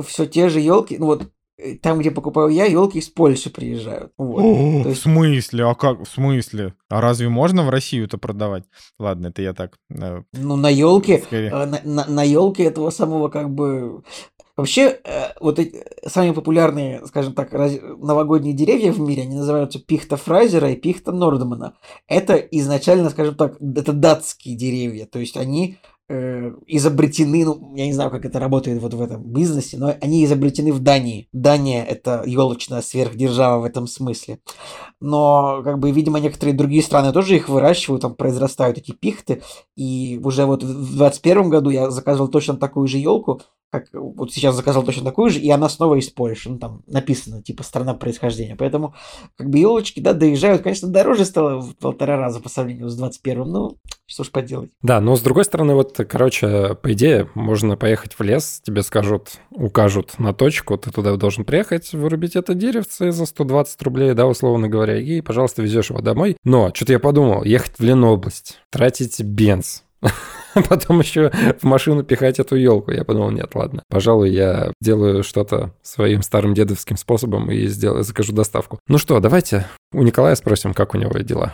все 0.07 0.25
те 0.25 0.49
же 0.49 0.59
елки, 0.59 0.97
ну 0.97 1.05
вот 1.07 1.29
э, 1.57 1.75
там, 1.75 1.99
где 1.99 2.11
покупаю 2.11 2.49
я, 2.49 2.65
елки 2.65 2.99
из 2.99 3.09
Польши 3.09 3.49
приезжают. 3.49 4.11
Вот. 4.17 4.41
О, 4.41 4.83
То 4.83 4.89
В 4.89 4.89
есть- 4.89 5.01
смысле? 5.01 5.65
А 5.65 5.75
как? 5.75 6.01
В 6.01 6.09
смысле? 6.09 6.73
А 6.89 7.01
разве 7.01 7.29
можно 7.29 7.63
в 7.63 7.69
Россию 7.69 8.05
это 8.05 8.17
продавать? 8.17 8.63
Ладно, 8.99 9.27
это 9.27 9.41
я 9.41 9.53
так. 9.53 9.77
э, 9.89 10.21
Ну, 10.33 10.55
на 10.55 10.69
елке, 10.69 11.19
скорее. 11.25 11.51
на, 11.83 12.23
елке 12.23 12.63
этого 12.63 12.89
самого 12.89 13.29
как 13.29 13.49
бы... 13.49 14.03
Вообще, 14.55 14.99
э, 15.03 15.33
вот 15.39 15.57
эти 15.57 15.83
самые 16.05 16.33
популярные, 16.33 17.05
скажем 17.07 17.33
так, 17.33 17.53
раз- 17.53 17.79
новогодние 17.97 18.53
деревья 18.53 18.91
в 18.91 18.99
мире, 18.99 19.23
они 19.23 19.35
называются 19.35 19.79
пихта 19.79 20.15
Фрайзера 20.15 20.69
и 20.71 20.75
пихта 20.75 21.11
Нордмана. 21.11 21.73
Это 22.07 22.35
изначально, 22.35 23.09
скажем 23.09 23.35
так, 23.35 23.57
это 23.59 23.93
датские 23.93 24.55
деревья, 24.55 25.07
то 25.07 25.17
есть 25.17 25.37
они 25.37 25.77
э, 26.09 26.51
изобретены, 26.67 27.45
ну, 27.45 27.73
я 27.75 27.85
не 27.85 27.93
знаю, 27.93 28.11
как 28.11 28.25
это 28.25 28.37
работает 28.37 28.81
вот 28.81 28.93
в 28.93 29.01
этом 29.01 29.23
бизнесе, 29.23 29.77
но 29.77 29.95
они 30.01 30.25
изобретены 30.25 30.73
в 30.73 30.79
Дании. 30.79 31.29
Дания– 31.31 31.83
это 31.89 32.23
елочная 32.25 32.81
сверхдержава 32.81 33.61
в 33.61 33.63
этом 33.63 33.87
смысле. 33.87 34.39
Но, 34.99 35.61
как 35.63 35.79
бы, 35.79 35.91
видимо, 35.91 36.19
некоторые 36.19 36.55
другие 36.55 36.83
страны 36.83 37.13
тоже 37.13 37.37
их 37.37 37.47
выращивают, 37.49 38.01
там 38.01 38.15
произрастают 38.15 38.77
эти 38.77 38.91
пихты, 38.91 39.41
и 39.77 40.19
уже 40.23 40.45
вот 40.45 40.61
в 40.61 40.67
2021 40.67 41.49
году 41.49 41.69
я 41.69 41.89
заказывал 41.89 42.27
точно 42.27 42.57
такую 42.57 42.87
же 42.87 42.97
елку, 42.97 43.41
как 43.73 43.87
вот 43.91 44.31
сейчас 44.31 44.55
заказал 44.55 44.83
точно 44.83 45.03
такую 45.03 45.31
же, 45.31 45.39
и 45.39 45.49
она 45.49 45.67
снова 45.67 45.95
из 45.95 46.07
Польши. 46.07 46.47
Ну, 46.47 46.59
там 46.59 46.83
написано, 46.85 47.41
типа, 47.41 47.63
страна 47.63 47.95
происхождения. 47.95 48.55
Поэтому, 48.55 48.93
как 49.35 49.49
бы, 49.49 49.57
елочки, 49.57 49.99
да, 49.99 50.13
доезжают. 50.13 50.61
Конечно, 50.61 50.89
дороже 50.89 51.25
стало 51.25 51.59
в 51.59 51.75
полтора 51.77 52.17
раза 52.17 52.39
по 52.39 52.49
сравнению 52.49 52.87
с 52.89 52.95
21 52.95 53.43
Ну, 53.51 53.77
что 54.05 54.23
ж 54.23 54.29
поделать. 54.29 54.69
Да, 54.83 55.01
но 55.01 55.15
с 55.15 55.21
другой 55.21 55.43
стороны, 55.43 55.73
вот, 55.73 55.99
короче, 56.07 56.75
по 56.75 56.93
идее, 56.93 57.31
можно 57.33 57.75
поехать 57.75 58.13
в 58.13 58.21
лес, 58.21 58.61
тебе 58.63 58.83
скажут, 58.83 59.39
укажут 59.49 60.19
на 60.19 60.33
точку, 60.33 60.77
ты 60.77 60.91
туда 60.91 61.15
должен 61.15 61.43
приехать, 61.43 61.93
вырубить 61.93 62.35
это 62.35 62.53
деревце 62.53 63.11
за 63.11 63.25
120 63.25 63.81
рублей, 63.81 64.13
да, 64.13 64.27
условно 64.27 64.69
говоря, 64.69 64.99
и, 64.99 65.21
пожалуйста, 65.21 65.63
везешь 65.63 65.89
его 65.89 66.01
домой. 66.01 66.37
Но, 66.43 66.71
что-то 66.75 66.93
я 66.93 66.99
подумал, 66.99 67.43
ехать 67.43 67.79
в 67.79 67.83
Ленобласть, 67.83 68.59
тратить 68.69 69.19
бенз, 69.21 69.81
потом 70.69 70.99
еще 70.99 71.31
в 71.59 71.63
машину 71.63 72.03
пихать 72.03 72.39
эту 72.39 72.55
елку. 72.55 72.91
Я 72.91 73.03
подумал, 73.03 73.31
нет, 73.31 73.53
ладно, 73.55 73.83
пожалуй, 73.89 74.31
я 74.31 74.71
делаю 74.81 75.23
что-то 75.23 75.73
своим 75.81 76.21
старым 76.21 76.53
дедовским 76.53 76.97
способом 76.97 77.51
и 77.51 77.67
сделаю, 77.67 78.03
закажу 78.03 78.33
доставку. 78.33 78.79
Ну 78.87 78.97
что, 78.97 79.19
давайте 79.19 79.65
у 79.91 80.03
Николая 80.03 80.35
спросим, 80.35 80.73
как 80.73 80.93
у 80.93 80.97
него 80.97 81.17
дела. 81.19 81.53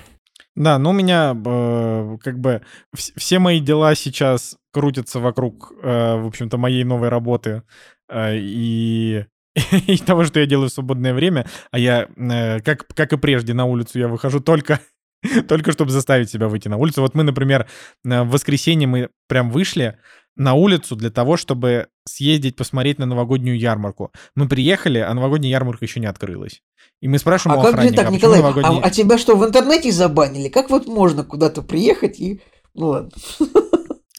Да, 0.55 0.77
ну 0.77 0.89
у 0.89 0.93
меня 0.93 1.33
э, 1.33 2.17
как 2.21 2.39
бы 2.39 2.61
вс- 2.95 3.13
все 3.15 3.39
мои 3.39 3.59
дела 3.59 3.95
сейчас 3.95 4.57
крутятся 4.73 5.19
вокруг, 5.19 5.71
э, 5.81 6.15
в 6.15 6.27
общем-то, 6.27 6.57
моей 6.57 6.83
новой 6.83 7.09
работы 7.09 7.63
э, 8.09 8.35
и 8.37 9.25
и 9.87 9.97
того, 9.97 10.25
что 10.25 10.39
я 10.39 10.45
делаю 10.45 10.69
в 10.69 10.73
свободное 10.73 11.13
время, 11.13 11.45
а 11.71 11.79
я, 11.79 12.07
э, 12.15 12.59
как, 12.61 12.87
как 12.87 13.13
и 13.13 13.17
прежде, 13.17 13.53
на 13.53 13.65
улицу 13.65 13.99
я 13.99 14.07
выхожу 14.07 14.39
только, 14.39 14.79
только 15.47 15.71
чтобы 15.71 15.91
заставить 15.91 16.29
себя 16.29 16.47
выйти 16.47 16.67
на 16.67 16.77
улицу. 16.77 17.01
Вот 17.01 17.15
мы, 17.15 17.23
например, 17.23 17.67
в 18.03 18.25
воскресенье 18.25 18.87
мы 18.87 19.09
прям 19.27 19.51
вышли 19.51 19.97
на 20.35 20.53
улицу 20.53 20.95
для 20.95 21.09
того, 21.09 21.35
чтобы 21.35 21.87
съездить 22.05 22.55
посмотреть 22.55 22.97
на 22.97 23.05
новогоднюю 23.05 23.59
ярмарку. 23.59 24.11
Мы 24.35 24.47
приехали, 24.47 24.99
а 24.99 25.13
новогодняя 25.13 25.51
ярмарка 25.51 25.85
еще 25.85 25.99
не 25.99 26.05
открылась. 26.05 26.61
И 27.01 27.07
мы 27.07 27.19
спрашиваем 27.19 27.59
А 27.59 27.61
у 27.61 27.71
как 27.71 27.81
же 27.81 27.91
так, 27.91 28.07
«А 28.07 28.11
Николай? 28.11 28.39
новогодняя- 28.39 28.81
А, 28.81 28.87
а 28.87 28.89
тебя 28.89 29.17
что, 29.17 29.35
в 29.35 29.45
интернете 29.45 29.91
забанили? 29.91 30.47
Как 30.49 30.69
вот 30.69 30.87
можно 30.87 31.23
куда-то 31.23 31.61
приехать 31.61 32.19
и... 32.19 32.41
Ну 32.73 32.87
ладно. 32.87 33.11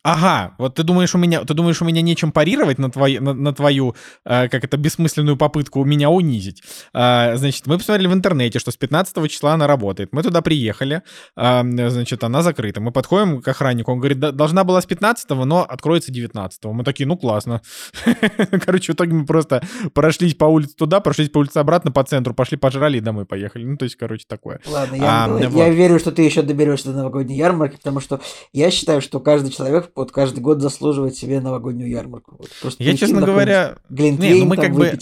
Ага, 0.02 0.54
вот 0.56 0.76
ты 0.76 0.82
думаешь, 0.82 1.14
у 1.14 1.18
меня, 1.18 1.44
ты 1.44 1.52
думаешь, 1.52 1.82
у 1.82 1.84
меня 1.84 2.00
нечем 2.00 2.32
парировать 2.32 2.78
на, 2.78 2.90
твои, 2.90 3.18
на, 3.18 3.34
на 3.34 3.52
твою, 3.52 3.94
э, 4.24 4.48
как 4.48 4.64
это, 4.64 4.78
бессмысленную 4.78 5.36
попытку 5.36 5.84
меня 5.84 6.08
унизить. 6.08 6.62
А, 6.94 7.36
значит, 7.36 7.66
мы 7.66 7.76
посмотрели 7.76 8.08
в 8.08 8.14
интернете, 8.14 8.58
что 8.58 8.70
с 8.70 8.76
15 8.78 9.30
числа 9.30 9.52
она 9.52 9.66
работает. 9.66 10.08
Мы 10.12 10.22
туда 10.22 10.40
приехали, 10.40 11.02
а, 11.36 11.62
значит, 11.62 12.24
она 12.24 12.40
закрыта. 12.42 12.80
Мы 12.80 12.92
подходим 12.92 13.42
к 13.42 13.48
охраннику, 13.48 13.92
он 13.92 13.98
говорит, 13.98 14.18
«Да, 14.18 14.32
должна 14.32 14.64
была 14.64 14.80
с 14.80 14.86
15 14.86 15.28
но 15.44 15.64
откроется 15.68 16.10
19 16.10 16.64
Мы 16.64 16.82
такие, 16.82 17.06
ну 17.06 17.18
классно. 17.18 17.60
Короче, 18.64 18.92
в 18.92 18.94
итоге 18.94 19.12
мы 19.12 19.26
просто 19.26 19.62
прошлись 19.92 20.34
по 20.34 20.46
улице 20.46 20.76
туда, 20.76 21.00
прошлись 21.00 21.28
по 21.28 21.38
улице 21.38 21.58
обратно, 21.58 21.92
по 21.92 22.04
центру, 22.04 22.32
пошли 22.32 22.56
пожрали 22.56 22.96
и 22.96 23.00
домой 23.00 23.26
поехали. 23.26 23.64
Ну, 23.64 23.76
то 23.76 23.84
есть, 23.84 23.96
короче, 23.96 24.24
такое. 24.26 24.60
Ладно, 24.66 24.94
я, 24.94 25.24
А, 25.24 25.28
вот. 25.28 25.52
верю, 25.74 25.98
что 25.98 26.10
ты 26.10 26.22
еще 26.22 26.40
доберешься 26.40 26.90
до 26.90 26.96
новогодней 26.96 27.36
ярмарки, 27.36 27.76
потому 27.76 28.00
что 28.00 28.20
я 28.54 28.70
считаю, 28.70 29.02
что 29.02 29.20
каждый 29.20 29.50
человек 29.50 29.89
вот 29.94 30.12
каждый 30.12 30.40
год 30.40 30.60
заслуживает 30.60 31.14
себе 31.14 31.40
новогоднюю 31.40 31.90
ярмарку. 31.90 32.36
Вот 32.38 32.48
просто 32.60 32.82
Я, 32.82 32.96
честно 32.96 33.20
говоря, 33.20 33.76
не, 33.88 34.12
ну 34.12 34.46
мы 34.46 34.56
как 34.56 34.74
бы-. 34.74 34.98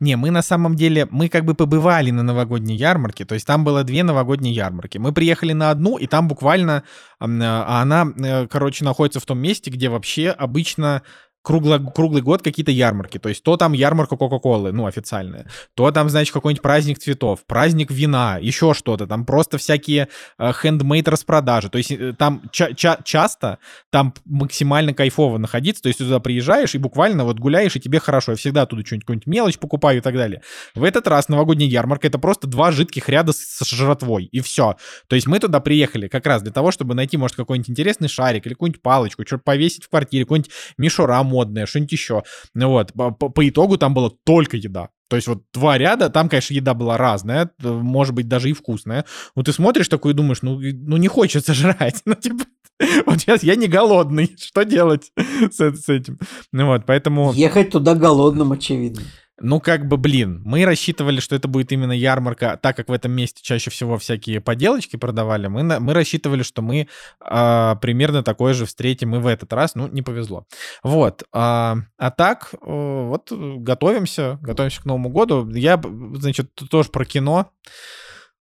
Не, 0.00 0.16
мы 0.16 0.30
на 0.30 0.42
самом 0.42 0.76
деле, 0.76 1.06
мы 1.10 1.28
как 1.28 1.44
бы 1.44 1.54
побывали 1.54 2.10
на 2.10 2.22
новогодней 2.22 2.76
ярмарке, 2.76 3.24
то 3.24 3.34
есть 3.34 3.46
там 3.46 3.64
было 3.64 3.84
две 3.84 4.02
новогодние 4.02 4.54
ярмарки. 4.54 4.98
Мы 4.98 5.12
приехали 5.12 5.52
на 5.52 5.70
одну, 5.70 5.98
и 5.98 6.06
там 6.06 6.28
буквально, 6.28 6.84
а 7.18 7.82
она, 7.82 8.12
э, 8.16 8.46
короче, 8.46 8.84
находится 8.84 9.20
в 9.20 9.26
том 9.26 9.38
месте, 9.38 9.70
где 9.70 9.88
вообще 9.88 10.30
обычно 10.30 11.02
кругло, 11.42 11.78
круглый 11.78 12.22
год 12.22 12.42
какие-то 12.42 12.70
ярмарки. 12.70 13.18
То 13.18 13.28
есть 13.28 13.42
то 13.42 13.56
там 13.56 13.72
ярмарка 13.72 14.16
Кока-Колы, 14.16 14.72
ну, 14.72 14.86
официальная, 14.86 15.46
то 15.74 15.90
там, 15.90 16.08
значит, 16.08 16.32
какой-нибудь 16.32 16.62
праздник 16.62 16.98
цветов, 16.98 17.40
праздник 17.46 17.90
вина, 17.90 18.38
еще 18.40 18.74
что-то. 18.74 19.06
Там 19.06 19.24
просто 19.24 19.58
всякие 19.58 20.08
э, 20.38 20.52
хендмейд 20.52 21.08
распродажи. 21.08 21.68
То 21.68 21.78
есть 21.78 21.90
э, 21.90 22.14
там 22.16 22.42
ча- 22.50 22.72
ча- 22.74 23.00
часто 23.04 23.58
там 23.90 24.14
максимально 24.24 24.94
кайфово 24.94 25.38
находиться. 25.38 25.82
То 25.82 25.88
есть 25.88 25.98
ты 25.98 26.04
туда 26.04 26.20
приезжаешь 26.20 26.74
и 26.74 26.78
буквально 26.78 27.24
вот 27.24 27.38
гуляешь, 27.38 27.76
и 27.76 27.80
тебе 27.80 27.98
хорошо. 28.00 28.32
Я 28.32 28.36
всегда 28.36 28.62
оттуда 28.62 28.84
что-нибудь, 28.86 29.04
какую-нибудь 29.04 29.26
мелочь 29.26 29.58
покупаю 29.58 29.98
и 29.98 30.00
так 30.00 30.14
далее. 30.14 30.42
В 30.74 30.84
этот 30.84 31.06
раз 31.08 31.28
новогодняя 31.28 31.68
ярмарка— 31.68 32.06
это 32.08 32.18
просто 32.18 32.46
два 32.46 32.70
жидких 32.70 33.08
ряда 33.08 33.32
с, 33.32 33.38
с 33.38 33.66
жратвой, 33.68 34.24
и 34.24 34.40
все. 34.40 34.76
То 35.08 35.16
есть 35.16 35.26
мы 35.26 35.38
туда 35.38 35.60
приехали 35.60 36.08
как 36.08 36.26
раз 36.26 36.42
для 36.42 36.52
того, 36.52 36.70
чтобы 36.70 36.94
найти, 36.94 37.16
может, 37.16 37.36
какой-нибудь 37.36 37.70
интересный 37.70 38.08
шарик 38.08 38.46
или 38.46 38.54
какую-нибудь 38.54 38.82
палочку, 38.82 39.24
что-то 39.26 39.42
повесить 39.42 39.84
в 39.84 39.88
квартире, 39.88 40.24
какой-нибудь 40.24 40.50
мишура 40.78 41.22
модная, 41.32 41.66
что-нибудь 41.66 41.92
еще. 41.92 42.22
Ну 42.54 42.68
вот, 42.68 42.92
по, 42.92 43.48
итогу 43.48 43.78
там 43.78 43.94
была 43.94 44.10
только 44.24 44.56
еда. 44.56 44.90
То 45.08 45.16
есть 45.16 45.28
вот 45.28 45.42
два 45.52 45.76
ряда, 45.76 46.08
там, 46.08 46.28
конечно, 46.28 46.54
еда 46.54 46.74
была 46.74 46.96
разная, 46.96 47.50
может 47.60 48.14
быть, 48.14 48.28
даже 48.28 48.48
и 48.48 48.54
вкусная. 48.54 49.04
Вот 49.34 49.46
ты 49.46 49.52
смотришь 49.52 49.88
такой 49.88 50.12
и 50.12 50.14
думаешь, 50.14 50.42
ну, 50.42 50.58
ну 50.58 50.96
не 50.96 51.08
хочется 51.08 51.54
жрать. 51.54 52.02
Ну, 52.04 52.14
типа, 52.14 52.44
вот 53.06 53.20
сейчас 53.20 53.42
я 53.42 53.56
не 53.56 53.68
голодный, 53.68 54.34
что 54.40 54.64
делать 54.64 55.12
с, 55.50 55.60
с 55.60 55.88
этим? 55.88 56.18
Ну 56.52 56.66
вот, 56.66 56.86
поэтому... 56.86 57.32
Ехать 57.32 57.70
туда 57.70 57.94
голодным, 57.94 58.52
очевидно. 58.52 59.02
Ну, 59.42 59.60
как 59.60 59.86
бы, 59.88 59.96
блин, 59.96 60.40
мы 60.44 60.64
рассчитывали, 60.64 61.20
что 61.20 61.34
это 61.34 61.48
будет 61.48 61.72
именно 61.72 61.92
ярмарка, 61.92 62.56
так 62.62 62.76
как 62.76 62.88
в 62.88 62.92
этом 62.92 63.12
месте 63.12 63.40
чаще 63.42 63.70
всего 63.70 63.98
всякие 63.98 64.40
поделочки 64.40 64.96
продавали, 64.96 65.48
мы, 65.48 65.62
на- 65.64 65.80
мы 65.80 65.94
рассчитывали, 65.94 66.42
что 66.42 66.62
мы 66.62 66.88
а, 67.20 67.74
примерно 67.76 68.22
такое 68.22 68.54
же 68.54 68.66
встретим 68.66 69.14
и 69.16 69.18
в 69.18 69.26
этот 69.26 69.52
раз, 69.52 69.74
ну, 69.74 69.88
не 69.88 70.02
повезло. 70.02 70.46
Вот, 70.84 71.24
а, 71.32 71.76
а 71.98 72.10
так, 72.10 72.50
э, 72.54 72.56
вот, 72.62 73.32
э, 73.32 73.54
готовимся, 73.58 74.38
готовимся 74.40 74.80
к 74.80 74.84
Новому 74.84 75.08
году. 75.08 75.48
Я, 75.50 75.80
значит, 76.14 76.50
тоже 76.70 76.90
про 76.90 77.04
кино 77.04 77.50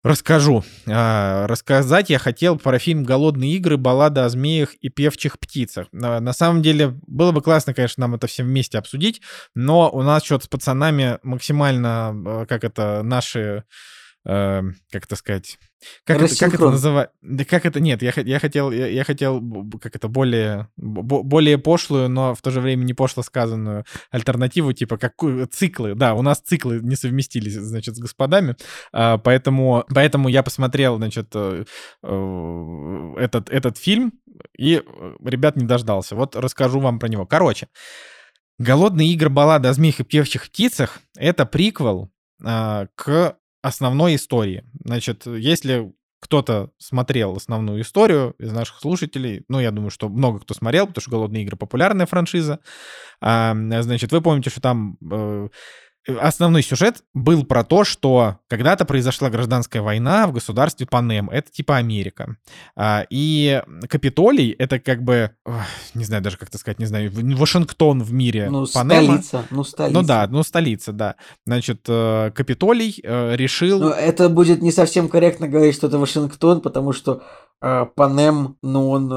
расскажу. 0.02 0.64
А, 0.86 1.46
рассказать 1.46 2.10
я 2.10 2.18
хотел 2.18 2.58
про 2.58 2.78
фильм 2.78 3.04
«Голодные 3.04 3.52
игры. 3.54 3.76
Баллада 3.76 4.24
о 4.24 4.28
змеях 4.28 4.74
и 4.74 4.88
певчих 4.88 5.38
птицах». 5.38 5.88
На, 5.92 6.20
на 6.20 6.32
самом 6.32 6.62
деле, 6.62 6.98
было 7.06 7.32
бы 7.32 7.42
классно, 7.42 7.74
конечно, 7.74 8.02
нам 8.02 8.14
это 8.14 8.26
все 8.26 8.42
вместе 8.42 8.78
обсудить, 8.78 9.20
но 9.54 9.90
у 9.90 10.02
нас 10.02 10.24
что-то 10.24 10.44
с 10.44 10.48
пацанами 10.48 11.18
максимально, 11.22 12.14
э, 12.26 12.46
как 12.48 12.64
это, 12.64 13.02
наши 13.02 13.64
э, 14.24 14.62
как 14.90 15.04
это 15.04 15.16
сказать, 15.16 15.58
как 16.04 16.20
это, 16.20 16.36
как 16.36 16.54
это 16.54 16.70
называть? 16.70 17.10
Да 17.22 17.44
как 17.44 17.64
это? 17.64 17.80
Нет, 17.80 18.02
я, 18.02 18.12
я 18.16 18.40
хотел, 18.40 18.70
я, 18.70 18.86
я 18.86 19.04
хотел, 19.04 19.40
как 19.80 19.94
это 19.94 20.08
более, 20.08 20.68
более 20.76 21.58
пошлую, 21.58 22.08
но 22.08 22.34
в 22.34 22.42
то 22.42 22.50
же 22.50 22.60
время 22.60 22.84
не 22.84 22.94
пошло 22.94 23.22
сказанную 23.22 23.84
альтернативу, 24.10 24.72
типа 24.72 24.98
как 24.98 25.14
циклы. 25.50 25.94
Да, 25.94 26.14
у 26.14 26.22
нас 26.22 26.40
циклы 26.40 26.80
не 26.82 26.96
совместились, 26.96 27.54
значит, 27.54 27.96
с 27.96 28.00
господами, 28.00 28.56
а, 28.92 29.18
поэтому, 29.18 29.84
поэтому 29.94 30.28
я 30.28 30.42
посмотрел, 30.42 30.96
значит, 30.96 31.28
э, 31.34 31.64
э, 32.02 33.14
этот 33.18 33.50
этот 33.50 33.78
фильм 33.78 34.12
и 34.56 34.82
ребят 35.24 35.56
не 35.56 35.66
дождался. 35.66 36.16
Вот 36.16 36.36
расскажу 36.36 36.80
вам 36.80 36.98
про 36.98 37.08
него. 37.08 37.26
Короче. 37.26 37.68
«Голодные 38.58 39.12
игры. 39.12 39.30
Баллада 39.30 39.70
о 39.70 39.72
змеях 39.72 40.00
и 40.00 40.04
певчих 40.04 40.46
птицах»— 40.46 40.98
это 41.16 41.46
приквел 41.46 42.10
а, 42.42 42.88
к 42.96 43.36
основной 43.68 44.16
истории. 44.16 44.64
Значит, 44.84 45.26
если 45.26 45.92
кто-то 46.20 46.70
смотрел 46.78 47.36
основную 47.36 47.82
историю 47.82 48.34
из 48.38 48.52
наших 48.52 48.80
слушателей, 48.80 49.44
ну, 49.48 49.60
я 49.60 49.70
думаю, 49.70 49.90
что 49.90 50.08
много 50.08 50.40
кто 50.40 50.52
смотрел, 50.52 50.86
потому 50.86 51.02
что 51.02 51.10
«Голодные 51.12 51.44
игры»— 51.44 51.56
популярная 51.58 52.06
франшиза, 52.06 52.58
а, 53.20 53.54
значит, 53.54 54.10
вы 54.10 54.20
помните, 54.20 54.50
что 54.50 54.60
там 54.60 54.98
э, 55.00 55.48
основной 56.20 56.62
сюжет 56.62 57.04
был 57.12 57.44
про 57.44 57.64
то, 57.64 57.84
что 57.84 58.38
когда-то 58.48 58.84
произошла 58.84 59.30
гражданская 59.30 59.82
война 59.82 60.26
в 60.26 60.32
государстве 60.32 60.86
Панем. 60.86 61.28
Это 61.30 61.50
типа 61.50 61.76
Америка. 61.76 62.36
А, 62.76 63.04
и 63.10 63.62
Капитолий— 63.88 64.50
это 64.58 64.78
как 64.78 65.02
бы, 65.02 65.32
не 65.94 66.04
знаю 66.04 66.22
даже 66.22 66.36
как 66.38 66.48
это 66.48 66.58
сказать, 66.58 66.78
не 66.78 66.86
знаю, 66.86 67.10
Вашингтон 67.12 68.02
в 68.02 68.12
мире 68.12 68.48
ну, 68.50 68.66
Панема. 68.72 69.22
столица, 69.22 69.44
ну, 69.50 69.64
столица. 69.64 70.00
Ну 70.00 70.06
да, 70.06 70.26
ну 70.28 70.42
столица, 70.42 70.92
да. 70.92 71.16
Значит, 71.46 71.80
э, 71.88 72.30
Капитолий 72.34 73.00
э, 73.02 73.36
решил... 73.36 73.80
Но 73.80 73.90
это 73.90 74.28
будет 74.28 74.62
не 74.62 74.72
совсем 74.72 75.08
корректно 75.08 75.48
говорить, 75.48 75.74
что 75.74 75.88
это 75.88 75.98
Вашингтон, 75.98 76.60
потому 76.60 76.92
что 76.92 77.22
э, 77.60 77.86
Панем, 77.94 78.56
ну 78.62 78.90
он 78.90 79.12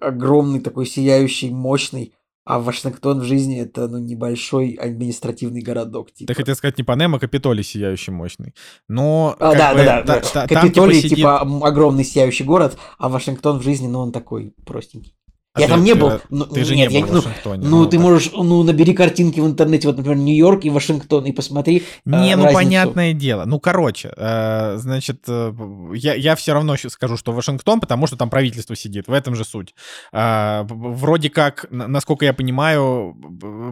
огромный 0.00 0.60
такой 0.60 0.86
сияющий, 0.86 1.50
мощный, 1.50 2.12
а 2.44 2.58
Вашингтон 2.58 3.20
в 3.20 3.24
жизни 3.24 3.60
это 3.60 3.88
ну, 3.88 3.98
небольшой 3.98 4.72
административный 4.72 5.62
городок. 5.62 6.12
Типа. 6.12 6.32
Ты 6.32 6.34
хотел 6.34 6.54
сказать 6.56 6.78
не 6.78 6.84
Панема, 6.84 7.18
а 7.18 7.20
Капитолий 7.20 7.62
сияющий 7.62 8.10
мощный. 8.10 8.54
Но. 8.88 9.36
А, 9.38 9.54
да, 9.54 9.74
бы, 9.74 9.84
да, 9.84 10.02
да, 10.02 10.22
да. 10.34 10.46
Капитолий, 10.46 10.96
типа, 10.96 11.08
сидит... 11.08 11.18
типа 11.18 11.40
огромный 11.40 12.04
сияющий 12.04 12.44
город, 12.44 12.76
а 12.98 13.08
Вашингтон 13.08 13.58
в 13.58 13.62
жизни, 13.62 13.86
ну, 13.86 14.00
он 14.00 14.12
такой 14.12 14.54
простенький. 14.66 15.14
А 15.54 15.60
я 15.60 15.66
ты, 15.66 15.72
там 15.74 15.84
не 15.84 15.94
был. 15.94 16.20
Ну, 16.30 16.46
ты 16.46 16.64
же 16.64 16.74
нет, 16.74 16.90
не 16.90 17.00
был 17.00 17.06
я, 17.06 17.12
в 17.12 17.14
Вашингтоне. 17.16 17.68
Ну, 17.68 17.80
ну 17.80 17.84
ты 17.84 17.98
так. 17.98 18.00
можешь, 18.00 18.30
ну, 18.32 18.62
набери 18.62 18.94
картинки 18.94 19.38
в 19.38 19.46
интернете, 19.46 19.88
вот, 19.88 19.98
например, 19.98 20.18
Нью-Йорк 20.18 20.64
и 20.64 20.70
Вашингтон, 20.70 21.26
и 21.26 21.32
посмотри 21.32 21.82
Не, 22.06 22.32
э, 22.32 22.36
ну, 22.36 22.44
разницу. 22.44 22.54
понятное 22.54 23.12
дело. 23.12 23.44
Ну, 23.44 23.60
короче, 23.60 24.12
э, 24.16 24.76
значит, 24.78 25.24
э, 25.28 25.52
я, 25.94 26.14
я 26.14 26.36
все 26.36 26.54
равно 26.54 26.74
скажу, 26.76 27.18
что 27.18 27.32
Вашингтон, 27.32 27.80
потому 27.80 28.06
что 28.06 28.16
там 28.16 28.30
правительство 28.30 28.74
сидит, 28.74 29.08
в 29.08 29.12
этом 29.12 29.34
же 29.34 29.44
суть. 29.44 29.74
Э, 30.12 30.62
вроде 30.64 31.28
как, 31.28 31.66
насколько 31.70 32.24
я 32.24 32.32
понимаю, 32.32 33.14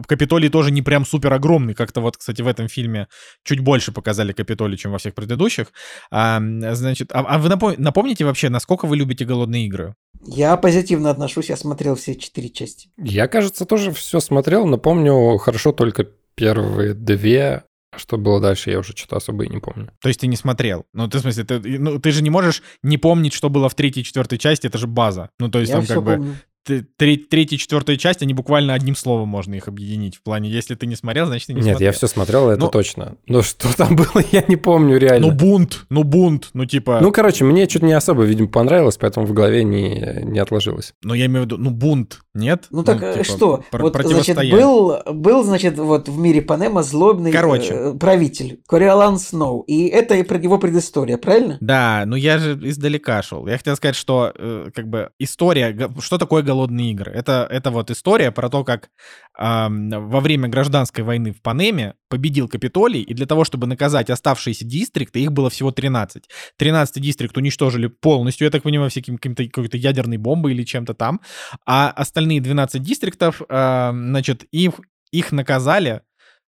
Капитолий 0.07 0.49
тоже 0.49 0.69
не 0.69 0.83
прям 0.83 1.03
супер 1.03 1.33
огромный, 1.33 1.73
как-то 1.73 2.01
вот, 2.01 2.15
кстати, 2.17 2.43
в 2.43 2.47
этом 2.47 2.67
фильме 2.67 3.07
чуть 3.43 3.59
больше 3.59 3.91
показали 3.91 4.33
Капитолий, 4.33 4.77
чем 4.77 4.91
во 4.91 4.99
всех 4.99 5.15
предыдущих. 5.15 5.67
А, 6.11 6.39
значит, 6.73 7.09
а, 7.11 7.21
а 7.21 7.39
вы 7.39 7.49
напомните 7.77 8.23
вообще, 8.23 8.49
насколько 8.49 8.85
вы 8.85 8.97
любите 8.97 9.25
«Голодные 9.25 9.65
игры»? 9.65 9.95
Я 10.23 10.55
позитивно 10.55 11.09
отношусь, 11.09 11.49
я 11.49 11.57
смотрел 11.71 11.95
все 11.95 12.15
четыре 12.15 12.49
части. 12.49 12.89
Я, 12.97 13.29
кажется, 13.29 13.65
тоже 13.65 13.93
все 13.93 14.19
смотрел, 14.19 14.65
но 14.65 14.77
помню 14.77 15.37
хорошо 15.37 15.71
только 15.71 16.05
первые 16.35 16.93
две, 16.93 17.63
что 17.95 18.17
было 18.17 18.41
дальше, 18.41 18.71
я 18.71 18.79
уже 18.79 18.91
что-то 18.93 19.15
особо 19.15 19.45
и 19.45 19.49
не 19.49 19.59
помню. 19.59 19.89
То 20.01 20.09
есть 20.09 20.19
ты 20.19 20.27
не 20.27 20.35
смотрел? 20.35 20.85
Ну, 20.93 21.07
ты, 21.07 21.19
в 21.19 21.21
смысле, 21.21 21.45
ты, 21.45 21.59
ну, 21.79 21.97
ты 21.97 22.11
же 22.11 22.23
не 22.23 22.29
можешь 22.29 22.61
не 22.83 22.97
помнить, 22.97 23.31
что 23.31 23.49
было 23.49 23.69
в 23.69 23.75
третьей 23.75 24.01
и 24.01 24.05
четвертой 24.05 24.37
части, 24.37 24.67
это 24.67 24.77
же 24.77 24.87
база. 24.87 25.29
Ну, 25.39 25.49
то 25.49 25.59
есть 25.59 25.71
я 25.71 25.77
там 25.77 25.85
как 25.85 26.03
бы... 26.03 26.35
Третья, 26.63 27.57
четвертая 27.57 27.97
часть, 27.97 28.21
они 28.21 28.33
буквально 28.33 28.73
одним 28.73 28.95
словом 28.95 29.29
можно 29.29 29.55
их 29.55 29.67
объединить. 29.67 30.17
В 30.17 30.21
плане, 30.21 30.49
если 30.49 30.75
ты 30.75 30.85
не 30.85 30.95
смотрел, 30.95 31.25
значит, 31.25 31.47
ты 31.47 31.53
не 31.53 31.61
Нет, 31.61 31.71
смотрел. 31.71 31.87
я 31.87 31.91
все 31.91 32.07
смотрел, 32.07 32.49
это 32.49 32.61
ну, 32.61 32.67
точно. 32.69 33.15
Но 33.25 33.41
что 33.41 33.75
там 33.75 33.95
было, 33.95 34.23
я 34.31 34.43
не 34.47 34.55
помню 34.55 34.97
реально. 34.97 35.27
Ну, 35.27 35.33
бунт, 35.33 35.85
ну, 35.89 36.03
бунт, 36.03 36.49
ну, 36.53 36.65
типа... 36.65 36.99
Ну, 37.01 37.11
короче, 37.11 37.45
мне 37.45 37.67
что-то 37.67 37.85
не 37.85 37.93
особо, 37.93 38.23
видимо, 38.23 38.47
понравилось, 38.47 38.97
поэтому 38.97 39.25
в 39.25 39.33
голове 39.33 39.63
не, 39.63 40.21
не 40.23 40.39
отложилось. 40.39 40.93
Ну, 41.03 41.15
я 41.15 41.25
имею 41.25 41.43
в 41.43 41.45
виду, 41.45 41.57
ну, 41.57 41.71
бунт, 41.71 42.19
нет? 42.35 42.65
Ну, 42.69 42.83
так 42.83 43.01
ну, 43.01 43.11
типа, 43.13 43.23
что? 43.23 43.63
Про- 43.71 43.81
вот, 43.81 43.97
значит, 44.03 44.37
был, 44.37 44.97
был, 45.05 45.43
значит, 45.43 45.77
вот 45.77 46.09
в 46.09 46.17
мире 46.17 46.41
Панема 46.41 46.83
злобный 46.83 47.31
короче. 47.31 47.73
Э, 47.73 47.93
правитель, 47.93 48.61
Кориолан 48.67 49.17
Сноу, 49.17 49.61
и 49.61 49.87
это 49.87 50.15
и 50.15 50.23
про 50.23 50.37
его 50.37 50.59
предыстория, 50.59 51.17
правильно? 51.17 51.57
Да, 51.59 52.03
ну, 52.05 52.15
я 52.15 52.37
же 52.37 52.59
издалека 52.61 53.21
шел. 53.23 53.47
Я 53.47 53.57
хотел 53.57 53.75
сказать, 53.75 53.95
что, 53.95 54.31
э, 54.35 54.69
как 54.73 54.87
бы, 54.87 55.09
история, 55.17 55.75
что 55.99 56.17
такое 56.17 56.43
голодные 56.51 56.91
игры? 56.91 57.11
Это 57.11 57.47
это, 57.49 57.71
вот 57.71 57.91
история 57.91 58.31
про 58.31 58.49
то, 58.49 58.63
как 58.63 58.89
э, 59.37 59.67
во 59.69 60.19
время 60.19 60.49
гражданской 60.49 61.03
войны 61.03 61.31
в 61.31 61.41
Панеме 61.41 61.95
победил 62.09 62.47
Капитолий, 62.47 63.01
и 63.01 63.13
для 63.13 63.25
того, 63.25 63.45
чтобы 63.45 63.67
наказать 63.67 64.09
оставшиеся 64.09 64.65
дистрикты, 64.65 65.19
их 65.19 65.31
было 65.31 65.49
всего 65.49 65.71
13. 65.71 66.23
13 66.57 67.01
дистрикт 67.01 67.37
уничтожили 67.37 67.87
полностью, 67.87 68.45
я 68.45 68.51
так 68.51 68.63
понимаю, 68.63 68.89
всяким 68.89 69.17
каким-то 69.17 69.45
какой-то 69.45 69.77
ядерной 69.77 70.17
бомбой 70.17 70.53
или 70.53 70.63
чем-то 70.63 70.93
там, 70.93 71.21
а 71.65 71.89
остальные 71.89 72.41
12 72.41 72.81
дистриктов, 72.81 73.41
э, 73.47 73.91
значит, 73.93 74.43
их, 74.51 74.73
их 75.11 75.31
наказали, 75.31 76.01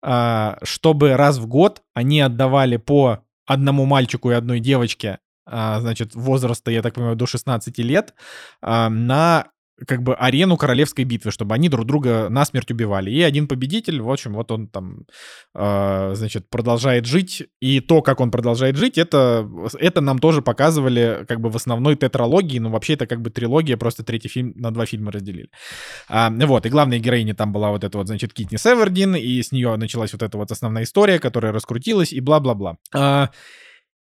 э, 0.04 0.56
чтобы 0.64 1.16
раз 1.16 1.38
в 1.38 1.48
год 1.48 1.82
они 1.94 2.22
отдавали 2.22 2.78
по 2.78 3.20
одному 3.46 3.86
мальчику 3.86 4.32
и 4.32 4.34
одной 4.34 4.60
девочке 4.60 5.20
значит, 5.50 6.14
возраста, 6.14 6.72
я 6.72 6.82
так 6.82 6.94
понимаю, 6.94 7.16
до 7.16 7.26
16 7.26 7.78
лет, 7.80 8.14
на 8.62 9.48
как 9.86 10.02
бы 10.02 10.16
арену 10.16 10.58
королевской 10.58 11.06
битвы, 11.06 11.32
чтобы 11.32 11.54
они 11.54 11.70
друг 11.70 11.86
друга 11.86 12.30
насмерть 12.30 12.72
убивали. 12.72 13.12
И 13.12 13.22
один 13.22 13.48
победитель, 13.48 14.02
в 14.02 14.10
общем, 14.10 14.34
вот 14.34 14.52
он 14.52 14.68
там, 14.68 15.06
э, 15.54 16.12
значит, 16.16 16.50
продолжает 16.50 17.06
жить. 17.06 17.44
И 17.60 17.80
то, 17.80 18.02
как 18.02 18.20
он 18.20 18.32
продолжает 18.32 18.76
жить, 18.76 18.98
это, 18.98 19.48
это 19.80 20.02
нам 20.02 20.20
тоже 20.20 20.42
показывали 20.42 21.26
как 21.28 21.40
бы 21.42 21.50
в 21.50 21.56
основной 21.56 21.96
тетралогии. 21.96 22.60
Ну, 22.60 22.70
вообще 22.70 22.94
это 22.94 23.06
как 23.06 23.22
бы 23.22 23.30
трилогия, 23.30 23.78
просто 23.78 24.04
третий 24.04 24.30
фильм 24.30 24.54
на 24.56 24.72
два 24.72 24.86
фильма 24.86 25.12
разделили. 25.12 25.50
А, 26.10 26.32
вот, 26.32 26.66
и 26.66 26.70
главной 26.70 27.00
героиней 27.00 27.34
там 27.34 27.52
была 27.52 27.70
вот 27.70 27.84
эта 27.84 27.98
вот, 27.98 28.08
значит, 28.08 28.34
Китни 28.34 28.58
Севердин, 28.58 29.16
и 29.16 29.42
с 29.42 29.52
нее 29.52 29.76
началась 29.76 30.14
вот 30.14 30.24
эта 30.24 30.38
вот 30.38 30.52
основная 30.52 30.84
история, 30.84 31.20
которая 31.20 31.52
раскрутилась, 31.52 32.14
и 32.14 32.20
бла-бла-бла. 32.20 32.78
А, 32.96 33.30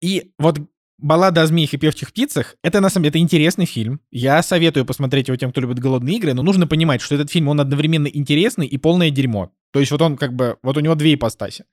и 0.00 0.32
вот 0.38 0.58
Баллада 0.98 1.42
о 1.42 1.46
змеях 1.46 1.74
и 1.74 1.76
певчих 1.76 2.10
птицах— 2.10 2.56
это, 2.62 2.80
на 2.80 2.88
самом 2.88 3.04
деле, 3.04 3.10
это 3.10 3.18
интересный 3.18 3.66
фильм. 3.66 4.00
Я 4.10 4.42
советую 4.42 4.86
посмотреть 4.86 5.28
его 5.28 5.36
тем, 5.36 5.50
кто 5.52 5.60
любит 5.60 5.78
голодные 5.78 6.16
игры, 6.16 6.32
но 6.32 6.42
нужно 6.42 6.66
понимать, 6.66 7.02
что 7.02 7.14
этот 7.14 7.30
фильм, 7.30 7.48
он 7.48 7.60
одновременно 7.60 8.06
интересный 8.06 8.66
и 8.66 8.78
полное 8.78 9.10
дерьмо. 9.10 9.52
То 9.72 9.80
есть 9.80 9.92
вот 9.92 10.00
он 10.00 10.16
как 10.16 10.32
бы, 10.32 10.56
вот 10.62 10.76
у 10.78 10.80
него 10.80 10.94
две 10.94 11.14
ипостаси. 11.14 11.64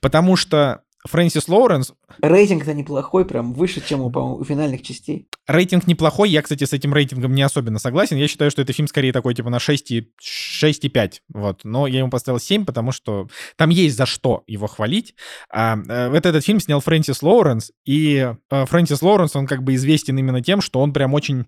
Потому 0.00 0.36
что 0.36 0.82
Фрэнсис 1.08 1.48
Лоуренс... 1.48 1.94
Рейтинг-то 2.20 2.74
неплохой, 2.74 3.24
прям 3.24 3.52
выше, 3.52 3.82
чем 3.84 4.00
у, 4.00 4.06
у 4.08 4.44
финальных 4.44 4.82
частей. 4.82 5.28
Рейтинг 5.48 5.86
неплохой. 5.86 6.30
Я, 6.30 6.42
кстати, 6.42 6.64
с 6.64 6.72
этим 6.72 6.94
рейтингом 6.94 7.34
не 7.34 7.42
особенно 7.42 7.80
согласен. 7.80 8.16
Я 8.16 8.28
считаю, 8.28 8.50
что 8.50 8.62
это 8.62 8.72
фильм 8.72 8.86
скорее 8.86 9.12
такой, 9.12 9.34
типа, 9.34 9.50
на 9.50 9.56
6,5. 9.56 11.12
Вот. 11.34 11.60
Но 11.64 11.86
я 11.88 12.00
ему 12.00 12.10
поставил 12.10 12.38
7, 12.38 12.64
потому 12.64 12.92
что 12.92 13.28
там 13.56 13.70
есть 13.70 13.96
за 13.96 14.06
что 14.06 14.44
его 14.46 14.68
хвалить. 14.68 15.16
А, 15.50 15.76
а, 15.88 16.08
вот 16.10 16.24
этот 16.24 16.44
фильм 16.44 16.60
снял 16.60 16.80
Фрэнсис 16.80 17.22
Лоуренс, 17.22 17.72
и 17.84 18.32
а, 18.50 18.66
Фрэнсис 18.66 19.02
Лоуренс, 19.02 19.34
он 19.34 19.46
как 19.46 19.64
бы 19.64 19.74
известен 19.74 20.16
именно 20.18 20.40
тем, 20.40 20.60
что 20.60 20.80
он 20.80 20.92
прям 20.92 21.14
очень 21.14 21.46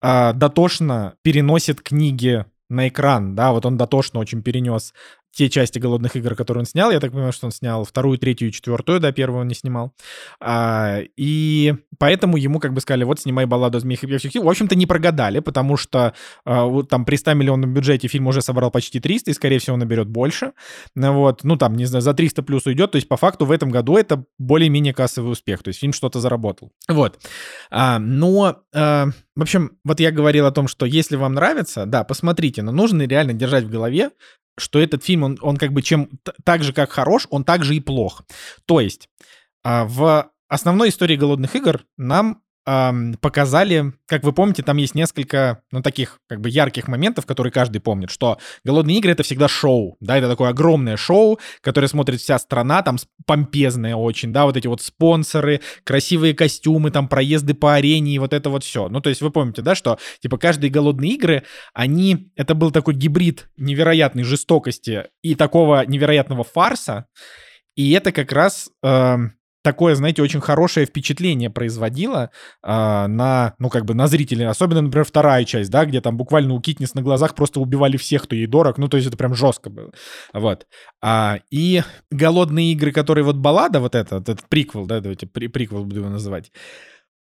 а, 0.00 0.32
дотошно 0.32 1.16
переносит 1.22 1.82
книги 1.82 2.46
на 2.68 2.88
экран, 2.88 3.34
да, 3.34 3.52
вот 3.52 3.64
он 3.64 3.76
дотошно 3.76 4.20
очень 4.20 4.42
перенес 4.42 4.92
те 5.32 5.48
части 5.48 5.78
голодных 5.78 6.16
игр, 6.16 6.34
которые 6.34 6.62
он 6.62 6.66
снял. 6.66 6.90
Я 6.90 7.00
так 7.00 7.12
понимаю, 7.12 7.32
что 7.32 7.46
он 7.46 7.52
снял 7.52 7.84
вторую, 7.84 8.18
третью 8.18 8.48
и 8.48 8.52
четвертую, 8.52 9.00
да, 9.00 9.12
первую 9.12 9.42
он 9.42 9.48
не 9.48 9.54
снимал. 9.54 9.92
А, 10.40 11.00
и 11.16 11.74
поэтому 11.98 12.36
ему 12.36 12.58
как 12.58 12.72
бы 12.72 12.80
сказали, 12.80 13.04
вот 13.04 13.20
снимай 13.20 13.46
балладу 13.46 13.78
о 13.78 13.80
змеях 13.80 14.04
и 14.04 14.06
певчих 14.06 14.34
В 14.34 14.48
общем-то, 14.48 14.74
не 14.74 14.86
прогадали, 14.86 15.40
потому 15.40 15.76
что 15.76 16.14
а, 16.44 16.82
там 16.84 17.04
при 17.04 17.16
100 17.16 17.34
миллионном 17.34 17.72
бюджете 17.72 18.08
фильм 18.08 18.26
уже 18.26 18.42
собрал 18.42 18.70
почти 18.70 19.00
300, 19.00 19.30
и, 19.30 19.34
скорее 19.34 19.58
всего, 19.58 19.76
наберет 19.76 20.08
больше. 20.08 20.52
Ну 20.94 21.12
вот, 21.12 21.44
ну 21.44 21.56
там, 21.56 21.76
не 21.76 21.84
знаю, 21.84 22.02
за 22.02 22.14
300 22.14 22.42
плюс 22.42 22.66
уйдет. 22.66 22.90
То 22.92 22.96
есть, 22.96 23.08
по 23.08 23.16
факту, 23.16 23.46
в 23.46 23.52
этом 23.52 23.70
году 23.70 23.96
это 23.96 24.24
более-менее 24.38 24.94
кассовый 24.94 25.32
успех. 25.32 25.62
То 25.62 25.68
есть, 25.68 25.80
фильм 25.80 25.92
что-то 25.92 26.20
заработал. 26.20 26.72
Вот. 26.88 27.18
А, 27.70 27.98
но, 27.98 28.62
а, 28.74 29.06
в 29.36 29.42
общем, 29.42 29.78
вот 29.84 30.00
я 30.00 30.10
говорил 30.10 30.46
о 30.46 30.52
том, 30.52 30.68
что 30.68 30.86
если 30.86 31.16
вам 31.16 31.34
нравится, 31.34 31.86
да, 31.86 32.04
посмотрите, 32.04 32.62
но 32.62 32.72
нужно 32.72 33.02
реально 33.02 33.34
держать 33.34 33.64
в 33.64 33.70
голове, 33.70 34.10
что 34.58 34.78
этот 34.78 35.04
фильм, 35.04 35.22
он, 35.22 35.38
он 35.40 35.56
как 35.56 35.72
бы 35.72 35.82
чем 35.82 36.08
так 36.44 36.62
же, 36.62 36.72
как 36.72 36.90
хорош, 36.90 37.26
он 37.30 37.44
также 37.44 37.76
и 37.76 37.80
плох. 37.80 38.22
То 38.66 38.80
есть 38.80 39.08
а, 39.62 39.84
в 39.84 40.30
основной 40.48 40.88
истории 40.88 41.16
«Голодных 41.16 41.54
игр» 41.56 41.84
нам 41.96 42.42
эм, 42.68 43.14
показали, 43.14 43.92
как 44.06 44.24
вы 44.24 44.32
помните, 44.32 44.62
там 44.62 44.76
есть 44.76 44.94
несколько, 44.94 45.62
ну, 45.72 45.80
таких, 45.80 46.20
как 46.28 46.40
бы, 46.40 46.50
ярких 46.50 46.86
моментов, 46.86 47.24
которые 47.24 47.50
каждый 47.50 47.80
помнит, 47.80 48.10
что 48.10 48.38
«Голодные 48.62 48.98
игры»— 48.98 49.12
это 49.12 49.22
всегда 49.22 49.48
шоу, 49.48 49.96
да, 50.00 50.18
это 50.18 50.28
такое 50.28 50.50
огромное 50.50 50.98
шоу, 50.98 51.38
которое 51.62 51.88
смотрит 51.88 52.20
вся 52.20 52.38
страна, 52.38 52.82
там 52.82 52.98
помпезное 53.26 53.96
очень, 53.96 54.32
да, 54.32 54.44
вот 54.44 54.56
эти 54.56 54.66
вот 54.66 54.82
спонсоры, 54.82 55.62
красивые 55.84 56.34
костюмы, 56.34 56.90
там 56.90 57.08
проезды 57.08 57.54
по 57.54 57.74
арене 57.74 58.14
и 58.14 58.18
вот 58.18 58.34
это 58.34 58.50
вот 58.50 58.64
все. 58.64 58.88
Ну, 58.88 59.00
то 59.00 59.08
есть 59.08 59.22
вы 59.22 59.30
помните, 59.30 59.62
да, 59.62 59.74
что, 59.74 59.98
типа, 60.20 60.36
каждые 60.36 60.70
«Голодные 60.70 61.12
игры», 61.12 61.44
они, 61.72 62.30
это 62.36 62.54
был 62.54 62.70
такой 62.70 62.94
гибрид 62.94 63.48
невероятной 63.56 64.24
жестокости 64.24 65.04
и 65.22 65.34
такого 65.34 65.86
невероятного 65.86 66.44
фарса, 66.44 67.06
и 67.78 67.92
это 67.92 68.10
как 68.10 68.32
раз 68.32 68.68
э, 68.82 69.16
такое, 69.68 69.94
знаете, 69.94 70.22
очень 70.22 70.40
хорошее 70.40 70.86
впечатление 70.86 71.50
производило 71.50 72.30
э, 72.62 72.68
на, 73.06 73.54
ну, 73.58 73.68
как 73.68 73.84
бы 73.84 73.92
на 73.92 74.06
зрителей. 74.06 74.46
Особенно, 74.46 74.80
например, 74.80 75.04
вторая 75.04 75.44
часть, 75.44 75.70
да, 75.70 75.84
где 75.84 76.00
там 76.00 76.16
буквально 76.16 76.54
у 76.54 76.60
Китнис 76.60 76.94
на 76.94 77.02
глазах 77.02 77.34
просто 77.34 77.60
убивали 77.60 77.98
всех, 77.98 78.22
кто 78.22 78.34
ей 78.34 78.46
дорог. 78.46 78.78
Ну, 78.78 78.88
то 78.88 78.96
есть 78.96 79.08
это 79.08 79.18
прям 79.18 79.34
жестко 79.34 79.68
было. 79.68 79.92
Вот. 80.32 80.66
А, 81.02 81.40
и 81.50 81.82
«Голодные 82.10 82.72
игры», 82.72 82.92
которые 82.92 83.24
вот 83.24 83.36
баллада, 83.36 83.80
вот 83.80 83.94
это, 83.94 84.16
этот 84.16 84.48
приквел, 84.48 84.86
да, 84.86 85.00
давайте 85.00 85.26
при, 85.26 85.48
приквел 85.48 85.84
буду 85.84 86.00
его 86.00 86.08
называть, 86.08 86.50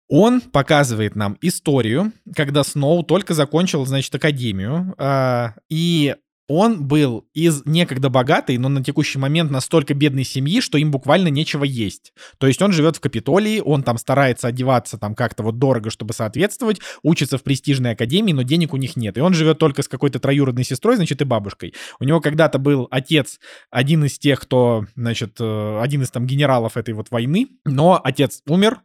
он 0.08 0.40
показывает 0.40 1.16
нам 1.16 1.40
историю, 1.42 2.12
когда 2.36 2.64
Сноу 2.64 3.02
только 3.02 3.34
закончил, 3.34 3.88
значит, 3.88 4.14
академию, 4.14 4.94
э, 5.00 5.48
и 5.68 6.16
он 6.48 6.88
был 6.88 7.28
из 7.34 7.66
некогда 7.66 8.10
богатой, 8.10 8.58
но 8.58 8.70
на 8.70 8.84
текущий 8.84 9.18
момент 9.18 9.50
настолько 9.50 9.94
бедной 9.94 10.24
семьи, 10.24 10.62
что 10.62 10.78
им 10.78 10.92
буквально 10.92 11.30
нечего 11.30 11.64
есть. 11.64 12.14
То 12.38 12.48
есть 12.48 12.62
он 12.62 12.72
живет 12.72 12.98
в 12.98 13.00
Капитолии, 13.00 13.62
он 13.64 13.84
там 13.84 13.98
старается 13.98 14.48
одеваться 14.48 14.98
там 14.98 15.16
как-то 15.16 15.44
вот 15.44 15.58
дорого, 15.58 15.90
чтобы 15.90 16.14
соответствовать, 16.14 16.80
учится 17.04 17.38
в 17.38 17.44
престижной 17.44 17.92
академии, 17.92 18.34
но 18.34 18.44
денег 18.44 18.74
у 18.74 18.78
них 18.78 18.96
нет. 18.96 19.18
И 19.18 19.22
он 19.22 19.34
живет 19.34 19.58
только 19.58 19.82
с 19.82 19.88
какой-то 19.88 20.20
троюродной 20.20 20.64
сестрой, 20.64 20.98
значит, 20.98 21.22
и 21.22 21.26
бабушкой. 21.26 21.74
У 22.00 22.04
него 22.04 22.22
когда-то 22.22 22.60
был 22.60 22.88
отец, 22.92 23.40
один 23.72 24.06
из 24.06 24.20
тех, 24.20 24.40
кто, 24.40 24.86
значит, 24.96 25.38
э, 25.40 25.80
один 25.82 26.04
из 26.04 26.12
там 26.12 26.28
генералов 26.28 26.78
этой 26.78 26.94
вот 26.94 27.10
войны, 27.10 27.48
но 27.66 28.00
отец 28.04 28.42
умер, 28.48 28.82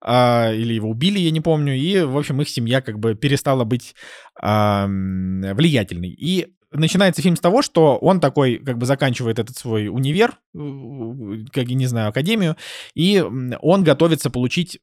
а, 0.00 0.52
или 0.52 0.74
его 0.74 0.88
убили, 0.88 1.18
я 1.18 1.30
не 1.30 1.40
помню, 1.40 1.74
и, 1.74 2.00
в 2.00 2.16
общем, 2.16 2.40
их 2.40 2.48
семья 2.48 2.80
как 2.80 2.98
бы 2.98 3.14
перестала 3.14 3.64
быть 3.64 3.94
а, 4.40 4.86
влиятельной. 4.86 6.10
И 6.10 6.54
начинается 6.72 7.22
фильм 7.22 7.36
с 7.36 7.40
того, 7.40 7.62
что 7.62 7.96
он 7.96 8.20
такой, 8.20 8.58
как 8.58 8.78
бы 8.78 8.86
заканчивает 8.86 9.38
этот 9.38 9.56
свой 9.56 9.88
универ, 9.88 10.38
как 10.52 11.68
я 11.68 11.74
не 11.74 11.86
знаю, 11.86 12.08
академию, 12.08 12.56
и 12.94 13.20
он 13.60 13.84
готовится 13.84 14.30
получить 14.30 14.80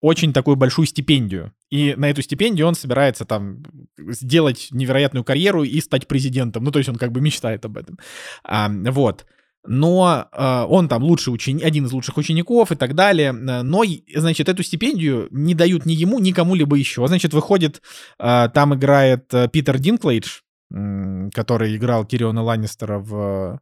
очень 0.00 0.32
такую 0.32 0.56
большую 0.56 0.86
стипендию. 0.86 1.52
И 1.70 1.94
на 1.96 2.08
эту 2.08 2.22
стипендию 2.22 2.66
он 2.66 2.74
собирается 2.74 3.24
там 3.24 3.62
сделать 3.98 4.68
невероятную 4.70 5.24
карьеру 5.24 5.64
и 5.64 5.80
стать 5.80 6.06
президентом. 6.06 6.64
Ну, 6.64 6.70
то 6.70 6.78
есть 6.78 6.88
он 6.88 6.96
как 6.96 7.12
бы 7.12 7.20
мечтает 7.20 7.64
об 7.64 7.76
этом. 7.76 7.98
А, 8.44 8.70
вот. 8.70 9.26
Но 9.66 10.28
э, 10.32 10.64
он 10.68 10.88
там 10.88 11.02
лучший 11.02 11.34
ученик, 11.34 11.64
один 11.64 11.84
из 11.86 11.92
лучших 11.92 12.16
учеников 12.16 12.70
и 12.70 12.76
так 12.76 12.94
далее. 12.94 13.32
Но, 13.32 13.84
значит, 14.14 14.48
эту 14.48 14.62
стипендию 14.62 15.26
не 15.30 15.54
дают 15.54 15.84
ни 15.84 15.92
ему, 15.92 16.20
ни 16.20 16.30
кому-либо 16.30 16.76
еще. 16.76 17.06
Значит, 17.08 17.34
выходит, 17.34 17.82
э, 18.18 18.48
там 18.54 18.74
играет 18.74 19.34
э, 19.34 19.48
Питер 19.48 19.78
Динклейдж, 19.78 20.40
который 20.70 21.76
играл 21.76 22.04
Кириона 22.04 22.42
Ланнистера 22.42 22.98
в 22.98 23.60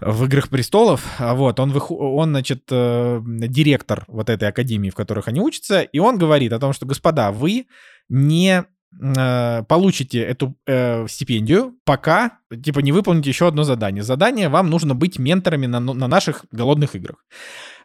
в 0.00 0.24
«Играх 0.24 0.48
престолов», 0.48 1.06
а 1.18 1.34
вот, 1.34 1.60
он, 1.60 1.70
вых... 1.70 1.90
он, 1.90 2.30
значит, 2.30 2.64
э, 2.70 3.20
директор 3.24 4.04
вот 4.08 4.28
этой 4.28 4.48
академии, 4.48 4.90
в 4.90 4.94
которых 4.94 5.28
они 5.28 5.40
учатся, 5.40 5.82
и 5.82 5.98
он 5.98 6.18
говорит 6.18 6.52
о 6.52 6.58
том, 6.58 6.72
что, 6.72 6.84
господа, 6.84 7.30
вы 7.30 7.66
не 8.08 8.64
э, 9.00 9.62
получите 9.68 10.18
эту 10.18 10.56
э, 10.66 11.06
стипендию, 11.06 11.74
пока, 11.84 12.38
типа, 12.50 12.80
не 12.80 12.92
выполните 12.92 13.30
еще 13.30 13.46
одно 13.46 13.62
задание. 13.62 14.02
Задание 14.02 14.48
вам 14.48 14.68
нужно 14.68 14.94
быть 14.94 15.18
менторами 15.18 15.66
на, 15.66 15.78
на 15.78 16.08
наших 16.08 16.44
голодных 16.50 16.96
играх. 16.96 17.24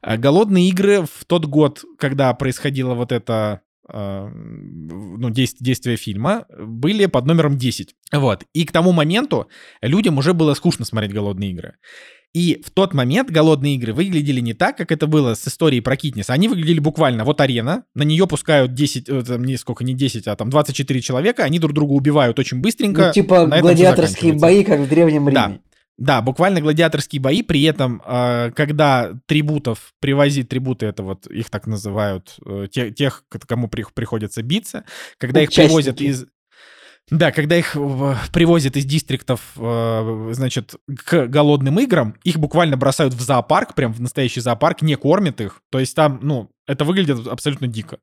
Голодные 0.02 0.68
игры 0.70 1.04
в 1.04 1.26
тот 1.26 1.46
год, 1.46 1.84
когда 2.00 2.34
происходило 2.34 2.96
вот 2.96 3.12
это 3.12 3.34
а, 3.34 3.60
ну, 3.92 5.30
действия 5.30 5.96
фильма 5.96 6.46
были 6.58 7.06
под 7.06 7.26
номером 7.26 7.58
10. 7.58 7.96
Вот. 8.14 8.44
И 8.54 8.66
к 8.66 8.72
тому 8.72 8.92
моменту 8.92 9.48
людям 9.82 10.18
уже 10.18 10.34
было 10.34 10.54
скучно 10.54 10.86
смотреть 10.86 11.14
«Голодные 11.14 11.52
игры». 11.52 11.76
И 12.34 12.62
в 12.64 12.70
тот 12.70 12.94
момент 12.94 13.32
голодные 13.32 13.76
игры 13.76 13.92
выглядели 13.92 14.40
не 14.40 14.54
так, 14.54 14.78
как 14.78 14.92
это 14.92 15.08
было 15.08 15.34
с 15.34 15.48
историей 15.48 15.82
про 15.82 15.96
Китнис. 15.96 16.30
Они 16.30 16.48
выглядели 16.48 16.80
буквально, 16.80 17.26
вот 17.26 17.42
арена, 17.42 17.86
на 17.96 18.04
нее 18.04 18.28
пускают 18.28 18.76
10, 18.76 19.10
э, 19.10 19.24
там, 19.24 19.44
не 19.44 19.58
сколько, 19.58 19.84
не 19.84 19.96
10, 19.96 20.28
а 20.28 20.36
там 20.36 20.52
24 20.52 21.02
человека, 21.02 21.44
они 21.44 21.58
друг 21.58 21.74
друга 21.74 21.94
убивают 21.94 22.38
очень 22.38 22.60
быстренько. 22.60 23.08
Ну, 23.08 23.14
типа 23.14 23.48
гладиаторские 23.48 24.34
бои, 24.34 24.64
как 24.64 24.80
в 24.80 24.88
Древнем 24.88 25.28
Риме. 25.28 25.34
Да. 25.34 25.60
Да, 26.00 26.22
буквально 26.22 26.62
гладиаторские 26.62 27.22
бои. 27.22 27.44
При 27.44 27.64
этом, 27.64 28.02
э, 28.06 28.52
когда 28.56 29.12
трибутов 29.26 29.94
привозить, 30.00 30.48
трибуты 30.48 30.86
это 30.86 31.04
вот 31.04 31.28
их 31.28 31.50
так 31.50 31.68
называют, 31.68 32.38
э, 32.46 32.68
те, 32.72 32.92
тех, 32.92 33.26
кому 33.46 33.68
приходится 33.68 34.42
биться, 34.42 34.86
когда 35.18 35.42
Участники. 35.42 35.60
их 35.60 35.68
привозят 35.68 36.02
из... 36.02 36.26
Да, 37.12 37.32
когда 37.32 37.58
их 37.58 37.74
привозят 38.32 38.78
из 38.78 38.86
дистриктов, 38.86 39.42
э, 39.58 40.30
значит, 40.32 40.76
к 41.06 41.28
голодным 41.28 41.80
играм, 41.80 42.16
их 42.24 42.38
буквально 42.38 42.78
бросают 42.78 43.14
в 43.14 43.22
зоопарк, 43.22 43.74
прям 43.74 43.92
в 43.92 44.00
настоящий 44.00 44.40
зоопарк, 44.40 44.82
не 44.82 44.96
кормят 44.96 45.42
их. 45.42 45.62
То 45.70 45.80
есть 45.80 45.96
там, 45.96 46.20
ну, 46.22 46.50
это 46.70 46.86
выглядит 46.86 47.26
абсолютно 47.26 47.68
дико. 47.68 47.98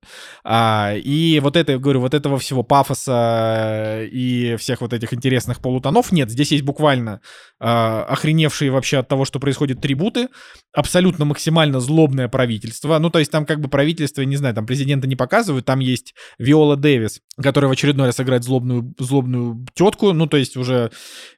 А, 0.44 0.92
и 0.96 1.38
вот 1.38 1.56
это, 1.56 1.72
я 1.72 1.78
говорю, 1.78 2.00
вот 2.00 2.14
этого 2.14 2.36
всего 2.36 2.64
пафоса 2.64 4.02
и 4.10 4.56
всех 4.56 4.80
вот 4.80 4.92
этих 4.92 5.14
интересных 5.14 5.60
полутонов 5.60 6.10
нет. 6.10 6.30
Здесь 6.30 6.50
есть 6.50 6.64
буквально 6.64 7.20
а, 7.60 8.02
охреневшие 8.08 8.72
вообще 8.72 8.98
от 8.98 9.06
того, 9.06 9.24
что 9.24 9.38
происходит 9.38 9.80
трибуты, 9.80 10.30
абсолютно 10.74 11.24
максимально 11.24 11.78
злобное 11.78 12.26
правительство. 12.26 12.98
Ну, 12.98 13.08
то 13.08 13.20
есть 13.20 13.30
там 13.30 13.46
как 13.46 13.60
бы 13.60 13.68
правительство, 13.68 14.22
не 14.22 14.36
знаю, 14.36 14.52
там 14.56 14.66
президента 14.66 15.06
не 15.06 15.14
показывают, 15.14 15.64
там 15.64 15.78
есть 15.78 16.14
Виола 16.40 16.76
Дэвис, 16.76 17.20
которая 17.40 17.68
в 17.68 17.72
очередной 17.72 18.06
раз 18.06 18.18
играет 18.18 18.42
злобную, 18.42 18.92
злобную 18.98 19.64
тетку. 19.74 20.12
Ну, 20.12 20.26
то 20.26 20.36
есть 20.38 20.56
уже, 20.56 20.90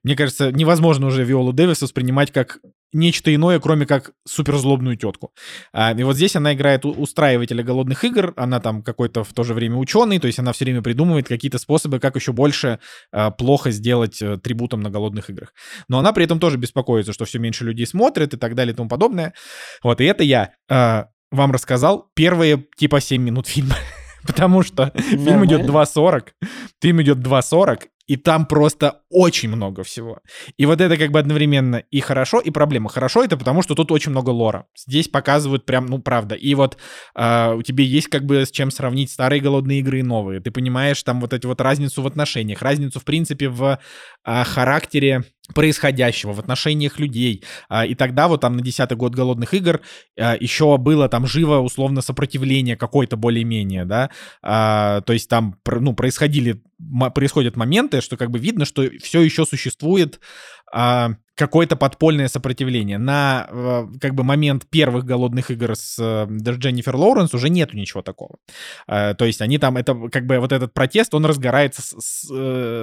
мне 0.02 0.16
кажется, 0.16 0.50
невозможно 0.50 1.08
уже 1.08 1.24
Виолу 1.24 1.52
Дэвис 1.52 1.82
воспринимать 1.82 2.32
как 2.32 2.58
нечто 2.92 3.34
иное, 3.34 3.58
кроме 3.60 3.86
как 3.86 4.12
суперзлобную 4.26 4.96
тетку. 4.96 5.32
А, 5.72 5.92
и 5.92 6.02
вот 6.02 6.16
здесь 6.16 6.36
она 6.36 6.54
играет 6.54 6.84
устраивателя 6.84 7.62
голодных 7.62 8.04
игр, 8.04 8.32
она 8.36 8.60
там 8.60 8.82
какой-то 8.82 9.24
в 9.24 9.32
то 9.32 9.44
же 9.44 9.54
время 9.54 9.76
ученый, 9.76 10.18
то 10.18 10.26
есть 10.26 10.38
она 10.38 10.52
все 10.52 10.64
время 10.64 10.82
придумывает 10.82 11.28
какие-то 11.28 11.58
способы, 11.58 12.00
как 12.00 12.16
еще 12.16 12.32
больше 12.32 12.78
а, 13.12 13.30
плохо 13.30 13.70
сделать 13.70 14.20
а, 14.22 14.38
трибутом 14.38 14.80
на 14.80 14.90
голодных 14.90 15.30
играх. 15.30 15.52
Но 15.88 15.98
она 15.98 16.12
при 16.12 16.24
этом 16.24 16.40
тоже 16.40 16.56
беспокоится, 16.56 17.12
что 17.12 17.24
все 17.24 17.38
меньше 17.38 17.64
людей 17.64 17.86
смотрят 17.86 18.34
и 18.34 18.36
так 18.36 18.54
далее 18.54 18.72
и 18.72 18.76
тому 18.76 18.88
подобное. 18.88 19.34
Вот, 19.82 20.00
и 20.00 20.04
это 20.04 20.24
я 20.24 20.52
а, 20.70 21.08
вам 21.30 21.52
рассказал 21.52 22.10
первые 22.14 22.64
типа 22.76 23.00
7 23.00 23.22
минут 23.22 23.46
фильма. 23.46 23.76
Потому 24.26 24.62
что 24.62 24.92
фильм 24.96 25.44
идет 25.46 25.62
2.40, 25.62 26.28
фильм 26.82 27.02
идет 27.02 27.18
2.40, 27.18 27.82
и 28.08 28.16
там 28.16 28.46
просто 28.46 29.02
очень 29.10 29.50
много 29.50 29.84
всего. 29.84 30.20
И 30.56 30.66
вот 30.66 30.80
это 30.80 30.96
как 30.96 31.10
бы 31.10 31.18
одновременно 31.18 31.76
и 31.76 32.00
хорошо, 32.00 32.40
и 32.40 32.50
проблема. 32.50 32.88
Хорошо 32.88 33.22
это 33.22 33.36
потому, 33.36 33.62
что 33.62 33.74
тут 33.74 33.92
очень 33.92 34.10
много 34.10 34.30
лора. 34.30 34.66
Здесь 34.74 35.08
показывают 35.08 35.66
прям, 35.66 35.86
ну, 35.86 35.98
правда. 35.98 36.34
И 36.34 36.54
вот 36.54 36.78
э, 37.14 37.54
у 37.54 37.62
тебя 37.62 37.84
есть 37.84 38.08
как 38.08 38.24
бы 38.24 38.46
с 38.46 38.50
чем 38.50 38.70
сравнить 38.70 39.10
старые 39.10 39.42
голодные 39.42 39.80
игры 39.80 40.00
и 40.00 40.02
новые. 40.02 40.40
Ты 40.40 40.50
понимаешь 40.50 41.02
там 41.02 41.20
вот 41.20 41.34
эту 41.34 41.48
вот 41.48 41.60
разницу 41.60 42.00
в 42.00 42.06
отношениях, 42.06 42.62
разницу, 42.62 42.98
в 42.98 43.04
принципе, 43.04 43.50
в 43.50 43.78
э, 44.24 44.44
характере 44.44 45.24
происходящего 45.54 46.32
в 46.32 46.40
отношениях 46.40 46.98
людей. 46.98 47.44
А, 47.68 47.86
и 47.86 47.94
тогда 47.94 48.28
вот 48.28 48.40
там 48.40 48.56
на 48.56 48.62
10 48.62 48.90
год 48.92 49.14
голодных 49.14 49.54
игр 49.54 49.80
а, 50.18 50.36
еще 50.38 50.76
было 50.78 51.08
там 51.08 51.26
живо 51.26 51.58
условно 51.58 52.02
сопротивление 52.02 52.76
какое-то 52.76 53.16
более-менее, 53.16 53.84
да. 53.84 54.10
А, 54.42 55.00
то 55.02 55.12
есть 55.12 55.28
там 55.28 55.56
ну, 55.66 55.94
происходили, 55.94 56.62
происходят 57.14 57.56
моменты, 57.56 58.00
что 58.00 58.16
как 58.16 58.30
бы 58.30 58.38
видно, 58.38 58.64
что 58.64 58.88
все 59.02 59.20
еще 59.22 59.44
существует 59.44 60.20
какое-то 61.38 61.76
подпольное 61.76 62.28
сопротивление. 62.28 62.98
На 62.98 63.46
э, 63.48 63.86
как 64.00 64.14
бы 64.14 64.24
момент 64.24 64.66
первых 64.68 65.04
голодных 65.04 65.52
игр 65.52 65.76
с 65.76 65.96
э, 66.00 66.26
Дженнифер 66.28 66.96
Лоуренс 66.96 67.32
уже 67.32 67.48
нету 67.48 67.76
ничего 67.76 68.02
такого. 68.02 68.38
Э, 68.88 69.14
то 69.14 69.24
есть 69.24 69.40
они 69.40 69.58
там, 69.58 69.76
это 69.76 69.94
как 70.10 70.26
бы 70.26 70.40
вот 70.40 70.52
этот 70.52 70.74
протест, 70.74 71.14
он 71.14 71.24
разгорается 71.24 71.80
с, 71.80 71.94
с, 71.98 72.28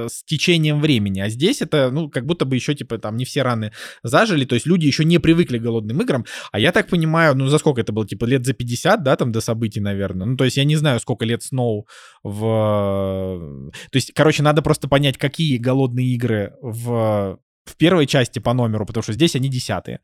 с 0.09 0.23
течением 0.23 0.79
времени. 0.79 1.19
А 1.19 1.27
здесь 1.27 1.61
это, 1.61 1.91
ну, 1.91 2.09
как 2.09 2.25
будто 2.25 2.45
бы 2.45 2.55
еще, 2.55 2.73
типа, 2.73 2.97
там 2.97 3.17
не 3.17 3.25
все 3.25 3.41
раны 3.41 3.73
зажили, 4.03 4.45
то 4.45 4.55
есть 4.55 4.65
люди 4.65 4.85
еще 4.85 5.03
не 5.03 5.19
привыкли 5.19 5.57
к 5.57 5.61
голодным 5.61 6.01
играм. 6.01 6.25
А 6.53 6.59
я 6.59 6.71
так 6.71 6.87
понимаю, 6.87 7.35
ну, 7.35 7.47
за 7.47 7.57
сколько 7.57 7.81
это 7.81 7.91
было? 7.91 8.07
Типа 8.07 8.23
лет 8.23 8.45
за 8.45 8.53
50, 8.53 9.03
да, 9.03 9.17
там 9.17 9.33
до 9.33 9.41
событий, 9.41 9.81
наверное. 9.81 10.27
Ну, 10.27 10.37
то 10.37 10.45
есть 10.45 10.55
я 10.55 10.63
не 10.63 10.77
знаю, 10.77 11.01
сколько 11.01 11.25
лет 11.25 11.43
Сноу 11.43 11.87
в... 12.23 13.71
То 13.91 13.95
есть, 13.95 14.13
короче, 14.13 14.43
надо 14.43 14.61
просто 14.61 14.87
понять, 14.87 15.17
какие 15.17 15.57
голодные 15.57 16.07
игры 16.07 16.53
в 16.61 17.37
в 17.65 17.75
первой 17.75 18.05
части 18.07 18.39
по 18.39 18.53
номеру, 18.53 18.85
потому 18.85 19.03
что 19.03 19.13
здесь 19.13 19.35
они 19.35 19.49
десятые. 19.49 19.99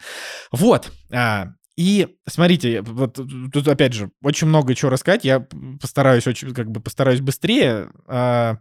Вот. 0.52 0.92
А, 1.12 1.48
И 1.78 2.08
смотрите, 2.28 2.82
вот 2.82 3.20
тут 3.54 3.68
опять 3.68 3.94
же 3.94 4.12
очень 4.22 4.48
много 4.48 4.76
чего 4.76 4.92
рассказать. 4.92 5.24
Я 5.26 5.48
постараюсь 5.80 6.28
очень, 6.28 6.54
как 6.54 6.70
бы 6.70 6.82
постараюсь 6.82 7.22
быстрее. 7.22 7.90
А, 8.08 8.58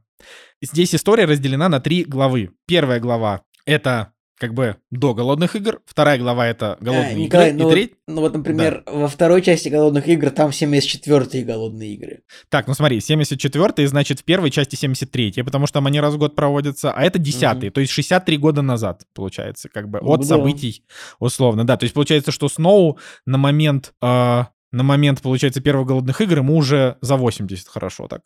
здесь 0.63 0.95
история 0.95 1.25
разделена 1.25 1.69
на 1.69 1.81
три 1.81 2.05
главы. 2.05 2.51
Первая 2.67 3.01
глава 3.01 3.43
это 3.67 4.13
как 4.41 4.55
бы 4.55 4.77
до 4.91 5.13
голодных 5.13 5.55
игр. 5.55 5.81
Вторая 5.85 6.19
глава 6.19 6.47
это 6.47 6.79
голодные 6.81 7.11
а, 7.11 7.15
Николай, 7.15 7.51
игры. 7.51 7.63
Ну, 7.63 7.69
и 7.69 7.73
треть... 7.73 7.93
ну 8.07 8.21
вот, 8.23 8.33
например, 8.33 8.83
да. 8.87 8.93
во 8.93 9.07
второй 9.07 9.43
части 9.43 9.69
голодных 9.69 10.09
игр 10.09 10.31
там 10.31 10.49
74-е 10.49 11.45
голодные 11.45 11.93
игры. 11.93 12.23
Так, 12.49 12.67
ну 12.67 12.73
смотри, 12.73 12.99
74-е, 12.99 13.87
значит, 13.87 14.21
в 14.21 14.25
первой 14.25 14.51
части 14.51 14.83
73-е, 14.83 15.45
потому 15.45 15.67
что 15.67 15.75
там 15.75 15.87
они 15.87 16.01
раз 16.01 16.15
в 16.15 16.19
год 16.19 16.35
проводятся, 16.35 16.91
а 16.91 17.03
это 17.03 17.19
10-е, 17.19 17.69
угу. 17.69 17.75
то 17.75 17.81
есть 17.83 17.93
63 17.93 18.39
года 18.39 18.63
назад, 18.63 19.03
получается, 19.15 19.69
как 19.69 19.91
бы 19.91 19.99
от 19.99 20.21
ну, 20.21 20.27
событий, 20.27 20.85
условно. 21.19 21.67
Да, 21.67 21.77
то 21.77 21.85
есть 21.85 21.93
получается, 21.93 22.33
что 22.33 22.49
Сноу 22.49 22.99
на 23.27 23.37
момент 23.37 23.93
э, 24.01 24.45
на 24.73 24.83
момент, 24.83 25.21
получается, 25.23 25.61
первых 25.61 25.89
голодных 25.89 26.21
игр 26.21 26.39
ему 26.39 26.57
уже 26.57 26.97
за 27.01 27.17
80 27.17 27.69
хорошо 27.69 28.09
так. 28.09 28.23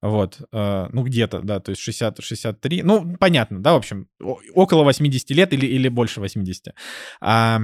Вот, 0.00 0.40
э, 0.52 0.86
ну 0.92 1.02
где-то, 1.02 1.40
да, 1.42 1.60
то 1.60 1.70
есть 1.70 1.88
60-63, 1.88 2.80
ну 2.82 3.16
понятно, 3.18 3.62
да, 3.62 3.74
в 3.74 3.76
общем, 3.76 4.08
около 4.54 4.84
80 4.84 5.30
лет 5.30 5.52
или, 5.52 5.66
или 5.66 5.88
больше 5.88 6.20
80. 6.20 6.74
А, 7.20 7.60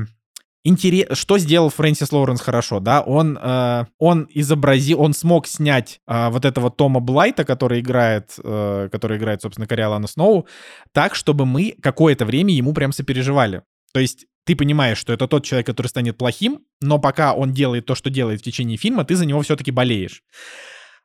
интерес... 0.65 1.19
Что 1.19 1.39
сделал 1.39 1.71
Фрэнсис 1.71 2.13
Лоуренс 2.13 2.41
хорошо, 2.41 2.81
да? 2.81 3.01
Он, 3.01 3.39
э, 3.41 3.87
он 3.99 4.29
изобразил, 4.31 5.01
он 5.01 5.15
смог 5.15 5.47
снять 5.47 6.01
э, 6.07 6.29
вот 6.31 6.45
этого 6.45 6.71
Тома 6.71 7.01
Блайта, 7.01 7.45
который 7.45 7.81
играет, 7.81 8.35
э, 8.43 8.89
который 8.93 9.19
играет, 9.19 9.43
собственно, 9.43 9.67
Кориолана 9.67 10.07
Сноу, 10.07 10.47
так, 10.93 11.15
чтобы 11.15 11.47
мы 11.47 11.75
какое-то 11.83 12.25
время 12.25 12.55
ему 12.55 12.73
прям 12.73 12.93
сопереживали. 12.93 13.63
То 13.93 14.01
есть 14.01 14.27
ты 14.49 14.57
понимаешь, 14.57 14.97
что 14.97 15.13
это 15.13 15.29
тот 15.29 15.45
человек, 15.45 15.67
который 15.67 15.89
станет 15.89 16.17
плохим, 16.17 16.63
но 16.81 16.99
пока 16.99 17.35
он 17.35 17.53
делает 17.53 17.85
то, 17.85 17.95
что 17.95 18.09
делает 18.09 18.41
в 18.41 18.43
течение 18.43 18.79
фильма, 18.79 19.05
ты 19.05 19.15
за 19.15 19.27
него 19.27 19.43
все-таки 19.43 19.71
болеешь. 19.71 20.23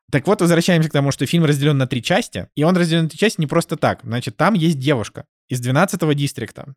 Так 0.09 0.25
вот, 0.27 0.39
возвращаемся 0.39 0.87
к 0.87 0.93
тому, 0.93 1.11
что 1.11 1.25
фильм 1.25 1.43
разделен 1.43 1.77
на 1.77 1.85
три 1.85 2.01
части, 2.01 2.47
и 2.55 2.63
он 2.63 2.77
разделен 2.77 3.03
на 3.03 3.09
три 3.09 3.19
части 3.19 3.41
не 3.41 3.47
просто 3.47 3.75
так. 3.75 3.99
Значит, 4.03 4.37
там 4.37 4.53
есть 4.53 4.79
девушка 4.79 5.25
из 5.49 5.59
12-го 5.59 6.13
дистрикта, 6.13 6.73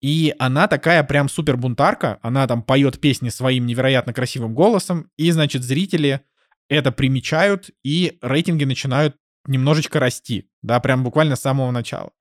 и 0.00 0.32
она 0.38 0.68
такая 0.68 1.02
прям 1.02 1.28
супер 1.28 1.56
бунтарка, 1.56 2.20
она 2.22 2.46
там 2.46 2.62
поет 2.62 3.00
песни 3.00 3.28
своим 3.28 3.66
невероятно 3.66 4.12
красивым 4.12 4.54
голосом, 4.54 5.10
и, 5.16 5.32
значит, 5.32 5.64
зрители 5.64 6.20
это 6.68 6.92
примечают, 6.92 7.70
и 7.82 8.18
рейтинги 8.22 8.62
начинают 8.62 9.16
немножечко 9.48 9.98
расти, 9.98 10.48
да, 10.62 10.78
прям 10.78 11.02
буквально 11.02 11.34
с 11.34 11.40
самого 11.40 11.72
начала. 11.72 12.12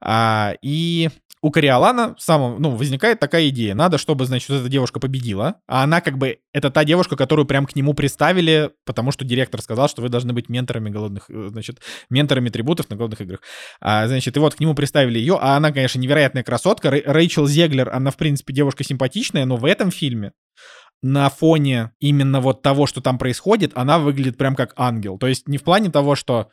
А, 0.00 0.54
и 0.62 1.10
у 1.42 1.50
Кориолана 1.50 2.14
самом, 2.18 2.62
ну, 2.62 2.70
возникает 2.70 3.18
такая 3.18 3.48
идея. 3.48 3.74
Надо, 3.74 3.98
чтобы, 3.98 4.26
значит, 4.26 4.48
эта 4.50 4.68
девушка 4.68 5.00
победила. 5.00 5.56
А 5.66 5.82
она 5.82 6.00
как 6.00 6.16
бы, 6.16 6.38
это 6.52 6.70
та 6.70 6.84
девушка, 6.84 7.16
которую 7.16 7.46
прям 7.46 7.66
к 7.66 7.74
нему 7.74 7.94
приставили, 7.94 8.70
потому 8.86 9.10
что 9.10 9.24
директор 9.24 9.60
сказал, 9.60 9.88
что 9.88 10.02
вы 10.02 10.08
должны 10.08 10.32
быть 10.32 10.48
менторами 10.48 10.88
голодных, 10.88 11.28
э, 11.28 11.48
значит, 11.50 11.80
менторами 12.10 12.48
трибутов 12.48 12.88
на 12.90 12.96
голодных 12.96 13.20
играх. 13.20 13.40
А, 13.80 14.06
значит, 14.06 14.36
и 14.36 14.40
вот 14.40 14.54
к 14.54 14.60
нему 14.60 14.74
приставили 14.74 15.18
ее, 15.18 15.36
а 15.40 15.56
она, 15.56 15.72
конечно, 15.72 15.98
невероятная 15.98 16.44
красотка. 16.44 16.90
Рэйчел 16.90 17.48
Зеглер, 17.48 17.88
она, 17.92 18.12
в 18.12 18.16
принципе, 18.16 18.54
девушка 18.54 18.84
симпатичная, 18.84 19.44
но 19.44 19.56
в 19.56 19.64
этом 19.64 19.90
фильме 19.90 20.32
на 21.02 21.28
фоне 21.28 21.90
именно 21.98 22.40
вот 22.40 22.62
того, 22.62 22.86
что 22.86 23.00
там 23.00 23.18
происходит, 23.18 23.72
она 23.74 23.98
выглядит 23.98 24.38
прям 24.38 24.54
как 24.54 24.72
ангел. 24.76 25.18
То 25.18 25.26
есть 25.26 25.48
не 25.48 25.58
в 25.58 25.64
плане 25.64 25.90
того, 25.90 26.14
что 26.14 26.50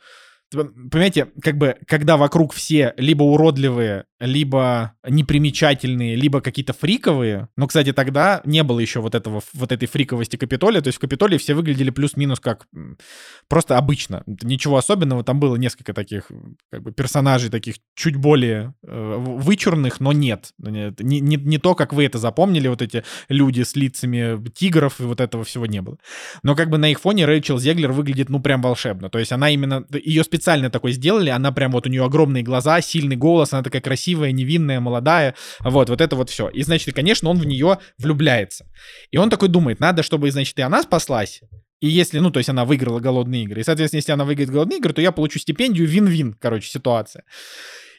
Понимаете, 0.50 1.28
как 1.42 1.56
бы, 1.58 1.76
когда 1.86 2.16
вокруг 2.16 2.52
все 2.52 2.92
либо 2.96 3.22
уродливые, 3.22 4.04
либо 4.18 4.94
непримечательные, 5.08 6.16
либо 6.16 6.40
какие-то 6.40 6.72
фриковые. 6.72 7.48
Но, 7.56 7.66
кстати, 7.66 7.92
тогда 7.92 8.42
не 8.44 8.62
было 8.62 8.80
еще 8.80 9.00
вот 9.00 9.14
этого, 9.14 9.42
вот 9.54 9.72
этой 9.72 9.86
фриковости 9.86 10.36
Капитолия. 10.36 10.82
То 10.82 10.88
есть 10.88 10.98
в 10.98 11.00
Капитолии 11.00 11.38
все 11.38 11.54
выглядели 11.54 11.90
плюс-минус 11.90 12.40
как 12.40 12.66
просто 13.48 13.78
обычно. 13.78 14.24
Ничего 14.26 14.76
особенного. 14.76 15.24
Там 15.24 15.40
было 15.40 15.56
несколько 15.56 15.94
таких 15.94 16.30
как 16.70 16.82
бы 16.82 16.92
персонажей, 16.92 17.48
таких 17.48 17.76
чуть 17.94 18.16
более 18.16 18.74
э, 18.82 19.16
вычурных, 19.18 20.00
но 20.00 20.12
нет. 20.12 20.52
Не, 20.58 20.92
не, 20.98 21.36
не 21.36 21.58
то, 21.58 21.74
как 21.74 21.92
вы 21.92 22.04
это 22.04 22.18
запомнили, 22.18 22.68
вот 22.68 22.82
эти 22.82 23.04
люди 23.28 23.62
с 23.62 23.76
лицами 23.76 24.44
тигров, 24.50 25.00
и 25.00 25.04
вот 25.04 25.20
этого 25.20 25.44
всего 25.44 25.64
не 25.66 25.80
было. 25.80 25.96
Но 26.42 26.54
как 26.54 26.70
бы 26.70 26.76
на 26.76 26.90
их 26.90 27.00
фоне 27.00 27.24
Рэйчел 27.24 27.58
Зеглер 27.58 27.92
выглядит, 27.92 28.28
ну, 28.28 28.40
прям 28.40 28.60
волшебно. 28.60 29.08
То 29.08 29.18
есть 29.18 29.32
она 29.32 29.48
именно... 29.50 29.86
Ее 29.92 30.24
специально 30.24 30.39
специально 30.40 30.70
такой 30.70 30.92
сделали, 30.92 31.28
она 31.28 31.52
прям 31.52 31.72
вот 31.72 31.86
у 31.86 31.90
нее 31.90 32.02
огромные 32.02 32.42
глаза, 32.42 32.80
сильный 32.80 33.16
голос, 33.16 33.52
она 33.52 33.62
такая 33.62 33.82
красивая, 33.82 34.32
невинная, 34.32 34.80
молодая, 34.80 35.34
вот, 35.60 35.90
вот 35.90 36.00
это 36.00 36.16
вот 36.16 36.30
все. 36.30 36.48
И, 36.48 36.62
значит, 36.62 36.94
конечно, 36.94 37.28
он 37.28 37.38
в 37.38 37.44
нее 37.44 37.78
влюбляется. 37.98 38.66
И 39.10 39.18
он 39.18 39.28
такой 39.28 39.48
думает, 39.48 39.80
надо, 39.80 40.02
чтобы, 40.02 40.30
значит, 40.30 40.58
и 40.58 40.62
она 40.62 40.82
спаслась, 40.82 41.42
и 41.80 41.88
если, 41.88 42.20
ну, 42.20 42.30
то 42.30 42.38
есть 42.38 42.48
она 42.48 42.64
выиграла 42.64 43.00
голодные 43.00 43.44
игры. 43.44 43.60
И, 43.60 43.64
соответственно, 43.64 43.98
если 43.98 44.12
она 44.12 44.24
выиграет 44.24 44.50
голодные 44.50 44.78
игры, 44.78 44.94
то 44.94 45.02
я 45.02 45.12
получу 45.12 45.38
стипендию 45.38 45.86
вин-вин, 45.86 46.34
короче, 46.40 46.70
ситуация. 46.70 47.24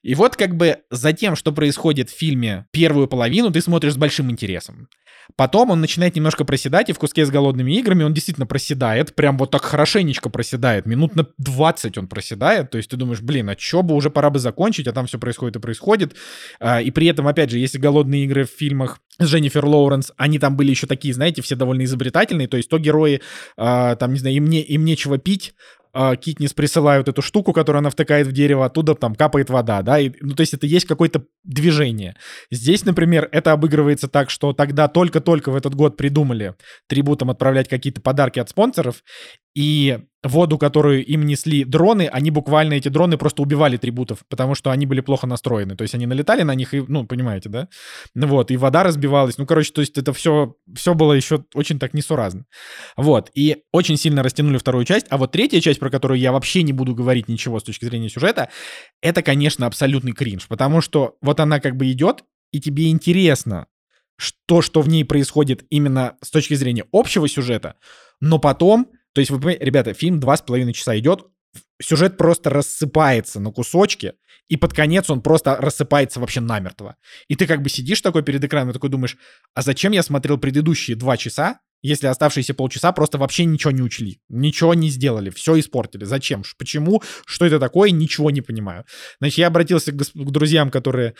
И 0.03 0.15
вот 0.15 0.35
как 0.35 0.55
бы 0.55 0.79
за 0.89 1.13
тем, 1.13 1.35
что 1.35 1.51
происходит 1.51 2.09
в 2.09 2.17
фильме 2.17 2.65
первую 2.71 3.07
половину, 3.07 3.51
ты 3.51 3.61
смотришь 3.61 3.93
с 3.93 3.97
большим 3.97 4.31
интересом. 4.31 4.87
Потом 5.35 5.69
он 5.69 5.81
начинает 5.81 6.15
немножко 6.15 6.43
проседать, 6.43 6.89
и 6.89 6.93
в 6.93 6.99
куске 6.99 7.25
с 7.25 7.29
голодными 7.29 7.71
играми 7.73 8.03
он 8.03 8.13
действительно 8.13 8.45
проседает, 8.45 9.15
прям 9.15 9.37
вот 9.37 9.51
так 9.51 9.61
хорошенечко 9.61 10.29
проседает, 10.29 10.85
минут 10.85 11.15
на 11.15 11.27
20 11.37 11.97
он 11.97 12.07
проседает, 12.07 12.71
то 12.71 12.77
есть 12.77 12.89
ты 12.89 12.97
думаешь, 12.97 13.21
блин, 13.21 13.49
а 13.49 13.55
чё 13.55 13.81
бы, 13.81 13.95
уже 13.95 14.09
пора 14.09 14.29
бы 14.29 14.39
закончить, 14.39 14.87
а 14.87 14.93
там 14.93 15.05
все 15.05 15.19
происходит 15.19 15.57
и 15.57 15.59
происходит. 15.59 16.15
А, 16.59 16.81
и 16.81 16.91
при 16.91 17.07
этом, 17.07 17.27
опять 17.27 17.49
же, 17.49 17.59
если 17.59 17.77
голодные 17.77 18.25
игры 18.25 18.45
в 18.45 18.49
фильмах 18.49 18.99
с 19.19 19.25
Дженнифер 19.25 19.65
Лоуренс, 19.65 20.11
они 20.17 20.39
там 20.39 20.57
были 20.57 20.71
еще 20.71 20.87
такие, 20.87 21.13
знаете, 21.13 21.41
все 21.41 21.55
довольно 21.55 21.83
изобретательные, 21.83 22.47
то 22.47 22.57
есть 22.57 22.69
то 22.69 22.77
герои, 22.77 23.21
а, 23.57 23.95
там, 23.95 24.13
не 24.13 24.19
знаю, 24.19 24.35
им, 24.35 24.45
не, 24.45 24.61
им 24.61 24.83
нечего 24.83 25.17
пить, 25.17 25.53
э, 25.93 26.15
Китнис 26.15 26.53
присылают 26.53 27.07
эту 27.07 27.21
штуку, 27.21 27.53
которую 27.53 27.79
она 27.79 27.89
втыкает 27.89 28.27
в 28.27 28.31
дерево, 28.31 28.65
оттуда 28.65 28.95
там 28.95 29.15
капает 29.15 29.49
вода, 29.49 29.81
да, 29.81 29.99
и, 29.99 30.11
ну, 30.21 30.33
то 30.33 30.41
есть 30.41 30.53
это 30.53 30.65
есть 30.65 30.85
какое-то 30.85 31.23
движение. 31.43 32.15
Здесь, 32.49 32.85
например, 32.85 33.29
это 33.31 33.51
обыгрывается 33.51 34.07
так, 34.07 34.29
что 34.29 34.53
тогда 34.53 34.87
только-только 34.87 35.51
в 35.51 35.55
этот 35.55 35.75
год 35.75 35.97
придумали 35.97 36.55
трибутам 36.87 37.29
отправлять 37.29 37.67
какие-то 37.67 38.01
подарки 38.01 38.39
от 38.39 38.49
спонсоров, 38.49 39.03
и 39.55 39.99
воду, 40.23 40.57
которую 40.57 41.03
им 41.03 41.25
несли 41.25 41.63
дроны, 41.63 42.07
они 42.07 42.29
буквально, 42.29 42.73
эти 42.73 42.89
дроны 42.89 43.17
просто 43.17 43.41
убивали 43.41 43.77
трибутов, 43.77 44.19
потому 44.29 44.53
что 44.53 44.69
они 44.71 44.85
были 44.85 45.01
плохо 45.01 45.25
настроены. 45.25 45.75
То 45.75 45.81
есть 45.81 45.95
они 45.95 46.05
налетали 46.05 46.43
на 46.43 46.53
них 46.53 46.73
и, 46.73 46.83
ну, 46.87 47.05
понимаете, 47.05 47.49
да? 47.49 47.67
Вот, 48.13 48.51
и 48.51 48.57
вода 48.57 48.83
разбивалась. 48.83 49.37
Ну, 49.37 49.47
короче, 49.47 49.71
то 49.73 49.81
есть 49.81 49.97
это 49.97 50.13
все, 50.13 50.55
все 50.75 50.93
было 50.93 51.13
еще 51.13 51.43
очень 51.55 51.79
так 51.79 51.93
несуразно. 51.93 52.45
Вот, 52.95 53.31
и 53.33 53.63
очень 53.71 53.97
сильно 53.97 54.21
растянули 54.21 54.57
вторую 54.57 54.85
часть. 54.85 55.07
А 55.09 55.17
вот 55.17 55.31
третья 55.31 55.59
часть, 55.59 55.79
про 55.79 55.89
которую 55.89 56.19
я 56.19 56.31
вообще 56.31 56.61
не 56.61 56.73
буду 56.73 56.93
говорить 56.93 57.27
ничего 57.27 57.59
с 57.59 57.63
точки 57.63 57.85
зрения 57.85 58.09
сюжета, 58.09 58.49
это, 59.01 59.23
конечно, 59.23 59.65
абсолютный 59.65 60.13
кринж, 60.13 60.47
потому 60.47 60.81
что 60.81 61.15
вот 61.21 61.39
она 61.39 61.59
как 61.59 61.75
бы 61.77 61.91
идет, 61.91 62.23
и 62.51 62.59
тебе 62.59 62.91
интересно, 62.91 63.67
что, 64.17 64.61
что 64.61 64.81
в 64.81 64.87
ней 64.87 65.03
происходит 65.03 65.65
именно 65.71 66.15
с 66.21 66.29
точки 66.29 66.53
зрения 66.53 66.85
общего 66.91 67.27
сюжета, 67.27 67.75
но 68.19 68.37
потом 68.37 68.87
то 69.13 69.21
есть, 69.21 69.31
вы 69.31 69.57
ребята, 69.59 69.93
фильм 69.93 70.19
два 70.19 70.37
с 70.37 70.41
половиной 70.41 70.73
часа 70.73 70.97
идет, 70.97 71.25
сюжет 71.81 72.17
просто 72.17 72.49
рассыпается 72.49 73.39
на 73.39 73.51
кусочки, 73.51 74.13
и 74.47 74.57
под 74.57 74.73
конец 74.73 75.09
он 75.09 75.21
просто 75.21 75.55
рассыпается 75.57 76.19
вообще 76.19 76.41
намертво. 76.41 76.95
И 77.27 77.35
ты 77.35 77.47
как 77.47 77.61
бы 77.61 77.69
сидишь 77.69 78.01
такой 78.01 78.23
перед 78.23 78.43
экраном 78.43 78.69
и 78.69 78.73
такой 78.73 78.89
думаешь, 78.89 79.17
а 79.53 79.61
зачем 79.61 79.91
я 79.91 80.03
смотрел 80.03 80.37
предыдущие 80.37 80.95
два 80.95 81.17
часа, 81.17 81.59
если 81.81 82.07
оставшиеся 82.07 82.53
полчаса 82.53 82.91
просто 82.91 83.17
вообще 83.17 83.45
ничего 83.45 83.71
не 83.71 83.81
учли, 83.81 84.19
ничего 84.29 84.73
не 84.73 84.89
сделали, 84.89 85.29
все 85.29 85.59
испортили. 85.59 86.05
Зачем? 86.05 86.43
Почему? 86.57 87.01
Что 87.25 87.45
это 87.45 87.59
такое? 87.59 87.91
Ничего 87.91 88.31
не 88.31 88.41
понимаю. 88.41 88.85
Значит, 89.19 89.39
я 89.39 89.47
обратился 89.47 89.91
к, 89.91 89.97
к 89.97 90.31
друзьям, 90.31 90.69
которые 90.69 91.15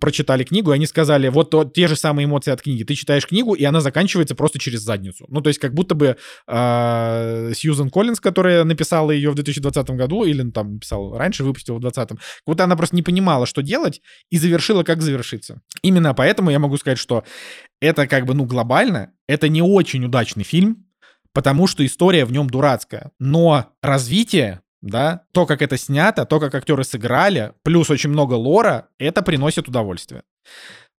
прочитали 0.00 0.44
книгу, 0.44 0.72
и 0.72 0.74
они 0.74 0.86
сказали, 0.86 1.28
вот 1.28 1.50
то, 1.50 1.64
те 1.64 1.88
же 1.88 1.96
самые 1.96 2.26
эмоции 2.26 2.50
от 2.50 2.62
книги. 2.62 2.84
Ты 2.84 2.94
читаешь 2.94 3.26
книгу, 3.26 3.54
и 3.54 3.64
она 3.64 3.80
заканчивается 3.80 4.34
просто 4.34 4.58
через 4.58 4.80
задницу. 4.80 5.26
Ну, 5.28 5.40
то 5.40 5.48
есть 5.48 5.60
как 5.60 5.74
будто 5.74 5.94
бы 5.94 6.16
э, 6.46 7.52
Сьюзен 7.54 7.90
Коллинз, 7.90 8.20
которая 8.20 8.64
написала 8.64 9.10
ее 9.10 9.30
в 9.30 9.34
2020 9.34 9.90
году, 9.90 10.24
или 10.24 10.42
ну, 10.42 10.52
там 10.52 10.74
написала 10.74 11.18
раньше, 11.18 11.44
выпустила 11.44 11.76
в 11.76 11.80
2020, 11.80 12.18
как 12.18 12.46
будто 12.46 12.64
она 12.64 12.76
просто 12.76 12.96
не 12.96 13.02
понимала, 13.02 13.46
что 13.46 13.62
делать, 13.62 14.00
и 14.30 14.38
завершила, 14.38 14.82
как 14.82 15.02
завершиться. 15.02 15.60
Именно 15.82 16.14
поэтому 16.14 16.50
я 16.50 16.58
могу 16.58 16.76
сказать, 16.76 16.98
что 16.98 17.24
это 17.84 18.06
как 18.06 18.24
бы, 18.24 18.34
ну, 18.34 18.46
глобально, 18.46 19.12
это 19.28 19.48
не 19.48 19.60
очень 19.60 20.04
удачный 20.04 20.42
фильм, 20.44 20.86
потому 21.32 21.66
что 21.66 21.84
история 21.84 22.24
в 22.24 22.32
нем 22.32 22.48
дурацкая. 22.48 23.12
Но 23.18 23.72
развитие, 23.82 24.62
да, 24.80 25.24
то, 25.32 25.44
как 25.44 25.60
это 25.60 25.76
снято, 25.76 26.24
то, 26.24 26.40
как 26.40 26.54
актеры 26.54 26.84
сыграли, 26.84 27.52
плюс 27.62 27.90
очень 27.90 28.10
много 28.10 28.34
лора, 28.34 28.88
это 28.98 29.22
приносит 29.22 29.68
удовольствие. 29.68 30.22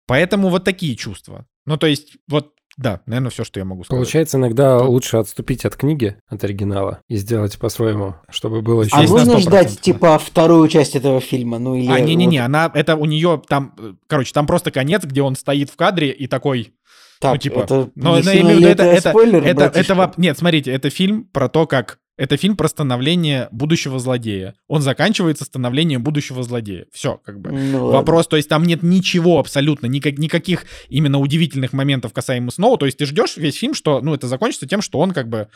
Поэтому 0.06 0.50
вот 0.50 0.64
такие 0.64 0.94
чувства. 0.96 1.46
Ну, 1.64 1.78
то 1.78 1.86
есть, 1.86 2.18
вот 2.28 2.52
да, 2.76 3.00
наверное, 3.06 3.30
все, 3.30 3.44
что 3.44 3.60
я 3.60 3.64
могу 3.64 3.84
сказать. 3.84 3.98
Получается, 3.98 4.38
иногда 4.38 4.78
лучше 4.78 5.16
отступить 5.18 5.64
от 5.64 5.76
книги, 5.76 6.16
от 6.28 6.42
оригинала, 6.44 7.00
и 7.08 7.16
сделать 7.16 7.58
по-своему, 7.58 8.16
чтобы 8.28 8.62
было 8.62 8.82
еще... 8.82 8.96
А 8.96 9.02
можно 9.02 9.38
ждать, 9.38 9.80
типа, 9.80 10.18
вторую 10.18 10.68
часть 10.68 10.96
этого 10.96 11.20
фильма? 11.20 11.58
Ну, 11.58 11.74
или... 11.74 11.90
А, 11.90 12.00
не-не-не, 12.00 12.40
вот... 12.40 12.46
она, 12.46 12.70
это 12.74 12.96
у 12.96 13.04
нее 13.04 13.40
там, 13.48 13.74
короче, 14.06 14.32
там 14.32 14.46
просто 14.46 14.70
конец, 14.70 15.04
где 15.04 15.22
он 15.22 15.36
стоит 15.36 15.70
в 15.70 15.76
кадре 15.76 16.10
и 16.10 16.26
такой... 16.26 16.74
Так, 17.20 17.34
ну, 17.34 17.38
типа, 17.38 17.60
это, 17.60 17.90
но 17.94 18.18
не 18.18 18.24
но 18.24 18.30
я 18.32 18.40
имею 18.40 18.56
в 18.56 18.60
виду, 18.60 18.68
это, 18.68 18.82
это, 18.82 19.10
спойлер, 19.10 19.44
это, 19.44 19.64
это, 19.66 19.94
воп- 19.94 20.14
нет, 20.16 20.36
смотрите, 20.36 20.72
это 20.72 20.90
фильм 20.90 21.24
про 21.24 21.48
то, 21.48 21.66
как 21.66 21.98
это 22.16 22.36
фильм 22.36 22.56
про 22.56 22.68
становление 22.68 23.48
будущего 23.50 23.98
злодея. 23.98 24.54
Он 24.68 24.82
заканчивается 24.82 25.44
становлением 25.44 26.02
будущего 26.02 26.42
злодея. 26.42 26.86
Все, 26.92 27.18
как 27.18 27.40
бы. 27.40 27.50
Ну, 27.50 27.86
ладно. 27.86 27.98
Вопрос, 27.98 28.28
то 28.28 28.36
есть 28.36 28.48
там 28.48 28.64
нет 28.64 28.82
ничего 28.82 29.38
абсолютно, 29.38 29.86
никак, 29.86 30.18
никаких 30.18 30.64
именно 30.88 31.18
удивительных 31.18 31.72
моментов 31.72 32.12
касаемо 32.12 32.50
Сноу. 32.50 32.76
То 32.76 32.86
есть 32.86 32.98
ты 32.98 33.06
ждешь 33.06 33.36
весь 33.36 33.56
фильм, 33.56 33.74
что, 33.74 34.00
ну, 34.00 34.14
это 34.14 34.28
закончится 34.28 34.68
тем, 34.68 34.80
что 34.80 34.98
он 34.98 35.10
как 35.10 35.28
бы 35.28 35.48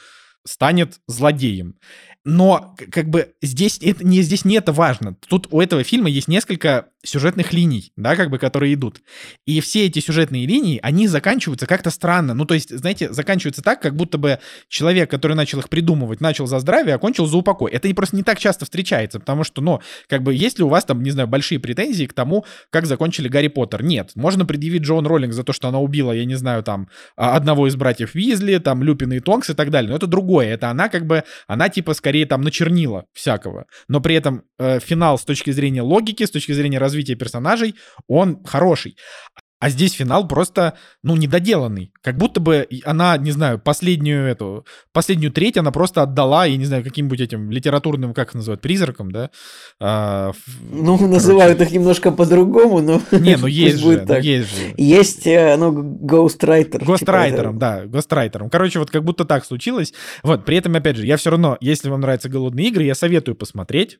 станет 0.44 1.00
злодеем. 1.06 1.76
Но 2.31 2.76
как 2.93 3.09
бы 3.09 3.33
здесь 3.41 3.79
это 3.81 4.05
не 4.05 4.20
здесь 4.20 4.45
не 4.45 4.57
это 4.57 4.70
важно. 4.70 5.16
Тут 5.29 5.49
у 5.51 5.62
этого 5.62 5.83
фильма 5.83 6.11
есть 6.11 6.29
несколько 6.29 6.89
сюжетных 7.05 7.53
линий, 7.53 7.93
да, 7.97 8.16
как 8.16 8.29
бы, 8.31 8.39
которые 8.39 8.74
идут. 8.74 9.01
И 9.47 9.61
все 9.61 9.87
эти 9.87 10.01
сюжетные 10.01 10.47
линии, 10.47 10.81
они 10.83 11.07
заканчиваются 11.07 11.66
как-то 11.66 11.91
странно. 11.91 12.35
Ну, 12.35 12.45
то 12.45 12.55
есть, 12.55 12.76
знаете, 12.76 13.12
заканчиваются 13.12 13.62
так, 13.62 13.81
как 13.81 13.95
будто 13.95 14.18
бы 14.18 14.41
человек, 14.68 15.11
который 15.11 15.35
начал 15.35 15.61
их 15.61 15.68
придумывать, 15.68 16.20
начал 16.20 16.47
за 16.47 16.59
здравие, 16.59 16.97
а 16.97 16.99
кончил 16.99 17.26
за 17.26 17.37
упокой. 17.37 17.70
Это 17.70 17.93
просто 17.95 18.16
не 18.16 18.22
так 18.22 18.39
часто 18.39 18.64
встречается, 18.64 19.20
потому 19.20 19.45
что, 19.45 19.62
ну, 19.62 19.81
как 20.09 20.22
бы, 20.22 20.35
есть 20.35 20.59
ли 20.59 20.64
у 20.64 20.68
вас 20.68 20.85
там, 20.85 21.03
не 21.03 21.11
знаю, 21.11 21.29
большие 21.29 21.61
претензии 21.61 22.05
к 22.05 22.12
тому, 22.12 22.45
как 22.70 22.87
закончили 22.87 23.29
Гарри 23.29 23.49
Поттер? 23.49 23.83
Нет. 23.83 24.11
Можно 24.14 24.45
предъявить 24.45 24.83
Джоан 24.83 25.07
Роллинг 25.07 25.33
за 25.33 25.45
то, 25.45 25.53
что 25.53 25.68
она 25.68 25.79
убила, 25.79 26.12
я 26.12 26.24
не 26.24 26.35
знаю, 26.35 26.62
там, 26.62 26.89
а, 27.16 27.37
одного 27.37 27.68
из 27.68 27.76
братьев 27.76 28.14
Визли, 28.14 28.59
там, 28.59 28.83
Люпина 28.83 29.14
и 29.14 29.20
Тонкс 29.20 29.51
и 29.51 29.55
так 29.55 29.70
далее. 29.70 29.91
Но 29.91 29.97
это 29.97 30.09
другое. 30.09 30.49
Это 30.49 30.68
она 30.68 30.89
как 30.89 31.07
бы, 31.07 31.22
она 31.47 31.68
типа 31.68 31.95
скорее 31.95 32.18
там 32.25 32.43
начернила 32.43 33.07
всякого. 33.12 33.66
Но 33.89 34.01
при 34.01 34.14
этом 34.14 34.43
э, 34.59 34.81
финал 34.81 35.19
с 35.19 35.25
точки 35.25 35.51
зрения 35.51 35.83
логики, 35.83 36.25
с 36.25 36.31
точки 36.31 36.53
зрения 36.53 36.79
развития 36.79 37.14
персонажей, 37.14 37.75
он 38.07 38.45
хороший. 38.45 38.97
А 39.61 39.70
здесь 39.70 39.92
финал 39.92 40.28
просто, 40.28 40.74
ну, 41.02 41.16
недоделанный. 41.16 41.92
Как 42.02 42.16
будто 42.16 42.38
бы 42.38 42.68
она, 42.84 43.16
не 43.16 43.32
знаю, 43.32 43.59
последнюю 43.59 44.26
эту, 44.26 44.64
последнюю 44.92 45.32
треть 45.32 45.56
она 45.56 45.72
просто 45.72 46.02
отдала, 46.02 46.46
я 46.46 46.56
не 46.56 46.64
знаю, 46.64 46.84
каким-нибудь 46.84 47.20
этим 47.20 47.50
литературным, 47.50 48.14
как 48.14 48.28
их 48.28 48.34
называют, 48.34 48.61
призраком, 48.61 49.11
да? 49.11 49.30
А, 49.80 50.32
Ну, 50.70 50.96
короче. 50.96 51.12
называют 51.12 51.61
их 51.61 51.72
немножко 51.72 52.12
по-другому, 52.12 52.80
но... 52.80 53.02
Не, 53.11 53.36
ну 53.36 53.46
есть 53.48 53.78
же, 53.78 54.04
ну 54.06 54.18
есть 54.18 54.48
же. 54.56 54.74
Есть, 54.76 55.26
э, 55.26 55.56
ну, 55.56 55.72
типа, 55.72 56.84
Гострайтером, 56.84 57.56
это- 57.56 57.59
да, 57.59 57.86
гострайтером. 57.86 58.50
Короче, 58.50 58.78
вот 58.78 58.90
как 58.90 59.02
будто 59.04 59.24
так 59.24 59.44
случилось. 59.44 59.92
Вот, 60.22 60.44
при 60.44 60.56
этом, 60.56 60.74
опять 60.76 60.96
же, 60.96 61.06
я 61.06 61.16
все 61.16 61.30
равно, 61.30 61.56
если 61.61 61.88
вам 61.90 62.00
нравятся 62.00 62.28
голодные 62.28 62.68
игры, 62.68 62.84
я 62.84 62.94
советую 62.94 63.34
посмотреть. 63.34 63.98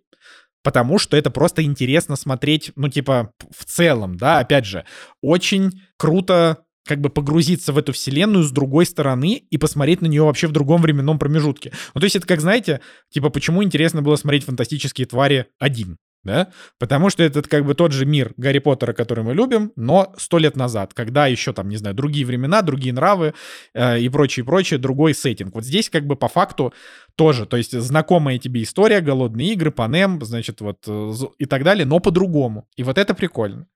Потому 0.63 0.99
что 0.99 1.17
это 1.17 1.31
просто 1.31 1.63
интересно 1.63 2.17
смотреть, 2.17 2.73
ну, 2.77 2.89
типа, 2.89 3.33
в 3.57 3.65
целом, 3.65 4.17
да, 4.17 4.41
опять 4.41 4.67
же, 4.67 4.85
очень 5.23 5.71
круто 5.97 6.65
как 6.89 7.01
бы 7.01 7.11
погрузиться 7.11 7.73
в 7.73 7.79
эту 7.79 7.93
вселенную 7.93 8.43
с 8.43 8.51
другой 8.51 8.87
стороны 8.87 9.45
и 9.51 9.59
посмотреть 9.59 10.01
на 10.01 10.07
нее 10.07 10.23
вообще 10.23 10.49
в 10.49 10.53
другом 10.53 10.81
временном 10.81 11.19
промежутке. 11.19 11.73
Ну, 11.95 12.01
то 12.01 12.05
есть 12.05 12.17
это 12.17 12.27
как, 12.27 12.41
знаете, 12.41 12.81
типа, 13.11 13.29
почему 13.29 13.63
интересно 13.63 14.03
было 14.03 14.17
смотреть 14.17 14.45
«Фантастические 14.45 15.07
твари» 15.07 15.47
один, 15.59 15.99
да? 16.25 16.49
Потому 16.79 17.11
что 17.11 17.23
это 17.23 17.43
как 17.43 17.67
бы 17.67 17.75
тот 17.75 17.93
же 17.93 18.07
мир 18.07 18.33
Гарри 18.39 18.59
Поттера, 18.59 18.95
который 18.95 19.23
мы 19.23 19.35
любим, 19.35 19.71
но 19.77 20.15
сто 20.17 20.39
лет 20.39 20.57
назад, 20.57 20.95
когда 20.95 21.27
еще 21.27 21.53
там, 21.53 21.69
не 21.69 21.77
знаю, 21.77 21.95
другие 21.95 22.25
времена, 22.25 22.63
другие 22.63 22.95
нравы 22.95 23.35
э, 23.75 24.01
и 24.01 24.09
прочее, 24.09 24.45
прочее, 24.45 24.79
другой 24.79 25.15
сеттинг. 25.15 25.55
Вот 25.55 25.65
здесь 25.65 25.91
как 25.91 26.07
бы 26.07 26.17
по 26.17 26.29
факту 26.29 26.73
тоже, 27.19 27.47
то 27.47 27.57
есть 27.57 27.73
знакомая 27.73 28.39
тебе 28.39 28.63
история, 28.63 29.01
голодные 29.01 29.53
игры, 29.53 29.73
Панем, 29.73 30.21
значит, 30.23 30.61
вот 30.61 30.85
э, 30.87 31.13
и 31.39 31.47
так 31.47 31.65
далее, 31.65 31.85
но 31.85 31.99
по-другому. 31.99 32.69
И 32.77 32.85
вот 32.85 32.97
это 32.97 33.13
прикольно. 33.13 33.67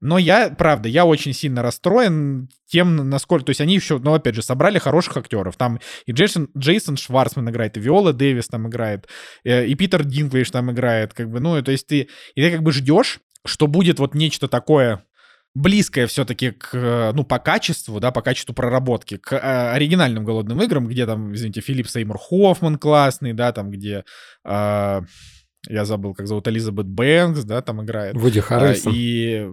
Но 0.00 0.18
я, 0.18 0.50
правда, 0.50 0.88
я 0.88 1.04
очень 1.04 1.32
сильно 1.32 1.62
расстроен 1.62 2.48
тем, 2.66 3.10
насколько... 3.10 3.46
То 3.46 3.50
есть 3.50 3.60
они 3.60 3.74
еще, 3.74 3.98
ну, 3.98 4.14
опять 4.14 4.36
же, 4.36 4.42
собрали 4.42 4.78
хороших 4.78 5.16
актеров. 5.16 5.56
Там 5.56 5.80
и 6.06 6.12
Джейсон, 6.12 6.48
Джейсон 6.56 6.96
Шварцман 6.96 7.50
играет, 7.50 7.76
и 7.76 7.80
Виола 7.80 8.12
Дэвис 8.12 8.46
там 8.46 8.68
играет, 8.68 9.08
э, 9.42 9.66
и 9.66 9.74
Питер 9.74 10.04
Динклейш 10.04 10.52
там 10.52 10.70
играет. 10.70 11.12
Как 11.12 11.28
бы, 11.28 11.40
ну, 11.40 11.60
то 11.60 11.72
есть 11.72 11.88
ты... 11.88 12.08
И 12.36 12.40
ты 12.40 12.52
как 12.52 12.62
бы 12.62 12.70
ждешь, 12.70 13.18
что 13.44 13.66
будет 13.66 13.98
вот 13.98 14.14
нечто 14.14 14.46
такое 14.46 15.04
близкое 15.54 16.06
все-таки 16.06 16.50
к, 16.52 16.70
э, 16.72 17.12
ну, 17.14 17.24
по 17.24 17.38
качеству, 17.38 18.00
да, 18.00 18.10
по 18.10 18.22
качеству 18.22 18.54
проработки, 18.54 19.16
к 19.16 19.32
э, 19.32 19.72
оригинальным 19.72 20.24
голодным 20.24 20.62
играм, 20.62 20.86
где 20.86 21.06
там, 21.06 21.34
извините, 21.34 21.60
Филипп 21.60 21.88
Сеймур 21.88 22.18
Хоффман 22.18 22.78
классный, 22.78 23.32
да, 23.32 23.52
там, 23.52 23.70
где... 23.70 24.04
э, 24.44 25.00
я 25.68 25.84
забыл, 25.84 26.14
как 26.14 26.26
зовут, 26.26 26.48
Элизабет 26.48 26.86
Бэнкс, 26.86 27.44
да, 27.44 27.62
там 27.62 27.84
играет. 27.84 28.16
Вуди 28.16 28.40
А, 28.40 28.42
Харрельсон. 28.42 28.92
И 28.94 29.46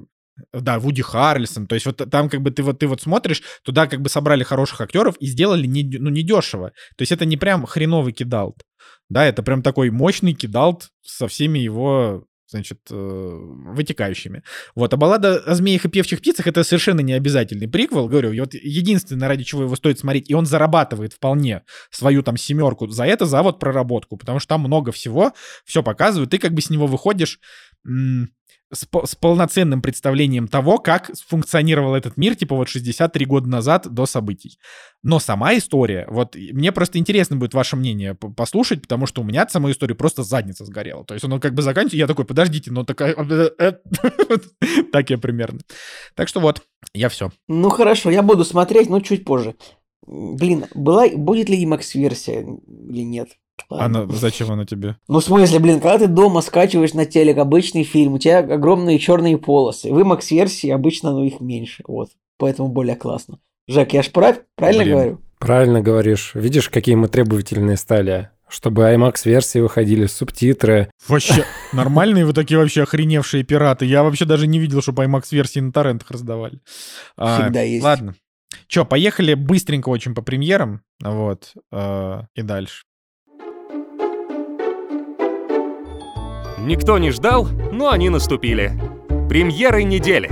да, 0.54 0.80
Вуди 0.80 1.02
Харрельсон. 1.02 1.68
То 1.68 1.76
есть 1.76 1.86
вот 1.86 1.98
там 2.10 2.30
как 2.30 2.42
бы 2.42 2.52
ты 2.52 2.64
вот 2.64 2.80
ты 2.80 2.88
вот 2.88 3.02
смотришь, 3.02 3.44
туда 3.64 3.88
как 3.88 4.02
бы 4.02 4.10
собрали 4.10 4.44
хороших 4.44 4.82
актеров 4.82 5.16
и 5.20 5.28
сделали 5.28 5.68
не, 5.68 5.84
ну, 6.00 6.10
недешево. 6.10 6.72
То 6.98 7.02
есть 7.02 7.12
это 7.12 7.26
не 7.26 7.38
прям 7.38 7.66
хреновый 7.66 8.14
кидалт. 8.14 8.64
Да, 9.10 9.26
это 9.26 9.44
прям 9.44 9.62
такой 9.62 9.90
мощный 9.90 10.34
кидалт 10.34 10.90
со 11.02 11.28
всеми 11.28 11.60
его 11.60 12.26
значит, 12.50 12.80
э, 12.90 12.96
вытекающими. 12.96 14.44
Вот, 14.76 14.94
а 14.94 14.98
баллада 14.98 15.38
о 15.38 15.56
змеях 15.56 15.86
и 15.86 15.90
певчих 15.90 16.20
птицах 16.20 16.48
это 16.48 16.64
совершенно 16.64 17.02
не 17.02 17.14
обязательный 17.14 17.68
приквел, 17.68 18.08
говорю, 18.08 18.32
и 18.32 18.40
вот 18.40 18.54
единственное, 18.54 19.28
ради 19.28 19.44
чего 19.44 19.64
его 19.64 19.76
стоит 19.76 20.00
смотреть, 20.00 20.30
и 20.30 20.34
он 20.34 20.46
зарабатывает 20.46 21.14
вполне 21.14 21.64
свою 21.92 22.24
там 22.24 22.38
семерку 22.38 22.88
за 22.88 23.06
это, 23.06 23.26
за 23.26 23.42
вот 23.44 23.60
проработку, 23.60 24.18
потому 24.18 24.40
что 24.40 24.50
там 24.50 24.62
много 24.62 24.92
всего, 24.92 25.34
все 25.66 25.84
показывают, 25.84 26.32
ты 26.32 26.38
как 26.38 26.54
бы 26.54 26.62
с 26.62 26.70
него 26.70 26.88
выходишь 26.88 27.40
с, 28.72 28.86
с 29.06 29.16
полноценным 29.16 29.82
представлением 29.82 30.48
того, 30.48 30.78
как 30.78 31.12
функционировал 31.28 31.96
этот 31.96 32.18
мир, 32.18 32.36
типа 32.36 32.56
вот 32.56 32.70
63 32.70 33.26
года 33.26 33.50
назад 33.50 33.88
до 33.90 34.06
событий. 34.06 34.60
Но 35.04 35.20
сама 35.20 35.58
история, 35.58 36.06
вот 36.10 36.36
мне 36.36 36.72
просто 36.72 37.00
интересно 37.00 37.36
будет 37.36 37.54
ваше 37.54 37.76
мнение 37.76 38.16
послушать, 38.16 38.82
потому 38.82 39.06
что 39.06 39.22
у 39.22 39.24
меня 39.24 39.44
от 39.44 39.52
самой 39.52 39.72
истории 39.72 39.94
просто 39.94 40.24
задница 40.24 40.66
сгорела. 40.66 41.04
То 41.06 41.14
есть 41.14 41.26
он 41.26 41.40
как 41.40 41.54
бы 41.54 41.62
заканчивается, 41.62 41.98
я 41.98 42.08
такой, 42.08 42.26
подождите, 42.26 42.72
ну 42.72 42.84
такая... 42.84 43.16
Так 44.92 45.10
я 45.10 45.18
примерно. 45.18 45.60
Так 46.16 46.28
что 46.28 46.40
вот, 46.40 46.64
я 46.94 47.10
все. 47.10 47.32
Ну 47.48 47.70
хорошо, 47.70 48.10
я 48.10 48.24
буду 48.24 48.46
смотреть, 48.46 48.90
но 48.90 49.00
чуть 49.00 49.26
позже. 49.26 49.56
Блин, 50.06 50.66
была, 50.74 51.08
будет 51.10 51.50
ли 51.50 51.64
IMAX-версия 51.64 52.42
или 52.42 53.02
нет? 53.02 53.30
Ладно. 53.70 54.02
Она, 54.02 54.14
зачем 54.14 54.52
она 54.52 54.66
тебе? 54.66 54.98
Ну, 55.08 55.20
в 55.20 55.24
смысле, 55.24 55.60
блин, 55.60 55.80
когда 55.80 56.00
ты 56.00 56.08
дома 56.08 56.42
скачиваешь 56.42 56.94
на 56.94 57.06
телек 57.06 57.38
обычный 57.38 57.84
фильм, 57.84 58.14
у 58.14 58.20
тебя 58.20 58.40
огромные 58.40 59.00
черные 59.00 59.38
полосы. 59.38 59.92
В 59.92 59.98
IMAX-версии 59.98 60.70
обычно 60.70 61.12
ну, 61.12 61.24
их 61.24 61.40
меньше. 61.40 61.84
Вот. 61.88 62.10
Поэтому 62.38 62.70
более 62.70 62.96
классно. 62.96 63.40
Жак, 63.68 63.94
я 63.94 64.02
ж 64.02 64.10
прав? 64.12 64.38
Правильно 64.56 64.84
Блин. 64.84 64.96
говорю? 64.96 65.22
Правильно 65.40 65.82
говоришь. 65.82 66.32
Видишь, 66.34 66.70
какие 66.70 66.96
мы 66.96 67.08
требовательные 67.08 67.78
стали? 67.78 68.30
Чтобы 68.48 68.84
IMAX-версии 68.84 69.60
выходили, 69.60 70.08
субтитры. 70.08 70.90
Вообще, 71.08 71.46
нормальные 71.74 72.26
вы 72.26 72.34
такие 72.34 72.58
вообще 72.58 72.84
охреневшие 72.84 73.44
пираты. 73.44 73.86
Я 73.86 74.04
вообще 74.04 74.26
даже 74.26 74.48
не 74.48 74.60
видел, 74.60 74.82
чтобы 74.82 75.04
IMAX-версии 75.06 75.60
на 75.60 75.72
торрентах 75.72 76.10
раздавали. 76.12 76.60
А, 77.16 77.42
Всегда 77.42 77.62
есть. 77.62 77.84
Ладно. 77.84 78.16
Че, 78.68 78.86
поехали 78.86 79.36
быстренько 79.36 79.90
очень 79.90 80.16
по 80.16 80.22
премьерам. 80.22 80.82
Вот. 81.02 81.54
э, 81.72 82.22
и 82.36 82.42
дальше. 82.42 82.84
Никто 86.62 86.98
не 86.98 87.12
ждал, 87.12 87.48
но 87.72 87.90
они 87.90 88.10
наступили. 88.10 88.74
Премьеры 89.30 89.84
недели. 89.84 90.30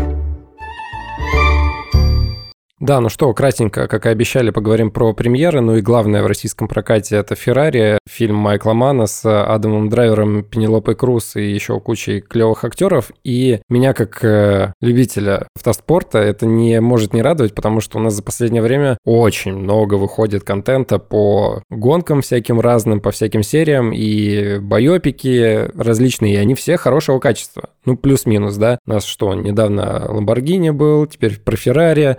Да, 2.80 3.02
ну 3.02 3.10
что, 3.10 3.34
кратенько, 3.34 3.88
как 3.88 4.06
и 4.06 4.10
обещали, 4.10 4.52
поговорим 4.52 4.92
про 4.92 5.12
премьеры. 5.14 5.62
Ну 5.62 5.78
и 5.78 5.82
главное 5.82 6.22
в 6.22 6.28
российском 6.28 6.68
прокате 6.68 7.16
это 7.16 7.34
«Феррари», 7.34 7.98
фильм 8.08 8.36
Майкла 8.36 8.74
Мана 8.74 9.08
с 9.08 9.26
Адамом 9.26 9.90
Драйвером, 9.90 10.44
Пенелопой 10.44 10.96
Круз 10.96 11.36
и 11.36 11.42
еще 11.42 11.80
кучей 11.80 12.22
клевых 12.22 12.64
актеров. 12.64 13.10
И 13.24 13.62
меня, 13.68 13.94
как 13.94 14.24
э, 14.24 14.74
любителя 14.80 15.48
автоспорта, 15.56 16.20
это 16.20 16.46
не 16.46 16.80
может 16.80 17.16
не 17.16 17.24
радовать, 17.24 17.56
потому 17.56 17.82
что 17.82 17.98
у 17.98 18.02
нас 18.02 18.14
за 18.14 18.22
последнее 18.22 18.62
время 18.62 19.00
очень 19.04 19.56
много 19.56 19.96
выходит 19.96 20.44
контента 20.44 21.00
по 21.00 21.64
гонкам 21.72 22.22
всяким 22.22 22.60
разным, 22.60 23.00
по 23.00 23.10
всяким 23.10 23.42
сериям, 23.42 23.92
и 23.92 24.60
байопики 24.60 25.68
различные, 25.76 26.36
и 26.36 26.38
они 26.38 26.54
все 26.54 26.78
хорошего 26.78 27.18
качества. 27.18 27.72
Ну, 27.86 27.98
плюс-минус, 27.98 28.56
да. 28.58 28.78
У 28.86 28.92
нас 28.92 29.04
что, 29.04 29.34
недавно 29.34 30.06
Ламборгини 30.10 30.70
был, 30.70 31.08
теперь 31.08 31.40
про 31.40 31.56
Феррари. 31.56 32.18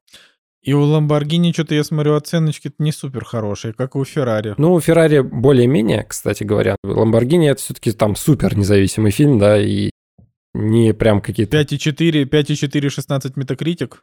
И 0.62 0.72
у 0.72 0.82
Ламборгини 0.82 1.52
что-то, 1.52 1.74
я 1.74 1.84
смотрю, 1.84 2.14
оценочки 2.14 2.72
не 2.78 2.92
супер 2.92 3.24
хорошие, 3.24 3.72
как 3.72 3.94
и 3.94 3.98
у 3.98 4.04
Феррари. 4.04 4.54
Ну, 4.58 4.72
у 4.74 4.80
Феррари 4.80 5.20
более-менее, 5.20 6.04
кстати 6.08 6.42
говоря. 6.44 6.76
Ламборгини 6.84 7.48
это 7.48 7.60
все-таки 7.60 7.92
там 7.92 8.16
супер 8.16 8.56
независимый 8.56 9.12
фильм, 9.12 9.38
да, 9.38 9.56
и 9.60 9.90
не 10.54 10.92
прям 10.94 11.20
какие-то... 11.20 11.56
5,4, 11.58 12.24
5,4, 12.24 12.88
16 12.88 13.36
метакритик. 13.36 14.02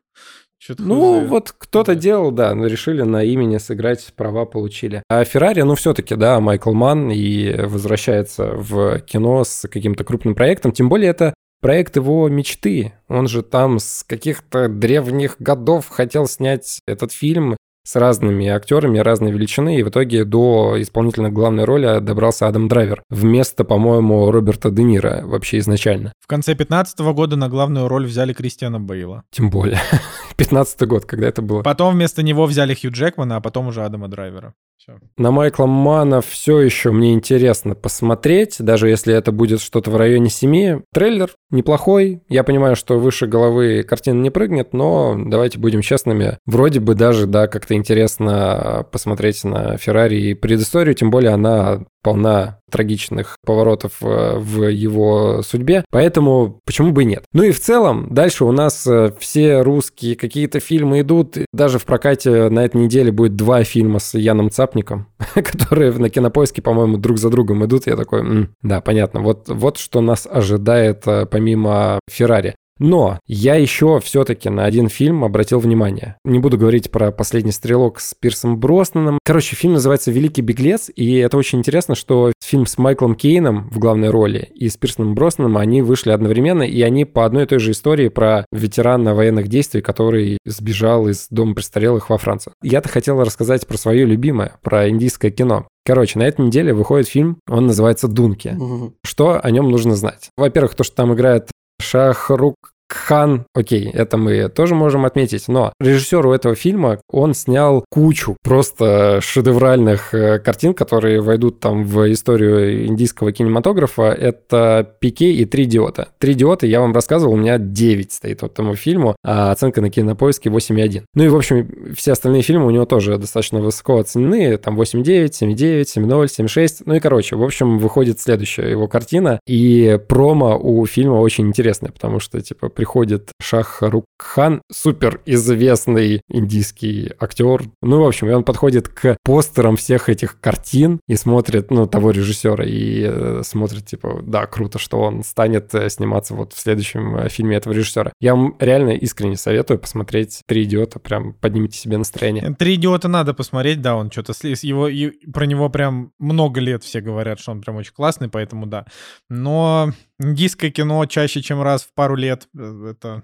Чё-то 0.58 0.84
Ну, 0.84 1.24
хз. 1.26 1.30
вот 1.30 1.56
кто-то 1.58 1.94
Да. 1.94 2.00
делал, 2.00 2.32
да, 2.32 2.56
но 2.56 2.68
решили 2.68 3.02
на 3.02 3.24
имени 3.24 3.58
сыграть, 3.58 4.14
права 4.16 4.46
получили. 4.46 5.04
А 5.10 5.26
Феррари, 5.26 5.62
ну, 5.64 5.76
все-таки, 5.76 6.16
да, 6.16 6.40
Майкл 6.40 6.72
Манн 6.72 7.12
и 7.12 7.52
возвращается 7.66 8.54
в 8.54 9.00
кино 9.02 9.44
с 9.44 9.68
каким-то 9.68 10.06
крупным 10.06 10.34
проектом. 10.36 10.72
Тем 10.72 10.88
более 10.88 11.10
это 11.10 11.34
проект 11.66 11.96
его 11.96 12.30
мечты. 12.30 12.94
Он 13.08 13.28
же 13.28 13.42
там 13.42 13.80
с 13.80 14.04
каких-то 14.04 14.70
древних 14.70 15.38
годов 15.40 15.90
хотел 15.90 16.28
снять 16.28 16.80
этот 16.86 17.12
фильм 17.12 17.58
с 17.84 17.96
разными 17.96 18.48
актерами 18.48 19.00
разной 19.00 19.32
величины, 19.32 19.80
и 19.80 19.82
в 19.82 19.90
итоге 19.90 20.26
до 20.26 20.80
исполнительной 20.80 21.32
главной 21.32 21.64
роли 21.64 21.98
добрался 22.02 22.48
Адам 22.48 22.68
Драйвер 22.68 23.02
вместо, 23.10 23.64
по-моему, 23.64 24.30
Роберта 24.30 24.70
Де 24.70 24.84
Ниро 24.84 25.22
вообще 25.24 25.58
изначально. 25.58 26.14
В 26.20 26.28
конце 26.28 26.54
15 26.54 27.00
года 27.00 27.36
на 27.36 27.50
главную 27.50 27.88
роль 27.88 28.06
взяли 28.06 28.34
Кристиана 28.34 28.80
Бейла. 28.80 29.24
Тем 29.32 29.50
более. 29.50 29.80
15 30.38 30.88
год, 30.88 31.06
когда 31.06 31.28
это 31.30 31.42
было. 31.42 31.64
Потом 31.64 31.96
вместо 31.96 32.22
него 32.22 32.46
взяли 32.46 32.76
Хью 32.76 32.92
Джекмана, 32.92 33.38
а 33.38 33.42
потом 33.42 33.70
уже 33.70 33.84
Адама 33.84 34.08
Драйвера. 34.08 34.54
Все. 34.78 35.00
На 35.18 35.32
Майкла 35.32 35.66
Мана 35.66 36.22
все 36.22 36.60
еще 36.60 36.92
мне 36.92 37.14
интересно 37.14 37.76
посмотреть, 37.76 38.58
даже 38.60 38.90
если 38.90 39.14
это 39.14 39.32
будет 39.32 39.62
что-то 39.62 39.90
в 39.90 39.98
районе 39.98 40.30
7. 40.30 40.82
Трейлер 40.94 41.32
неплохой. 41.50 42.22
Я 42.28 42.44
понимаю, 42.44 42.76
что 42.76 43.00
выше 43.00 43.26
головы 43.26 43.84
картина 43.84 44.22
не 44.22 44.30
прыгнет, 44.30 44.74
но 44.74 45.16
давайте 45.18 45.60
будем 45.60 45.82
честными. 45.82 46.38
Вроде 46.46 46.80
бы 46.80 46.94
даже, 46.94 47.26
да, 47.26 47.48
как-то 47.48 47.74
интересно 47.74 48.86
посмотреть 48.92 49.44
на 49.44 49.78
Феррари 49.78 50.18
и 50.22 50.34
предысторию, 50.34 50.94
тем 50.94 51.10
более 51.10 51.32
она 51.32 51.86
полна 52.06 52.60
трагичных 52.70 53.38
поворотов 53.44 53.94
э, 54.02 54.38
в 54.38 54.70
его 54.70 55.42
судьбе, 55.42 55.84
поэтому 55.90 56.60
почему 56.64 56.92
бы 56.92 57.02
и 57.02 57.06
нет. 57.06 57.24
Ну 57.34 57.42
и 57.42 57.52
в 57.52 57.60
целом, 57.60 58.14
дальше 58.14 58.46
у 58.46 58.52
нас 58.52 58.86
э, 58.86 59.12
все 59.18 59.62
русские 59.62 60.16
какие-то 60.16 60.60
фильмы 60.60 61.02
идут, 61.02 61.36
даже 61.52 61.80
в 61.80 61.86
прокате 61.86 62.50
на 62.50 62.64
этой 62.64 62.78
неделе 62.82 63.12
будет 63.12 63.36
два 63.36 63.64
фильма 63.64 63.98
с 63.98 64.14
Яном 64.14 64.52
Цапником, 64.52 65.08
которые 65.34 65.94
на 65.94 66.12
Кинопоиске, 66.12 66.62
по-моему, 66.62 66.98
друг 66.98 67.18
за 67.18 67.32
другом 67.32 67.66
идут, 67.66 67.88
я 67.88 67.96
такой, 67.96 68.50
да, 68.62 68.82
понятно, 68.82 69.22
вот, 69.22 69.50
вот 69.50 69.78
что 69.80 70.02
нас 70.02 70.28
ожидает 70.30 71.08
э, 71.08 71.26
помимо 71.26 72.00
Феррари. 72.08 72.54
Но 72.80 73.20
я 73.26 73.56
еще 73.56 74.00
все-таки 74.02 74.50
на 74.50 74.66
один 74.66 74.90
фильм 74.90 75.24
обратил 75.24 75.60
внимание. 75.60 76.18
Не 76.26 76.40
буду 76.40 76.58
говорить 76.58 76.92
про 76.92 77.12
«Последний 77.12 77.52
стрелок» 77.52 78.00
с 78.00 78.14
Пирсом 78.14 78.60
Броснаном. 78.60 79.20
Короче, 79.24 79.56
фильм 79.56 79.74
называется 79.74 80.12
«Великий 80.12 80.42
беглец», 80.42 80.92
и 80.94 81.16
это 81.16 81.38
очень 81.38 81.60
интересно, 81.60 81.96
что 81.96 82.34
фильм 82.44 82.66
с 82.66 82.78
Майклом 82.78 83.16
Кейном 83.16 83.70
в 83.70 83.80
главной 83.80 84.10
роли 84.10 84.50
и 84.56 84.68
с 84.68 84.78
Пирсом 84.78 85.16
Броснаном, 85.16 85.58
они 85.58 85.82
вышли 85.82 86.12
одновременно, 86.12 86.64
и 86.64 86.82
они 86.82 87.06
по 87.06 87.26
одной 87.26 87.44
и 87.44 87.48
той 87.48 87.60
же 87.60 87.72
истории 87.72 88.10
про 88.10 88.46
ветерана 88.52 89.16
военных 89.16 89.48
действий, 89.48 89.82
который 89.82 90.38
сбежал 90.46 91.08
из 91.08 91.28
дома 91.30 91.56
престарелых 91.56 92.10
во 92.10 92.18
Францию. 92.18 92.54
Я-то 92.62 92.90
хотел 92.90 93.22
рассказать 93.22 93.66
про 93.68 93.78
свое 93.78 94.06
любимое, 94.06 94.58
про 94.62 94.90
индийское 94.90 95.32
кино. 95.32 95.68
Короче, 95.86 96.18
на 96.18 96.24
этой 96.24 96.44
неделе 96.44 96.74
выходит 96.74 97.08
фильм, 97.08 97.38
он 97.48 97.68
называется 97.68 98.08
«Дунки». 98.08 98.56
Мгм. 98.58 98.96
Что 99.04 99.40
о 99.40 99.52
нем 99.52 99.70
нужно 99.70 99.96
знать? 99.96 100.30
Во-первых, 100.36 100.74
то, 100.74 100.84
что 100.84 100.96
там 100.96 101.14
играет 101.14 101.50
Шахрук 101.82 102.75
Хан, 102.90 103.46
окей, 103.54 103.90
это 103.92 104.18
мы 104.18 104.48
тоже 104.50 104.76
можем 104.76 105.06
отметить, 105.06 105.48
но 105.48 105.74
режиссеру 105.80 106.32
этого 106.34 106.56
фильма 106.56 107.00
он 107.10 107.34
снял 107.34 107.84
кучу 107.90 108.38
просто 108.44 109.20
шедевральных 109.22 110.14
э, 110.14 110.40
картин, 110.40 110.74
которые 110.74 111.22
войдут 111.22 111.60
там 111.60 111.84
в 111.84 112.12
историю 112.12 112.86
индийского 112.86 113.32
кинематографа. 113.32 114.04
Это 114.04 114.96
«Пике» 115.00 115.32
и 115.32 115.46
«Три 115.46 115.64
идиота». 115.64 116.10
«Три 116.20 116.34
идиота» 116.34 116.68
я 116.68 116.80
вам 116.80 116.94
рассказывал, 116.94 117.34
у 117.34 117.38
меня 117.38 117.58
9 117.58 118.12
стоит 118.12 118.42
вот 118.44 118.54
этому 118.54 118.76
фильму, 118.76 119.16
а 119.24 119.52
оценка 119.52 119.82
на 119.82 119.90
кинопоиске 119.90 120.50
8,1. 120.50 121.04
Ну 121.14 121.24
и, 121.24 121.28
в 121.28 121.36
общем, 121.36 121.94
все 121.96 122.12
остальные 122.12 122.44
фильмы 122.44 122.68
у 122.68 122.72
него 122.72 122.86
тоже 122.86 123.18
достаточно 123.18 123.60
высоко 123.60 123.98
оценены, 123.98 124.58
там 124.58 124.80
8,9, 124.80 125.30
7,9, 125.30 125.82
7,0, 125.84 126.26
7,6. 126.26 126.84
Ну 126.86 126.94
и, 126.94 127.00
короче, 127.00 127.36
в 127.36 127.44
общем, 127.44 127.80
выходит 127.80 128.20
следующая 128.20 128.70
его 128.70 128.88
картина, 128.88 129.40
и 129.48 130.00
промо 130.08 130.58
у 130.58 130.86
фильма 130.86 131.16
очень 131.16 131.48
интересное, 131.48 131.92
потому 131.92 132.20
что, 132.20 132.40
типа, 132.42 132.70
приходит 132.76 133.32
Шах 133.42 133.82
Рук 133.82 134.06
Хан, 134.20 134.62
супер 134.72 135.22
известный 135.26 136.22
индийский 136.30 137.12
актер. 137.20 137.64
Ну, 137.82 138.04
в 138.04 138.08
общем, 138.08 138.30
он 138.30 138.44
подходит 138.44 138.90
к 138.90 139.18
постерам 139.24 139.78
всех 139.78 140.10
этих 140.10 140.40
картин 140.40 141.00
и 141.08 141.16
смотрит, 141.16 141.72
ну, 141.72 141.88
того 141.88 142.12
режиссера, 142.12 142.64
и 142.64 143.06
э, 143.08 143.42
смотрит, 143.44 143.86
типа, 143.86 144.22
да, 144.22 144.46
круто, 144.46 144.78
что 144.78 145.00
он 145.00 145.24
станет 145.24 145.74
э, 145.74 145.90
сниматься 145.90 146.36
вот 146.36 146.54
в 146.54 146.60
следующем 146.60 147.16
э, 147.18 147.30
фильме 147.30 147.58
этого 147.58 147.74
режиссера. 147.74 148.12
Я 148.20 148.36
вам 148.36 148.56
реально 148.60 148.92
искренне 148.92 149.38
советую 149.38 149.80
посмотреть 149.80 150.42
«Три 150.46 150.64
идиота», 150.64 151.00
прям 151.00 151.34
поднимите 151.34 151.78
себе 151.78 151.98
настроение. 151.98 152.56
Три 152.58 152.76
идиота 152.76 153.08
надо 153.08 153.34
посмотреть, 153.34 153.82
да, 153.82 153.96
он 153.96 154.12
что-то 154.12 154.34
с 154.34 154.64
его 154.64 154.88
и 154.88 155.12
про 155.32 155.46
него 155.46 155.70
прям 155.70 156.12
много 156.20 156.60
лет 156.60 156.84
все 156.84 157.02
говорят, 157.02 157.40
что 157.40 157.52
он 157.52 157.62
прям 157.62 157.78
очень 157.78 157.94
классный, 157.94 158.30
поэтому 158.30 158.66
да. 158.66 158.86
Но 159.30 159.92
индийское 160.20 160.72
кино 160.72 161.06
чаще, 161.06 161.42
чем 161.42 161.62
раз 161.62 161.84
в 161.84 161.94
пару 161.94 162.16
лет, 162.16 162.48
э, 162.58 162.92
это 162.92 163.24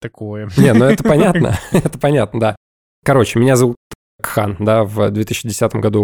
такое. 0.00 0.48
Не, 0.56 0.72
ну 0.72 0.84
это 0.84 1.02
понятно, 1.04 1.58
это 1.72 1.98
понятно, 1.98 2.40
да. 2.40 2.56
Короче, 3.04 3.38
меня 3.38 3.56
зовут 3.56 3.76
Хан, 4.26 4.56
да, 4.58 4.84
в 4.84 5.10
2010 5.10 5.74
году 5.76 6.02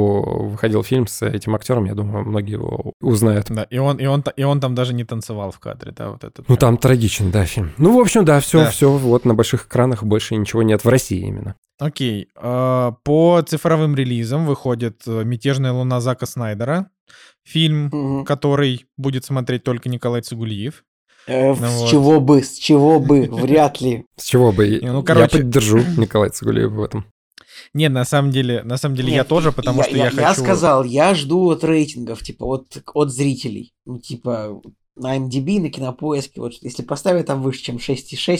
выходил 0.50 0.82
фильм 0.82 1.06
с 1.06 1.22
этим 1.26 1.54
актером, 1.54 1.84
я 1.86 1.94
думаю, 1.94 2.24
многие 2.24 2.52
его 2.52 2.92
узнают. 3.00 3.46
Да, 3.50 3.62
и 3.64 3.78
он, 3.78 3.96
и 3.98 4.06
он, 4.06 4.24
и 4.36 4.42
он 4.42 4.60
там 4.60 4.74
даже 4.74 4.94
не 4.94 5.04
танцевал 5.04 5.50
в 5.50 5.58
кадре, 5.58 5.92
да, 5.96 6.10
вот 6.10 6.24
этот. 6.24 6.48
Ну, 6.48 6.56
там 6.56 6.76
трагичен, 6.76 7.30
да, 7.30 7.44
фильм. 7.44 7.72
Ну, 7.78 7.96
в 7.96 8.00
общем, 8.00 8.24
да, 8.24 8.40
все, 8.40 8.64
Да. 8.64 8.70
все, 8.70 8.90
вот 8.90 9.24
на 9.24 9.34
больших 9.34 9.66
экранах 9.66 10.02
больше 10.04 10.36
ничего 10.36 10.62
нет 10.62 10.84
в 10.84 10.88
России 10.88 11.20
именно. 11.20 11.54
Окей. 11.78 12.28
а, 12.36 12.92
По 13.04 13.40
цифровым 13.46 13.94
релизам 13.96 14.46
выходит 14.46 15.02
э, 15.06 15.24
«Мятежная 15.24 15.72
луна» 15.72 16.00
Зака 16.00 16.26
Снайдера, 16.26 16.90
фильм, 17.42 17.86
Мгм. 17.86 18.24
который 18.26 18.84
будет 18.98 19.24
смотреть 19.24 19.64
только 19.64 19.88
Николай 19.88 20.20
Цигулиев. 20.20 20.84
Э, 21.26 21.50
Ну 21.50 21.54
С 21.54 21.80
вот. 21.80 21.90
чего 21.90 22.20
бы, 22.20 22.42
с 22.42 22.52
чего 22.58 23.00
бы, 23.00 23.28
вряд 23.30 23.80
ли. 23.80 24.04
С 24.16 24.24
чего 24.24 24.52
бы? 24.52 24.78
Ну, 24.82 24.98
Я 24.98 25.02
короче. 25.02 25.38
поддержу 25.38 25.78
Николая 25.96 26.30
Цигулиева 26.30 26.70
в 26.70 26.82
этом. 26.82 27.04
Нет, 27.72 27.92
на 27.92 28.04
самом 28.04 28.30
деле, 28.32 28.62
на 28.64 28.76
самом 28.76 28.96
деле 28.96 29.10
я 29.10 29.18
Нет, 29.18 29.28
тоже, 29.28 29.52
потому 29.52 29.82
что 29.82 29.96
я, 29.96 30.06
хочу... 30.06 30.20
Я 30.20 30.34
сказал, 30.34 30.84
я 30.84 31.14
жду 31.14 31.50
от 31.50 31.62
рейтингов, 31.62 32.20
типа, 32.22 32.44
от, 32.44 32.82
от 32.94 33.10
зрителей. 33.12 33.72
Ну, 33.86 33.98
типа, 34.00 34.60
на 34.96 35.16
MDB, 35.16 35.60
на 35.60 35.70
Кинопоиске, 35.70 36.40
вот 36.40 36.52
если 36.62 36.82
поставить 36.82 37.26
там 37.26 37.42
выше, 37.42 37.62
чем 37.62 37.76
6,6, 37.76 38.38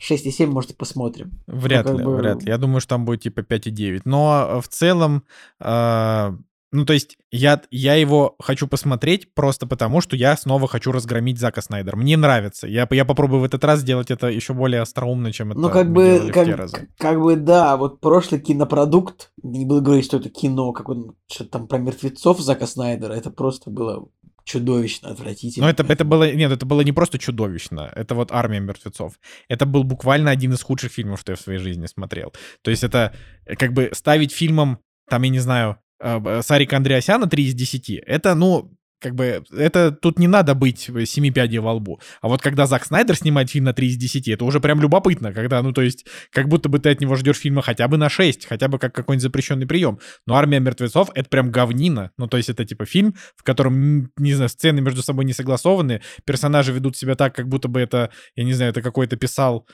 6,7, 0.00 0.46
может, 0.46 0.72
и 0.72 0.74
посмотрим. 0.74 1.40
Вряд 1.46 1.86
Ну, 1.86 1.98
ли, 1.98 2.04
бы- 2.04 2.16
вряд 2.16 2.42
ли. 2.42 2.48
Я 2.50 2.58
думаю, 2.58 2.80
что 2.80 2.90
там 2.90 3.04
будет 3.04 3.22
типа 3.22 3.40
5,9. 3.40 4.02
Но 4.04 4.46
э, 4.56 4.60
в 4.60 4.68
целом, 4.68 5.22
э, 5.60 6.36
ну 6.74 6.84
то 6.84 6.92
есть 6.92 7.16
я, 7.30 7.62
я 7.70 7.94
его 7.94 8.34
хочу 8.40 8.66
посмотреть 8.66 9.32
просто 9.32 9.66
потому, 9.66 10.00
что 10.00 10.16
я 10.16 10.36
снова 10.36 10.66
хочу 10.66 10.90
разгромить 10.90 11.38
Зака 11.38 11.62
Снайдера. 11.62 11.96
Мне 11.96 12.16
нравится. 12.16 12.66
Я, 12.66 12.88
я 12.90 13.04
попробую 13.04 13.40
в 13.40 13.44
этот 13.44 13.62
раз 13.62 13.80
сделать 13.80 14.10
это 14.10 14.26
еще 14.26 14.54
более 14.54 14.80
остроумно, 14.80 15.32
чем 15.32 15.52
это 15.52 15.60
Ну, 15.60 15.70
как 15.70 15.92
бы, 15.92 16.30
как, 16.34 16.48
разы. 16.48 16.88
как 16.98 17.20
бы, 17.20 17.36
да, 17.36 17.76
вот 17.76 18.00
прошлый 18.00 18.40
кинопродукт, 18.40 19.30
не 19.42 19.64
буду 19.64 19.82
говорить, 19.82 20.04
что 20.04 20.16
это 20.16 20.30
кино, 20.30 20.72
как 20.72 20.88
он, 20.88 21.14
что 21.30 21.44
там 21.44 21.68
про 21.68 21.78
мертвецов 21.78 22.40
Зака 22.40 22.66
Снайдера, 22.66 23.12
это 23.12 23.30
просто 23.30 23.70
было 23.70 24.08
чудовищно, 24.42 25.10
отвратительно. 25.10 25.66
Но 25.66 25.70
это, 25.70 25.84
это 25.84 26.04
было, 26.04 26.32
нет, 26.32 26.50
это 26.50 26.66
было 26.66 26.80
не 26.80 26.92
просто 26.92 27.18
чудовищно, 27.18 27.90
это 27.94 28.16
вот 28.16 28.32
«Армия 28.32 28.58
мертвецов». 28.60 29.14
Это 29.48 29.64
был 29.64 29.84
буквально 29.84 30.32
один 30.32 30.52
из 30.52 30.62
худших 30.62 30.90
фильмов, 30.90 31.20
что 31.20 31.32
я 31.32 31.36
в 31.36 31.40
своей 31.40 31.60
жизни 31.60 31.86
смотрел. 31.86 32.32
То 32.62 32.70
есть 32.72 32.82
это 32.82 33.14
э, 33.46 33.54
как 33.54 33.72
бы 33.72 33.90
ставить 33.92 34.32
фильмом, 34.32 34.80
там, 35.08 35.22
я 35.22 35.30
не 35.30 35.38
знаю, 35.38 35.78
э, 36.00 36.42
Сарика 36.42 36.76
Андреасяна 36.76 37.26
3 37.26 37.44
из 37.44 37.54
10, 37.54 37.90
это, 38.06 38.34
ну, 38.34 38.72
как 39.04 39.14
бы, 39.14 39.44
это 39.52 39.92
тут 39.92 40.18
не 40.18 40.26
надо 40.26 40.54
быть 40.54 40.80
семи 40.80 41.30
пядей 41.30 41.58
во 41.58 41.74
лбу. 41.74 42.00
А 42.22 42.28
вот 42.28 42.40
когда 42.40 42.64
Зак 42.66 42.86
Снайдер 42.86 43.16
снимает 43.16 43.50
фильм 43.50 43.66
на 43.66 43.74
3 43.74 43.88
из 43.88 43.96
10, 43.98 44.28
это 44.28 44.46
уже 44.46 44.60
прям 44.60 44.80
любопытно, 44.80 45.34
когда, 45.34 45.60
ну, 45.62 45.72
то 45.72 45.82
есть, 45.82 46.06
как 46.30 46.48
будто 46.48 46.70
бы 46.70 46.78
ты 46.78 46.88
от 46.88 47.02
него 47.02 47.14
ждешь 47.16 47.36
фильма 47.36 47.60
хотя 47.60 47.86
бы 47.86 47.98
на 47.98 48.08
6, 48.08 48.46
хотя 48.46 48.68
бы 48.68 48.78
как 48.78 48.94
какой-нибудь 48.94 49.22
запрещенный 49.22 49.66
прием. 49.66 49.98
Но 50.26 50.36
«Армия 50.36 50.58
мертвецов»— 50.58 51.10
это 51.14 51.28
прям 51.28 51.50
говнина. 51.50 52.12
Ну, 52.16 52.28
то 52.28 52.38
есть 52.38 52.48
это 52.48 52.64
типа 52.64 52.86
фильм, 52.86 53.14
в 53.36 53.42
котором, 53.42 54.10
не 54.16 54.32
знаю, 54.32 54.48
сцены 54.48 54.80
между 54.80 55.02
собой 55.02 55.26
не 55.26 55.34
согласованы, 55.34 56.00
персонажи 56.24 56.72
ведут 56.72 56.96
себя 56.96 57.14
так, 57.14 57.34
как 57.34 57.46
будто 57.46 57.68
бы 57.68 57.80
это, 57.80 58.10
я 58.36 58.44
не 58.44 58.54
знаю, 58.54 58.70
это 58.70 58.80
какой-то 58.80 59.16
писал, 59.16 59.68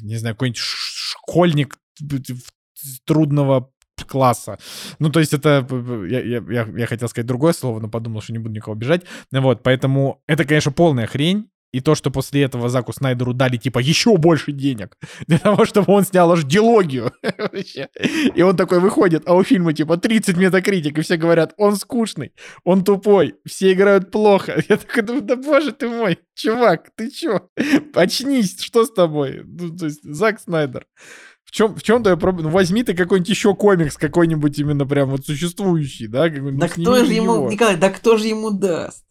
не 0.00 0.16
знаю, 0.16 0.34
какой-нибудь 0.36 0.58
школьник 0.58 1.76
трудного 3.06 3.70
класса. 4.02 4.58
Ну, 4.98 5.10
то 5.10 5.20
есть 5.20 5.32
это... 5.32 5.62
п- 5.68 6.08
Я, 6.08 6.20
я, 6.20 6.66
я, 6.76 6.86
хотел 6.86 7.08
сказать 7.08 7.26
другое 7.26 7.52
слово, 7.52 7.80
но 7.80 7.88
подумал, 7.88 8.20
что 8.22 8.32
не 8.32 8.38
буду 8.38 8.54
никого 8.54 8.74
обижать. 8.74 9.02
Вот, 9.30 9.62
поэтому 9.62 10.22
это, 10.26 10.44
конечно, 10.44 10.72
полная 10.72 11.06
хрень. 11.06 11.48
И 11.72 11.80
то, 11.80 11.96
что 11.96 12.12
после 12.12 12.42
этого 12.44 12.68
Заку 12.68 12.92
Снайдеру 12.92 13.32
дали, 13.32 13.56
типа, 13.56 13.80
еще 13.80 14.16
больше 14.16 14.52
денег 14.52 14.96
для 15.26 15.38
того, 15.40 15.64
чтобы 15.64 15.92
он 15.92 16.04
снял 16.04 16.30
аж 16.30 16.44
дилогию. 16.44 17.10
И 18.36 18.42
он 18.42 18.56
такой 18.56 18.78
выходит, 18.78 19.24
а 19.26 19.34
у 19.34 19.42
фильма, 19.42 19.72
типа, 19.72 19.96
30 19.96 20.36
метакритик, 20.36 20.96
и 20.96 21.00
все 21.02 21.16
говорят, 21.16 21.52
он 21.56 21.74
скучный, 21.74 22.32
он 22.62 22.84
тупой, 22.84 23.34
все 23.44 23.72
играют 23.72 24.12
плохо. 24.12 24.62
Я 24.68 24.76
такой 24.76 25.02
да 25.20 25.34
боже 25.34 25.72
ты 25.72 25.88
мой, 25.88 26.20
чувак, 26.36 26.90
ты 26.94 27.10
чё? 27.10 27.48
Очнись, 27.92 28.60
что 28.60 28.84
с 28.84 28.92
тобой? 28.92 29.42
Ну, 29.44 29.76
то 29.76 29.86
есть, 29.86 30.00
Зак 30.04 30.38
Снайдер. 30.38 30.86
В 31.54 31.56
чем, 31.56 31.76
в 31.76 31.84
чем 31.84 32.02
твоя 32.02 32.16
проблема? 32.16 32.48
Ну, 32.48 32.52
возьми 32.52 32.82
ты 32.82 32.94
какой-нибудь 32.94 33.28
еще 33.28 33.54
комикс, 33.54 33.96
какой-нибудь 33.96 34.58
именно 34.58 34.84
прям 34.86 35.10
вот 35.10 35.24
существующий, 35.24 36.08
да? 36.08 36.28
Да 36.28 36.40
ну, 36.40 36.50
сними 36.66 36.84
кто 36.84 37.04
же 37.04 37.12
ему, 37.12 37.34
его. 37.34 37.48
Николай, 37.48 37.76
да 37.76 37.90
кто 37.90 38.16
же 38.16 38.26
ему 38.26 38.50
даст? 38.50 39.04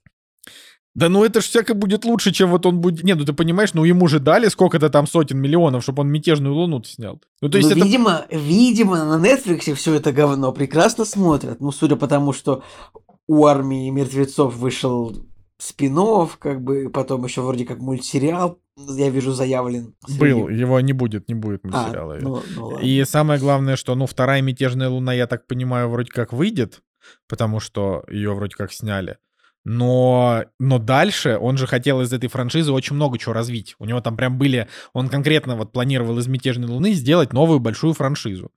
Да 0.93 1.07
ну 1.07 1.23
это 1.23 1.39
ж 1.39 1.45
всяко 1.45 1.73
будет 1.73 2.03
лучше, 2.03 2.33
чем 2.33 2.51
вот 2.51 2.65
он 2.65 2.81
будет... 2.81 3.01
Не, 3.01 3.13
ну 3.13 3.23
ты 3.23 3.31
понимаешь, 3.31 3.73
ну 3.73 3.85
ему 3.85 4.09
же 4.09 4.19
дали 4.19 4.49
сколько-то 4.49 4.89
там 4.89 5.07
сотен 5.07 5.39
миллионов, 5.39 5.83
чтобы 5.83 6.01
он 6.01 6.09
«Мятежную 6.09 6.53
луну» 6.53 6.83
снял. 6.83 7.21
Ну 7.41 7.47
то 7.47 7.57
есть 7.57 7.69
ну, 7.69 7.77
это... 7.77 7.85
видимо, 7.85 8.25
видимо, 8.29 9.05
на 9.05 9.25
Netflix 9.25 9.73
все 9.75 9.93
это 9.93 10.11
говно 10.11 10.51
прекрасно 10.51 11.05
смотрят. 11.05 11.61
Ну, 11.61 11.71
судя 11.71 11.95
по 11.95 12.09
тому, 12.09 12.33
что 12.33 12.61
у 13.25 13.45
армии 13.45 13.89
мертвецов 13.89 14.53
вышел 14.57 15.15
спин 15.57 15.97
как 16.39 16.61
бы, 16.61 16.89
потом 16.89 17.23
еще 17.25 17.41
вроде 17.41 17.65
как 17.65 17.79
мультсериал, 17.79 18.59
я 18.77 19.09
вижу, 19.09 19.31
заявлен. 19.31 19.93
среди- 20.05 20.19
Был, 20.19 20.49
его 20.49 20.79
не 20.81 20.93
будет, 20.93 21.27
не 21.27 21.35
будет 21.35 21.61
А, 21.65 21.67
мультсериала. 21.67 22.17
ну, 22.21 22.41
ну 22.55 22.67
ладно. 22.67 22.85
И 22.85 23.03
самое 23.05 23.39
главное, 23.39 23.75
что, 23.75 23.95
ну, 23.95 24.05
вторая 24.07 24.41
«Мятежная 24.41 24.89
луна», 24.89 25.13
я 25.13 25.27
так 25.27 25.45
понимаю, 25.47 25.89
вроде 25.89 26.11
как 26.11 26.33
выйдет, 26.33 26.81
потому 27.27 27.59
что 27.59 28.03
ее 28.09 28.33
вроде 28.33 28.55
как 28.55 28.71
сняли. 28.71 29.17
Но, 29.65 30.43
но 30.59 30.77
дальше 30.77 31.37
он 31.39 31.57
же 31.57 31.67
хотел 31.67 32.01
из 32.01 32.11
этой 32.11 32.27
франшизы 32.27 32.71
очень 32.73 32.95
много 32.95 33.17
чего 33.17 33.33
развить. 33.33 33.75
У 33.79 33.85
него 33.85 34.01
там 34.01 34.17
прям 34.17 34.37
были... 34.37 34.67
Он 34.93 35.07
конкретно 35.07 35.55
вот 35.55 35.71
планировал 35.71 36.19
из 36.19 36.27
«Мятежной 36.27 36.67
луны» 36.67 36.91
сделать 36.91 37.31
новую 37.31 37.59
большую 37.59 37.93
франшизу. 37.93 38.51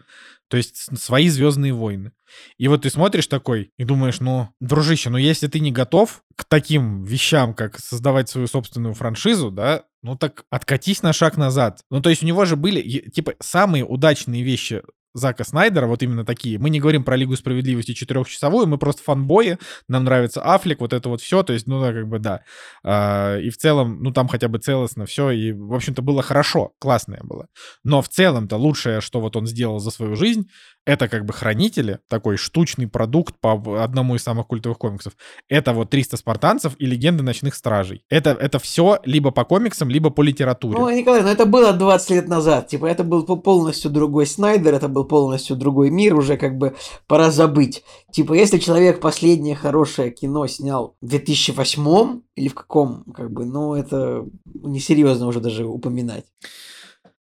То 0.49 0.57
есть 0.57 0.99
свои 0.99 1.29
«Звездные 1.29 1.73
войны». 1.73 2.13
И 2.59 2.67
вот 2.67 2.83
ты 2.83 2.91
смотришь 2.91 3.29
такой 3.29 3.71
и 3.79 3.85
думаешь, 3.85 4.19
ну, 4.21 4.49
дружище, 4.61 5.11
ну 5.11 5.17
если 5.17 5.47
ты 5.47 5.61
не 5.61 5.71
готов 5.71 6.23
к 6.35 6.45
таким 6.45 7.05
вещам, 7.05 7.55
как 7.55 7.79
создавать 7.79 8.29
свою 8.29 8.49
собственную 8.49 8.95
франшизу, 8.95 9.51
да, 9.51 9.85
ну 10.03 10.17
так 10.17 10.45
откатись 10.51 11.03
на 11.03 11.13
шаг 11.13 11.37
назад. 11.37 11.81
Ну 11.91 12.01
то 12.01 12.11
есть 12.11 12.25
у 12.25 12.27
него 12.27 12.45
же 12.45 12.57
были, 12.57 12.83
типа, 13.11 13.35
самые 13.41 13.85
удачные 13.85 14.43
вещи 14.43 14.83
Зака 15.17 15.45
Снайдера, 15.45 15.87
вот 15.87 16.03
именно 16.03 16.25
такие. 16.25 16.59
Мы 16.59 16.71
не 16.71 16.79
говорим 16.79 17.03
про 17.03 17.17
Лигу 17.17 17.37
Справедливости 17.37 17.93
четырехчасовую, 17.93 18.67
мы 18.67 18.79
просто 18.79 19.03
фанбои, 19.03 19.59
нам 19.89 20.05
нравится 20.05 20.43
Аффлек, 20.43 20.81
вот 20.81 20.93
это 20.93 21.09
вот 21.09 21.21
все, 21.21 21.43
то 21.43 21.53
есть, 21.53 21.67
ну, 21.67 21.81
да, 21.81 21.93
как 21.93 22.07
бы, 22.07 22.19
да. 22.19 22.43
А, 22.85 23.39
и 23.39 23.51
в 23.51 23.57
целом, 23.57 24.03
ну, 24.03 24.13
там 24.13 24.29
хотя 24.29 24.49
бы 24.49 24.59
целостно 24.59 25.07
все, 25.07 25.31
и, 25.31 25.53
в 25.53 25.75
общем-то, 25.75 26.03
было 26.03 26.23
хорошо, 26.23 26.73
классное 26.79 27.21
было. 27.23 27.49
Но 27.83 28.03
в 28.03 28.09
целом-то 28.09 28.57
лучшее, 28.57 29.01
что 29.01 29.21
вот 29.21 29.37
он 29.37 29.47
сделал 29.47 29.79
за 29.79 29.91
свою 29.91 30.17
жизнь, 30.17 30.51
это 30.87 31.09
как 31.09 31.25
бы 31.25 31.33
«Хранители», 31.33 31.99
такой 32.09 32.37
штучный 32.37 32.87
продукт 32.87 33.35
по 33.41 33.83
одному 33.83 34.15
из 34.15 34.23
самых 34.23 34.47
культовых 34.47 34.79
комиксов. 34.79 35.15
Это 35.49 35.73
вот 35.73 35.93
«300 35.93 36.17
спартанцев» 36.17 36.75
и 36.79 36.87
«Легенды 36.87 37.25
ночных 37.25 37.57
стражей». 37.57 38.05
Это, 38.09 38.31
это 38.31 38.59
все 38.61 39.01
либо 39.05 39.33
по 39.33 39.45
комиксам, 39.45 39.91
либо 39.91 40.11
по 40.11 40.23
литературе. 40.23 40.79
Ну, 40.79 40.89
Николай, 40.89 41.23
ну 41.23 41.29
это 41.29 41.45
было 41.45 41.73
20 41.73 42.11
лет 42.11 42.29
назад. 42.29 42.69
Типа, 42.69 42.87
это 42.87 43.03
был 43.03 43.25
по- 43.25 43.37
полностью 43.37 43.91
другой 43.91 44.27
Снайдер, 44.27 44.75
это 44.75 44.89
был 44.89 45.05
полностью 45.05 45.57
другой 45.57 45.91
мир, 45.91 46.15
уже 46.15 46.37
как 46.37 46.57
бы 46.57 46.77
пора 47.09 47.31
забыть. 47.33 47.83
Типа, 48.13 48.35
если 48.35 48.59
человек 48.59 49.01
последнее 49.01 49.57
хорошее 49.57 50.13
кино 50.13 50.47
снял 50.47 50.97
в 51.01 51.09
2008 51.09 52.21
или 52.37 52.49
в 52.49 52.55
каком, 52.55 53.03
как 53.13 53.33
бы, 53.33 53.45
ну, 53.45 53.75
это 53.75 54.25
несерьезно 54.45 55.27
уже 55.27 55.41
даже 55.41 55.67
упоминать. 55.67 56.27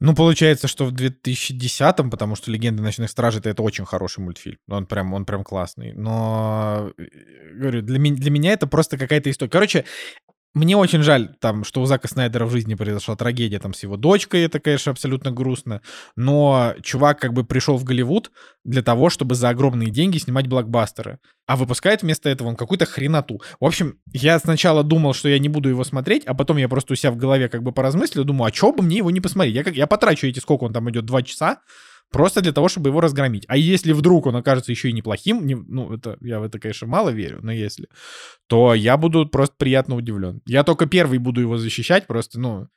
Ну, 0.01 0.15
получается, 0.15 0.67
что 0.69 0.85
в 0.85 0.93
2010-м, 0.93 2.09
потому 2.09 2.35
что 2.35 2.51
«Легенды 2.51 2.81
ночных 2.81 3.09
стражей»— 3.09 3.41
это 3.43 3.61
очень 3.61 3.85
хороший 3.85 4.21
мультфильм. 4.21 4.57
Он 4.69 4.85
прям, 4.85 5.13
он 5.13 5.26
прям 5.26 5.43
классный. 5.43 5.91
Но, 5.93 6.91
э, 6.97 7.03
говорю, 7.53 7.81
для, 7.81 7.99
ми- 7.99 8.11
для 8.15 8.31
меня 8.31 8.53
это 8.53 8.65
просто 8.65 8.97
какая-то 8.97 9.30
история. 9.30 9.49
Короче, 9.51 9.85
мне 10.55 10.76
очень 10.76 11.03
жаль, 11.03 11.35
там, 11.39 11.63
что 11.63 11.81
у 11.81 11.85
Зака 11.85 12.07
Снайдера 12.07 12.45
в 12.45 12.51
жизни 12.51 12.73
произошла 12.73 13.15
трагедия 13.15 13.59
там 13.59 13.73
с 13.73 13.84
его 13.84 13.97
дочкой, 13.97 14.41
это, 14.41 14.59
конечно, 14.59 14.91
абсолютно 14.91 15.31
грустно, 15.31 15.81
но 16.15 16.73
чувак 16.81 17.19
как 17.19 17.34
бы 17.34 17.43
пришел 17.43 17.77
в 17.77 17.84
Голливуд 17.84 18.31
для 18.63 18.81
того, 18.81 19.11
чтобы 19.11 19.35
за 19.35 19.49
огромные 19.49 19.91
деньги 19.91 20.17
снимать 20.17 20.47
блокбастеры, 20.47 21.19
а 21.45 21.55
выпускает 21.55 22.01
вместо 22.01 22.30
этого 22.30 22.47
он 22.47 22.55
какую-то 22.55 22.85
хреноту. 22.85 23.41
В 23.59 23.65
общем, 23.65 23.99
я 24.11 24.39
сначала 24.39 24.84
думал, 24.84 25.13
что 25.13 25.30
я 25.30 25.38
не 25.38 25.49
буду 25.49 25.69
его 25.69 25.84
смотреть, 25.84 26.26
а 26.26 26.34
потом 26.34 26.57
я 26.57 26.67
просто 26.67 26.93
у 26.93 26.95
себя 26.95 27.11
в 27.11 27.17
голове 27.17 27.47
как 27.47 27.61
бы 27.61 27.71
поразмыслил, 27.71 28.23
думаю, 28.23 28.47
а 28.47 28.51
чё 28.51 28.71
бы 28.71 28.81
мне 28.81 28.97
его 28.97 29.11
не 29.11 29.21
посмотреть? 29.21 29.55
Я, 29.55 29.63
как, 29.63 29.76
я 29.76 29.85
потрачу 29.85 30.26
эти, 30.26 30.39
сколько 30.39 30.63
он 30.63 30.73
там 30.73 30.89
идет, 30.89 31.05
два 31.05 31.21
часа, 31.21 31.59
Просто 32.11 32.41
для 32.41 32.52
того, 32.52 32.68
чтобы 32.69 32.90
его 32.90 33.02
разгромить. 33.02 33.45
А 33.48 33.56
если 33.56 33.91
вдруг 33.94 34.26
он 34.26 34.36
окажется 34.36 34.72
еще 34.72 34.90
и 34.90 34.94
неплохим, 34.94 35.45
не- 35.45 35.56
ну, 35.56 35.94
это 35.94 36.18
я 36.22 36.40
в 36.40 36.44
это, 36.44 36.60
конечно, 36.60 36.88
мало 36.88 37.10
верю, 37.10 37.40
но 37.41 37.52
если, 37.52 37.88
то 38.48 38.73
я 38.73 38.98
буду 38.98 39.27
просто 39.27 39.56
приятно 39.57 39.95
удивлен. 39.95 40.41
Я 40.48 40.64
только 40.64 40.86
первый 40.88 41.19
буду 41.19 41.41
его 41.41 41.57
защищать, 41.57 42.07
просто, 42.07 42.40
ну, 42.40 42.68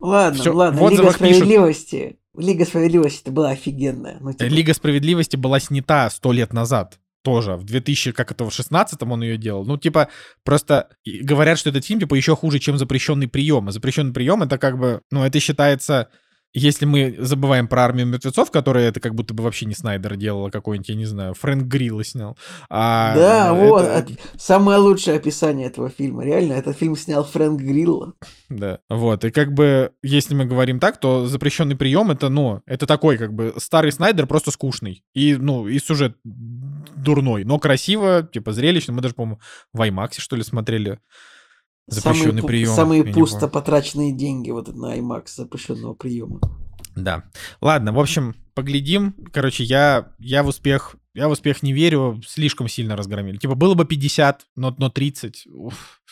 Ладно, 0.00 0.40
Всё, 0.40 0.54
ладно, 0.54 0.80
в 0.80 0.90
Лига 0.90 1.02
пишут- 1.02 1.16
Справедливости. 1.16 2.18
Лига 2.36 2.64
Справедливости 2.64 3.22
это 3.22 3.32
была 3.32 3.50
офигенная. 3.50 4.18
Ну, 4.20 4.32
типа, 4.32 4.44
Лига 4.44 4.72
справедливости 4.74 5.34
была 5.36 5.58
снята 5.58 6.08
сто 6.10 6.30
лет 6.30 6.52
назад. 6.52 7.00
Тоже 7.24 7.56
в 7.56 7.64
2000, 7.64 8.12
как 8.12 8.30
это, 8.30 8.44
в 8.44 8.52
16-м 8.52 9.10
он 9.10 9.22
ее 9.24 9.36
делал. 9.36 9.64
Ну, 9.66 9.76
типа, 9.76 10.08
просто 10.44 10.88
говорят, 11.04 11.58
что 11.58 11.70
этот 11.70 11.84
фильм, 11.84 11.98
типа, 11.98 12.14
еще 12.14 12.36
хуже, 12.36 12.60
чем 12.60 12.78
запрещенный 12.78 13.26
прием. 13.26 13.66
А 13.68 13.72
запрещенный 13.72 14.12
прием 14.14 14.40
это 14.44 14.56
как 14.56 14.78
бы, 14.78 15.00
ну, 15.10 15.24
это 15.24 15.40
считается, 15.40 16.10
если 16.54 16.86
мы 16.86 17.14
забываем 17.18 17.68
про 17.68 17.84
армию 17.84 18.06
мертвецов, 18.06 18.50
которая 18.50 18.88
это 18.88 19.00
как 19.00 19.14
будто 19.14 19.34
бы 19.34 19.44
вообще 19.44 19.66
не 19.66 19.74
Снайдер 19.74 20.16
делал, 20.16 20.46
а 20.46 20.50
какой-нибудь, 20.50 20.88
я 20.88 20.94
не 20.94 21.04
знаю, 21.04 21.34
Фрэнк 21.34 21.64
Грилла 21.64 22.04
снял. 22.04 22.36
А, 22.70 23.14
да, 23.14 23.44
это- 23.46 23.54
вот, 23.54 23.84
от- 23.86 24.10
самое 24.40 24.78
лучшее 24.78 25.16
описание 25.18 25.66
этого 25.68 25.90
фильма. 25.90 26.24
Реально, 26.24 26.54
этот 26.54 26.76
фильм 26.76 26.96
снял 26.96 27.24
Фрэнк 27.24 27.60
Грилла. 27.60 28.14
Да, 28.48 28.78
вот, 28.88 29.24
и 29.24 29.30
как 29.30 29.52
бы, 29.52 29.92
если 30.02 30.34
мы 30.34 30.46
говорим 30.46 30.80
так, 30.80 30.98
то 30.98 31.26
запрещенный 31.26 31.76
прием 31.76 32.10
это, 32.10 32.28
ну, 32.28 32.62
это 32.66 32.86
такой, 32.86 33.18
как 33.18 33.34
бы, 33.34 33.54
старый 33.58 33.92
Снайдер 33.92 34.26
просто 34.26 34.50
скучный. 34.50 35.04
И, 35.14 35.36
ну, 35.36 35.68
и 35.68 35.78
сюжет 35.78 36.16
дурной, 36.24 37.44
но 37.44 37.58
красиво, 37.58 38.22
типа, 38.32 38.52
зрелищно. 38.52 38.92
Мы 38.94 39.02
даже, 39.02 39.14
по-моему, 39.14 39.40
в 39.72 39.80
IMAX, 39.80 40.14
что 40.18 40.34
ли, 40.36 40.42
смотрели 40.42 40.98
запрещенный 41.88 42.26
самые, 42.26 42.46
прием. 42.46 42.74
Самые 42.74 43.04
пусто 43.04 43.48
потраченные 43.48 44.12
деньги 44.12 44.50
вот 44.50 44.74
на 44.74 44.96
IMAX 44.96 45.24
запрещенного 45.36 45.94
приема. 45.94 46.40
Да. 46.94 47.24
Ладно, 47.60 47.92
в 47.92 47.98
общем, 47.98 48.34
поглядим. 48.54 49.14
Короче, 49.32 49.64
я, 49.64 50.12
я 50.18 50.42
в 50.42 50.48
успех, 50.48 50.96
я 51.14 51.28
в 51.28 51.32
успех 51.32 51.62
не 51.62 51.72
верю, 51.72 52.20
слишком 52.26 52.68
сильно 52.68 52.96
разгромили. 52.96 53.36
Типа, 53.36 53.54
было 53.54 53.74
бы 53.74 53.84
50, 53.84 54.46
но, 54.56 54.74
но 54.76 54.90
30. 54.90 55.46
уф. 55.52 56.02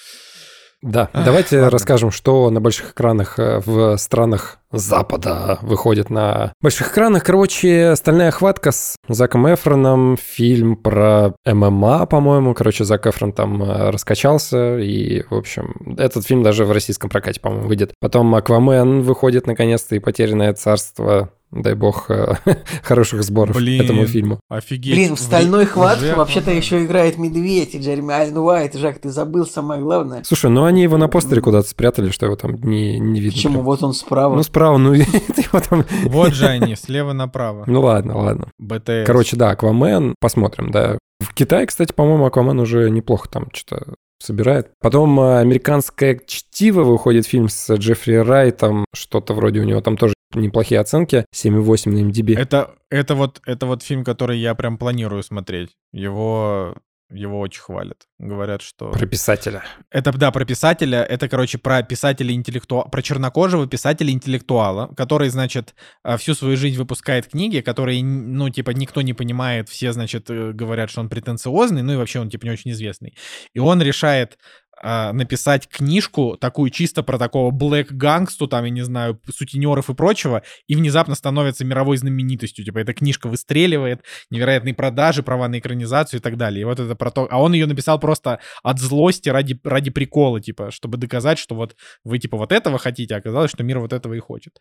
Да, 0.86 1.10
давайте 1.12 1.56
ладно. 1.56 1.70
расскажем, 1.70 2.10
что 2.12 2.48
на 2.50 2.60
больших 2.60 2.92
экранах 2.92 3.38
э, 3.38 3.60
в 3.64 3.96
странах 3.96 4.58
Запада 4.70 5.58
выходит 5.62 6.10
на 6.10 6.52
больших 6.60 6.92
экранах. 6.92 7.24
Короче, 7.24 7.96
«Стальная 7.96 8.30
хватка» 8.30 8.70
с 8.70 8.96
Заком 9.08 9.52
Эфроном, 9.52 10.16
фильм 10.16 10.76
про 10.76 11.34
ММА, 11.44 12.06
по-моему. 12.06 12.54
Короче, 12.54 12.84
Зак 12.84 13.06
Эфрон 13.06 13.32
там 13.32 13.62
э, 13.62 13.90
раскачался, 13.90 14.78
и, 14.78 15.24
в 15.28 15.34
общем, 15.34 15.96
этот 15.98 16.24
фильм 16.24 16.44
даже 16.44 16.64
в 16.64 16.70
российском 16.70 17.10
прокате, 17.10 17.40
по-моему, 17.40 17.66
выйдет. 17.66 17.92
Потом 18.00 18.32
«Аквамен» 18.34 19.02
выходит 19.02 19.46
наконец-то, 19.46 19.96
и 19.96 19.98
«Потерянное 19.98 20.54
царство». 20.54 21.30
Дай 21.62 21.74
бог 21.74 22.10
э, 22.10 22.34
хороших 22.82 23.22
сборов 23.22 23.56
Блин. 23.56 23.82
этому 23.82 24.06
фильму. 24.06 24.40
Офигеть. 24.48 24.94
Блин, 24.94 25.16
в 25.16 25.20
стальной 25.20 25.64
Уже 25.64 25.72
хватке 25.72 26.14
вообще-то 26.14 26.50
еще 26.50 26.84
играет 26.84 27.18
медведь 27.18 27.74
и 27.74 27.78
Джереми 27.78 28.14
Аллен 28.14 28.36
Уайт. 28.38 28.74
Жак, 28.74 28.98
ты 28.98 29.10
забыл 29.10 29.46
самое 29.46 29.80
главное. 29.80 30.22
Слушай, 30.24 30.50
ну 30.50 30.64
они 30.64 30.82
его 30.82 30.96
на 30.96 31.08
постере 31.08 31.40
куда-то 31.40 31.68
спрятали, 31.68 32.10
что 32.10 32.26
его 32.26 32.36
там 32.36 32.54
не, 32.54 32.98
не 32.98 33.20
видно. 33.20 33.36
Почему? 33.36 33.54
прям. 33.54 33.64
Вот 33.64 33.82
он 33.82 33.92
справа. 33.92 34.34
Ну, 34.34 34.42
справа, 34.42 34.78
ну, 34.78 34.92
его 34.94 35.60
там... 35.68 35.84
Вот 36.04 36.32
же 36.32 36.46
они, 36.46 36.76
слева 36.76 37.12
направо. 37.12 37.64
Ну, 37.66 37.80
ладно, 37.80 38.18
ладно. 38.18 38.48
БТС. 38.58 39.06
Короче, 39.06 39.36
да, 39.36 39.50
Аквамен, 39.50 40.14
посмотрим, 40.20 40.70
да. 40.70 40.98
В 41.20 41.34
Китае, 41.34 41.66
кстати, 41.66 41.92
по-моему, 41.92 42.26
Аквамен 42.26 42.58
уже 42.60 42.90
неплохо 42.90 43.28
там 43.28 43.48
что-то 43.52 43.94
собирает. 44.18 44.70
Потом 44.80 45.18
э, 45.20 45.40
«Американское 45.40 46.20
чтиво» 46.26 46.84
выходит 46.84 47.26
фильм 47.26 47.48
с 47.48 47.74
Джеффри 47.74 48.16
Райтом, 48.16 48.84
что-то 48.94 49.34
вроде 49.34 49.60
у 49.60 49.64
него 49.64 49.80
там 49.80 49.96
тоже 49.96 50.14
неплохие 50.40 50.80
оценки, 50.80 51.24
7,8 51.34 51.90
на 51.90 52.10
MDB. 52.10 52.36
Это, 52.36 52.74
это, 52.90 53.14
вот, 53.14 53.40
это 53.46 53.66
вот 53.66 53.82
фильм, 53.82 54.04
который 54.04 54.38
я 54.38 54.54
прям 54.54 54.78
планирую 54.78 55.22
смотреть. 55.22 55.70
Его, 55.92 56.74
его 57.10 57.38
очень 57.38 57.60
хвалят. 57.60 58.06
Говорят, 58.18 58.62
что... 58.62 58.90
Про 58.90 59.06
писателя. 59.06 59.62
Это, 59.90 60.12
да, 60.12 60.32
про 60.32 60.44
писателя. 60.44 61.02
Это, 61.02 61.28
короче, 61.28 61.58
про 61.58 61.82
писателя 61.82 62.32
интеллектуала, 62.34 62.84
про 62.88 63.00
чернокожего 63.02 63.66
писателя-интеллектуала, 63.66 64.92
который, 64.96 65.28
значит, 65.28 65.74
а, 66.02 66.16
всю 66.16 66.34
свою 66.34 66.56
жизнь 66.56 66.76
выпускает 66.76 67.28
книги, 67.28 67.60
которые, 67.60 68.02
ну, 68.02 68.50
типа, 68.50 68.70
никто 68.70 69.02
не 69.02 69.14
понимает, 69.14 69.68
все, 69.68 69.92
значит, 69.92 70.28
э, 70.30 70.52
говорят, 70.52 70.90
что 70.90 71.00
он 71.00 71.08
претенциозный, 71.08 71.82
ну 71.82 71.92
и 71.92 71.96
вообще 71.96 72.18
он, 72.18 72.28
типа, 72.28 72.44
не 72.44 72.50
очень 72.50 72.72
известный. 72.72 73.16
И 73.54 73.60
он 73.60 73.80
решает 73.80 74.38
а, 74.82 75.12
написать 75.12 75.68
книжку 75.68 76.36
такую 76.38 76.70
чисто 76.70 77.02
про 77.02 77.18
такого 77.18 77.50
блэк 77.50 77.92
гангсту, 77.92 78.46
там, 78.46 78.64
я 78.64 78.70
не 78.70 78.82
знаю, 78.82 79.20
сутенеров 79.32 79.88
и 79.88 79.94
прочего, 79.94 80.42
и 80.66 80.76
внезапно 80.76 81.14
становится 81.14 81.64
мировой 81.64 81.96
знаменитостью. 81.96 82.64
Типа, 82.64 82.78
эта 82.78 82.92
книжка 82.92 83.28
выстреливает, 83.28 84.02
невероятные 84.30 84.74
продажи, 84.74 85.22
права 85.22 85.48
на 85.48 85.58
экранизацию 85.58 86.20
и 86.20 86.22
так 86.22 86.36
далее. 86.36 86.62
И 86.62 86.64
вот 86.64 86.78
это 86.78 86.94
про 86.94 87.10
то... 87.10 87.26
А 87.30 87.40
он 87.40 87.54
ее 87.54 87.66
написал 87.66 87.98
просто 87.98 88.40
от 88.62 88.78
злости 88.78 89.28
ради, 89.28 89.58
ради 89.64 89.90
прикола, 89.90 90.40
типа, 90.40 90.70
чтобы 90.70 90.98
доказать, 90.98 91.38
что 91.38 91.54
вот 91.54 91.74
вы, 92.04 92.18
типа, 92.18 92.36
вот 92.36 92.52
этого 92.52 92.78
хотите, 92.78 93.14
а 93.14 93.18
оказалось, 93.18 93.50
что 93.50 93.64
мир 93.64 93.78
вот 93.78 93.92
этого 93.92 94.14
и 94.14 94.18
хочет. 94.18 94.60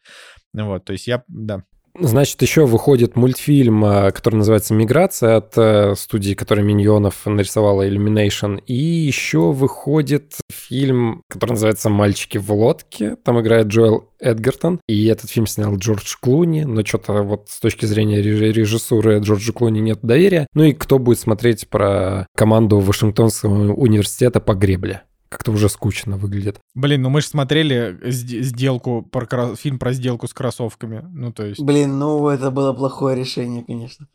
Вот, 0.54 0.86
то 0.86 0.94
есть 0.94 1.08
я, 1.08 1.24
да. 1.28 1.64
Значит, 1.98 2.42
еще 2.42 2.66
выходит 2.66 3.16
мультфильм, 3.16 3.86
э, 3.86 4.12
который 4.12 4.36
называется 4.36 4.74
«Миграция» 4.74 5.38
от 5.38 5.58
э, 5.58 5.96
студии, 5.96 6.34
которая 6.34 6.66
«Миньонов» 6.66 7.26
нарисовала 7.26 7.88
Illumination. 7.88 8.62
И 8.66 8.74
еще 8.74 9.52
выходит 9.52 10.34
фильм, 10.52 11.22
который 11.30 11.52
называется 11.52 11.90
«Мальчики 11.90 12.38
в 12.38 12.52
лодке». 12.52 13.16
Там 13.24 13.40
играет 13.40 13.68
Джоэл 13.68 14.10
Эдгертон. 14.20 14.82
И 14.88 15.06
этот 15.06 15.30
фильм 15.30 15.48
снял 15.48 15.78
Джордж 15.78 16.16
Клуни. 16.20 16.64
Но 16.64 16.84
что-то 16.84 17.14
вот 17.24 17.48
с 17.50 17.60
точки 17.60 17.86
зрения 17.86 18.22
режиссуры 18.22 19.20
Джорджа 19.20 19.54
Клуни 19.54 19.80
нет 19.80 20.00
доверия. 20.02 20.48
Ну 20.54 20.64
и 20.64 20.74
кто 20.74 21.00
будет 21.00 21.20
смотреть 21.20 21.70
про 21.70 22.28
команду 22.36 22.80
Вашингтонского 22.80 23.74
университета 23.74 24.40
по 24.40 24.54
гребле? 24.54 25.04
Как-то 25.36 25.52
уже 25.52 25.68
скучно 25.68 26.16
выглядит. 26.16 26.62
Блин, 26.76 27.02
ну 27.02 27.10
мы 27.10 27.20
же 27.20 27.28
смотрели 27.28 28.00
сделку, 28.10 29.02
про, 29.02 29.54
фильм 29.58 29.80
про 29.80 29.92
сделку 29.92 30.28
с 30.28 30.34
кроссовками. 30.34 31.02
Ну, 31.12 31.34
то 31.34 31.46
есть... 31.46 31.60
Блин, 31.60 32.00
ну 32.00 32.30
это 32.30 32.52
было 32.52 32.72
плохое 32.72 33.18
решение, 33.18 33.62
конечно. 33.66 34.08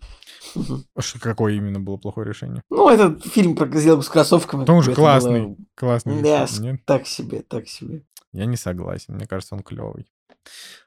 Какое 1.21 1.53
именно 1.53 1.79
было 1.79 1.99
плохое 1.99 2.27
решение? 2.27 2.63
Ну, 2.71 2.89
этот 2.89 3.23
фильм 3.27 3.55
про 3.55 3.67
сделку 3.79 4.03
с 4.03 4.09
кроссовками. 4.09 4.65
Он 4.67 4.83
же 4.83 4.95
классный. 4.95 5.43
Было... 5.43 5.57
Классный. 5.75 6.23
Да, 6.23 6.47
нет? 6.59 6.81
так 6.87 7.07
себе, 7.07 7.43
так 7.43 7.69
себе. 7.69 8.03
Я 8.33 8.47
не 8.47 8.57
согласен. 8.57 9.17
Мне 9.17 9.27
кажется, 9.27 9.55
он 9.55 9.63
клевый. 9.63 10.07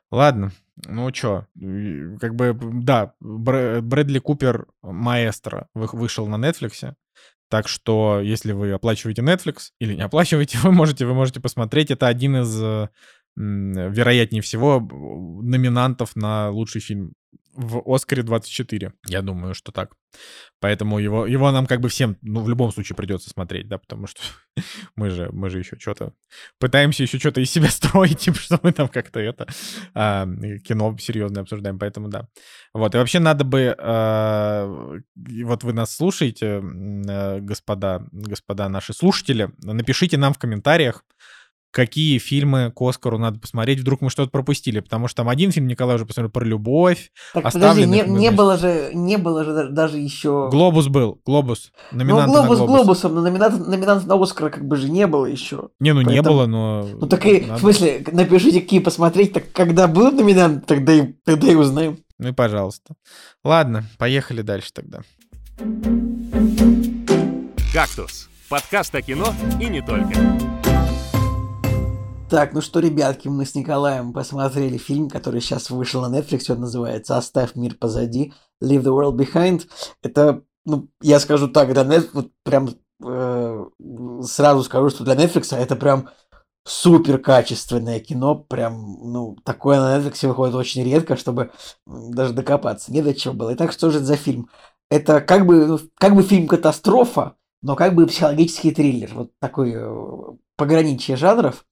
Ладно, 0.10 0.52
ну 0.88 1.10
чё, 1.12 1.46
как 2.20 2.36
бы, 2.36 2.58
да, 2.60 3.14
Брэдли 3.20 4.20
Купер 4.20 4.68
маэстро 4.82 5.68
вышел 5.74 6.28
на 6.28 6.36
Netflix. 6.36 6.96
Так 7.54 7.68
что, 7.68 8.20
если 8.20 8.52
вы 8.52 8.72
оплачиваете 8.72 9.22
Netflix 9.22 9.74
или 9.78 9.94
не 9.94 10.02
оплачиваете, 10.02 10.58
вы 10.64 10.72
можете, 10.72 11.06
вы 11.06 11.14
можете 11.14 11.40
посмотреть. 11.40 11.92
Это 11.92 12.08
один 12.08 12.38
из, 12.38 12.60
вероятнее 13.36 14.42
всего, 14.42 14.80
номинантов 14.80 16.16
на 16.16 16.50
лучший 16.50 16.82
фильм 16.82 17.14
в 17.54 17.84
Оскаре 17.94 18.24
24. 18.24 18.94
Я 19.08 19.22
думаю, 19.22 19.54
что 19.54 19.72
так. 19.72 19.94
Поэтому 20.60 21.00
его, 21.00 21.26
его 21.26 21.52
нам 21.52 21.66
как 21.66 21.82
бы 21.82 21.90
всем, 21.90 22.18
ну, 22.22 22.42
в 22.42 22.50
любом 22.50 22.72
случае 22.72 22.96
придется 22.96 23.30
смотреть, 23.30 23.68
да, 23.68 23.78
потому 23.78 24.08
что 24.08 24.22
мы 24.96 25.10
же, 25.10 25.30
мы 25.32 25.50
же 25.50 25.60
еще 25.60 25.78
что-то 25.78 26.14
пытаемся 26.60 27.04
еще 27.04 27.20
что-то 27.20 27.42
из 27.42 27.52
себя 27.52 27.68
строить, 27.70 28.20
типа, 28.20 28.38
что 28.38 28.60
мы 28.64 28.72
там 28.72 28.88
как-то 28.88 29.20
это 29.20 29.48
а, 29.94 30.26
кино 30.64 30.96
серьезно 31.00 31.42
обсуждаем, 31.42 31.80
поэтому 31.80 32.10
да. 32.10 32.28
Вот, 32.74 32.96
и 32.96 32.98
вообще 32.98 33.20
надо 33.20 33.44
бы, 33.44 33.76
а, 33.78 34.68
вот 35.16 35.64
вы 35.64 35.74
нас 35.74 35.96
слушаете, 35.96 36.62
а, 36.64 37.40
господа, 37.40 38.06
господа 38.12 38.70
наши 38.70 38.94
слушатели, 38.94 39.52
напишите 39.64 40.18
нам 40.18 40.34
в 40.34 40.38
комментариях, 40.38 41.04
какие 41.74 42.20
фильмы 42.20 42.72
к 42.74 42.82
Оскару 42.82 43.18
надо 43.18 43.40
посмотреть, 43.40 43.80
вдруг 43.80 44.02
мы 44.02 44.10
что-то 44.10 44.30
пропустили, 44.30 44.80
потому 44.80 45.08
что 45.08 45.18
там 45.18 45.30
один 45.30 45.52
фильм 45.52 45.68
Николай 45.68 45.96
уже 45.96 46.06
посмотрел 46.06 46.32
про 46.32 46.46
любовь. 46.46 47.12
Так, 47.34 47.52
подожди, 47.52 47.86
не, 47.86 48.02
не 48.02 48.32
было 48.32 48.58
же, 48.58 48.92
не 48.94 49.18
было 49.18 49.44
же 49.44 49.70
даже 49.70 49.98
еще... 49.98 50.50
Глобус 50.52 50.88
был, 50.88 51.20
Глобус, 51.26 51.72
номинант 51.92 52.28
ну, 52.28 52.34
Глобус, 52.34 52.60
на 52.60 52.66
Глобус. 52.66 52.76
Глобусом, 52.76 53.16
но 53.16 53.22
номинант, 53.22 53.68
номинант 53.68 54.06
на 54.06 54.22
Оскар 54.22 54.52
как 54.52 54.66
бы 54.66 54.76
же 54.76 54.90
не 54.90 55.08
было 55.08 55.26
еще. 55.26 55.70
Не, 55.80 55.94
ну 55.94 56.04
Поэтому... 56.04 56.16
не 56.16 56.22
было, 56.22 56.46
но... 56.46 56.88
Ну 57.02 57.08
так 57.08 57.26
и, 57.26 57.42
надо... 57.42 57.56
в 57.56 57.60
смысле, 57.62 58.06
напишите, 58.12 58.62
какие 58.62 58.80
посмотреть, 58.80 59.34
так 59.34 59.52
когда 59.52 59.88
был 59.88 60.12
номинант, 60.12 60.68
тогда 60.68 60.94
и, 60.94 61.14
тогда 61.26 61.52
и 61.52 61.56
узнаем. 61.56 61.98
Ну 62.20 62.30
и 62.30 62.32
пожалуйста. 62.34 62.94
Ладно, 63.44 63.84
поехали 63.98 64.44
дальше 64.44 64.72
тогда. 64.72 65.02
«Кактус»— 67.74 68.30
подкаст 68.50 68.94
о 68.94 69.02
кино 69.02 69.34
и 69.60 69.66
не 69.66 69.82
только. 69.82 70.53
Так, 72.34 72.54
ну 72.54 72.62
что, 72.62 72.80
ребятки, 72.80 73.28
мы 73.28 73.46
с 73.46 73.54
Николаем 73.54 74.12
посмотрели 74.12 74.80
фильм, 74.80 75.08
который 75.08 75.40
сейчас 75.40 75.70
вышел 75.70 76.02
на 76.02 76.18
Netflix, 76.18 76.52
он 76.52 76.62
называется 76.62 77.16
«Оставь 77.16 77.54
мир 77.54 77.76
позади», 77.76 78.34
«Leave 78.60 78.82
the 78.82 78.86
world 78.86 79.16
behind». 79.16 79.68
Это, 80.02 80.42
ну, 80.66 80.88
я 81.00 81.20
скажу 81.20 81.48
так, 81.48 81.72
для 81.72 81.84
Netflix, 81.84 82.10
вот 82.14 82.32
прям 82.44 82.70
э, 83.06 83.66
сразу 84.24 84.64
скажу, 84.64 84.90
что 84.90 85.04
для 85.04 85.14
Netflix 85.14 85.56
это 85.56 85.76
прям 85.76 86.10
супер 86.66 87.20
качественное 87.20 88.00
кино, 88.00 88.34
прям, 88.34 88.98
ну, 89.04 89.38
такое 89.46 89.80
на 89.80 90.00
Netflix 90.00 90.28
выходит 90.28 90.56
очень 90.56 90.84
редко, 90.84 91.16
чтобы 91.16 91.52
даже 91.86 92.34
докопаться. 92.34 92.92
Не 92.92 93.04
до 93.04 93.14
чего 93.14 93.36
было. 93.36 93.54
Итак, 93.54 93.72
что 93.72 93.92
же 93.92 93.98
это 93.98 94.08
за 94.08 94.16
фильм? 94.16 94.50
Это 94.90 95.22
как 95.22 95.46
бы, 95.46 95.68
ну, 95.68 95.80
как 96.00 96.16
бы 96.16 96.24
фильм 96.24 96.48
«Катастрофа», 96.48 97.36
но 97.62 97.76
как 97.76 97.94
бы 97.94 98.08
психологический 98.08 98.72
триллер. 98.72 99.12
Вот 99.14 99.32
такой 99.40 99.74
э, 99.76 100.34
пограничье 100.58 101.16
жанров. 101.16 101.66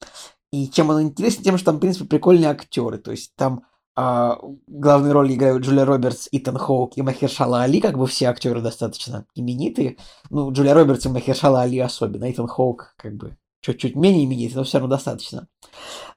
И 0.52 0.70
чем 0.70 0.90
он 0.90 1.04
интересен, 1.04 1.44
тем, 1.44 1.58
что 1.58 1.68
там, 1.68 1.78
в 1.78 1.80
принципе, 1.80 2.06
прикольные 2.06 2.50
актеры. 2.50 2.98
То 2.98 3.12
есть 3.12 3.34
там 3.36 3.64
а, 3.96 4.38
главные 4.68 5.14
роли 5.14 5.34
играют 5.34 5.64
Джулия 5.64 5.86
Робертс, 5.86 6.28
Итан 6.32 6.58
Хоук 6.58 6.98
и 6.98 7.02
Махершала 7.02 7.62
Али, 7.62 7.82
как 7.82 7.98
бы 7.98 8.08
все 8.08 8.28
актеры 8.28 8.62
достаточно 8.62 9.26
именитые. 9.36 9.98
Ну, 10.30 10.52
Джулия 10.52 10.74
Робертс 10.74 11.06
и 11.06 11.10
Махершала 11.10 11.62
Али 11.62 11.80
особенно. 11.80 12.30
Итан 12.32 12.48
Хоук 12.48 12.94
как 12.98 13.16
бы 13.16 13.38
чуть-чуть 13.62 13.96
менее 13.96 14.26
именитый, 14.26 14.58
но 14.58 14.64
все 14.64 14.80
равно 14.80 14.96
достаточно. 14.96 15.48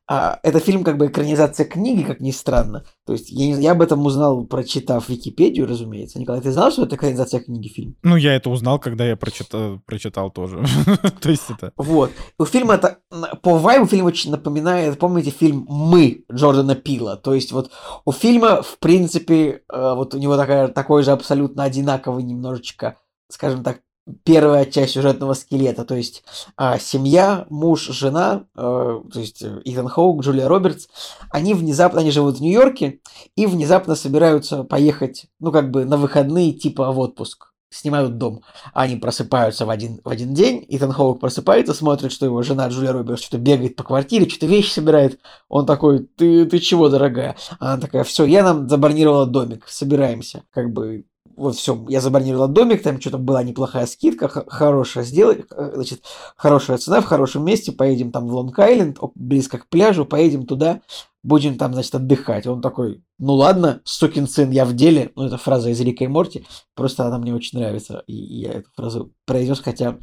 А, 0.06 0.38
это 0.42 0.60
фильм 0.60 0.84
как 0.84 0.98
бы 0.98 1.06
экранизация 1.06 1.64
книги, 1.64 2.02
как 2.02 2.20
ни 2.20 2.30
странно. 2.30 2.84
То 3.06 3.14
есть 3.14 3.30
я, 3.30 3.46
не, 3.46 3.62
я 3.62 3.72
об 3.72 3.80
этом 3.80 4.04
узнал, 4.04 4.44
прочитав 4.44 5.08
Википедию, 5.08 5.66
разумеется. 5.66 6.18
Николай, 6.18 6.42
ты 6.42 6.52
знал, 6.52 6.70
что 6.70 6.84
это 6.84 6.96
экранизация 6.96 7.40
книги 7.40 7.68
фильм? 7.68 7.96
Ну, 8.02 8.16
я 8.16 8.34
это 8.34 8.50
узнал, 8.50 8.78
когда 8.78 9.06
я 9.06 9.16
прочитал, 9.16 9.80
прочитал 9.86 10.30
тоже. 10.30 10.62
То 11.20 11.30
есть 11.30 11.44
это... 11.48 11.72
Вот. 11.76 12.10
У 12.38 12.44
фильма 12.44 12.74
это... 12.74 12.98
По 13.42 13.56
вайбу 13.56 13.86
фильм 13.86 14.04
очень 14.04 14.30
напоминает, 14.30 14.98
помните, 14.98 15.30
фильм 15.30 15.64
«Мы» 15.68 16.24
Джордана 16.30 16.74
Пила. 16.74 17.16
То 17.16 17.32
есть 17.32 17.52
вот 17.52 17.70
у 18.04 18.12
фильма, 18.12 18.62
в 18.62 18.78
принципе, 18.78 19.62
э, 19.72 19.94
вот 19.94 20.14
у 20.14 20.18
него 20.18 20.36
такая, 20.36 20.68
такой 20.68 21.02
же 21.02 21.12
абсолютно 21.12 21.64
одинаковый 21.64 22.24
немножечко, 22.24 22.98
скажем 23.30 23.62
так, 23.62 23.80
первая 24.24 24.66
часть 24.66 24.92
сюжетного 24.92 25.34
скелета, 25.34 25.84
то 25.84 25.94
есть 25.94 26.24
а, 26.56 26.78
семья, 26.78 27.46
муж, 27.48 27.88
жена, 27.88 28.44
а, 28.54 29.02
то 29.12 29.20
есть 29.20 29.42
э, 29.42 29.60
Итан 29.64 29.88
Хоук, 29.88 30.22
Джулия 30.22 30.46
Робертс, 30.48 30.88
они 31.30 31.54
внезапно, 31.54 32.00
они 32.00 32.10
живут 32.10 32.38
в 32.38 32.40
Нью-Йорке 32.40 33.00
и 33.34 33.46
внезапно 33.46 33.94
собираются 33.94 34.64
поехать, 34.64 35.26
ну, 35.40 35.52
как 35.52 35.70
бы 35.70 35.84
на 35.84 35.96
выходные, 35.96 36.52
типа 36.52 36.92
в 36.92 36.98
отпуск 36.98 37.54
снимают 37.70 38.18
дом. 38.18 38.42
Они 38.72 38.96
просыпаются 38.96 39.66
в 39.66 39.70
один, 39.70 40.00
в 40.04 40.08
один 40.08 40.34
день, 40.34 40.64
Итан 40.68 40.92
Хоук 40.92 41.20
просыпается, 41.20 41.74
смотрит, 41.74 42.12
что 42.12 42.26
его 42.26 42.42
жена 42.42 42.68
Джулия 42.68 42.92
Робертс 42.92 43.22
что-то 43.22 43.38
бегает 43.38 43.74
по 43.76 43.84
квартире, 43.84 44.28
что-то 44.28 44.46
вещи 44.46 44.70
собирает. 44.70 45.18
Он 45.48 45.66
такой, 45.66 46.00
ты, 46.00 46.46
ты 46.46 46.58
чего, 46.60 46.88
дорогая? 46.88 47.36
Она 47.58 47.78
такая, 47.78 48.04
все, 48.04 48.24
я 48.24 48.44
нам 48.44 48.68
забронировала 48.68 49.26
домик, 49.26 49.64
собираемся. 49.66 50.44
Как 50.50 50.72
бы 50.72 51.04
вот 51.36 51.56
все, 51.56 51.84
я 51.88 52.00
забронировала 52.00 52.48
домик, 52.48 52.82
там 52.82 53.00
что-то 53.00 53.18
была 53.18 53.42
неплохая 53.42 53.86
скидка, 53.86 54.28
хорошая 54.28 55.04
сделать, 55.04 55.44
э, 55.50 55.72
значит, 55.74 56.04
хорошая 56.36 56.78
цена 56.78 57.00
в 57.00 57.06
хорошем 57.06 57.44
месте, 57.44 57.72
поедем 57.72 58.12
там 58.12 58.28
в 58.28 58.34
Лонг-Айленд, 58.34 58.98
близко 59.14 59.58
к 59.58 59.68
пляжу, 59.68 60.04
поедем 60.04 60.46
туда, 60.46 60.80
будем 61.24 61.58
там, 61.58 61.72
значит, 61.72 61.94
отдыхать. 61.96 62.46
Он 62.46 62.62
такой, 62.62 63.02
ну 63.18 63.34
ладно, 63.34 63.80
сукин 63.84 64.28
сын, 64.28 64.50
я 64.50 64.64
в 64.64 64.74
деле. 64.74 65.10
Ну, 65.16 65.24
это 65.24 65.36
фраза 65.36 65.70
из 65.70 65.80
Рика 65.80 66.04
и 66.04 66.06
Морти, 66.06 66.46
просто 66.76 67.04
она 67.04 67.18
мне 67.18 67.34
очень 67.34 67.58
нравится, 67.58 68.04
и 68.06 68.14
я 68.14 68.52
эту 68.52 68.70
фразу 68.76 69.12
произнес, 69.26 69.58
хотя 69.58 69.98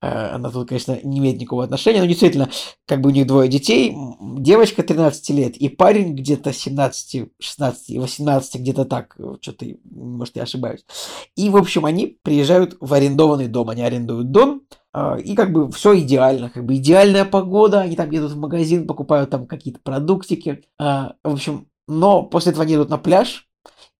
Э, 0.00 0.34
она 0.34 0.50
тут, 0.50 0.68
конечно, 0.68 0.98
не 1.02 1.18
имеет 1.18 1.40
никакого 1.40 1.64
отношения, 1.64 2.00
но 2.00 2.06
действительно, 2.06 2.50
как 2.86 3.00
бы 3.00 3.10
у 3.10 3.12
них 3.12 3.26
двое 3.26 3.48
детей, 3.48 3.94
девочка 4.38 4.82
13 4.82 5.30
лет 5.30 5.56
и 5.56 5.68
парень 5.68 6.14
где-то 6.14 6.52
17, 6.52 7.30
16, 7.38 7.98
18, 7.98 8.60
где-то 8.60 8.84
так, 8.84 9.16
что-то, 9.40 9.66
может, 9.84 10.36
я 10.36 10.42
ошибаюсь. 10.42 10.84
И, 11.36 11.48
в 11.48 11.56
общем, 11.56 11.84
они 11.84 12.18
приезжают 12.22 12.76
в 12.80 12.92
арендованный 12.92 13.48
дом, 13.48 13.68
они 13.68 13.82
арендуют 13.82 14.30
дом, 14.30 14.62
и 14.94 15.34
как 15.34 15.52
бы 15.52 15.70
все 15.72 15.98
идеально, 16.00 16.50
как 16.50 16.64
бы 16.64 16.76
идеальная 16.76 17.24
погода, 17.24 17.80
они 17.80 17.96
там 17.96 18.10
едут 18.10 18.32
в 18.32 18.38
магазин, 18.38 18.86
покупают 18.86 19.30
там 19.30 19.46
какие-то 19.46 19.80
продуктики, 19.82 20.64
э, 20.78 20.84
в 20.84 21.32
общем, 21.32 21.68
но 21.88 22.22
после 22.22 22.52
этого 22.52 22.64
они 22.64 22.74
идут 22.74 22.90
на 22.90 22.98
пляж, 22.98 23.48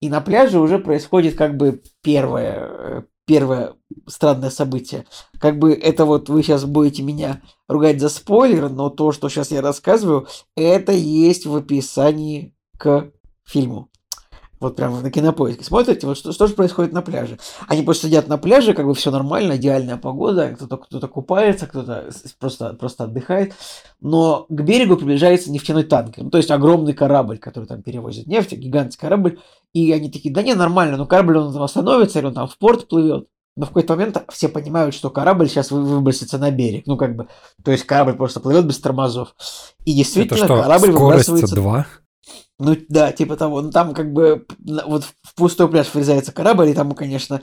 и 0.01 0.09
на 0.09 0.21
пляже 0.21 0.59
уже 0.59 0.79
происходит 0.79 1.35
как 1.35 1.57
бы 1.57 1.81
первое, 2.01 3.07
первое 3.25 3.73
странное 4.07 4.49
событие. 4.49 5.05
Как 5.39 5.57
бы 5.57 5.73
это 5.73 6.05
вот 6.05 6.29
вы 6.29 6.43
сейчас 6.43 6.65
будете 6.65 7.03
меня 7.03 7.41
ругать 7.67 7.99
за 7.99 8.09
спойлер, 8.09 8.69
но 8.69 8.89
то, 8.89 9.11
что 9.11 9.29
сейчас 9.29 9.51
я 9.51 9.61
рассказываю, 9.61 10.27
это 10.55 10.91
есть 10.91 11.45
в 11.45 11.55
описании 11.55 12.53
к 12.77 13.11
фильму. 13.45 13.89
Вот 14.63 14.77
прямо 14.77 15.01
на 15.01 15.11
кинопоиске 15.11 15.65
смотрите, 15.65 16.07
вот 16.07 16.17
что, 16.17 16.31
что 16.31 16.47
же 16.47 16.53
происходит 16.53 16.93
на 16.93 17.01
пляже. 17.01 17.37
Они 17.67 17.81
просто 17.81 18.07
сидят 18.07 18.29
на 18.29 18.37
пляже, 18.37 18.73
как 18.73 18.85
бы 18.85 18.93
все 18.95 19.11
нормально, 19.11 19.57
идеальная 19.57 19.97
погода, 19.97 20.55
кто-то 20.55 20.77
кто 20.77 21.05
купается, 21.09 21.67
кто-то 21.67 22.09
просто, 22.39 22.73
просто 22.73 23.03
отдыхает. 23.03 23.53
Но 23.99 24.45
к 24.47 24.61
берегу 24.61 24.95
приближается 24.95 25.51
нефтяной 25.51 25.83
танкер, 25.83 26.23
ну, 26.23 26.29
то 26.29 26.37
есть 26.37 26.49
огромный 26.49 26.93
корабль, 26.93 27.39
который 27.39 27.65
там 27.65 27.81
перевозит 27.81 28.25
нефть, 28.25 28.53
гигантский 28.53 29.01
корабль. 29.01 29.39
И 29.73 29.91
они 29.91 30.09
такие, 30.09 30.33
да 30.33 30.41
не, 30.41 30.53
нормально, 30.53 30.95
но 30.95 31.05
корабль 31.05 31.39
он 31.39 31.51
там 31.51 31.63
остановится, 31.63 32.19
или 32.19 32.27
он 32.27 32.33
там 32.33 32.47
в 32.47 32.57
порт 32.57 32.87
плывет. 32.87 33.27
Но 33.57 33.65
в 33.65 33.67
какой-то 33.67 33.95
момент 33.95 34.23
все 34.31 34.47
понимают, 34.47 34.95
что 34.95 35.09
корабль 35.09 35.49
сейчас 35.49 35.71
выбросится 35.71 36.37
на 36.37 36.51
берег. 36.51 36.87
Ну, 36.87 36.95
как 36.95 37.17
бы, 37.17 37.27
то 37.63 37.71
есть 37.71 37.83
корабль 37.83 38.13
просто 38.13 38.39
плывет 38.39 38.65
без 38.65 38.79
тормозов. 38.79 39.35
И 39.83 39.93
действительно, 39.93 40.37
Это 40.37 40.45
что, 40.45 40.61
корабль 40.61 40.91
выбрасывается... 40.91 41.53
2? 41.53 41.85
Ну 42.59 42.77
да, 42.87 43.11
типа 43.11 43.35
того. 43.35 43.61
Ну 43.61 43.71
там 43.71 43.93
как 43.93 44.13
бы 44.13 44.45
вот 44.85 45.05
в 45.23 45.35
пустой 45.35 45.67
пляж 45.69 45.93
врезается 45.93 46.31
корабль, 46.31 46.69
и 46.69 46.73
там, 46.73 46.91
конечно, 46.93 47.41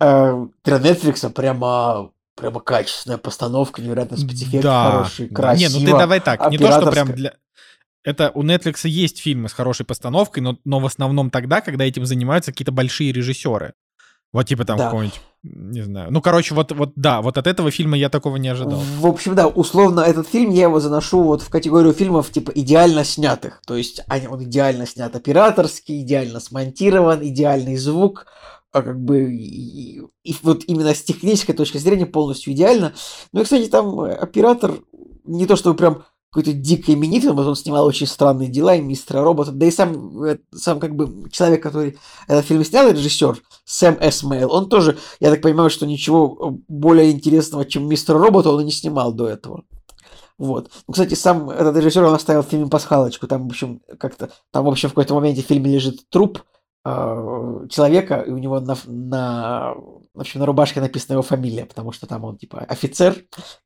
э, 0.00 0.46
для 0.64 0.76
Netflix 0.76 1.28
прямо 1.30 2.10
прямо 2.36 2.60
качественная 2.60 3.18
постановка, 3.18 3.82
невероятно 3.82 4.16
спецэффекты 4.16 4.62
Да. 4.62 4.90
хорошие, 4.90 5.28
да. 5.28 5.34
красиво. 5.34 5.78
Не, 5.78 5.84
ну 5.86 5.92
ты 5.92 5.98
давай 5.98 6.20
так. 6.20 6.50
Не 6.50 6.58
то, 6.58 6.72
что 6.72 6.90
прям 6.90 7.12
для... 7.12 7.34
Это 8.04 8.30
у 8.34 8.42
Netflix 8.42 8.88
есть 8.88 9.20
фильмы 9.20 9.48
с 9.48 9.52
хорошей 9.52 9.86
постановкой, 9.86 10.42
но, 10.42 10.58
но 10.64 10.80
в 10.80 10.86
основном 10.86 11.30
тогда, 11.30 11.60
когда 11.60 11.84
этим 11.84 12.04
занимаются 12.04 12.50
какие-то 12.50 12.72
большие 12.72 13.12
режиссеры. 13.12 13.74
Вот 14.32 14.48
типа 14.48 14.64
там 14.64 14.78
Да. 14.78 14.86
какой-нибудь, 14.86 15.20
не 15.42 15.82
знаю. 15.82 16.12
Ну, 16.12 16.22
короче, 16.22 16.54
вот, 16.54 16.70
вот 16.72 16.92
да, 16.94 17.20
вот 17.20 17.36
от 17.36 17.46
этого 17.46 17.70
фильма 17.70 17.96
я 17.96 18.08
такого 18.08 18.36
не 18.36 18.48
ожидал. 18.48 18.78
В 18.78 19.06
общем, 19.06 19.34
да, 19.34 19.48
условно 19.48 20.00
этот 20.00 20.28
фильм 20.28 20.50
я 20.50 20.62
его 20.64 20.78
заношу 20.78 21.22
вот 21.22 21.42
в 21.42 21.48
категорию 21.48 21.92
фильмов 21.92 22.30
типа 22.30 22.52
идеально 22.54 23.04
снятых. 23.04 23.60
То 23.66 23.76
есть 23.76 24.02
они- 24.06 24.28
он 24.28 24.44
идеально 24.44 24.86
снят 24.86 25.14
операторский, 25.14 26.02
идеально 26.02 26.38
смонтирован, 26.38 27.26
идеальный 27.26 27.76
звук, 27.76 28.26
а 28.70 28.82
как 28.82 29.00
бы 29.00 29.34
и, 29.34 30.00
и 30.22 30.36
вот 30.42 30.62
именно 30.66 30.94
с 30.94 31.02
технической 31.02 31.54
точки 31.54 31.78
зрения 31.78 32.06
полностью 32.06 32.52
идеально. 32.52 32.92
Ну 33.32 33.40
и, 33.40 33.44
кстати, 33.44 33.68
там 33.68 34.00
э, 34.00 34.12
оператор 34.14 34.74
не 35.24 35.46
то 35.46 35.56
чтобы 35.56 35.76
прям 35.76 36.04
какой-то 36.32 36.54
дико 36.54 36.94
именитый, 36.94 37.30
он 37.30 37.56
снимал 37.56 37.84
очень 37.84 38.06
странные 38.06 38.48
дела, 38.48 38.74
и 38.74 38.80
мистера 38.80 39.22
робота, 39.22 39.52
да 39.52 39.66
и 39.66 39.70
сам, 39.70 40.22
э, 40.24 40.38
сам 40.54 40.80
как 40.80 40.96
бы 40.96 41.28
человек, 41.30 41.62
который 41.62 41.98
этот 42.26 42.46
фильм 42.46 42.64
снял, 42.64 42.90
режиссер 42.90 43.38
Сэм 43.66 43.98
С. 44.00 44.22
Мейл, 44.22 44.50
он 44.50 44.70
тоже, 44.70 44.96
я 45.20 45.30
так 45.30 45.42
понимаю, 45.42 45.68
что 45.68 45.86
ничего 45.86 46.38
э, 46.40 46.58
более 46.68 47.10
интересного, 47.10 47.66
чем 47.66 47.86
мистер 47.86 48.16
робота, 48.16 48.48
он 48.48 48.62
и 48.62 48.64
не 48.64 48.72
снимал 48.72 49.12
до 49.12 49.28
этого. 49.28 49.64
Вот. 50.38 50.70
Ну, 50.88 50.92
кстати, 50.92 51.12
сам 51.12 51.50
этот 51.50 51.76
режиссер, 51.76 52.02
он 52.02 52.14
оставил 52.14 52.42
в 52.42 52.46
фильме 52.46 52.66
пасхалочку. 52.66 53.26
Там, 53.26 53.46
в 53.46 53.50
общем, 53.50 53.82
как-то, 54.00 54.30
там, 54.52 54.64
в 54.64 54.68
общем, 54.68 54.88
в 54.88 54.92
какой-то 54.92 55.14
моменте 55.14 55.42
в 55.42 55.46
фильме 55.46 55.70
лежит 55.70 56.08
труп 56.08 56.42
э, 56.86 57.66
человека, 57.68 58.24
и 58.26 58.30
у 58.30 58.38
него 58.38 58.58
на, 58.58 58.74
на, 58.86 59.74
в 60.14 60.20
общем, 60.20 60.40
на 60.40 60.46
рубашке 60.46 60.80
написана 60.80 61.12
его 61.12 61.22
фамилия, 61.22 61.66
потому 61.66 61.92
что 61.92 62.06
там 62.06 62.24
он, 62.24 62.38
типа, 62.38 62.60
офицер, 62.60 63.16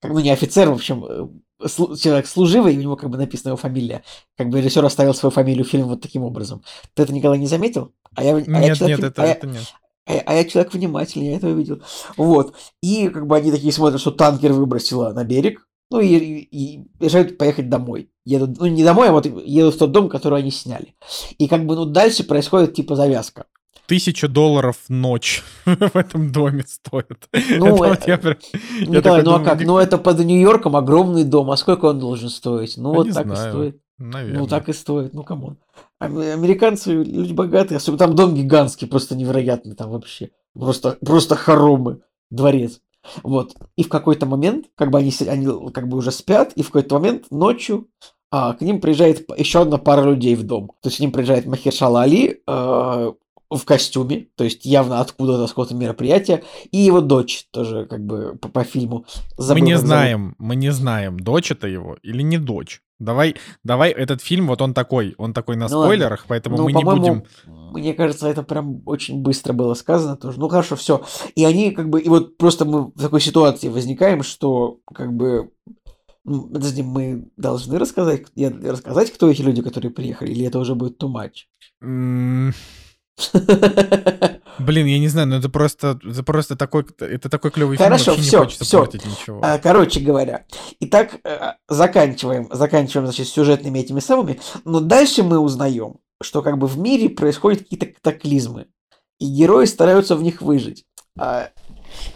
как, 0.00 0.10
ну, 0.10 0.18
не 0.18 0.30
офицер, 0.30 0.68
в 0.68 0.74
общем, 0.74 1.44
человек 1.60 2.26
служивый, 2.26 2.76
у 2.76 2.80
него, 2.80 2.96
как 2.96 3.10
бы, 3.10 3.18
написана 3.18 3.50
его 3.50 3.56
фамилия. 3.56 4.02
Как 4.36 4.48
бы 4.48 4.58
режиссер 4.60 4.84
оставил 4.84 5.14
свою 5.14 5.30
фамилию 5.30 5.64
в 5.64 5.68
фильме 5.68 5.86
вот 5.86 6.00
таким 6.02 6.22
образом. 6.22 6.62
Ты 6.94 7.02
это, 7.02 7.12
Николай, 7.12 7.38
не 7.38 7.46
заметил? 7.46 7.92
А 8.14 8.22
я, 8.24 8.36
а 8.36 8.40
я 8.40 8.44
Нет, 8.46 8.76
человек- 8.78 8.98
нет, 9.00 9.10
это, 9.10 9.22
а 9.22 9.26
я- 9.26 9.32
это 9.32 9.46
нет. 9.46 9.62
а 10.06 10.12
я, 10.14 10.20
а 10.26 10.34
я 10.34 10.44
человек 10.44 10.74
внимательный, 10.74 11.28
я 11.28 11.36
это 11.36 11.48
увидел. 11.48 11.80
Вот. 12.16 12.54
И 12.82 13.08
как 13.08 13.26
бы 13.26 13.36
они 13.36 13.50
такие 13.50 13.72
смотрят, 13.72 14.00
что 14.00 14.10
танкер 14.10 14.52
выбросило 14.52 15.12
на 15.12 15.24
берег. 15.24 15.66
Ну 15.90 16.00
и, 16.00 16.16
и- 16.16 16.48
и 16.80 16.88
решают 17.00 17.38
поехать 17.38 17.68
домой. 17.68 18.10
Едут, 18.24 18.58
ну 18.58 18.66
не 18.66 18.82
домой, 18.82 19.08
а 19.08 19.12
вот 19.12 19.24
едут 19.26 19.76
в 19.76 19.78
тот 19.78 19.92
дом, 19.92 20.08
который 20.08 20.40
они 20.40 20.50
сняли. 20.50 20.96
И 21.38 21.46
как 21.46 21.64
бы, 21.64 21.76
ну 21.76 21.84
дальше 21.84 22.24
происходит 22.24 22.74
типа 22.74 22.96
завязка. 22.96 23.46
Тысяча 23.86 24.28
долларов 24.28 24.76
ночь 24.88 25.42
в 25.64 25.96
этом 25.96 26.32
доме 26.32 26.64
стоит. 26.66 27.28
Ну, 27.32 27.66
Это 27.66 27.74
вот 27.74 27.98
э, 27.98 28.02
я 28.06 28.20
я 28.22 28.86
Николай, 28.86 29.22
ну 29.22 29.30
а 29.30 29.38
думаю, 29.38 29.44
как? 29.44 29.60
Ну 29.60 29.78
это 29.78 29.98
под 29.98 30.18
Нью-Йорком 30.20 30.76
огромный 30.76 31.24
дом, 31.24 31.50
а 31.50 31.56
сколько 31.56 31.86
он 31.86 31.98
должен 31.98 32.28
стоить? 32.28 32.76
Ну 32.76 32.92
Да 32.92 32.96
вот 32.98 33.12
так 33.12 33.26
и 33.26 33.28
знаю. 33.34 33.52
стоит. 33.52 33.80
Наверное. 33.98 34.38
Ну 34.40 34.46
так 34.46 34.68
и 34.68 34.72
стоит, 34.72 35.14
ну 35.14 35.22
come 35.22 35.41
on. 35.41 35.56
Ам- 36.00 36.18
Американцы 36.18 36.92
люди 36.92 37.32
богатые, 37.32 37.76
особенно 37.76 37.98
там 37.98 38.14
дом 38.14 38.34
гигантский, 38.34 38.86
просто 38.86 39.16
невероятный, 39.16 39.74
там 39.74 39.90
вообще 39.90 40.30
просто, 40.54 40.98
просто 41.00 41.36
хоромы, 41.36 42.00
дворец. 42.30 42.80
Вот. 43.22 43.54
И 43.76 43.84
в 43.84 43.88
какой-то 43.88 44.26
момент, 44.26 44.66
как 44.74 44.90
бы 44.90 44.98
они, 44.98 45.12
они 45.28 45.70
как 45.70 45.88
бы 45.88 45.96
уже 45.96 46.10
спят, 46.10 46.52
и 46.54 46.62
в 46.62 46.66
какой-то 46.66 46.98
момент 46.98 47.26
ночью 47.30 47.88
а, 48.30 48.52
к 48.54 48.60
ним 48.60 48.80
приезжает 48.80 49.24
еще 49.38 49.62
одна 49.62 49.78
пара 49.78 50.02
людей 50.10 50.34
в 50.34 50.42
дом. 50.42 50.72
То 50.82 50.88
есть 50.88 50.96
к 50.98 51.00
ним 51.00 51.12
приезжает 51.12 51.46
Махершала 51.46 52.02
Али 52.02 52.42
э, 52.46 53.12
в 53.50 53.64
костюме, 53.64 54.28
то 54.36 54.44
есть 54.44 54.64
явно 54.64 55.00
откуда-то 55.00 55.46
с 55.46 55.50
какого-то 55.50 55.74
мероприятия, 55.74 56.42
и 56.72 56.78
его 56.78 57.00
дочь 57.00 57.46
тоже 57.52 57.86
как 57.86 58.04
бы 58.04 58.36
по, 58.40 58.48
по 58.48 58.64
фильму. 58.64 59.06
Мы 59.38 59.42
Забыл, 59.44 59.62
не 59.64 59.72
как 59.72 59.80
зовут. 59.80 59.88
знаем, 59.88 60.34
мы 60.38 60.56
не 60.56 60.72
знаем, 60.72 61.20
дочь 61.20 61.50
это 61.50 61.66
его 61.68 61.96
или 62.02 62.22
не 62.22 62.38
дочь. 62.38 62.82
Давай, 62.98 63.36
давай, 63.62 63.90
этот 63.90 64.22
фильм, 64.22 64.46
вот 64.46 64.62
он 64.62 64.72
такой, 64.72 65.14
он 65.18 65.34
такой 65.34 65.56
на 65.56 65.68
Ну 65.68 65.78
ладно. 65.78 65.86
спойлерах, 65.94 66.24
поэтому 66.28 66.56
Ну, 66.56 66.64
мы 66.64 66.72
не 66.72 66.82
по-моему, 66.82 67.24
будем... 67.46 67.72
Мне 67.72 67.92
кажется, 67.92 68.26
это 68.26 68.42
прям 68.42 68.80
очень 68.86 69.20
быстро 69.22 69.52
было 69.52 69.74
сказано 69.74 70.16
тоже. 70.16 70.40
Ну 70.40 70.48
хорошо, 70.48 70.76
все. 70.76 71.04
И 71.34 71.44
они 71.44 71.72
как 71.72 71.90
бы, 71.90 72.00
и 72.00 72.08
вот 72.08 72.38
просто 72.38 72.64
мы 72.64 72.86
в 72.86 72.98
такой 72.98 73.20
ситуации 73.20 73.68
возникаем, 73.68 74.22
что 74.22 74.78
как 74.94 75.12
бы, 75.12 75.50
м, 76.26 76.48
подожди, 76.48 76.82
мы 76.82 77.28
должны 77.36 77.78
рассказать, 77.78 78.22
рассказать, 78.34 79.12
кто 79.12 79.30
эти 79.30 79.42
люди, 79.42 79.60
которые 79.60 79.90
приехали, 79.92 80.30
или 80.32 80.46
это 80.46 80.58
уже 80.58 80.74
будет 80.74 81.00
too 81.02 81.12
much? 81.12 81.44
Блин, 84.58 84.86
я 84.86 84.98
не 84.98 85.08
знаю, 85.08 85.28
но 85.28 85.36
это 85.36 85.48
просто, 85.48 85.98
это 86.02 86.22
просто 86.22 86.56
такой, 86.56 86.86
это 86.98 87.28
такой 87.28 87.50
клевый 87.50 87.76
фильм, 87.76 87.88
Хорошо, 87.88 88.12
вообще 88.12 88.22
всё, 88.22 88.38
не 88.38 88.44
хочется 88.44 88.76
портить 88.76 89.04
ничего. 89.04 89.40
А, 89.42 89.58
Короче 89.58 90.00
говоря, 90.00 90.44
итак, 90.80 91.18
э, 91.24 91.52
заканчиваем, 91.68 92.48
заканчиваем, 92.50 93.06
значит, 93.06 93.28
сюжетными 93.28 93.78
этими 93.78 94.00
самыми, 94.00 94.40
но 94.64 94.80
дальше 94.80 95.22
мы 95.22 95.38
узнаем, 95.38 95.96
что 96.22 96.42
как 96.42 96.58
бы 96.58 96.66
в 96.66 96.78
мире 96.78 97.08
происходят 97.10 97.60
какие-то 97.60 97.86
катаклизмы, 97.86 98.66
и 99.18 99.26
герои 99.26 99.64
стараются 99.66 100.16
в 100.16 100.22
них 100.22 100.42
выжить. 100.42 100.84
А 101.18 101.50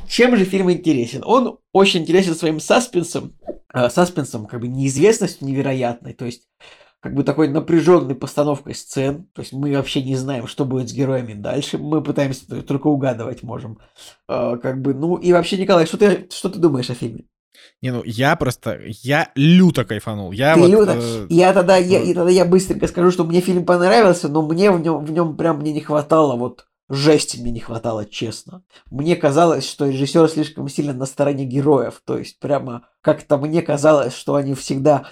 Чем 0.09 0.36
же 0.36 0.44
фильм 0.44 0.70
интересен? 0.70 1.22
Он 1.24 1.59
очень 1.72 2.02
интересен 2.02 2.35
своим 2.35 2.60
саспенсом, 2.60 3.32
а, 3.68 3.89
саспенсом, 3.89 4.47
как 4.47 4.60
бы 4.60 4.68
неизвестностью 4.68 5.47
невероятной, 5.47 6.12
то 6.12 6.24
есть 6.27 6.43
как 7.01 7.14
бы 7.14 7.24
такой 7.24 7.48
напряженной 7.48 8.14
постановкой 8.14 8.74
сцен, 8.74 9.27
то 9.35 9.40
есть 9.43 9.52
мы 9.52 9.74
вообще 9.74 10.02
не 10.02 10.16
знаем, 10.16 10.47
что 10.47 10.64
будет 10.64 10.90
с 10.90 10.93
героями 10.93 11.35
дальше, 11.35 11.78
мы 11.78 12.02
пытаемся 12.02 12.62
только 12.62 12.89
угадывать 12.89 13.43
можем. 13.43 13.78
А, 14.28 14.56
как 14.59 14.82
бы, 14.82 14.94
ну 14.94 15.16
и 15.16 15.32
вообще, 15.32 15.56
Николай, 15.56 15.86
что 15.86 15.97
ты, 15.97 16.28
что 16.31 16.51
ты 16.51 16.59
думаешь 16.59 16.90
о 16.90 16.94
фильме? 16.94 17.24
Не, 17.82 17.93
ну 17.93 18.02
я 18.05 18.36
просто, 18.36 18.78
я 18.86 19.31
люто 19.35 19.85
кайфанул. 19.85 20.32
Я 20.32 20.55
Ты 20.55 20.60
вот, 20.60 20.70
люто? 20.70 20.93
э, 20.97 21.27
Я 21.31 21.52
тогда, 21.52 21.77
я, 21.77 22.01
э, 22.01 22.05
и 22.06 22.14
тогда 22.14 22.31
я 22.31 22.44
быстренько 22.44 22.86
скажу, 22.86 23.10
что 23.10 23.24
мне 23.24 23.40
фильм 23.40 23.64
понравился, 23.64 24.28
но 24.28 24.43
мне 24.43 24.70
в 24.70 24.81
нем, 24.81 25.05
в 25.05 25.10
нем 25.10 25.36
прям 25.36 25.59
мне 25.60 25.72
не 25.72 25.81
хватало 25.81 26.36
вот 26.36 26.66
жести 26.90 27.40
мне 27.40 27.52
не 27.52 27.60
хватало, 27.60 28.05
честно. 28.05 28.64
Мне 28.90 29.14
казалось, 29.16 29.66
что 29.68 29.86
режиссер 29.86 30.28
слишком 30.28 30.68
сильно 30.68 30.93
на 30.93 31.06
стороне 31.06 31.44
героев, 31.44 32.02
то 32.05 32.18
есть 32.18 32.39
прямо 32.40 32.89
как-то 33.01 33.39
мне 33.39 33.62
казалось, 33.62 34.14
что 34.14 34.35
они 34.35 34.55
всегда 34.55 35.09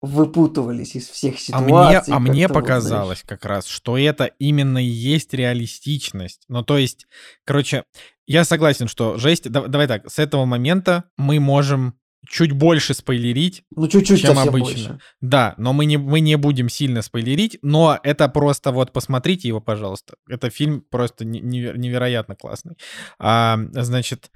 выпутывались 0.00 0.96
из 0.96 1.08
всех 1.08 1.34
А 1.34 1.38
ситуаций. 1.38 2.12
мне, 2.12 2.16
а 2.16 2.20
мне 2.20 2.42
как-то 2.48 2.54
вот, 2.54 2.62
знаешь. 2.64 2.80
показалось 2.80 3.22
как 3.26 3.44
раз, 3.44 3.66
что 3.66 3.98
это 3.98 4.24
именно 4.38 4.78
и 4.78 4.88
есть 4.88 5.34
реалистичность. 5.34 6.42
Ну, 6.48 6.62
то 6.62 6.78
есть, 6.78 7.06
короче, 7.44 7.84
я 8.26 8.44
согласен, 8.44 8.88
что 8.88 9.16
жесть... 9.18 9.50
да- 9.50 9.66
давай 9.66 9.86
так, 9.88 10.10
с 10.10 10.18
этого 10.18 10.44
момента 10.46 11.04
мы 11.16 11.38
можем 11.40 11.94
чуть 12.28 12.52
больше 12.52 12.92
спойлерить, 12.94 13.62
Ну, 13.74 13.88
чуть-чуть 13.88 14.20
чем 14.20 14.38
обычно. 14.38 14.58
больше. 14.58 15.00
Да, 15.22 15.54
но 15.56 15.72
мы 15.72 15.86
не, 15.86 15.96
мы 15.96 16.20
не 16.20 16.36
будем 16.36 16.68
сильно 16.68 17.00
спойлерить, 17.02 17.58
но 17.62 17.98
это 18.02 18.28
просто 18.28 18.72
вот 18.72 18.92
посмотрите 18.92 19.48
его, 19.48 19.60
пожалуйста. 19.60 20.14
Это 20.28 20.50
фильм 20.50 20.82
просто 20.90 21.24
не- 21.24 21.40
неве- 21.40 21.76
невероятно 21.78 22.36
классный. 22.36 22.76
А, 23.18 23.58
значит, 23.72 24.30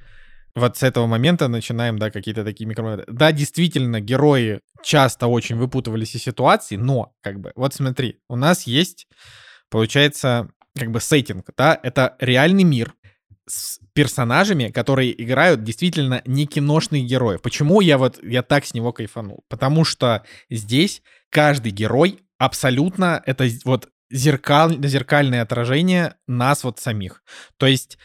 вот 0.55 0.77
с 0.77 0.83
этого 0.83 1.07
момента 1.07 1.49
начинаем, 1.49 1.99
да, 1.99 2.11
какие-то 2.11 2.45
такие 2.45 2.67
микромоменты. 2.67 3.05
Да, 3.09 3.33
действительно, 3.33 4.01
герои 4.01 4.61
часто 4.83 5.27
очень 5.27 5.57
выпутывались 5.57 6.15
из 6.15 6.23
ситуации, 6.23 6.77
но, 6.77 7.13
как 7.23 7.41
бы, 7.41 7.53
вот 7.57 7.75
смотри, 7.75 8.19
у 8.29 8.37
нас 8.37 8.65
есть, 8.65 9.09
получается, 9.71 10.51
как 10.79 10.91
бы 10.91 11.01
сеттинг, 11.01 11.47
да, 11.57 11.79
это 11.83 12.17
реальный 12.21 12.65
мир 12.65 12.95
с 13.47 13.79
персонажами, 13.93 14.71
которые 14.71 15.21
играют 15.23 15.63
действительно 15.63 16.23
не 16.25 16.47
киношных 16.47 17.05
героев. 17.05 17.43
Почему 17.43 17.81
я 17.81 17.99
вот, 17.99 18.23
я 18.23 18.43
так 18.43 18.65
с 18.65 18.75
него 18.75 18.93
кайфанул? 18.93 19.45
Потому 19.49 19.85
что 19.85 20.25
здесь 20.51 21.03
каждый 21.31 21.73
герой 21.73 22.21
абсолютно 22.39 23.23
это 23.27 23.47
вот 23.65 23.89
зеркаль, 24.11 24.79
зеркальное 24.87 25.43
отражение 25.43 26.15
нас 26.27 26.65
вот 26.65 26.79
самих. 26.79 27.23
То 27.59 27.67
есть 27.67 27.99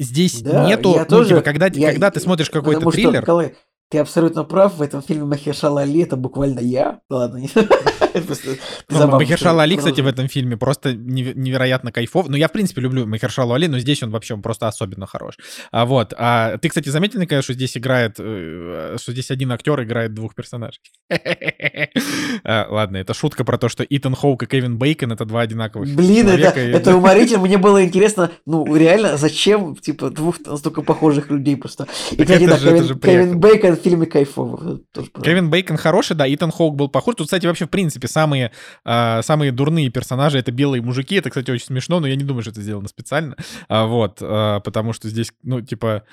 здесь 0.00 0.42
Да, 0.42 0.66
нету, 0.66 0.92
я 0.94 1.00
ну, 1.00 1.04
тоже- 1.06 1.28
типа, 1.30 1.42
когда, 1.42 1.66
я- 1.66 1.92
когда 1.92 2.10
ты 2.10 2.18
смотришь 2.20 2.50
какой-то 2.50 2.80
Потому 2.80 2.90
что, 2.90 3.00
триллер, 3.00 3.22
Николай, 3.22 3.54
ты 3.90 3.98
абсолютно 3.98 4.44
прав, 4.44 4.76
в 4.76 4.82
этом 4.82 5.02
фильме 5.02 5.24
Махершала 5.24 5.82
Али 5.82 6.00
это 6.02 6.16
буквально 6.16 6.60
я. 6.60 7.00
Ладно, 7.08 7.36
не 7.38 7.48
Махершала 8.90 9.62
Али, 9.62 9.76
кстати, 9.76 10.00
в 10.00 10.06
этом 10.06 10.28
фильме 10.28 10.56
просто 10.56 10.90
неве- 10.90 11.34
невероятно 11.34 11.92
кайфов. 11.92 12.28
Ну, 12.28 12.36
я, 12.36 12.48
в 12.48 12.52
принципе, 12.52 12.80
люблю 12.80 13.06
Махершалу 13.06 13.54
Али, 13.54 13.68
но 13.68 13.78
здесь 13.78 14.02
он 14.02 14.10
вообще 14.10 14.36
просто 14.36 14.68
особенно 14.68 15.06
хорош. 15.06 15.34
А 15.70 15.84
вот. 15.84 16.14
А 16.16 16.58
ты, 16.58 16.68
кстати, 16.68 16.88
заметил, 16.88 17.20
Николай, 17.20 17.42
что 17.42 17.52
здесь 17.52 17.76
играет, 17.76 18.16
э, 18.18 18.96
что 19.00 19.12
здесь 19.12 19.30
один 19.30 19.52
актер 19.52 19.82
играет 19.82 20.14
двух 20.14 20.34
персонажей? 20.34 20.80
А, 22.44 22.66
Ладно, 22.70 22.98
это 22.98 23.14
шутка 23.14 23.44
про 23.44 23.58
то, 23.58 23.68
что 23.68 23.84
Итан 23.88 24.14
Хоук 24.14 24.42
и 24.42 24.46
Кевин 24.46 24.78
Бейкон— 24.78 25.12
это 25.12 25.24
два 25.24 25.42
одинаковых 25.42 25.88
Блин, 25.94 26.28
это, 26.28 26.96
уморительно. 26.96 27.40
Мне 27.44 27.58
было 27.58 27.84
интересно, 27.84 28.30
ну, 28.46 28.74
реально, 28.74 29.16
зачем, 29.16 29.76
типа, 29.76 30.10
двух 30.10 30.40
настолько 30.46 30.82
похожих 30.82 31.30
людей 31.30 31.56
просто. 31.56 31.86
И, 32.12 32.22
кстати, 32.22 32.46
да, 32.46 32.58
Кевин. 32.58 33.38
Бейкон 33.38 33.76
в 33.76 33.80
фильме 33.80 34.06
кайфовый. 34.06 34.84
Кевин 35.22 35.50
Бейкон 35.50 35.76
хороший, 35.76 36.16
да, 36.16 36.32
Итан 36.32 36.50
Хоук 36.50 36.76
был 36.76 36.88
похож. 36.88 37.16
Тут, 37.16 37.26
кстати, 37.26 37.46
вообще, 37.46 37.66
в 37.66 37.70
принципе, 37.70 37.99
принципе, 38.00 38.08
самые, 38.08 38.52
э, 38.84 39.22
самые 39.22 39.52
дурные 39.52 39.90
персонажи— 39.90 40.38
это 40.40 40.52
белые 40.52 40.82
мужики. 40.82 41.16
Это, 41.16 41.30
кстати, 41.30 41.50
очень 41.50 41.66
смешно, 41.66 42.00
но 42.00 42.06
я 42.06 42.16
не 42.16 42.24
думаю, 42.24 42.42
что 42.42 42.50
это 42.52 42.62
сделано 42.62 42.88
специально. 42.88 43.36
А, 43.68 43.86
вот, 43.86 44.18
э, 44.20 44.60
потому 44.64 44.92
что 44.92 45.08
здесь, 45.08 45.32
ну, 45.42 45.60
типа, 45.60 46.04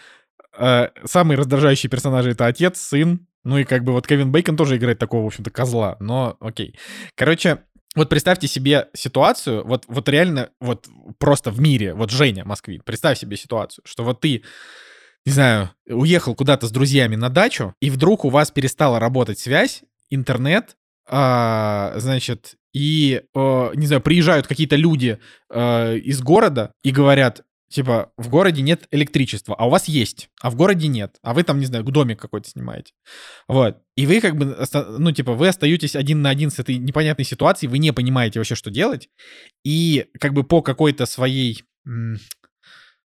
э, 0.57 0.89
самые 1.05 1.37
раздражающие 1.37 1.89
персонажи— 1.89 2.29
это 2.31 2.45
отец, 2.45 2.79
сын, 2.79 3.27
ну 3.43 3.57
и 3.57 3.63
как 3.63 3.83
бы 3.83 3.93
вот 3.93 4.07
Кевин 4.07 4.31
Бейкон 4.31 4.57
тоже 4.57 4.77
играет 4.77 4.99
такого, 4.99 5.23
в 5.23 5.27
общем-то, 5.27 5.49
козла, 5.51 5.95
но 5.99 6.35
окей. 6.41 6.77
Короче, 7.15 7.59
вот 7.95 8.09
представьте 8.09 8.47
себе 8.47 8.89
ситуацию, 8.93 9.65
вот, 9.65 9.85
вот 9.87 10.09
реально, 10.09 10.49
вот 10.59 10.87
просто 11.17 11.51
в 11.51 11.59
мире, 11.59 11.93
вот 11.93 12.11
Женя 12.11 12.43
Москвин, 12.45 12.81
представь 12.83 13.17
себе 13.17 13.37
ситуацию, 13.37 13.83
что 13.87 14.03
вот 14.03 14.19
ты, 14.19 14.43
не 15.25 15.31
знаю, 15.31 15.69
уехал 15.87 16.35
куда-то 16.35 16.67
с 16.67 16.71
друзьями 16.71 17.15
на 17.15 17.29
дачу, 17.29 17.73
и 17.79 17.89
вдруг 17.89 18.25
у 18.25 18.29
вас 18.29 18.51
перестала 18.51 18.99
работать 18.99 19.39
связь, 19.39 19.83
интернет, 20.09 20.75
а, 21.07 21.93
значит, 21.97 22.55
и, 22.73 23.23
а, 23.35 23.71
не 23.73 23.87
знаю, 23.87 24.01
приезжают 24.01 24.47
какие-то 24.47 24.75
люди 24.75 25.19
а, 25.49 25.93
из 25.95 26.21
города 26.21 26.71
и 26.83 26.91
говорят, 26.91 27.43
Типа, 27.69 28.13
в 28.15 28.29
городе 28.29 28.61
нет 28.61 28.87
электричества, 28.91 29.53
а 29.57 29.67
у 29.67 29.69
вас 29.69 29.89
есть, 29.89 30.29
а 30.41 30.49
в 30.49 30.55
городе 30.55 30.87
нет. 30.87 31.17
А 31.21 31.33
вы 31.33 31.43
там, 31.43 31.59
не 31.59 31.65
знаю, 31.65 31.83
домик 31.83 32.17
какой-то 32.17 32.49
снимаете. 32.49 32.93
Вот. 33.49 33.79
И 33.97 34.05
вы 34.05 34.21
как 34.21 34.37
бы, 34.37 34.57
ну, 34.97 35.11
типа, 35.11 35.33
вы 35.33 35.49
остаетесь 35.49 35.95
один 35.95 36.21
на 36.21 36.29
один 36.29 36.49
с 36.49 36.59
этой 36.59 36.77
непонятной 36.77 37.25
ситуацией, 37.25 37.69
вы 37.69 37.79
не 37.79 37.91
понимаете 37.91 38.39
вообще, 38.39 38.55
что 38.55 38.71
делать. 38.71 39.09
И 39.65 40.05
как 40.17 40.33
бы 40.33 40.45
по 40.45 40.61
какой-то 40.61 41.05
своей 41.05 41.65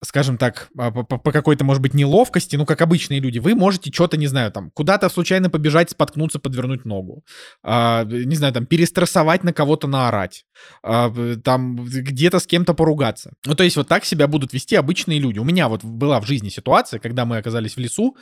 скажем 0.03 0.39
так, 0.39 0.69
а, 0.79 0.91
по, 0.91 1.19
по 1.19 1.33
какой-то, 1.33 1.65
может 1.65 1.83
быть, 1.83 1.93
неловкости, 1.93 2.57
ну, 2.57 2.65
как 2.65 2.81
обычные 2.81 3.21
люди, 3.21 3.39
вы 3.39 3.55
можете 3.55 3.93
что-то, 3.93 4.17
не 4.17 4.27
знаю, 4.27 4.51
там, 4.51 4.71
куда-то 4.71 5.09
случайно 5.11 5.51
побежать, 5.51 5.91
споткнуться, 5.91 6.39
подвернуть 6.39 6.87
ногу, 6.87 7.23
а, 7.63 8.05
не 8.05 8.35
знаю, 8.35 8.55
там, 8.55 8.65
перестрессовать 8.65 9.45
на 9.45 9.53
кого-то 9.53 9.89
наорать, 9.89 10.47
а, 10.83 11.13
там, 11.45 11.77
где-то 11.77 12.39
с 12.39 12.47
кем-то 12.47 12.73
поругаться. 12.73 13.33
Ну, 13.45 13.55
то 13.55 13.63
есть 13.63 13.77
вот 13.77 13.89
так 13.89 14.07
себя 14.07 14.27
будут 14.27 14.55
вести 14.55 14.75
обычные 14.75 15.19
люди. 15.19 15.39
У 15.39 15.45
меня 15.45 15.69
вот 15.69 15.85
была 15.85 16.21
в 16.21 16.27
жизни 16.27 16.49
ситуация, 16.49 16.99
когда 16.99 17.27
мы 17.27 17.37
оказались 17.37 17.77
в 17.77 17.79
лесу, 17.79 18.17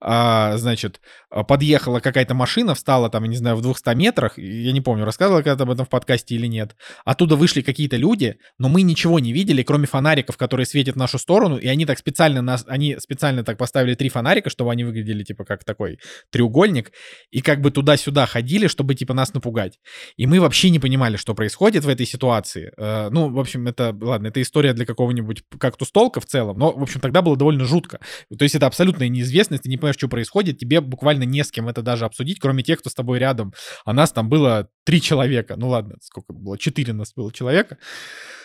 а, 0.00 0.56
значит, 0.56 1.00
подъехала 1.46 2.00
какая-то 2.00 2.34
машина, 2.34 2.74
встала 2.74 3.08
там, 3.08 3.24
не 3.26 3.36
знаю, 3.36 3.54
в 3.54 3.62
200 3.62 3.94
метрах, 3.94 4.36
я 4.36 4.72
не 4.72 4.80
помню, 4.80 5.04
рассказывала 5.04 5.42
когда-то 5.42 5.62
об 5.62 5.70
этом 5.70 5.86
в 5.86 5.90
подкасте 5.90 6.34
или 6.34 6.48
нет, 6.48 6.74
оттуда 7.04 7.36
вышли 7.36 7.62
какие-то 7.62 7.96
люди, 7.96 8.38
но 8.58 8.68
мы 8.68 8.82
ничего 8.82 9.20
не 9.20 9.32
видели, 9.32 9.62
кроме 9.62 9.86
фонариков, 9.86 10.36
которые 10.36 10.66
светят 10.66 10.96
нашу 10.96 11.19
сторону, 11.20 11.56
и 11.56 11.66
они 11.66 11.86
так 11.86 11.98
специально 11.98 12.42
нас, 12.42 12.64
они 12.66 12.96
специально 12.98 13.44
так 13.44 13.58
поставили 13.58 13.94
три 13.94 14.08
фонарика, 14.08 14.50
чтобы 14.50 14.72
они 14.72 14.84
выглядели 14.84 15.22
типа 15.22 15.44
как 15.44 15.64
такой 15.64 15.98
треугольник, 16.30 16.92
и 17.30 17.40
как 17.40 17.60
бы 17.60 17.70
туда-сюда 17.70 18.26
ходили, 18.26 18.66
чтобы 18.66 18.94
типа 18.94 19.14
нас 19.14 19.34
напугать. 19.34 19.78
И 20.16 20.26
мы 20.26 20.40
вообще 20.40 20.70
не 20.70 20.78
понимали, 20.78 21.16
что 21.16 21.34
происходит 21.34 21.84
в 21.84 21.88
этой 21.88 22.06
ситуации. 22.06 22.72
Э, 22.76 23.08
ну, 23.10 23.30
в 23.30 23.38
общем, 23.38 23.66
это, 23.66 23.96
ладно, 24.00 24.28
это 24.28 24.42
история 24.42 24.72
для 24.72 24.86
какого-нибудь 24.86 25.42
кактус-толка 25.58 26.20
в 26.20 26.26
целом, 26.26 26.58
но, 26.58 26.72
в 26.72 26.82
общем, 26.82 27.00
тогда 27.00 27.22
было 27.22 27.36
довольно 27.36 27.64
жутко. 27.64 28.00
То 28.36 28.42
есть 28.42 28.54
это 28.54 28.66
абсолютная 28.66 29.08
неизвестность, 29.08 29.64
ты 29.64 29.68
не 29.68 29.76
понимаешь, 29.76 29.96
что 29.96 30.08
происходит, 30.08 30.58
тебе 30.58 30.80
буквально 30.80 31.24
не 31.24 31.44
с 31.44 31.50
кем 31.50 31.68
это 31.68 31.82
даже 31.82 32.04
обсудить, 32.04 32.38
кроме 32.40 32.62
тех, 32.62 32.80
кто 32.80 32.90
с 32.90 32.94
тобой 32.94 33.18
рядом. 33.18 33.52
А 33.84 33.92
нас 33.92 34.12
там 34.12 34.28
было 34.28 34.68
три 34.84 35.00
человека, 35.00 35.54
ну 35.56 35.68
ладно, 35.68 35.96
сколько 36.02 36.32
было, 36.32 36.58
четыре 36.58 36.92
нас 36.92 37.12
было 37.14 37.32
человека. 37.32 37.78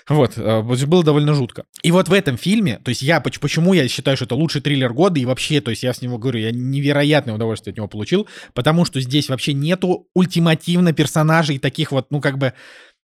Вот, 0.07 0.37
э, 0.37 0.61
было 0.61 1.03
довольно 1.03 1.33
жутко. 1.33 1.65
И 1.81 1.91
вот 1.91 2.09
в 2.09 2.13
этом 2.13 2.37
фильме, 2.37 2.79
то 2.83 2.89
есть 2.89 3.01
я, 3.01 3.19
почему 3.19 3.73
я 3.73 3.87
считаю, 3.87 4.15
что 4.17 4.25
это 4.25 4.35
лучший 4.35 4.61
триллер 4.61 4.93
года, 4.93 5.19
и 5.19 5.25
вообще, 5.25 5.61
то 5.61 5.71
есть 5.71 5.81
я 5.81 5.93
с 5.93 6.01
него 6.01 6.19
говорю, 6.19 6.39
я 6.39 6.51
невероятное 6.51 7.33
удовольствие 7.33 7.71
от 7.71 7.77
него 7.77 7.87
получил, 7.87 8.27
потому 8.53 8.85
что 8.85 9.01
здесь 9.01 9.29
вообще 9.29 9.53
нету 9.53 10.07
ультимативно 10.13 10.93
персонажей 10.93 11.57
таких 11.57 11.91
вот, 11.91 12.11
ну 12.11 12.21
как 12.21 12.37
бы, 12.37 12.53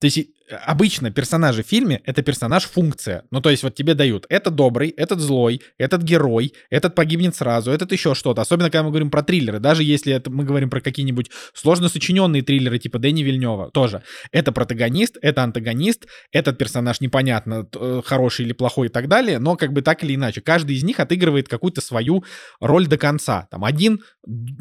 то 0.00 0.06
есть 0.06 0.18
обычно 0.50 1.10
персонажи 1.10 1.62
в 1.62 1.66
фильме— 1.66 2.00
это 2.04 2.22
персонаж-функция. 2.22 3.24
Ну, 3.30 3.40
то 3.40 3.50
есть 3.50 3.62
вот 3.62 3.74
тебе 3.74 3.94
дают 3.94 4.26
этот 4.28 4.54
добрый, 4.54 4.90
этот 4.90 5.20
злой, 5.20 5.62
этот 5.78 6.02
герой, 6.02 6.52
этот 6.70 6.94
погибнет 6.94 7.34
сразу, 7.36 7.70
этот 7.70 7.92
еще 7.92 8.14
что-то. 8.14 8.42
Особенно, 8.42 8.70
когда 8.70 8.82
мы 8.82 8.90
говорим 8.90 9.10
про 9.10 9.22
триллеры. 9.22 9.58
Даже 9.58 9.82
если 9.82 10.12
это 10.12 10.30
мы 10.30 10.44
говорим 10.44 10.70
про 10.70 10.80
какие-нибудь 10.80 11.30
сложно 11.54 11.88
сочиненные 11.88 12.42
триллеры 12.42 12.78
типа 12.78 12.98
Дэнни 12.98 13.22
Вильнева, 13.22 13.70
тоже. 13.70 14.02
Это 14.32 14.52
протагонист, 14.52 15.18
это 15.22 15.42
антагонист, 15.42 16.06
этот 16.32 16.58
персонаж 16.58 17.00
непонятно, 17.00 17.66
э, 17.74 18.02
хороший 18.04 18.44
или 18.44 18.52
плохой 18.52 18.88
и 18.88 18.90
так 18.90 19.08
далее, 19.08 19.38
но 19.38 19.56
как 19.56 19.72
бы 19.72 19.82
так 19.82 20.02
или 20.04 20.14
иначе. 20.14 20.40
Каждый 20.40 20.76
из 20.76 20.82
них 20.82 21.00
отыгрывает 21.00 21.48
какую-то 21.48 21.80
свою 21.80 22.24
роль 22.60 22.86
до 22.86 22.98
конца. 22.98 23.46
Там 23.50 23.64
один, 23.64 24.02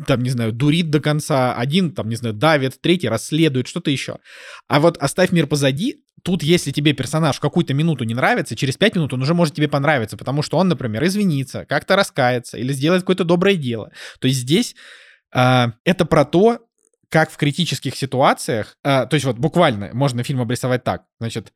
там, 0.08 0.22
не 0.22 0.30
знаю, 0.30 0.52
дурит 0.52 0.90
до 0.90 1.00
конца, 1.00 1.54
один, 1.56 1.92
там, 1.92 2.10
не 2.10 2.16
знаю, 2.16 2.36
давит, 2.36 2.80
третий 2.82 3.10
расследует, 3.10 3.68
что-то 3.68 3.92
еще. 3.92 4.18
А 4.68 4.80
вот 4.80 4.98
оставь 4.98 5.32
мир 5.32 5.48
позади, 5.48 5.79
заходи, 5.80 6.04
тут 6.24 6.44
если 6.44 6.72
тебе 6.72 6.94
персонаж 6.94 7.38
в 7.38 7.40
какую-то 7.40 7.74
минуту 7.74 8.04
не 8.04 8.14
нравится, 8.14 8.56
через 8.56 8.78
пять 8.78 8.96
минут 8.96 9.14
он 9.14 9.22
уже 9.22 9.34
может 9.34 9.56
тебе 9.56 9.68
понравиться, 9.68 10.18
потому 10.18 10.42
что 10.42 10.58
он, 10.58 10.68
например, 10.68 11.04
извинится, 11.06 11.66
как-то 11.66 11.96
раскается 11.96 12.58
или 12.58 12.74
сделает 12.74 13.04
какое-то 13.04 13.24
доброе 13.24 13.56
дело. 13.56 13.92
То 14.20 14.28
есть 14.28 14.40
здесь 14.42 14.76
э, 15.34 15.68
это 15.86 16.06
про 16.06 16.26
то, 16.26 16.60
как 17.10 17.32
в 17.32 17.38
критических 17.38 17.96
ситуациях, 17.96 18.78
э, 18.84 19.06
то 19.08 19.14
есть 19.14 19.26
вот 19.26 19.38
буквально 19.38 19.92
можно 19.94 20.24
фильм 20.24 20.42
обрисовать 20.42 20.84
так, 20.84 21.04
значит, 21.20 21.54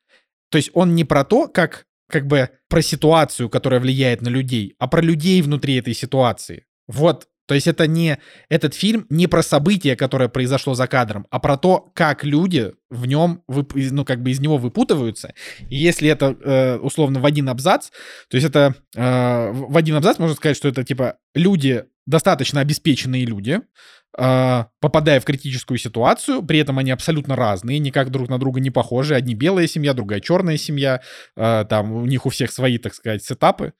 то 0.49 0.57
есть 0.57 0.71
он 0.73 0.95
не 0.95 1.03
про 1.03 1.23
то, 1.23 1.47
как 1.47 1.85
как 2.09 2.27
бы 2.27 2.49
про 2.69 2.81
ситуацию, 2.81 3.49
которая 3.49 3.79
влияет 3.79 4.21
на 4.21 4.29
людей, 4.29 4.75
а 4.77 4.87
про 4.87 5.01
людей 5.01 5.41
внутри 5.41 5.77
этой 5.77 5.95
ситуации. 5.95 6.65
Вот 6.87 7.27
то 7.45 7.55
есть 7.55 7.67
это 7.67 7.87
не 7.87 8.19
этот 8.49 8.73
фильм 8.73 9.05
не 9.09 9.27
про 9.27 9.43
событие, 9.43 9.95
которое 9.95 10.29
произошло 10.29 10.73
за 10.73 10.87
кадром, 10.87 11.27
а 11.29 11.39
про 11.39 11.57
то, 11.57 11.91
как 11.93 12.23
люди 12.23 12.73
в 12.89 13.05
нем, 13.05 13.43
вып, 13.47 13.73
ну 13.75 14.05
как 14.05 14.21
бы 14.21 14.31
из 14.31 14.39
него 14.39 14.57
выпутываются. 14.57 15.33
И 15.69 15.75
если 15.75 16.09
это 16.09 16.37
э, 16.41 16.77
условно 16.77 17.19
в 17.19 17.25
один 17.25 17.49
абзац, 17.49 17.89
то 18.29 18.37
есть 18.37 18.47
это 18.47 18.75
э, 18.95 19.51
в 19.51 19.75
один 19.75 19.95
абзац 19.95 20.19
можно 20.19 20.35
сказать, 20.35 20.57
что 20.57 20.67
это 20.69 20.83
типа 20.83 21.17
люди 21.33 21.85
достаточно 22.05 22.61
обеспеченные 22.61 23.25
люди, 23.25 23.59
э, 24.17 24.63
попадая 24.79 25.19
в 25.19 25.25
критическую 25.25 25.77
ситуацию, 25.77 26.43
при 26.43 26.59
этом 26.59 26.79
они 26.79 26.91
абсолютно 26.91 27.35
разные, 27.35 27.79
никак 27.79 28.09
друг 28.09 28.29
на 28.29 28.37
друга 28.37 28.59
не 28.59 28.71
похожи. 28.71 29.15
Одни 29.15 29.35
белая 29.35 29.67
семья, 29.67 29.93
другая 29.93 30.19
черная 30.19 30.57
семья, 30.57 31.01
э, 31.35 31.65
там 31.69 31.91
у 31.91 32.05
них 32.05 32.25
у 32.25 32.29
всех 32.29 32.51
свои, 32.51 32.77
так 32.77 32.93
сказать, 32.93 33.23
сетапы 33.23 33.73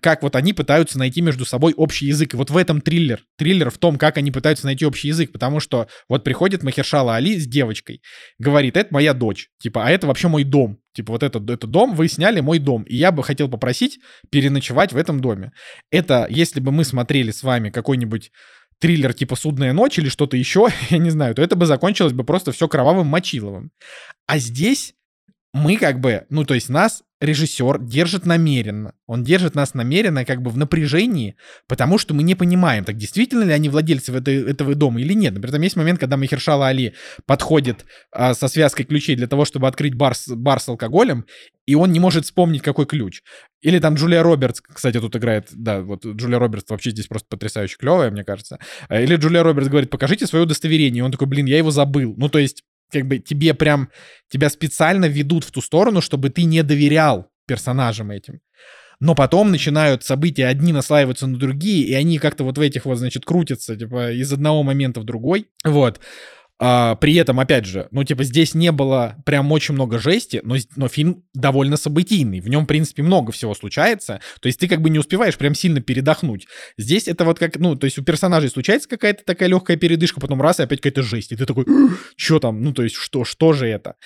как 0.00 0.22
вот 0.22 0.36
они 0.36 0.52
пытаются 0.52 0.98
найти 0.98 1.20
между 1.20 1.44
собой 1.44 1.72
общий 1.74 2.06
язык. 2.06 2.34
И 2.34 2.36
вот 2.36 2.50
в 2.50 2.56
этом 2.56 2.80
триллер. 2.80 3.20
Триллер 3.36 3.70
в 3.70 3.78
том, 3.78 3.98
как 3.98 4.16
они 4.16 4.30
пытаются 4.30 4.66
найти 4.66 4.84
общий 4.84 5.08
язык. 5.08 5.32
Потому 5.32 5.60
что 5.60 5.88
вот 6.08 6.24
приходит 6.24 6.62
Махершала 6.62 7.16
Али 7.16 7.38
с 7.38 7.46
девочкой, 7.46 8.02
говорит, 8.38 8.76
это 8.76 8.92
моя 8.92 9.14
дочь. 9.14 9.48
Типа, 9.60 9.86
а 9.86 9.90
это 9.90 10.06
вообще 10.06 10.28
мой 10.28 10.44
дом. 10.44 10.78
Типа, 10.94 11.12
вот 11.12 11.22
этот, 11.22 11.48
этот 11.48 11.70
дом, 11.70 11.94
вы 11.94 12.08
сняли 12.08 12.40
мой 12.40 12.58
дом. 12.58 12.82
И 12.82 12.96
я 12.96 13.12
бы 13.12 13.22
хотел 13.22 13.48
попросить 13.48 13.98
переночевать 14.30 14.92
в 14.92 14.96
этом 14.96 15.20
доме. 15.20 15.52
Это, 15.90 16.26
если 16.28 16.60
бы 16.60 16.70
мы 16.70 16.84
смотрели 16.84 17.30
с 17.30 17.42
вами 17.42 17.70
какой-нибудь 17.70 18.30
триллер 18.78 19.14
типа 19.14 19.36
«Судная 19.36 19.72
ночь» 19.72 19.98
или 19.98 20.08
что-то 20.08 20.36
еще, 20.36 20.68
я 20.90 20.98
не 20.98 21.10
знаю, 21.10 21.34
то 21.34 21.42
это 21.42 21.56
бы 21.56 21.66
закончилось 21.66 22.12
бы 22.12 22.24
просто 22.24 22.52
все 22.52 22.68
кровавым 22.68 23.06
мочиловым. 23.06 23.70
А 24.26 24.38
здесь 24.38 24.94
мы 25.52 25.76
как 25.76 26.00
бы, 26.00 26.24
ну, 26.30 26.44
то 26.44 26.54
есть 26.54 26.68
нас 26.70 27.02
режиссер 27.20 27.78
держит 27.78 28.26
намеренно. 28.26 28.94
Он 29.06 29.22
держит 29.22 29.54
нас 29.54 29.74
намеренно 29.74 30.24
как 30.24 30.42
бы 30.42 30.50
в 30.50 30.56
напряжении, 30.56 31.36
потому 31.68 31.98
что 31.98 32.14
мы 32.14 32.22
не 32.22 32.34
понимаем, 32.34 32.84
так 32.84 32.96
действительно 32.96 33.44
ли 33.44 33.52
они 33.52 33.68
владельцы 33.68 34.12
этой, 34.12 34.50
этого 34.50 34.74
дома 34.74 35.00
или 35.00 35.12
нет. 35.12 35.34
Например, 35.34 35.52
там 35.52 35.62
есть 35.62 35.76
момент, 35.76 36.00
когда 36.00 36.16
Махершала 36.16 36.66
Али 36.66 36.94
подходит 37.26 37.84
а, 38.10 38.34
со 38.34 38.48
связкой 38.48 38.86
ключей 38.86 39.14
для 39.14 39.28
того, 39.28 39.44
чтобы 39.44 39.68
открыть 39.68 39.94
бар 39.94 40.14
бар 40.28 40.58
с 40.58 40.68
алкоголем, 40.68 41.26
и 41.66 41.74
он 41.76 41.92
не 41.92 42.00
может 42.00 42.24
вспомнить, 42.24 42.62
какой 42.62 42.86
ключ. 42.86 43.22
Или 43.60 43.78
там 43.78 43.94
Джулия 43.94 44.22
Робертс, 44.22 44.60
кстати, 44.60 44.98
тут 44.98 45.14
играет, 45.14 45.48
да, 45.52 45.80
вот 45.80 46.04
Джулия 46.04 46.40
Робертс 46.40 46.68
вообще 46.70 46.90
здесь 46.90 47.06
просто 47.06 47.28
потрясающе 47.28 47.76
клевая, 47.78 48.10
мне 48.10 48.24
кажется. 48.24 48.58
Или 48.90 49.14
Джулия 49.14 49.44
Робертс 49.44 49.68
говорит, 49.68 49.90
покажите 49.90 50.26
свое 50.26 50.44
удостоверение. 50.44 51.00
И 51.00 51.02
он 51.02 51.12
такой, 51.12 51.28
блин, 51.28 51.46
я 51.46 51.58
его 51.58 51.70
забыл. 51.70 52.14
Ну, 52.16 52.28
то 52.28 52.40
есть 52.40 52.64
как 52.92 53.06
бы 53.06 53.18
тебе 53.18 53.54
прям, 53.54 53.88
тебя 54.28 54.50
специально 54.50 55.06
ведут 55.06 55.44
в 55.44 55.50
ту 55.50 55.60
сторону, 55.60 56.00
чтобы 56.00 56.30
ты 56.30 56.44
не 56.44 56.62
доверял 56.62 57.30
персонажам 57.46 58.10
этим. 58.10 58.40
Но 59.00 59.16
потом 59.16 59.50
начинают 59.50 60.04
события 60.04 60.46
одни 60.46 60.72
наслаиваться 60.72 61.26
на 61.26 61.36
другие, 61.36 61.86
и 61.88 61.94
они 61.94 62.18
как-то 62.18 62.44
вот 62.44 62.56
в 62.56 62.60
этих 62.60 62.84
вот, 62.84 62.98
значит, 62.98 63.24
крутятся, 63.24 63.74
типа, 63.74 64.12
из 64.12 64.32
одного 64.32 64.62
момента 64.62 65.00
в 65.00 65.04
другой. 65.04 65.48
Вот. 65.64 65.98
А, 66.64 66.94
при 66.94 67.16
этом, 67.16 67.40
опять 67.40 67.66
же, 67.66 67.88
ну, 67.90 68.04
типа, 68.04 68.22
здесь 68.22 68.54
не 68.54 68.70
было 68.70 69.16
прям 69.26 69.50
очень 69.50 69.74
много 69.74 69.98
жести, 69.98 70.40
но, 70.44 70.54
но 70.76 70.86
фильм 70.86 71.24
довольно 71.34 71.76
событийный. 71.76 72.38
В 72.38 72.48
нем, 72.48 72.64
в 72.64 72.66
принципе, 72.68 73.02
много 73.02 73.32
всего 73.32 73.52
случается. 73.52 74.20
То 74.40 74.46
есть 74.46 74.60
ты 74.60 74.68
как 74.68 74.80
бы 74.80 74.88
не 74.88 75.00
успеваешь 75.00 75.36
прям 75.36 75.56
сильно 75.56 75.80
передохнуть. 75.80 76.46
Здесь 76.78 77.08
это 77.08 77.24
вот 77.24 77.40
как, 77.40 77.56
ну, 77.56 77.74
то 77.74 77.86
есть 77.86 77.98
у 77.98 78.04
персонажей 78.04 78.48
случается 78.48 78.88
какая-то 78.88 79.24
такая 79.24 79.48
легкая 79.48 79.76
передышка, 79.76 80.20
потом 80.20 80.40
раз, 80.40 80.60
и 80.60 80.62
опять 80.62 80.80
какая-то 80.80 81.02
жесть. 81.02 81.32
И 81.32 81.36
ты 81.36 81.46
такой, 81.46 81.66
что 82.14 82.38
там? 82.38 82.62
Ну, 82.62 82.72
то 82.72 82.84
есть 82.84 82.94
что, 82.94 83.24
что 83.24 83.52
же 83.54 83.66
это? 83.66 83.96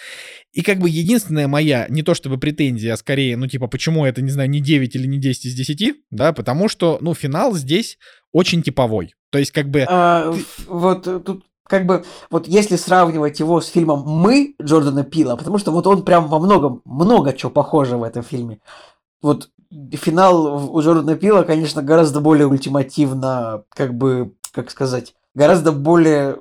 И 0.55 0.62
как 0.62 0.78
бы 0.78 0.89
единственная 0.89 1.49
моя, 1.49 1.85
не 1.91 2.03
то 2.03 2.15
чтобы 2.15 2.39
претензия, 2.39 2.95
а 2.95 2.97
скорее, 2.97 3.37
ну, 3.37 3.49
типа, 3.49 3.66
почему 3.66 4.07
это, 4.07 4.23
не 4.23 4.31
знаю, 4.31 4.49
не 4.49 4.61
9 4.61 4.97
или 4.97 5.07
не 5.07 5.19
10 5.19 5.45
из 5.45 5.55
10, 5.55 5.97
да, 6.11 6.33
потому 6.33 6.70
что, 6.70 6.97
ну, 7.03 7.12
финал 7.12 7.55
здесь 7.55 7.99
очень 8.33 8.62
типовой. 8.62 9.12
То 9.28 9.39
есть 9.39 9.51
как 9.51 9.69
бы... 9.69 9.85
А, 9.87 10.33
ты... 10.33 10.43
Вот 10.66 11.05
тут 11.05 11.45
как 11.66 11.86
бы, 11.86 12.05
вот 12.30 12.47
если 12.48 12.76
сравнивать 12.76 13.40
его 13.40 13.60
с 13.60 13.66
фильмом 13.66 14.02
«Мы» 14.06 14.55
Джордана 14.62 15.05
Пила, 15.05 15.36
потому 15.36 15.59
что 15.59 15.72
вот 15.72 15.86
он 15.86 16.05
прям 16.05 16.28
во 16.28 16.38
многом, 16.38 16.82
много 16.84 17.32
чего 17.32 17.51
похоже 17.51 17.97
в 17.97 18.02
этом 18.02 18.22
фильме. 18.22 18.60
Вот 19.22 19.51
финал 19.93 20.74
у 20.74 20.80
Джордана 20.80 21.16
Пила, 21.16 21.43
конечно, 21.43 21.82
гораздо 21.82 22.20
более 22.20 22.47
ультимативно, 22.47 23.64
как 23.70 23.94
бы, 23.94 24.34
как 24.52 24.70
сказать, 24.70 25.14
гораздо 25.34 25.72
более... 25.72 26.38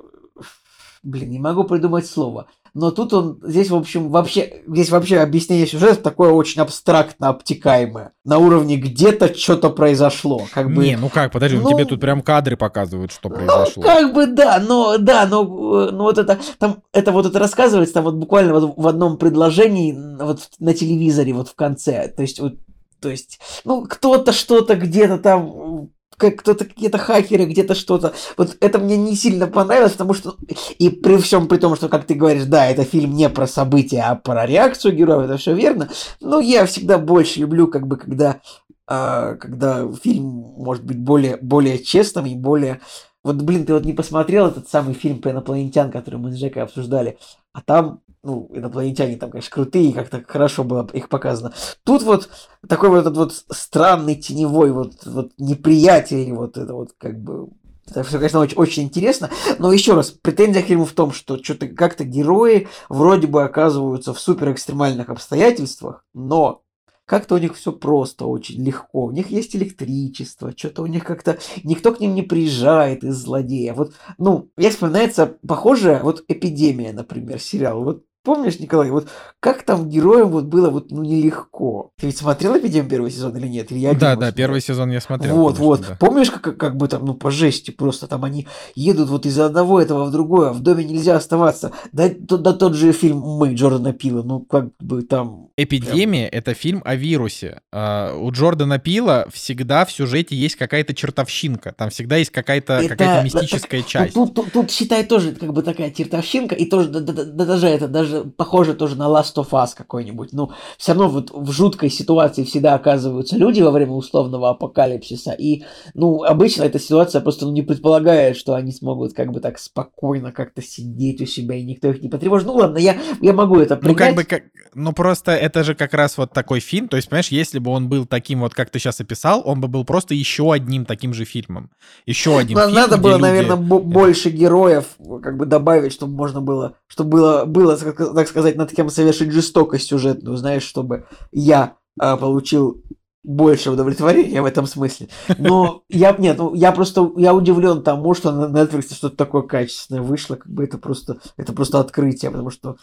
Блин, 1.02 1.30
не 1.30 1.38
могу 1.38 1.64
придумать 1.64 2.06
слово 2.06 2.46
но 2.76 2.90
тут 2.90 3.14
он, 3.14 3.40
здесь, 3.42 3.70
в 3.70 3.74
общем, 3.74 4.10
вообще, 4.10 4.62
здесь 4.66 4.90
вообще 4.90 5.20
объяснение 5.20 5.66
сюжета 5.66 6.02
такое 6.02 6.30
очень 6.30 6.60
абстрактно 6.60 7.30
обтекаемое. 7.30 8.12
На 8.22 8.36
уровне 8.36 8.76
где-то 8.76 9.34
что-то 9.34 9.70
произошло. 9.70 10.42
Как 10.52 10.70
бы, 10.70 10.84
не, 10.84 10.96
ну 10.98 11.08
как, 11.08 11.32
подожди, 11.32 11.56
ну, 11.56 11.70
тебе 11.70 11.86
тут 11.86 12.02
прям 12.02 12.20
кадры 12.20 12.58
показывают, 12.58 13.12
что 13.12 13.30
ну, 13.30 13.36
произошло. 13.36 13.82
Ну, 13.82 13.88
как 13.88 14.12
бы 14.12 14.26
да, 14.26 14.60
но 14.60 14.98
да, 14.98 15.26
но, 15.26 15.42
но 15.90 16.04
вот 16.04 16.18
это, 16.18 16.38
там, 16.58 16.82
это 16.92 17.12
вот 17.12 17.24
это 17.24 17.38
рассказывается 17.38 17.94
там 17.94 18.04
вот 18.04 18.16
буквально 18.16 18.52
вот 18.52 18.74
в 18.76 18.86
одном 18.86 19.16
предложении 19.16 19.96
вот 20.22 20.50
на 20.58 20.74
телевизоре 20.74 21.32
вот 21.32 21.48
в 21.48 21.54
конце. 21.54 22.08
То 22.08 22.20
есть 22.20 22.40
вот 22.40 22.56
то 23.00 23.08
есть, 23.08 23.40
ну, 23.64 23.86
кто-то 23.86 24.32
что-то 24.32 24.74
где-то 24.74 25.16
там 25.16 25.90
как 26.16 26.36
кто-то 26.36 26.64
какие-то 26.64 26.98
хакеры, 26.98 27.44
где-то 27.44 27.74
что-то. 27.74 28.14
Вот 28.36 28.56
это 28.60 28.78
мне 28.78 28.96
не 28.96 29.14
сильно 29.14 29.46
понравилось, 29.46 29.92
потому 29.92 30.14
что 30.14 30.36
и 30.78 30.88
при 30.88 31.16
всем 31.18 31.46
при 31.48 31.58
том, 31.58 31.76
что, 31.76 31.88
как 31.88 32.06
ты 32.06 32.14
говоришь, 32.14 32.44
да, 32.44 32.66
это 32.66 32.84
фильм 32.84 33.14
не 33.14 33.28
про 33.28 33.46
события, 33.46 34.02
а 34.02 34.14
про 34.14 34.46
реакцию 34.46 34.94
героя, 34.94 35.24
это 35.24 35.36
все 35.36 35.54
верно. 35.54 35.88
Но 36.20 36.40
я 36.40 36.66
всегда 36.66 36.98
больше 36.98 37.40
люблю, 37.40 37.68
как 37.68 37.86
бы, 37.86 37.96
когда, 37.96 38.40
а, 38.86 39.34
когда 39.34 39.86
фильм 40.02 40.24
может 40.24 40.84
быть 40.84 40.98
более, 40.98 41.36
более 41.36 41.78
честным 41.78 42.26
и 42.26 42.34
более... 42.34 42.80
Вот, 43.22 43.36
блин, 43.36 43.66
ты 43.66 43.74
вот 43.74 43.84
не 43.84 43.92
посмотрел 43.92 44.46
этот 44.46 44.68
самый 44.68 44.94
фильм 44.94 45.20
про 45.20 45.32
инопланетян, 45.32 45.90
который 45.90 46.20
мы 46.20 46.30
с 46.30 46.36
Жекой 46.36 46.62
обсуждали, 46.62 47.18
а 47.52 47.60
там 47.60 48.00
ну, 48.26 48.50
инопланетяне 48.52 49.16
там, 49.16 49.30
конечно, 49.30 49.50
крутые, 49.50 49.92
как-то 49.92 50.22
хорошо 50.26 50.64
было 50.64 50.86
их 50.92 51.08
показано. 51.08 51.54
Тут 51.84 52.02
вот 52.02 52.28
такой 52.68 52.90
вот 52.90 52.98
этот 52.98 53.16
вот 53.16 53.32
странный 53.50 54.16
теневой 54.16 54.72
вот, 54.72 55.06
вот 55.06 55.30
неприятель, 55.38 56.32
вот 56.32 56.58
это 56.58 56.74
вот 56.74 56.90
как 56.98 57.22
бы 57.22 57.48
это 57.88 58.02
все, 58.02 58.18
конечно, 58.18 58.40
очень, 58.40 58.56
очень 58.56 58.82
интересно. 58.82 59.30
Но 59.60 59.72
еще 59.72 59.94
раз, 59.94 60.10
претензия 60.10 60.62
к 60.62 60.66
фильму 60.66 60.86
в 60.86 60.92
том, 60.92 61.12
что 61.12 61.42
что-то 61.42 61.68
как-то 61.68 62.02
герои 62.02 62.66
вроде 62.88 63.28
бы 63.28 63.44
оказываются 63.44 64.12
в 64.12 64.18
супер 64.18 64.50
экстремальных 64.50 65.08
обстоятельствах, 65.08 66.04
но 66.12 66.64
как-то 67.06 67.36
у 67.36 67.38
них 67.38 67.54
все 67.54 67.70
просто, 67.70 68.26
очень 68.26 68.60
легко. 68.62 69.04
У 69.04 69.12
них 69.12 69.30
есть 69.30 69.54
электричество, 69.54 70.52
что-то 70.54 70.82
у 70.82 70.86
них 70.86 71.04
как-то... 71.04 71.38
Никто 71.62 71.94
к 71.94 72.00
ним 72.00 72.16
не 72.16 72.22
приезжает 72.22 73.04
из 73.04 73.14
злодея. 73.16 73.74
Вот, 73.74 73.94
ну, 74.18 74.50
мне 74.56 74.70
вспоминается 74.70 75.38
похожая 75.46 76.02
вот 76.02 76.24
«Эпидемия», 76.26 76.92
например, 76.92 77.38
сериал. 77.38 77.84
Вот 77.84 78.02
Помнишь, 78.26 78.58
Николай, 78.58 78.90
вот 78.90 79.08
как 79.38 79.62
там 79.62 79.88
героям 79.88 80.30
вот 80.30 80.46
было 80.46 80.68
вот 80.68 80.90
ну 80.90 81.04
нелегко? 81.04 81.90
Ты 81.96 82.06
ведь 82.06 82.18
смотрел 82.18 82.58
«Эпидемию» 82.58 82.90
первый 82.90 83.12
сезон 83.12 83.36
или 83.36 83.46
нет? 83.46 83.70
Или 83.70 83.78
я 83.78 83.94
да, 83.94 84.16
да, 84.16 84.32
первый 84.32 84.60
сезон 84.60 84.90
я 84.90 85.00
смотрел. 85.00 85.36
Вот, 85.36 85.58
вот. 85.58 85.82
Да. 85.82 85.96
Помнишь, 86.00 86.32
как, 86.32 86.56
как 86.56 86.76
бы 86.76 86.88
там, 86.88 87.04
ну, 87.04 87.14
по 87.14 87.30
жести 87.30 87.70
просто 87.70 88.08
там 88.08 88.24
они 88.24 88.48
едут 88.74 89.10
вот 89.10 89.26
из 89.26 89.38
одного 89.38 89.80
этого 89.80 90.06
в 90.06 90.10
другое, 90.10 90.50
в 90.50 90.58
доме 90.58 90.84
нельзя 90.84 91.14
оставаться. 91.14 91.70
Да, 91.92 92.10
да, 92.18 92.36
да 92.36 92.52
тот 92.52 92.74
же 92.74 92.90
фильм 92.90 93.18
«Мы» 93.20 93.54
Джордана 93.54 93.92
Пила, 93.92 94.24
ну, 94.24 94.40
как 94.40 94.70
бы 94.80 95.02
там... 95.02 95.50
«Эпидемия» 95.56 96.28
прям...— 96.28 96.38
это 96.40 96.54
фильм 96.54 96.82
о 96.84 96.96
вирусе. 96.96 97.60
А, 97.72 98.12
у 98.18 98.32
Джордана 98.32 98.80
Пила 98.80 99.28
всегда 99.32 99.84
в 99.84 99.92
сюжете 99.92 100.34
есть 100.34 100.56
какая-то 100.56 100.94
чертовщинка. 100.94 101.74
Там 101.78 101.90
всегда 101.90 102.16
есть 102.16 102.32
какая-то 102.32 102.72
это... 102.72 102.88
какая 102.88 103.22
мистическая 103.22 103.82
так, 103.82 103.88
часть. 103.88 104.14
Тут, 104.14 104.34
тут, 104.34 104.52
тут, 104.52 104.72
считай, 104.72 105.04
тоже 105.04 105.30
как 105.30 105.52
бы 105.52 105.62
такая 105.62 105.92
чертовщинка, 105.92 106.56
и 106.56 106.66
тоже 106.66 106.88
да, 106.88 106.98
да, 106.98 107.12
да, 107.12 107.44
даже 107.44 107.68
это, 107.68 107.86
даже 107.86 108.15
похоже 108.24 108.74
тоже 108.74 108.96
на 108.96 109.04
Last 109.04 109.34
of 109.36 109.50
Us 109.50 109.70
какой-нибудь. 109.76 110.32
Ну, 110.32 110.50
все 110.78 110.92
равно 110.92 111.08
вот 111.08 111.30
в 111.30 111.50
жуткой 111.52 111.90
ситуации 111.90 112.44
всегда 112.44 112.74
оказываются 112.74 113.36
люди 113.36 113.60
во 113.60 113.70
время 113.70 113.92
условного 113.92 114.50
апокалипсиса. 114.50 115.32
И, 115.32 115.64
ну, 115.94 116.22
обычно 116.22 116.64
эта 116.64 116.78
ситуация 116.78 117.20
просто 117.20 117.46
ну, 117.46 117.52
не 117.52 117.62
предполагает, 117.62 118.36
что 118.36 118.54
они 118.54 118.72
смогут 118.72 119.12
как 119.14 119.32
бы 119.32 119.40
так 119.40 119.58
спокойно 119.58 120.32
как-то 120.32 120.62
сидеть 120.62 121.20
у 121.20 121.26
себя, 121.26 121.56
и 121.56 121.62
никто 121.62 121.88
их 121.88 122.02
не 122.02 122.08
потревожит. 122.08 122.46
Ну, 122.46 122.54
ладно, 122.54 122.78
я, 122.78 122.96
я 123.20 123.32
могу 123.32 123.58
это 123.58 123.76
принять. 123.76 123.98
Ну, 123.98 124.04
как 124.06 124.14
бы, 124.14 124.24
как, 124.24 124.42
ну, 124.74 124.92
просто 124.92 125.32
это 125.32 125.64
же 125.64 125.74
как 125.74 125.94
раз 125.94 126.18
вот 126.18 126.32
такой 126.32 126.60
фильм. 126.60 126.88
То 126.88 126.96
есть, 126.96 127.08
понимаешь, 127.08 127.28
если 127.28 127.58
бы 127.58 127.70
он 127.70 127.88
был 127.88 128.06
таким 128.06 128.40
вот, 128.40 128.54
как 128.54 128.70
ты 128.70 128.78
сейчас 128.78 129.00
описал, 129.00 129.42
он 129.44 129.60
бы 129.60 129.68
был 129.68 129.84
просто 129.84 130.14
еще 130.14 130.52
одним 130.52 130.84
таким 130.84 131.14
же 131.14 131.24
фильмом. 131.24 131.70
Еще 132.06 132.36
один 132.38 132.58
фильм, 132.58 132.74
Надо 132.74 132.96
было, 132.96 133.12
люди... 133.12 133.22
наверное, 133.22 133.56
больше 133.56 134.30
героев 134.30 134.96
как 135.22 135.36
бы 135.36 135.46
добавить, 135.46 135.92
чтобы 135.92 136.14
можно 136.14 136.40
было, 136.40 136.76
чтобы 136.86 137.10
было, 137.10 137.44
было 137.44 137.76
так 138.14 138.28
сказать, 138.28 138.56
над 138.56 138.72
кем 138.72 138.90
совершить 138.90 139.32
жестокость 139.32 139.88
сюжетную, 139.88 140.36
знаешь, 140.36 140.62
чтобы 140.62 141.06
я 141.32 141.76
а, 141.98 142.16
получил 142.16 142.82
больше 143.26 143.70
удовлетворения 143.70 144.40
в 144.40 144.44
этом 144.44 144.66
смысле. 144.66 145.08
Но 145.36 145.82
я, 145.88 146.14
нет, 146.16 146.38
ну, 146.38 146.54
я 146.54 146.70
просто, 146.72 147.12
я 147.16 147.34
удивлен 147.34 147.82
тому, 147.82 148.14
что 148.14 148.30
на 148.30 148.44
Netflix 148.44 148.94
что-то 148.94 149.16
такое 149.16 149.42
качественное 149.42 150.02
вышло, 150.02 150.36
как 150.36 150.50
бы 150.50 150.62
это 150.62 150.78
просто, 150.78 151.18
это 151.36 151.52
просто 151.52 151.80
открытие, 151.80 152.30
потому 152.30 152.50
что 152.50 152.76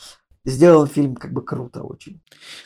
сделан 0.45 0.87
фильм 0.87 1.15
как 1.15 1.31
бы 1.31 1.41
круто 1.41 1.83
очень. 1.83 2.19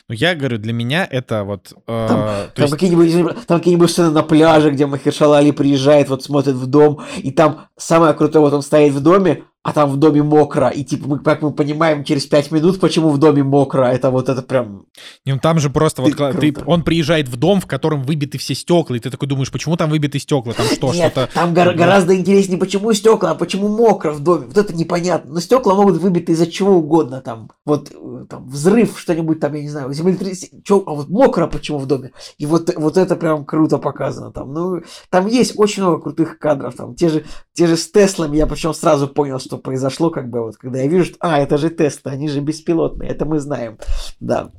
Ну, 0.08 0.14
я 0.14 0.34
говорю, 0.34 0.58
для 0.58 0.72
меня 0.72 1.06
это 1.08 1.44
вот... 1.44 1.72
Э, 1.86 2.06
там, 2.08 2.18
там 2.54 2.64
есть... 2.64 2.72
какие-нибудь, 2.72 3.46
там 3.46 3.58
какие-нибудь 3.58 3.90
сцены 3.90 4.10
на 4.10 4.24
пляже, 4.24 4.72
где 4.72 4.86
Махершала 4.86 5.38
Али 5.38 5.52
приезжает, 5.52 6.08
вот 6.08 6.24
смотрит 6.24 6.56
в 6.56 6.66
дом, 6.66 7.02
и 7.18 7.30
там 7.30 7.68
самое 7.76 8.14
крутое, 8.14 8.44
вот 8.44 8.52
он 8.52 8.62
стоит 8.62 8.92
в 8.92 9.00
доме, 9.00 9.44
а 9.68 9.72
там 9.72 9.90
в 9.90 9.96
доме 9.98 10.22
мокро, 10.22 10.68
и 10.68 10.82
типа 10.82 11.08
мы, 11.08 11.18
как 11.18 11.42
мы 11.42 11.50
понимаем, 11.50 12.02
через 12.02 12.24
пять 12.24 12.50
минут, 12.50 12.80
почему 12.80 13.10
в 13.10 13.18
доме 13.18 13.42
мокро, 13.42 13.84
это 13.84 14.10
вот 14.10 14.30
это 14.30 14.40
прям... 14.40 14.86
Ну 15.26 15.38
там 15.38 15.58
же 15.58 15.68
просто 15.68 16.02
ты, 16.02 16.14
вот 16.16 16.40
ты, 16.40 16.54
он 16.64 16.82
приезжает 16.82 17.28
в 17.28 17.36
дом, 17.36 17.60
в 17.60 17.66
котором 17.66 18.02
выбиты 18.02 18.38
все 18.38 18.54
стекла, 18.54 18.96
и 18.96 18.98
ты 18.98 19.10
такой 19.10 19.28
думаешь, 19.28 19.52
почему 19.52 19.76
там 19.76 19.90
выбиты 19.90 20.18
стекла, 20.18 20.54
там 20.54 20.64
что, 20.66 20.92
Нет, 20.94 21.12
что-то... 21.12 21.28
там 21.34 21.52
гор- 21.52 21.74
гораздо 21.74 22.16
интереснее, 22.16 22.58
почему 22.58 22.94
стекла, 22.94 23.32
а 23.32 23.34
почему 23.34 23.68
мокро 23.68 24.12
в 24.12 24.20
доме, 24.20 24.46
вот 24.46 24.56
это 24.56 24.74
непонятно, 24.74 25.34
но 25.34 25.40
стекла 25.40 25.74
могут 25.74 25.98
выбиты 25.98 26.32
из-за 26.32 26.46
чего 26.46 26.76
угодно, 26.76 27.20
там, 27.20 27.50
вот, 27.66 27.90
э, 27.90 28.24
там, 28.28 28.48
взрыв, 28.48 28.98
что-нибудь 28.98 29.38
там, 29.38 29.52
я 29.52 29.62
не 29.62 29.68
знаю, 29.68 29.92
землетрясение, 29.92 30.62
чё, 30.62 30.82
а 30.86 30.94
вот 30.94 31.10
мокро 31.10 31.46
почему 31.46 31.76
в 31.78 31.84
доме, 31.84 32.12
и 32.38 32.46
вот, 32.46 32.74
вот 32.74 32.96
это 32.96 33.16
прям 33.16 33.44
круто 33.44 33.76
показано 33.76 34.32
там, 34.32 34.54
ну, 34.54 34.80
там 35.10 35.26
есть 35.26 35.58
очень 35.58 35.82
много 35.82 36.00
крутых 36.00 36.38
кадров, 36.38 36.74
там, 36.74 36.94
те 36.94 37.10
же, 37.10 37.24
те 37.52 37.66
же 37.66 37.76
с 37.76 37.90
Теслами, 37.90 38.38
я 38.38 38.46
причем 38.46 38.72
сразу 38.72 39.08
понял, 39.08 39.38
что 39.38 39.57
произошло, 39.58 40.10
как 40.10 40.28
бы, 40.30 40.42
вот, 40.42 40.56
когда 40.56 40.80
я 40.80 40.88
вижу, 40.88 41.04
что, 41.04 41.16
а, 41.20 41.38
это 41.38 41.58
же 41.58 41.70
тесты, 41.70 42.10
они 42.10 42.28
же 42.28 42.40
беспилотные, 42.40 43.10
это 43.10 43.24
мы 43.24 43.38
знаем, 43.38 43.78
да. 44.20 44.52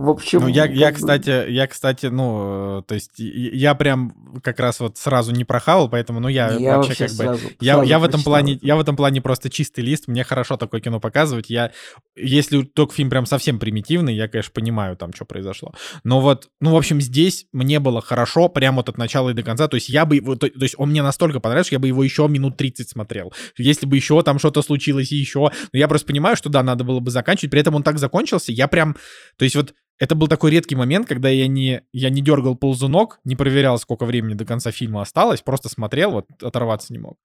В 0.00 0.08
общем... 0.08 0.40
Ну, 0.40 0.48
я, 0.48 0.64
я, 0.64 0.92
кстати, 0.92 1.50
я, 1.50 1.66
кстати, 1.66 2.06
ну, 2.06 2.78
э, 2.78 2.82
то 2.86 2.94
есть 2.94 3.18
я 3.18 3.74
прям 3.74 4.40
как 4.42 4.58
раз 4.58 4.80
вот 4.80 4.96
сразу 4.96 5.30
не 5.30 5.44
прохавал, 5.44 5.90
поэтому, 5.90 6.20
ну, 6.20 6.28
я, 6.28 6.52
я 6.52 6.78
вообще, 6.78 6.94
как 6.94 7.10
сразу, 7.10 7.48
бы... 7.48 7.54
Я, 7.60 7.82
я, 7.82 7.98
в 7.98 8.04
этом 8.04 8.22
плане, 8.22 8.58
я 8.62 8.76
в 8.76 8.80
этом 8.80 8.96
плане 8.96 9.20
просто 9.20 9.50
чистый 9.50 9.80
лист, 9.80 10.08
мне 10.08 10.24
хорошо 10.24 10.56
такое 10.56 10.80
кино 10.80 11.00
показывать. 11.00 11.50
Я, 11.50 11.72
если 12.16 12.62
только 12.62 12.94
фильм 12.94 13.10
прям 13.10 13.26
совсем 13.26 13.58
примитивный, 13.58 14.14
я, 14.14 14.26
конечно, 14.26 14.50
понимаю 14.54 14.96
там, 14.96 15.12
что 15.12 15.26
произошло. 15.26 15.74
Но 16.02 16.22
вот, 16.22 16.48
ну, 16.62 16.72
в 16.72 16.76
общем, 16.78 16.98
здесь 17.02 17.44
мне 17.52 17.78
было 17.78 18.00
хорошо 18.00 18.48
прямо 18.48 18.78
вот 18.78 18.88
от 18.88 18.96
начала 18.96 19.28
и 19.28 19.34
до 19.34 19.42
конца. 19.42 19.68
То 19.68 19.74
есть 19.74 19.90
я 19.90 20.06
бы... 20.06 20.18
То, 20.20 20.48
то 20.48 20.62
есть 20.62 20.76
он 20.78 20.90
мне 20.90 21.02
настолько 21.02 21.40
понравился, 21.40 21.68
что 21.68 21.74
я 21.74 21.78
бы 21.78 21.88
его 21.88 22.02
еще 22.02 22.26
минут 22.26 22.56
30 22.56 22.88
смотрел. 22.88 23.34
Если 23.58 23.84
бы 23.84 23.96
еще 23.96 24.22
там 24.22 24.38
что-то 24.38 24.62
случилось 24.62 25.12
и 25.12 25.16
еще... 25.16 25.50
Но 25.74 25.78
я 25.78 25.88
просто 25.88 26.06
понимаю, 26.06 26.36
что 26.36 26.48
да, 26.48 26.62
надо 26.62 26.84
было 26.84 27.00
бы 27.00 27.10
заканчивать. 27.10 27.50
При 27.50 27.60
этом 27.60 27.74
он 27.74 27.82
так 27.82 27.98
закончился, 27.98 28.50
я 28.50 28.66
прям... 28.66 28.96
То 29.36 29.44
есть 29.44 29.56
вот 29.56 29.74
это 30.00 30.14
был 30.14 30.28
такой 30.28 30.50
редкий 30.50 30.74
момент, 30.74 31.06
когда 31.06 31.28
я 31.28 31.46
не, 31.46 31.82
я 31.92 32.08
не 32.08 32.22
дергал 32.22 32.56
ползунок, 32.56 33.20
не 33.24 33.36
проверял, 33.36 33.78
сколько 33.78 34.06
времени 34.06 34.32
до 34.32 34.46
конца 34.46 34.72
фильма 34.72 35.02
осталось, 35.02 35.42
просто 35.42 35.68
смотрел, 35.68 36.10
вот 36.10 36.26
оторваться 36.42 36.92
не 36.92 36.98
мог. 36.98 37.18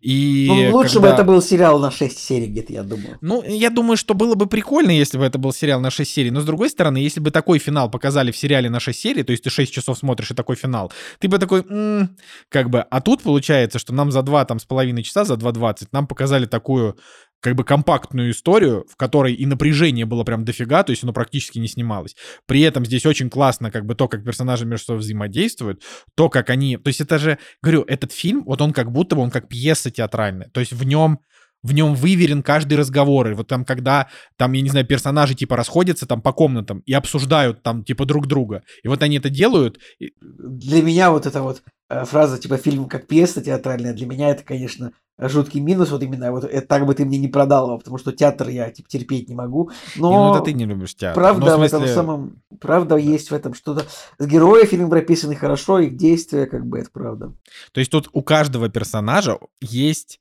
И 0.00 0.46
ну, 0.48 0.76
лучше 0.76 0.94
когда... 0.94 1.08
бы 1.08 1.14
это 1.14 1.24
был 1.24 1.42
сериал 1.42 1.80
на 1.80 1.90
6 1.90 2.16
серий 2.16 2.46
где-то, 2.46 2.72
я 2.72 2.84
думаю. 2.84 3.18
Ну, 3.20 3.42
я 3.42 3.68
думаю, 3.68 3.96
что 3.96 4.14
было 4.14 4.36
бы 4.36 4.46
прикольно, 4.46 4.92
если 4.92 5.18
бы 5.18 5.24
это 5.24 5.38
был 5.38 5.52
сериал 5.52 5.80
на 5.80 5.90
6 5.90 6.08
серий, 6.08 6.30
но 6.30 6.40
с 6.40 6.44
другой 6.44 6.70
стороны, 6.70 6.98
если 6.98 7.18
бы 7.18 7.32
такой 7.32 7.58
финал 7.58 7.90
показали 7.90 8.30
в 8.30 8.36
сериале 8.36 8.70
на 8.70 8.78
6 8.78 8.98
серий, 8.98 9.24
то 9.24 9.32
есть 9.32 9.42
ты 9.42 9.50
6 9.50 9.72
часов 9.72 9.98
смотришь 9.98 10.30
и 10.30 10.34
такой 10.34 10.54
финал, 10.54 10.92
ты 11.18 11.26
бы 11.26 11.38
такой, 11.38 11.64
м-м", 11.68 12.16
как 12.48 12.70
бы, 12.70 12.80
а 12.80 13.00
тут 13.00 13.22
получается, 13.22 13.80
что 13.80 13.92
нам 13.92 14.12
за 14.12 14.22
2 14.22 14.44
там 14.44 14.60
с 14.60 14.64
половиной 14.64 15.02
часа, 15.02 15.24
за 15.24 15.34
2.20 15.34 15.88
нам 15.90 16.06
показали 16.06 16.46
такую 16.46 16.96
как 17.40 17.54
бы 17.54 17.64
компактную 17.64 18.30
историю, 18.30 18.86
в 18.90 18.96
которой 18.96 19.34
и 19.34 19.46
напряжение 19.46 20.06
было 20.06 20.24
прям 20.24 20.44
дофига, 20.44 20.82
то 20.82 20.90
есть 20.90 21.02
оно 21.02 21.12
практически 21.12 21.58
не 21.58 21.68
снималось. 21.68 22.16
При 22.46 22.60
этом 22.60 22.84
здесь 22.84 23.06
очень 23.06 23.30
классно 23.30 23.70
как 23.70 23.86
бы 23.86 23.94
то, 23.94 24.08
как 24.08 24.24
персонажи 24.24 24.66
между 24.66 24.86
собой 24.86 25.00
взаимодействуют, 25.00 25.82
то, 26.14 26.28
как 26.28 26.50
они... 26.50 26.76
То 26.76 26.88
есть 26.88 27.00
это 27.00 27.18
же, 27.18 27.38
говорю, 27.62 27.82
этот 27.82 28.12
фильм, 28.12 28.44
вот 28.44 28.60
он 28.60 28.72
как 28.72 28.92
будто 28.92 29.16
бы, 29.16 29.22
он 29.22 29.30
как 29.30 29.48
пьеса 29.48 29.90
театральная. 29.90 30.48
То 30.50 30.60
есть 30.60 30.72
в 30.72 30.84
нем 30.84 31.20
в 31.62 31.72
нем 31.72 31.94
выверен 31.94 32.42
каждый 32.42 32.74
разговор. 32.78 33.30
И 33.30 33.34
вот 33.34 33.48
там, 33.48 33.64
когда, 33.64 34.08
там, 34.36 34.52
я 34.52 34.62
не 34.62 34.68
знаю, 34.70 34.86
персонажи 34.86 35.34
типа 35.34 35.56
расходятся 35.56 36.06
там 36.06 36.22
по 36.22 36.32
комнатам 36.32 36.82
и 36.86 36.92
обсуждают 36.92 37.62
там 37.62 37.84
типа 37.84 38.04
друг 38.06 38.26
друга. 38.26 38.62
И 38.82 38.88
вот 38.88 39.02
они 39.02 39.18
это 39.18 39.28
делают. 39.30 39.78
и- 39.98 40.12
Для 40.20 40.82
меня 40.82 41.10
вот 41.10 41.26
эта 41.26 41.42
вот 41.42 41.62
э, 41.90 42.04
фраза, 42.04 42.38
типа, 42.38 42.56
фильм 42.56 42.86
как 42.86 43.06
пьеса 43.08 43.42
театральная, 43.42 43.92
для 43.92 44.06
меня 44.06 44.28
это, 44.30 44.44
конечно, 44.44 44.92
жуткий 45.18 45.60
минус, 45.60 45.90
вот 45.90 46.02
именно, 46.02 46.30
вот 46.30 46.44
это 46.44 46.66
так 46.66 46.86
бы 46.86 46.94
ты 46.94 47.04
мне 47.04 47.18
не 47.18 47.26
продал 47.28 47.66
его, 47.66 47.78
потому 47.78 47.98
что 47.98 48.12
театр 48.12 48.48
я, 48.48 48.70
типа, 48.70 48.88
терпеть 48.88 49.28
не 49.28 49.34
могу. 49.34 49.70
И, 49.96 50.00
ну, 50.00 50.10
Но 50.10 50.34
это 50.36 50.44
ты 50.44 50.52
не 50.52 50.64
любишь 50.66 50.94
театр. 50.94 51.20
правда 51.20 51.46
Ну, 51.46 51.56
в 51.56 51.60
в 51.60 51.62
этом 51.64 51.80
смысле, 51.80 51.94
самом, 51.94 52.42
правда 52.60 52.96
есть 52.96 53.30
в 53.30 53.34
этом 53.34 53.54
что-то. 53.54 53.84
Герои 54.24 54.64
фильма 54.66 54.88
прописаны 54.88 55.34
хорошо, 55.34 55.80
их 55.80 55.96
действия, 55.96 56.46
как 56.46 56.64
бы, 56.64 56.78
это 56.78 56.90
правда. 56.92 57.34
То 57.72 57.80
есть 57.80 57.90
тут 57.90 58.08
у 58.12 58.22
каждого 58.22 58.68
персонажа 58.68 59.38
есть, 59.60 60.20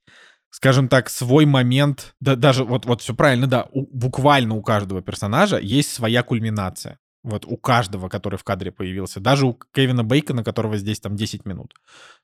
скажем 0.50 0.88
так, 0.88 1.10
свой 1.10 1.46
момент, 1.46 2.16
да, 2.20 2.36
даже 2.36 2.64
вот, 2.64 2.86
вот 2.86 3.02
все 3.02 3.14
правильно, 3.14 3.48
да, 3.48 3.68
у- 3.72 3.88
буквально 3.96 4.56
у 4.56 4.62
каждого 4.62 5.02
персонажа 5.02 5.58
есть 5.58 5.92
своя 5.92 6.24
кульминация. 6.24 7.00
Вот 7.22 7.44
у 7.46 7.58
каждого, 7.58 8.08
который 8.08 8.38
в 8.38 8.46
кадре 8.46 8.72
появился. 8.72 9.20
Даже 9.20 9.46
у 9.46 9.60
Кевина 9.74 10.06
Бейкона, 10.06 10.42
которого 10.42 10.78
здесь 10.78 11.02
там 11.02 11.18
10 11.18 11.46
минут. 11.46 11.74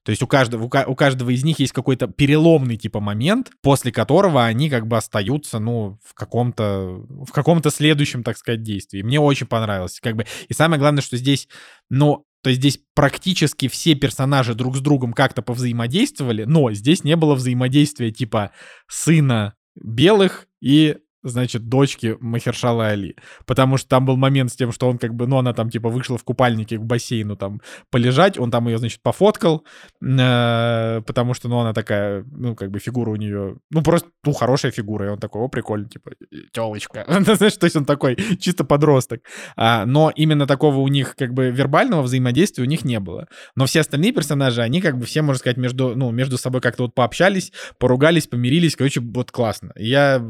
То 0.03 0.11
есть 0.11 0.23
у 0.23 0.27
каждого, 0.27 0.63
у, 0.63 0.91
у 0.91 0.95
каждого 0.95 1.31
из 1.31 1.43
них 1.43 1.59
есть 1.59 1.73
какой-то 1.73 2.07
переломный 2.07 2.77
типа 2.77 3.01
момент, 3.01 3.51
после 3.61 3.91
которого 3.91 4.45
они 4.45 4.69
как 4.69 4.87
бы 4.87 4.95
остаются, 4.95 5.59
ну, 5.59 5.99
в 6.01 6.13
каком-то, 6.13 7.03
в 7.09 7.31
каком-то 7.33 7.71
следующем, 7.71 8.23
так 8.23 8.37
сказать, 8.37 8.63
действии. 8.63 9.01
Мне 9.01 9.19
очень 9.19 9.47
понравилось. 9.47 9.99
Как 9.99 10.15
бы, 10.15 10.25
и 10.47 10.53
самое 10.53 10.79
главное, 10.79 11.01
что 11.01 11.17
здесь, 11.17 11.49
ну, 11.89 12.25
то 12.45 12.49
есть 12.49 12.61
здесь 12.61 12.79
практически 12.93 13.67
все 13.67 13.95
персонажи 13.95 14.53
друг 14.53 14.77
с 14.77 14.79
другом 14.79 15.13
как-то 15.13 15.41
повзаимодействовали, 15.41 16.43
но 16.43 16.71
здесь 16.73 17.03
не 17.03 17.15
было 17.15 17.33
взаимодействия 17.33 18.11
типа 18.11 18.51
сына 18.87 19.55
белых 19.73 20.45
и 20.61 20.97
значит, 21.29 21.67
дочки 21.67 22.15
Махершала 22.19 22.87
Али. 22.87 23.15
Потому 23.45 23.77
что 23.77 23.89
там 23.89 24.05
был 24.05 24.17
момент 24.17 24.51
с 24.51 24.55
тем, 24.55 24.71
что 24.71 24.87
он 24.87 24.97
как 24.97 25.13
бы, 25.13 25.27
ну, 25.27 25.37
она 25.37 25.53
там 25.53 25.69
типа 25.69 25.89
вышла 25.89 26.17
в 26.17 26.23
купальнике 26.23 26.77
к 26.77 26.81
бассейну 26.81 27.35
там 27.35 27.61
полежать, 27.89 28.37
он 28.37 28.51
там 28.51 28.67
ее, 28.67 28.77
значит, 28.77 29.01
пофоткал, 29.01 29.65
э, 30.01 31.01
потому 31.05 31.33
что, 31.33 31.49
ну, 31.49 31.59
она 31.59 31.73
такая, 31.73 32.23
ну, 32.31 32.55
как 32.55 32.71
бы 32.71 32.79
фигура 32.79 33.09
у 33.09 33.15
нее, 33.15 33.57
ну, 33.71 33.81
просто, 33.81 34.09
ну, 34.23 34.33
хорошая 34.33 34.71
фигура, 34.71 35.07
и 35.07 35.09
он 35.09 35.19
такой, 35.19 35.41
о, 35.41 35.47
прикольно, 35.47 35.89
типа, 35.89 36.11
телочка. 36.51 37.05
Знаешь, 37.35 37.57
то 37.57 37.65
есть 37.65 37.75
он 37.75 37.85
такой 37.85 38.15
чисто 38.39 38.63
подросток. 38.63 39.21
А, 39.55 39.85
но 39.85 40.11
именно 40.15 40.47
такого 40.47 40.77
у 40.77 40.87
них 40.87 41.15
как 41.15 41.33
бы 41.33 41.49
вербального 41.49 42.01
взаимодействия 42.01 42.63
у 42.63 42.67
них 42.67 42.85
не 42.85 42.99
было. 42.99 43.27
Но 43.55 43.65
все 43.65 43.81
остальные 43.81 44.13
персонажи, 44.13 44.61
они 44.61 44.81
как 44.81 44.97
бы 44.97 45.05
все, 45.05 45.21
можно 45.21 45.39
сказать, 45.39 45.57
между, 45.57 45.95
ну, 45.95 46.11
между 46.11 46.37
собой 46.37 46.61
как-то 46.61 46.83
вот 46.83 46.95
пообщались, 46.95 47.51
поругались, 47.79 48.27
помирились. 48.27 48.75
Короче, 48.75 49.01
вот 49.01 49.31
классно. 49.31 49.71
Я 49.75 50.23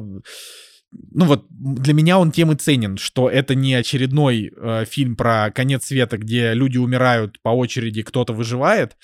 ну 1.12 1.26
вот 1.26 1.46
для 1.50 1.94
меня 1.94 2.20
он 2.20 2.32
тем 2.32 2.52
и 2.52 2.56
ценен, 2.56 2.98
что 2.98 3.30
это 3.30 3.56
не 3.56 3.74
очередной 3.74 4.52
э, 4.56 4.86
фильм 4.86 5.16
про 5.16 5.52
конец 5.52 5.86
света, 5.86 6.18
где 6.18 6.54
люди 6.54 6.78
умирают 6.78 7.42
по 7.42 7.50
очереди, 7.50 8.04
кто-то 8.04 8.34
выживает, 8.34 8.98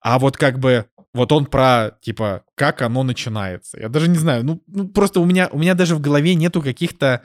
а 0.00 0.18
вот 0.18 0.36
как 0.36 0.58
бы 0.58 0.86
вот 1.12 1.32
он 1.32 1.46
про 1.46 1.92
типа 2.00 2.44
как 2.54 2.82
оно 2.82 3.02
начинается. 3.02 3.80
Я 3.80 3.88
даже 3.88 4.08
не 4.08 4.18
знаю, 4.18 4.44
ну, 4.44 4.62
ну 4.66 4.88
просто 4.88 5.20
у 5.20 5.24
меня 5.24 5.48
у 5.50 5.58
меня 5.58 5.74
даже 5.74 5.96
в 5.96 6.00
голове 6.00 6.34
нету 6.34 6.62
каких-то 6.62 7.22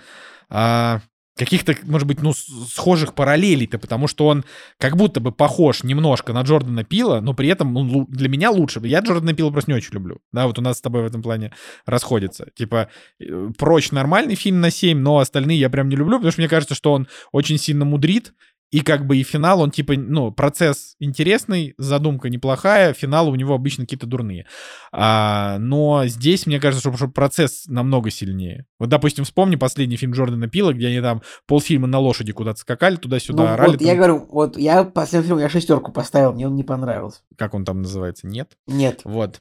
а, 0.50 1.02
каких-то, 1.36 1.76
может 1.84 2.08
быть, 2.08 2.22
ну, 2.22 2.34
схожих 2.34 3.14
параллелей-то, 3.14 3.80
потому 3.80 4.08
что 4.08 4.28
он 4.28 4.44
как 4.78 4.98
будто 4.98 5.20
бы 5.20 5.32
похож 5.32 5.84
немножко 5.84 6.34
на 6.34 6.42
Джордана 6.42 6.84
Пила, 6.84 7.22
но 7.22 7.34
при 7.34 7.48
этом 7.48 7.76
он 7.78 8.06
для 8.10 8.30
меня 8.30 8.52
лучше. 8.52 8.80
Я 8.84 9.00
Джордана 9.00 9.34
Пила 9.34 9.52
просто 9.52 9.72
не 9.72 9.78
очень 9.78 9.94
люблю. 9.94 10.20
Да, 10.32 10.48
вот 10.48 10.60
у 10.60 10.62
нас 10.62 10.78
с 10.78 10.82
тобой 10.82 11.04
в 11.04 11.06
этом 11.06 11.22
плане 11.22 11.54
расходится. 11.86 12.48
Типа, 12.56 12.90
э, 13.20 13.50
прочь 13.58 13.92
нормальный 13.92 14.36
фильм 14.36 14.62
на 14.62 14.72
7, 14.72 15.00
но 15.00 15.20
остальные 15.20 15.60
я 15.60 15.70
прям 15.70 15.90
не 15.90 15.96
люблю, 15.96 16.18
потому 16.18 16.32
что 16.32 16.42
мне 16.42 16.50
кажется, 16.50 16.76
что 16.76 16.94
он 16.94 17.08
очень 17.32 17.58
сильно 17.58 17.86
мудрит, 17.86 18.34
и 18.72 18.80
как 18.82 19.06
бы 19.06 19.18
и 19.18 19.24
финал, 19.24 19.60
он 19.62 19.70
типа, 19.72 19.94
ну, 19.98 20.32
процесс 20.32 20.96
интересный, 21.00 21.74
задумка 21.78 22.30
неплохая, 22.30 22.94
финалы 22.94 23.30
у 23.32 23.36
него 23.36 23.54
обычно 23.54 23.84
какие-то 23.84 24.08
дурные. 24.08 24.46
А, 24.94 25.58
но 25.60 26.06
здесь, 26.06 26.46
мне 26.46 26.60
кажется, 26.60 26.88
что, 26.90 26.96
что 26.98 27.08
процесс 27.10 27.66
намного 27.68 28.10
сильнее. 28.12 28.66
Вот, 28.80 28.88
допустим, 28.90 29.26
вспомни 29.26 29.58
последний 29.58 29.98
фильм 29.98 30.14
Джордана 30.14 30.48
Пила, 30.48 30.72
где 30.74 30.88
они 30.88 31.02
там 31.02 31.22
полфильма 31.48 31.88
на 31.88 32.00
лошади 32.00 32.32
куда-то 32.32 32.60
скакали, 32.60 32.96
туда-сюда 32.96 33.44
Ну, 33.44 33.50
орали. 33.50 33.72
вот 33.72 33.82
я 33.82 33.88
там- 33.88 33.98
говорю, 33.98 34.28
вот 34.32 34.58
я 34.58 34.84
последний 34.86 35.28
фильм, 35.28 35.40
я 35.40 35.50
шестерку 35.50 35.92
поставил, 35.92 36.32
мне 36.34 36.48
он 36.48 36.56
не 36.56 36.64
понравился. 36.64 37.20
Как 37.38 37.54
он 37.54 37.66
там 37.66 37.82
называется? 37.82 38.26
Нет? 38.28 38.54
Нет. 38.68 39.02
Вот. 39.04 39.40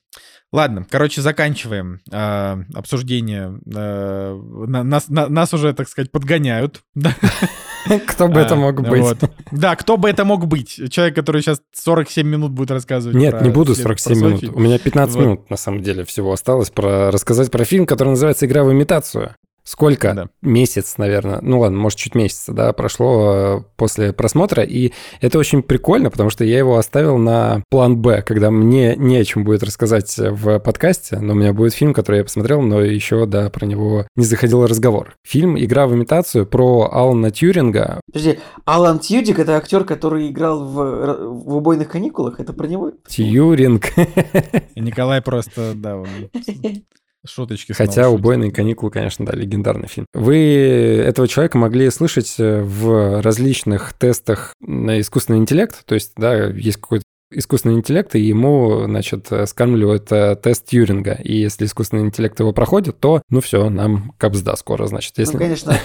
Ладно, 0.53 0.85
короче, 0.91 1.21
заканчиваем 1.23 2.01
э, 2.11 2.57
обсуждение. 2.75 3.61
Э, 3.73 4.35
на- 4.67 4.83
нас, 4.83 5.09
на- 5.09 5.29
нас 5.29 5.55
уже, 5.55 5.73
так 5.73 5.89
сказать, 5.89 6.11
подгоняют. 6.11 6.83
Кто 8.07 8.29
бы 8.29 8.41
это 8.41 8.55
А, 8.55 8.57
мог 8.57 8.81
быть? 8.83 9.05
Да, 9.51 9.75
кто 9.77 9.97
бы 9.97 10.09
это 10.09 10.25
мог 10.25 10.47
быть? 10.47 10.81
Человек, 10.93 11.15
который 11.15 11.43
сейчас 11.43 11.61
47 11.73 12.27
минут 12.27 12.53
будет 12.53 12.71
рассказывать. 12.71 13.17
Нет, 13.17 13.41
не 13.43 13.51
буду 13.51 13.75
след- 13.75 13.85
47 13.85 14.13
про 14.13 14.19
свой 14.21 14.33
минут. 14.43 14.57
У 14.57 14.61
меня 14.61 14.79
15 14.79 15.15
Вот. 15.17 15.23
минут, 15.23 15.51
на 15.51 15.57
самом 15.57 15.83
деле, 15.83 16.05
всего 16.05 16.33
осталось 16.33 16.71
про 16.71 17.11
рассказать 17.11 17.51
про 17.51 17.65
фильм, 17.65 17.87
который 17.87 18.11
называется 18.11 18.47
«Игра 18.47 18.65
в 18.65 18.73
имитацию». 18.73 19.35
Сколько? 19.65 20.15
Да. 20.15 20.29
Месяц, 20.43 20.97
наверное. 20.99 21.41
Ну 21.43 21.61
ладно, 21.61 21.79
может, 21.79 21.99
чуть 21.99 22.15
месяца, 22.15 22.53
да, 22.53 22.73
прошло 22.73 23.35
э, 23.35 23.61
после 23.77 24.13
просмотра. 24.13 24.63
И 24.63 24.93
это 25.21 25.39
очень 25.39 25.63
прикольно, 25.63 26.11
потому 26.11 26.31
что 26.31 26.45
я 26.45 26.59
его 26.59 26.77
оставил 26.77 27.19
на 27.19 27.63
план 27.71 27.97
«Б», 27.97 28.23
когда 28.23 28.51
мне 28.51 28.97
не 28.97 29.17
о 29.17 29.25
чем 29.25 29.45
будет 29.45 29.63
рассказать 29.63 30.17
в 30.17 30.59
подкасте, 30.59 31.19
но 31.19 31.33
у 31.33 31.37
меня 31.37 31.53
будет 31.53 31.75
фильм, 31.75 31.95
который 31.95 32.19
я 32.19 32.25
посмотрел, 32.25 32.63
но 32.63 32.81
еще, 32.81 33.27
да, 33.27 33.51
про 33.51 33.67
него 33.67 34.07
не 34.17 34.25
заходил 34.25 34.67
разговор. 34.67 35.15
Фильм 35.25 35.59
«Игра 35.59 35.87
в 35.87 35.95
имитацию» 35.95 36.47
про 36.47 36.91
Алана 36.93 37.31
Тьюринга. 37.31 38.01
Подожди, 38.07 38.39
Алан 38.65 38.99
Тьюдик 38.99 39.39
это 39.39 39.57
актер, 39.57 39.85
который 39.85 40.29
играл 40.31 40.65
в, 40.65 41.17
в 41.45 41.57
убойных 41.57 41.89
каникулах. 41.89 42.41
Это 42.41 42.53
про 42.53 42.67
него? 42.67 42.93
Тьюринг. 43.09 43.87
Николай 44.77 45.23
просто, 45.23 45.73
да, 45.75 45.97
он 45.97 46.09
шуточки 47.27 47.73
снова 47.73 47.89
Хотя 47.89 48.05
шутит. 48.05 48.19
«Убойные 48.19 48.51
каникулы», 48.51 48.91
конечно, 48.91 49.27
да, 49.27 49.33
легендарный 49.33 49.89
фильм. 49.89 50.07
Вы 50.15 51.03
этого 51.05 51.29
человека 51.29 51.59
могли 51.59 51.91
слышать 51.91 52.37
э, 52.39 52.63
в 52.63 53.21
различных 53.23 53.93
тестах 53.93 54.55
на 54.61 55.01
искусственный 55.01 55.39
интеллект, 55.39 55.85
то 55.85 55.95
есть, 55.95 56.13
да, 56.17 56.47
есть 56.47 56.79
какой-то 56.79 57.05
искусственный 57.33 57.77
интеллект, 57.77 58.15
и 58.17 58.21
ему, 58.21 58.85
значит, 58.87 59.31
скармливают 59.47 60.11
э, 60.11 60.37
тест 60.37 60.67
Тьюринга. 60.67 61.13
И 61.13 61.37
если 61.37 61.65
искусственный 61.65 62.03
интеллект 62.03 62.39
его 62.41 62.53
проходит, 62.53 62.99
то, 62.99 63.23
ну 63.29 63.41
все, 63.41 63.71
нам 63.71 64.13
капсда 64.19 64.57
скоро, 64.57 64.87
значит. 64.87 65.17
Если... 65.19 65.35
Ну, 65.35 65.39
конечно, 65.39 65.77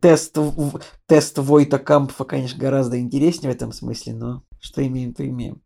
тест, 0.00 0.38
тест 1.06 1.38
Войта-Кампфа, 1.38 2.24
конечно, 2.24 2.58
гораздо 2.58 2.98
интереснее 2.98 3.52
в 3.52 3.54
этом 3.54 3.72
смысле, 3.72 4.14
но 4.14 4.42
что 4.60 4.86
имеем, 4.86 5.12
то 5.12 5.26
имеем. 5.26 5.60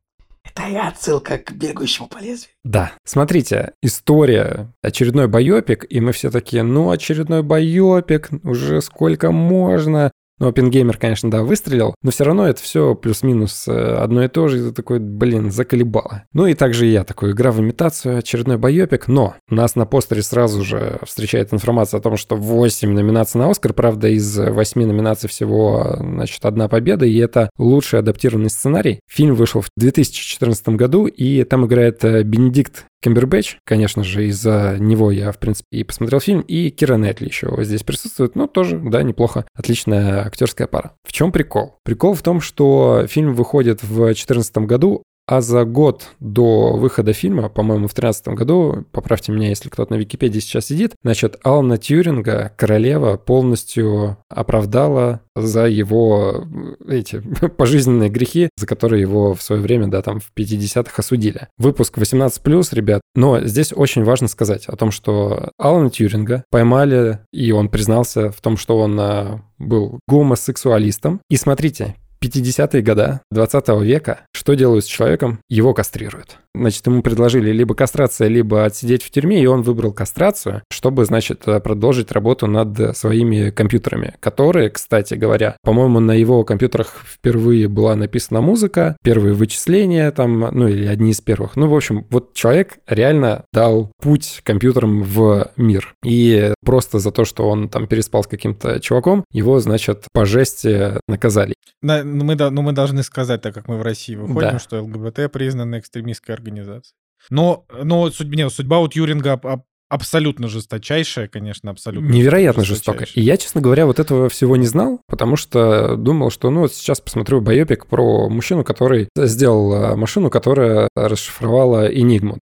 Это 0.44 0.68
и 0.68 0.76
отсылка 0.76 1.38
к 1.38 1.52
бегущему 1.52 2.08
по 2.08 2.18
лезвию. 2.18 2.54
Да. 2.64 2.92
Смотрите, 3.04 3.72
история, 3.82 4.72
очередной 4.82 5.28
байопик, 5.28 5.84
и 5.88 6.00
мы 6.00 6.12
все 6.12 6.30
такие, 6.30 6.62
ну, 6.62 6.90
очередной 6.90 7.42
байопик, 7.42 8.30
уже 8.42 8.80
сколько 8.80 9.30
можно. 9.30 10.10
Ну, 10.40 10.48
Оппенгеймер, 10.48 10.96
конечно, 10.96 11.30
да, 11.30 11.42
выстрелил, 11.42 11.94
но 12.02 12.10
все 12.10 12.24
равно 12.24 12.48
это 12.48 12.62
все 12.62 12.94
плюс-минус 12.94 13.68
э, 13.68 13.72
одно 13.72 14.24
и 14.24 14.28
то 14.28 14.48
же, 14.48 14.58
и 14.58 14.62
ты 14.62 14.72
такой, 14.72 14.98
блин, 14.98 15.50
заколебало. 15.50 16.24
Ну 16.32 16.46
и 16.46 16.54
также 16.54 16.86
и 16.86 16.92
я 16.92 17.04
такой, 17.04 17.32
игра 17.32 17.52
в 17.52 17.60
имитацию, 17.60 18.18
очередной 18.18 18.56
байопик, 18.56 19.06
но 19.06 19.34
нас 19.50 19.76
на 19.76 19.84
постере 19.84 20.22
сразу 20.22 20.64
же 20.64 20.98
встречает 21.04 21.52
информация 21.52 21.98
о 21.98 22.02
том, 22.02 22.16
что 22.16 22.36
8 22.36 22.90
номинаций 22.90 23.38
на 23.38 23.50
Оскар, 23.50 23.74
правда, 23.74 24.08
из 24.08 24.38
8 24.38 24.82
номинаций 24.82 25.28
всего, 25.28 25.96
значит, 25.98 26.42
одна 26.46 26.68
победа, 26.68 27.04
и 27.04 27.18
это 27.18 27.50
лучший 27.58 27.98
адаптированный 27.98 28.50
сценарий. 28.50 29.00
Фильм 29.08 29.34
вышел 29.34 29.60
в 29.60 29.68
2014 29.76 30.70
году, 30.70 31.06
и 31.06 31.44
там 31.44 31.66
играет 31.66 32.02
э, 32.04 32.22
Бенедикт 32.22 32.86
Камбербэтч, 33.02 33.58
конечно 33.64 34.04
же, 34.04 34.26
из-за 34.26 34.76
него 34.78 35.10
я, 35.10 35.32
в 35.32 35.38
принципе, 35.38 35.78
и 35.78 35.84
посмотрел 35.84 36.20
фильм, 36.20 36.40
и 36.42 36.70
Кира 36.70 36.96
Нетли 36.96 37.26
еще 37.26 37.54
здесь 37.60 37.82
присутствует, 37.82 38.34
ну, 38.34 38.46
тоже, 38.46 38.78
да, 38.78 39.02
неплохо, 39.02 39.46
отличная 39.54 40.24
актерская 40.24 40.66
пара. 40.66 40.92
В 41.04 41.12
чем 41.12 41.32
прикол? 41.32 41.76
Прикол 41.84 42.14
в 42.14 42.22
том, 42.22 42.40
что 42.40 43.06
фильм 43.08 43.34
выходит 43.34 43.82
в 43.82 43.96
2014 43.96 44.58
году, 44.58 45.02
а 45.30 45.40
за 45.40 45.64
год 45.64 46.08
до 46.18 46.72
выхода 46.72 47.12
фильма, 47.12 47.48
по-моему, 47.48 47.86
в 47.86 47.94
2013 47.94 48.28
году, 48.30 48.84
поправьте 48.90 49.30
меня, 49.30 49.48
если 49.48 49.68
кто-то 49.68 49.94
на 49.94 49.96
Википедии 49.96 50.40
сейчас 50.40 50.66
сидит, 50.66 50.96
значит, 51.04 51.38
Алана 51.44 51.78
Тьюринга, 51.78 52.52
королева, 52.56 53.16
полностью 53.16 54.18
оправдала 54.28 55.20
за 55.36 55.66
его 55.66 56.44
э, 56.88 56.96
эти 56.96 57.20
пожизненные 57.56 58.10
грехи, 58.10 58.48
за 58.56 58.66
которые 58.66 59.02
его 59.02 59.34
в 59.34 59.40
свое 59.40 59.62
время, 59.62 59.86
да, 59.86 60.02
там 60.02 60.18
в 60.18 60.32
50-х 60.36 60.94
осудили. 60.96 61.46
Выпуск 61.58 61.96
18+, 61.96 62.74
ребят. 62.74 63.00
Но 63.14 63.40
здесь 63.40 63.72
очень 63.72 64.02
важно 64.02 64.26
сказать 64.26 64.66
о 64.66 64.74
том, 64.74 64.90
что 64.90 65.52
Алана 65.58 65.90
Тьюринга 65.90 66.42
поймали, 66.50 67.20
и 67.32 67.52
он 67.52 67.68
признался 67.68 68.32
в 68.32 68.40
том, 68.40 68.56
что 68.56 68.80
он 68.80 68.98
а, 68.98 69.44
был 69.58 70.00
гомосексуалистом. 70.08 71.20
И 71.30 71.36
смотрите, 71.36 71.94
50-е 72.22 72.82
годы 72.82 73.20
20 73.30 73.68
века, 73.82 74.26
что 74.32 74.54
делают 74.54 74.84
с 74.84 74.88
человеком? 74.88 75.40
Его 75.48 75.72
кастрируют. 75.72 76.38
Значит, 76.54 76.86
ему 76.86 77.02
предложили 77.02 77.50
либо 77.52 77.74
кастрация, 77.74 78.28
либо 78.28 78.64
отсидеть 78.64 79.02
в 79.02 79.10
тюрьме, 79.10 79.42
и 79.42 79.46
он 79.46 79.62
выбрал 79.62 79.92
кастрацию, 79.92 80.62
чтобы, 80.70 81.04
значит, 81.04 81.44
продолжить 81.62 82.10
работу 82.12 82.46
над 82.46 82.96
своими 82.96 83.50
компьютерами, 83.50 84.14
которые, 84.20 84.70
кстати 84.70 85.14
говоря, 85.14 85.56
по-моему, 85.62 86.00
на 86.00 86.12
его 86.12 86.42
компьютерах 86.44 87.04
впервые 87.04 87.68
была 87.68 87.94
написана 87.94 88.40
музыка, 88.40 88.96
первые 89.02 89.34
вычисления 89.34 90.10
там, 90.10 90.40
ну 90.52 90.66
или 90.68 90.86
одни 90.86 91.10
из 91.12 91.20
первых. 91.20 91.56
Ну, 91.56 91.68
в 91.68 91.74
общем, 91.74 92.06
вот 92.10 92.34
человек 92.34 92.78
реально 92.88 93.44
дал 93.52 93.92
путь 94.02 94.40
компьютерам 94.44 95.02
в 95.02 95.50
мир. 95.56 95.94
И 96.04 96.52
просто 96.64 96.98
за 96.98 97.10
то, 97.12 97.24
что 97.24 97.48
он 97.48 97.68
там 97.68 97.86
переспал 97.86 98.24
с 98.24 98.26
каким-то 98.26 98.80
чуваком, 98.80 99.24
его, 99.32 99.60
значит, 99.60 100.04
по 100.12 100.24
жести 100.24 100.98
наказали. 101.08 101.54
Да, 101.82 102.02
ну, 102.04 102.24
мы, 102.24 102.34
да, 102.34 102.50
ну, 102.50 102.62
мы 102.62 102.72
должны 102.72 103.02
сказать, 103.02 103.40
так 103.40 103.54
как 103.54 103.68
мы 103.68 103.78
в 103.78 103.82
России 103.82 104.14
выходим, 104.16 104.52
Да. 104.52 104.58
что 104.58 104.82
ЛГБТ 104.82 105.30
признана 105.32 105.78
экстремистской 105.78 106.34
организацией. 106.40 106.94
Но, 107.28 107.64
но 107.82 108.10
судьба, 108.10 108.36
не, 108.36 108.50
судьба 108.50 108.80
у 108.80 108.88
Тьюринга 108.88 109.34
аб- 109.34 109.46
аб- 109.46 109.64
абсолютно 109.88 110.48
жесточайшая, 110.48 111.28
конечно, 111.28 111.70
абсолютно. 111.70 112.08
Невероятно 112.08 112.64
жесточайшая. 112.64 113.22
И 113.22 113.26
я, 113.26 113.36
честно 113.36 113.60
говоря, 113.60 113.86
вот 113.86 113.98
этого 113.98 114.28
всего 114.28 114.56
не 114.56 114.66
знал, 114.66 115.00
потому 115.06 115.36
что 115.36 115.96
думал, 115.96 116.30
что, 116.30 116.48
ну, 116.50 116.60
вот 116.60 116.72
сейчас 116.72 117.00
посмотрю 117.00 117.40
байопик 117.40 117.86
про 117.86 118.28
мужчину, 118.28 118.64
который 118.64 119.08
сделал 119.16 119.74
э, 119.74 119.96
машину, 119.96 120.30
которая 120.30 120.88
расшифровала 120.94 121.86
Энигму. 121.92 122.38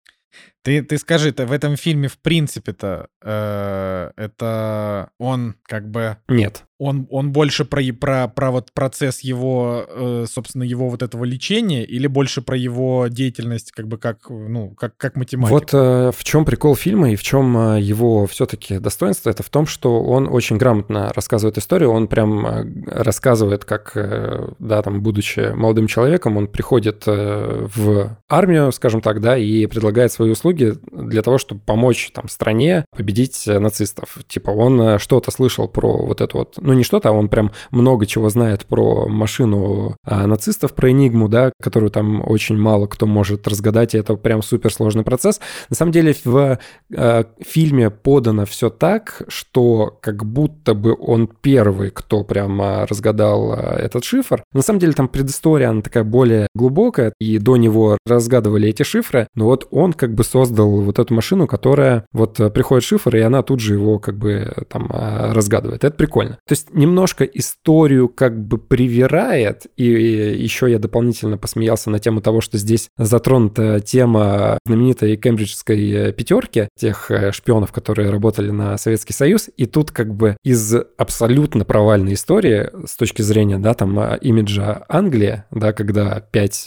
Ты, 0.69 0.83
ты 0.83 0.99
скажи, 0.99 1.33
ты 1.33 1.47
в 1.47 1.53
этом 1.53 1.77
фильме 1.77 2.09
в 2.09 2.19
принципе-то 2.19 3.09
э, 3.23 4.11
это 4.17 5.09
он 5.19 5.55
как 5.63 5.91
бы 5.91 6.19
Нет. 6.29 6.65
он, 6.77 7.07
он 7.11 7.33
больше 7.33 7.65
про, 7.65 7.83
про, 7.99 8.29
про 8.29 8.51
вот 8.51 8.73
процесс 8.75 9.21
его, 9.21 9.87
э, 9.89 10.27
собственно, 10.31 10.65
его 10.65 10.91
вот 10.91 11.03
этого 11.03 11.25
лечения 11.25 11.85
или 11.85 12.07
больше 12.07 12.43
про 12.43 12.55
его 12.55 13.07
деятельность 13.09 13.73
как 13.73 13.89
бы 13.89 13.97
как, 13.97 14.29
ну, 14.29 14.75
как, 14.77 14.95
как 14.99 15.17
математик? 15.17 15.51
Вот 15.51 15.71
э, 15.73 16.13
в 16.15 16.23
чем 16.23 16.45
прикол 16.45 16.77
фильма 16.77 17.13
и 17.13 17.17
в 17.17 17.23
чем 17.23 17.57
э, 17.57 17.81
его 17.81 18.27
все-таки 18.27 18.79
достоинство, 18.79 19.31
это 19.31 19.43
в 19.43 19.49
том, 19.49 19.67
что 19.67 20.03
он 20.03 20.29
очень 20.29 20.59
грамотно 20.59 21.11
рассказывает 21.15 21.57
историю, 21.57 21.93
он 21.93 22.09
прям 22.09 22.47
э, 22.47 22.65
рассказывает, 22.87 23.65
как, 23.65 23.93
э, 23.95 24.51
да, 24.59 24.83
там, 24.83 25.01
будучи 25.01 25.53
молодым 25.55 25.87
человеком, 25.87 26.37
он 26.37 26.47
приходит 26.47 27.05
э, 27.07 27.67
в 27.75 28.19
армию, 28.29 28.71
скажем 28.73 29.01
так, 29.01 29.23
да, 29.23 29.39
и 29.39 29.65
предлагает 29.65 30.13
свои 30.13 30.31
услуги 30.31 30.58
для 30.59 31.23
того, 31.23 31.39
чтобы 31.39 31.61
помочь 31.65 32.11
там 32.13 32.29
стране 32.29 32.85
победить 32.97 33.47
э, 33.47 33.59
нацистов. 33.59 34.19
Типа 34.29 34.51
он 34.51 34.81
э, 34.81 34.99
что-то 34.99 35.31
слышал 35.31 35.69
про 35.69 35.97
вот 35.97 36.21
это 36.21 36.37
вот, 36.37 36.57
ну 36.61 36.73
не 36.73 36.83
что-то, 36.83 37.11
а 37.11 37.13
он 37.13 37.29
прям 37.29 37.53
много 37.71 38.07
чего 38.07 38.29
знает 38.29 38.67
про 38.67 39.09
машину 39.09 39.97
а, 40.05 40.27
нацистов, 40.27 40.75
про 40.75 40.91
Энигму, 40.91 41.29
да, 41.29 41.53
которую 41.61 41.91
там 41.91 42.23
очень 42.29 42.57
мало 42.57 42.87
кто 42.87 43.07
может 43.07 43.47
разгадать, 43.47 43.95
и 43.95 43.99
это 43.99 44.15
прям 44.17 44.43
суперсложный 44.43 45.05
процесс. 45.05 45.41
На 45.71 45.77
самом 45.77 45.93
деле 45.93 46.15
в 46.25 46.59
э, 46.91 47.25
фильме 47.41 47.91
подано 47.91 48.47
все 48.47 48.71
так, 48.71 49.23
что 49.29 49.99
как 50.01 50.25
будто 50.25 50.75
бы 50.75 50.97
он 50.99 51.29
первый, 51.29 51.91
кто 51.91 52.25
прямо 52.25 52.87
разгадал 52.87 53.55
этот 53.55 54.05
шифр. 54.05 54.43
На 54.53 54.63
самом 54.63 54.81
деле 54.81 54.93
там 54.93 55.09
предыстория, 55.09 55.71
она 55.71 55.83
такая 55.83 56.05
более 56.05 56.49
глубокая, 56.55 57.13
и 57.21 57.39
до 57.39 57.57
него 57.57 57.99
разгадывали 58.07 58.69
эти 58.69 58.83
шифры, 58.83 59.29
но 59.35 59.47
вот 59.47 59.67
он 59.71 59.93
как 59.93 60.15
бы 60.15 60.25
создал 60.25 60.48
вот 60.51 60.99
эту 60.99 61.15
машину, 61.15 61.47
которая 61.47 62.05
вот 62.13 62.41
э, 62.41 62.51
приходит 62.51 62.85
шифр, 62.85 63.17
и 63.17 63.21
она 63.21 63.43
тут 63.43 63.61
же 63.61 63.75
его 63.75 63.99
как 63.99 64.19
бы 64.19 64.53
э, 64.55 64.65
там 64.69 64.91
э, 64.93 65.33
разгадывает. 65.33 65.85
Это 65.85 65.97
прикольно. 65.97 66.39
То 66.47 66.53
есть 66.53 66.73
немножко 66.75 67.25
историю 67.25 68.09
как 68.09 68.39
бы 68.39 68.59
привирает, 68.59 69.67
и 69.77 69.85
еще 69.85 70.71
я 70.71 70.79
дополнительно 70.79 71.39
посмеялся 71.39 71.91
на 71.91 71.99
тему 71.99 72.21
того, 72.21 72.41
что 72.41 72.59
здесь 72.59 72.89
затронута 72.97 73.81
тема 73.81 74.59
знаменитой 74.67 75.17
кембриджской 75.17 75.91
э, 75.91 76.13
пятерки, 76.13 76.69
тех 76.79 77.11
шпионов, 77.33 77.73
которые 77.73 78.11
работали 78.11 78.51
на 78.51 78.79
Советский 78.79 79.13
Союз, 79.13 79.49
и 79.57 79.67
тут 79.67 79.91
как 79.91 80.15
бы 80.15 80.37
из 80.45 80.75
абсолютно 80.97 81.65
провальной 81.65 82.15
истории 82.15 82.71
с 82.87 82.97
точки 82.97 83.23
зрения, 83.23 83.59
да, 83.59 83.75
там, 83.75 83.99
э, 83.99 84.19
имиджа 84.21 84.85
Англии, 84.89 85.45
да, 85.51 85.73
когда 85.73 86.21
пять 86.21 86.67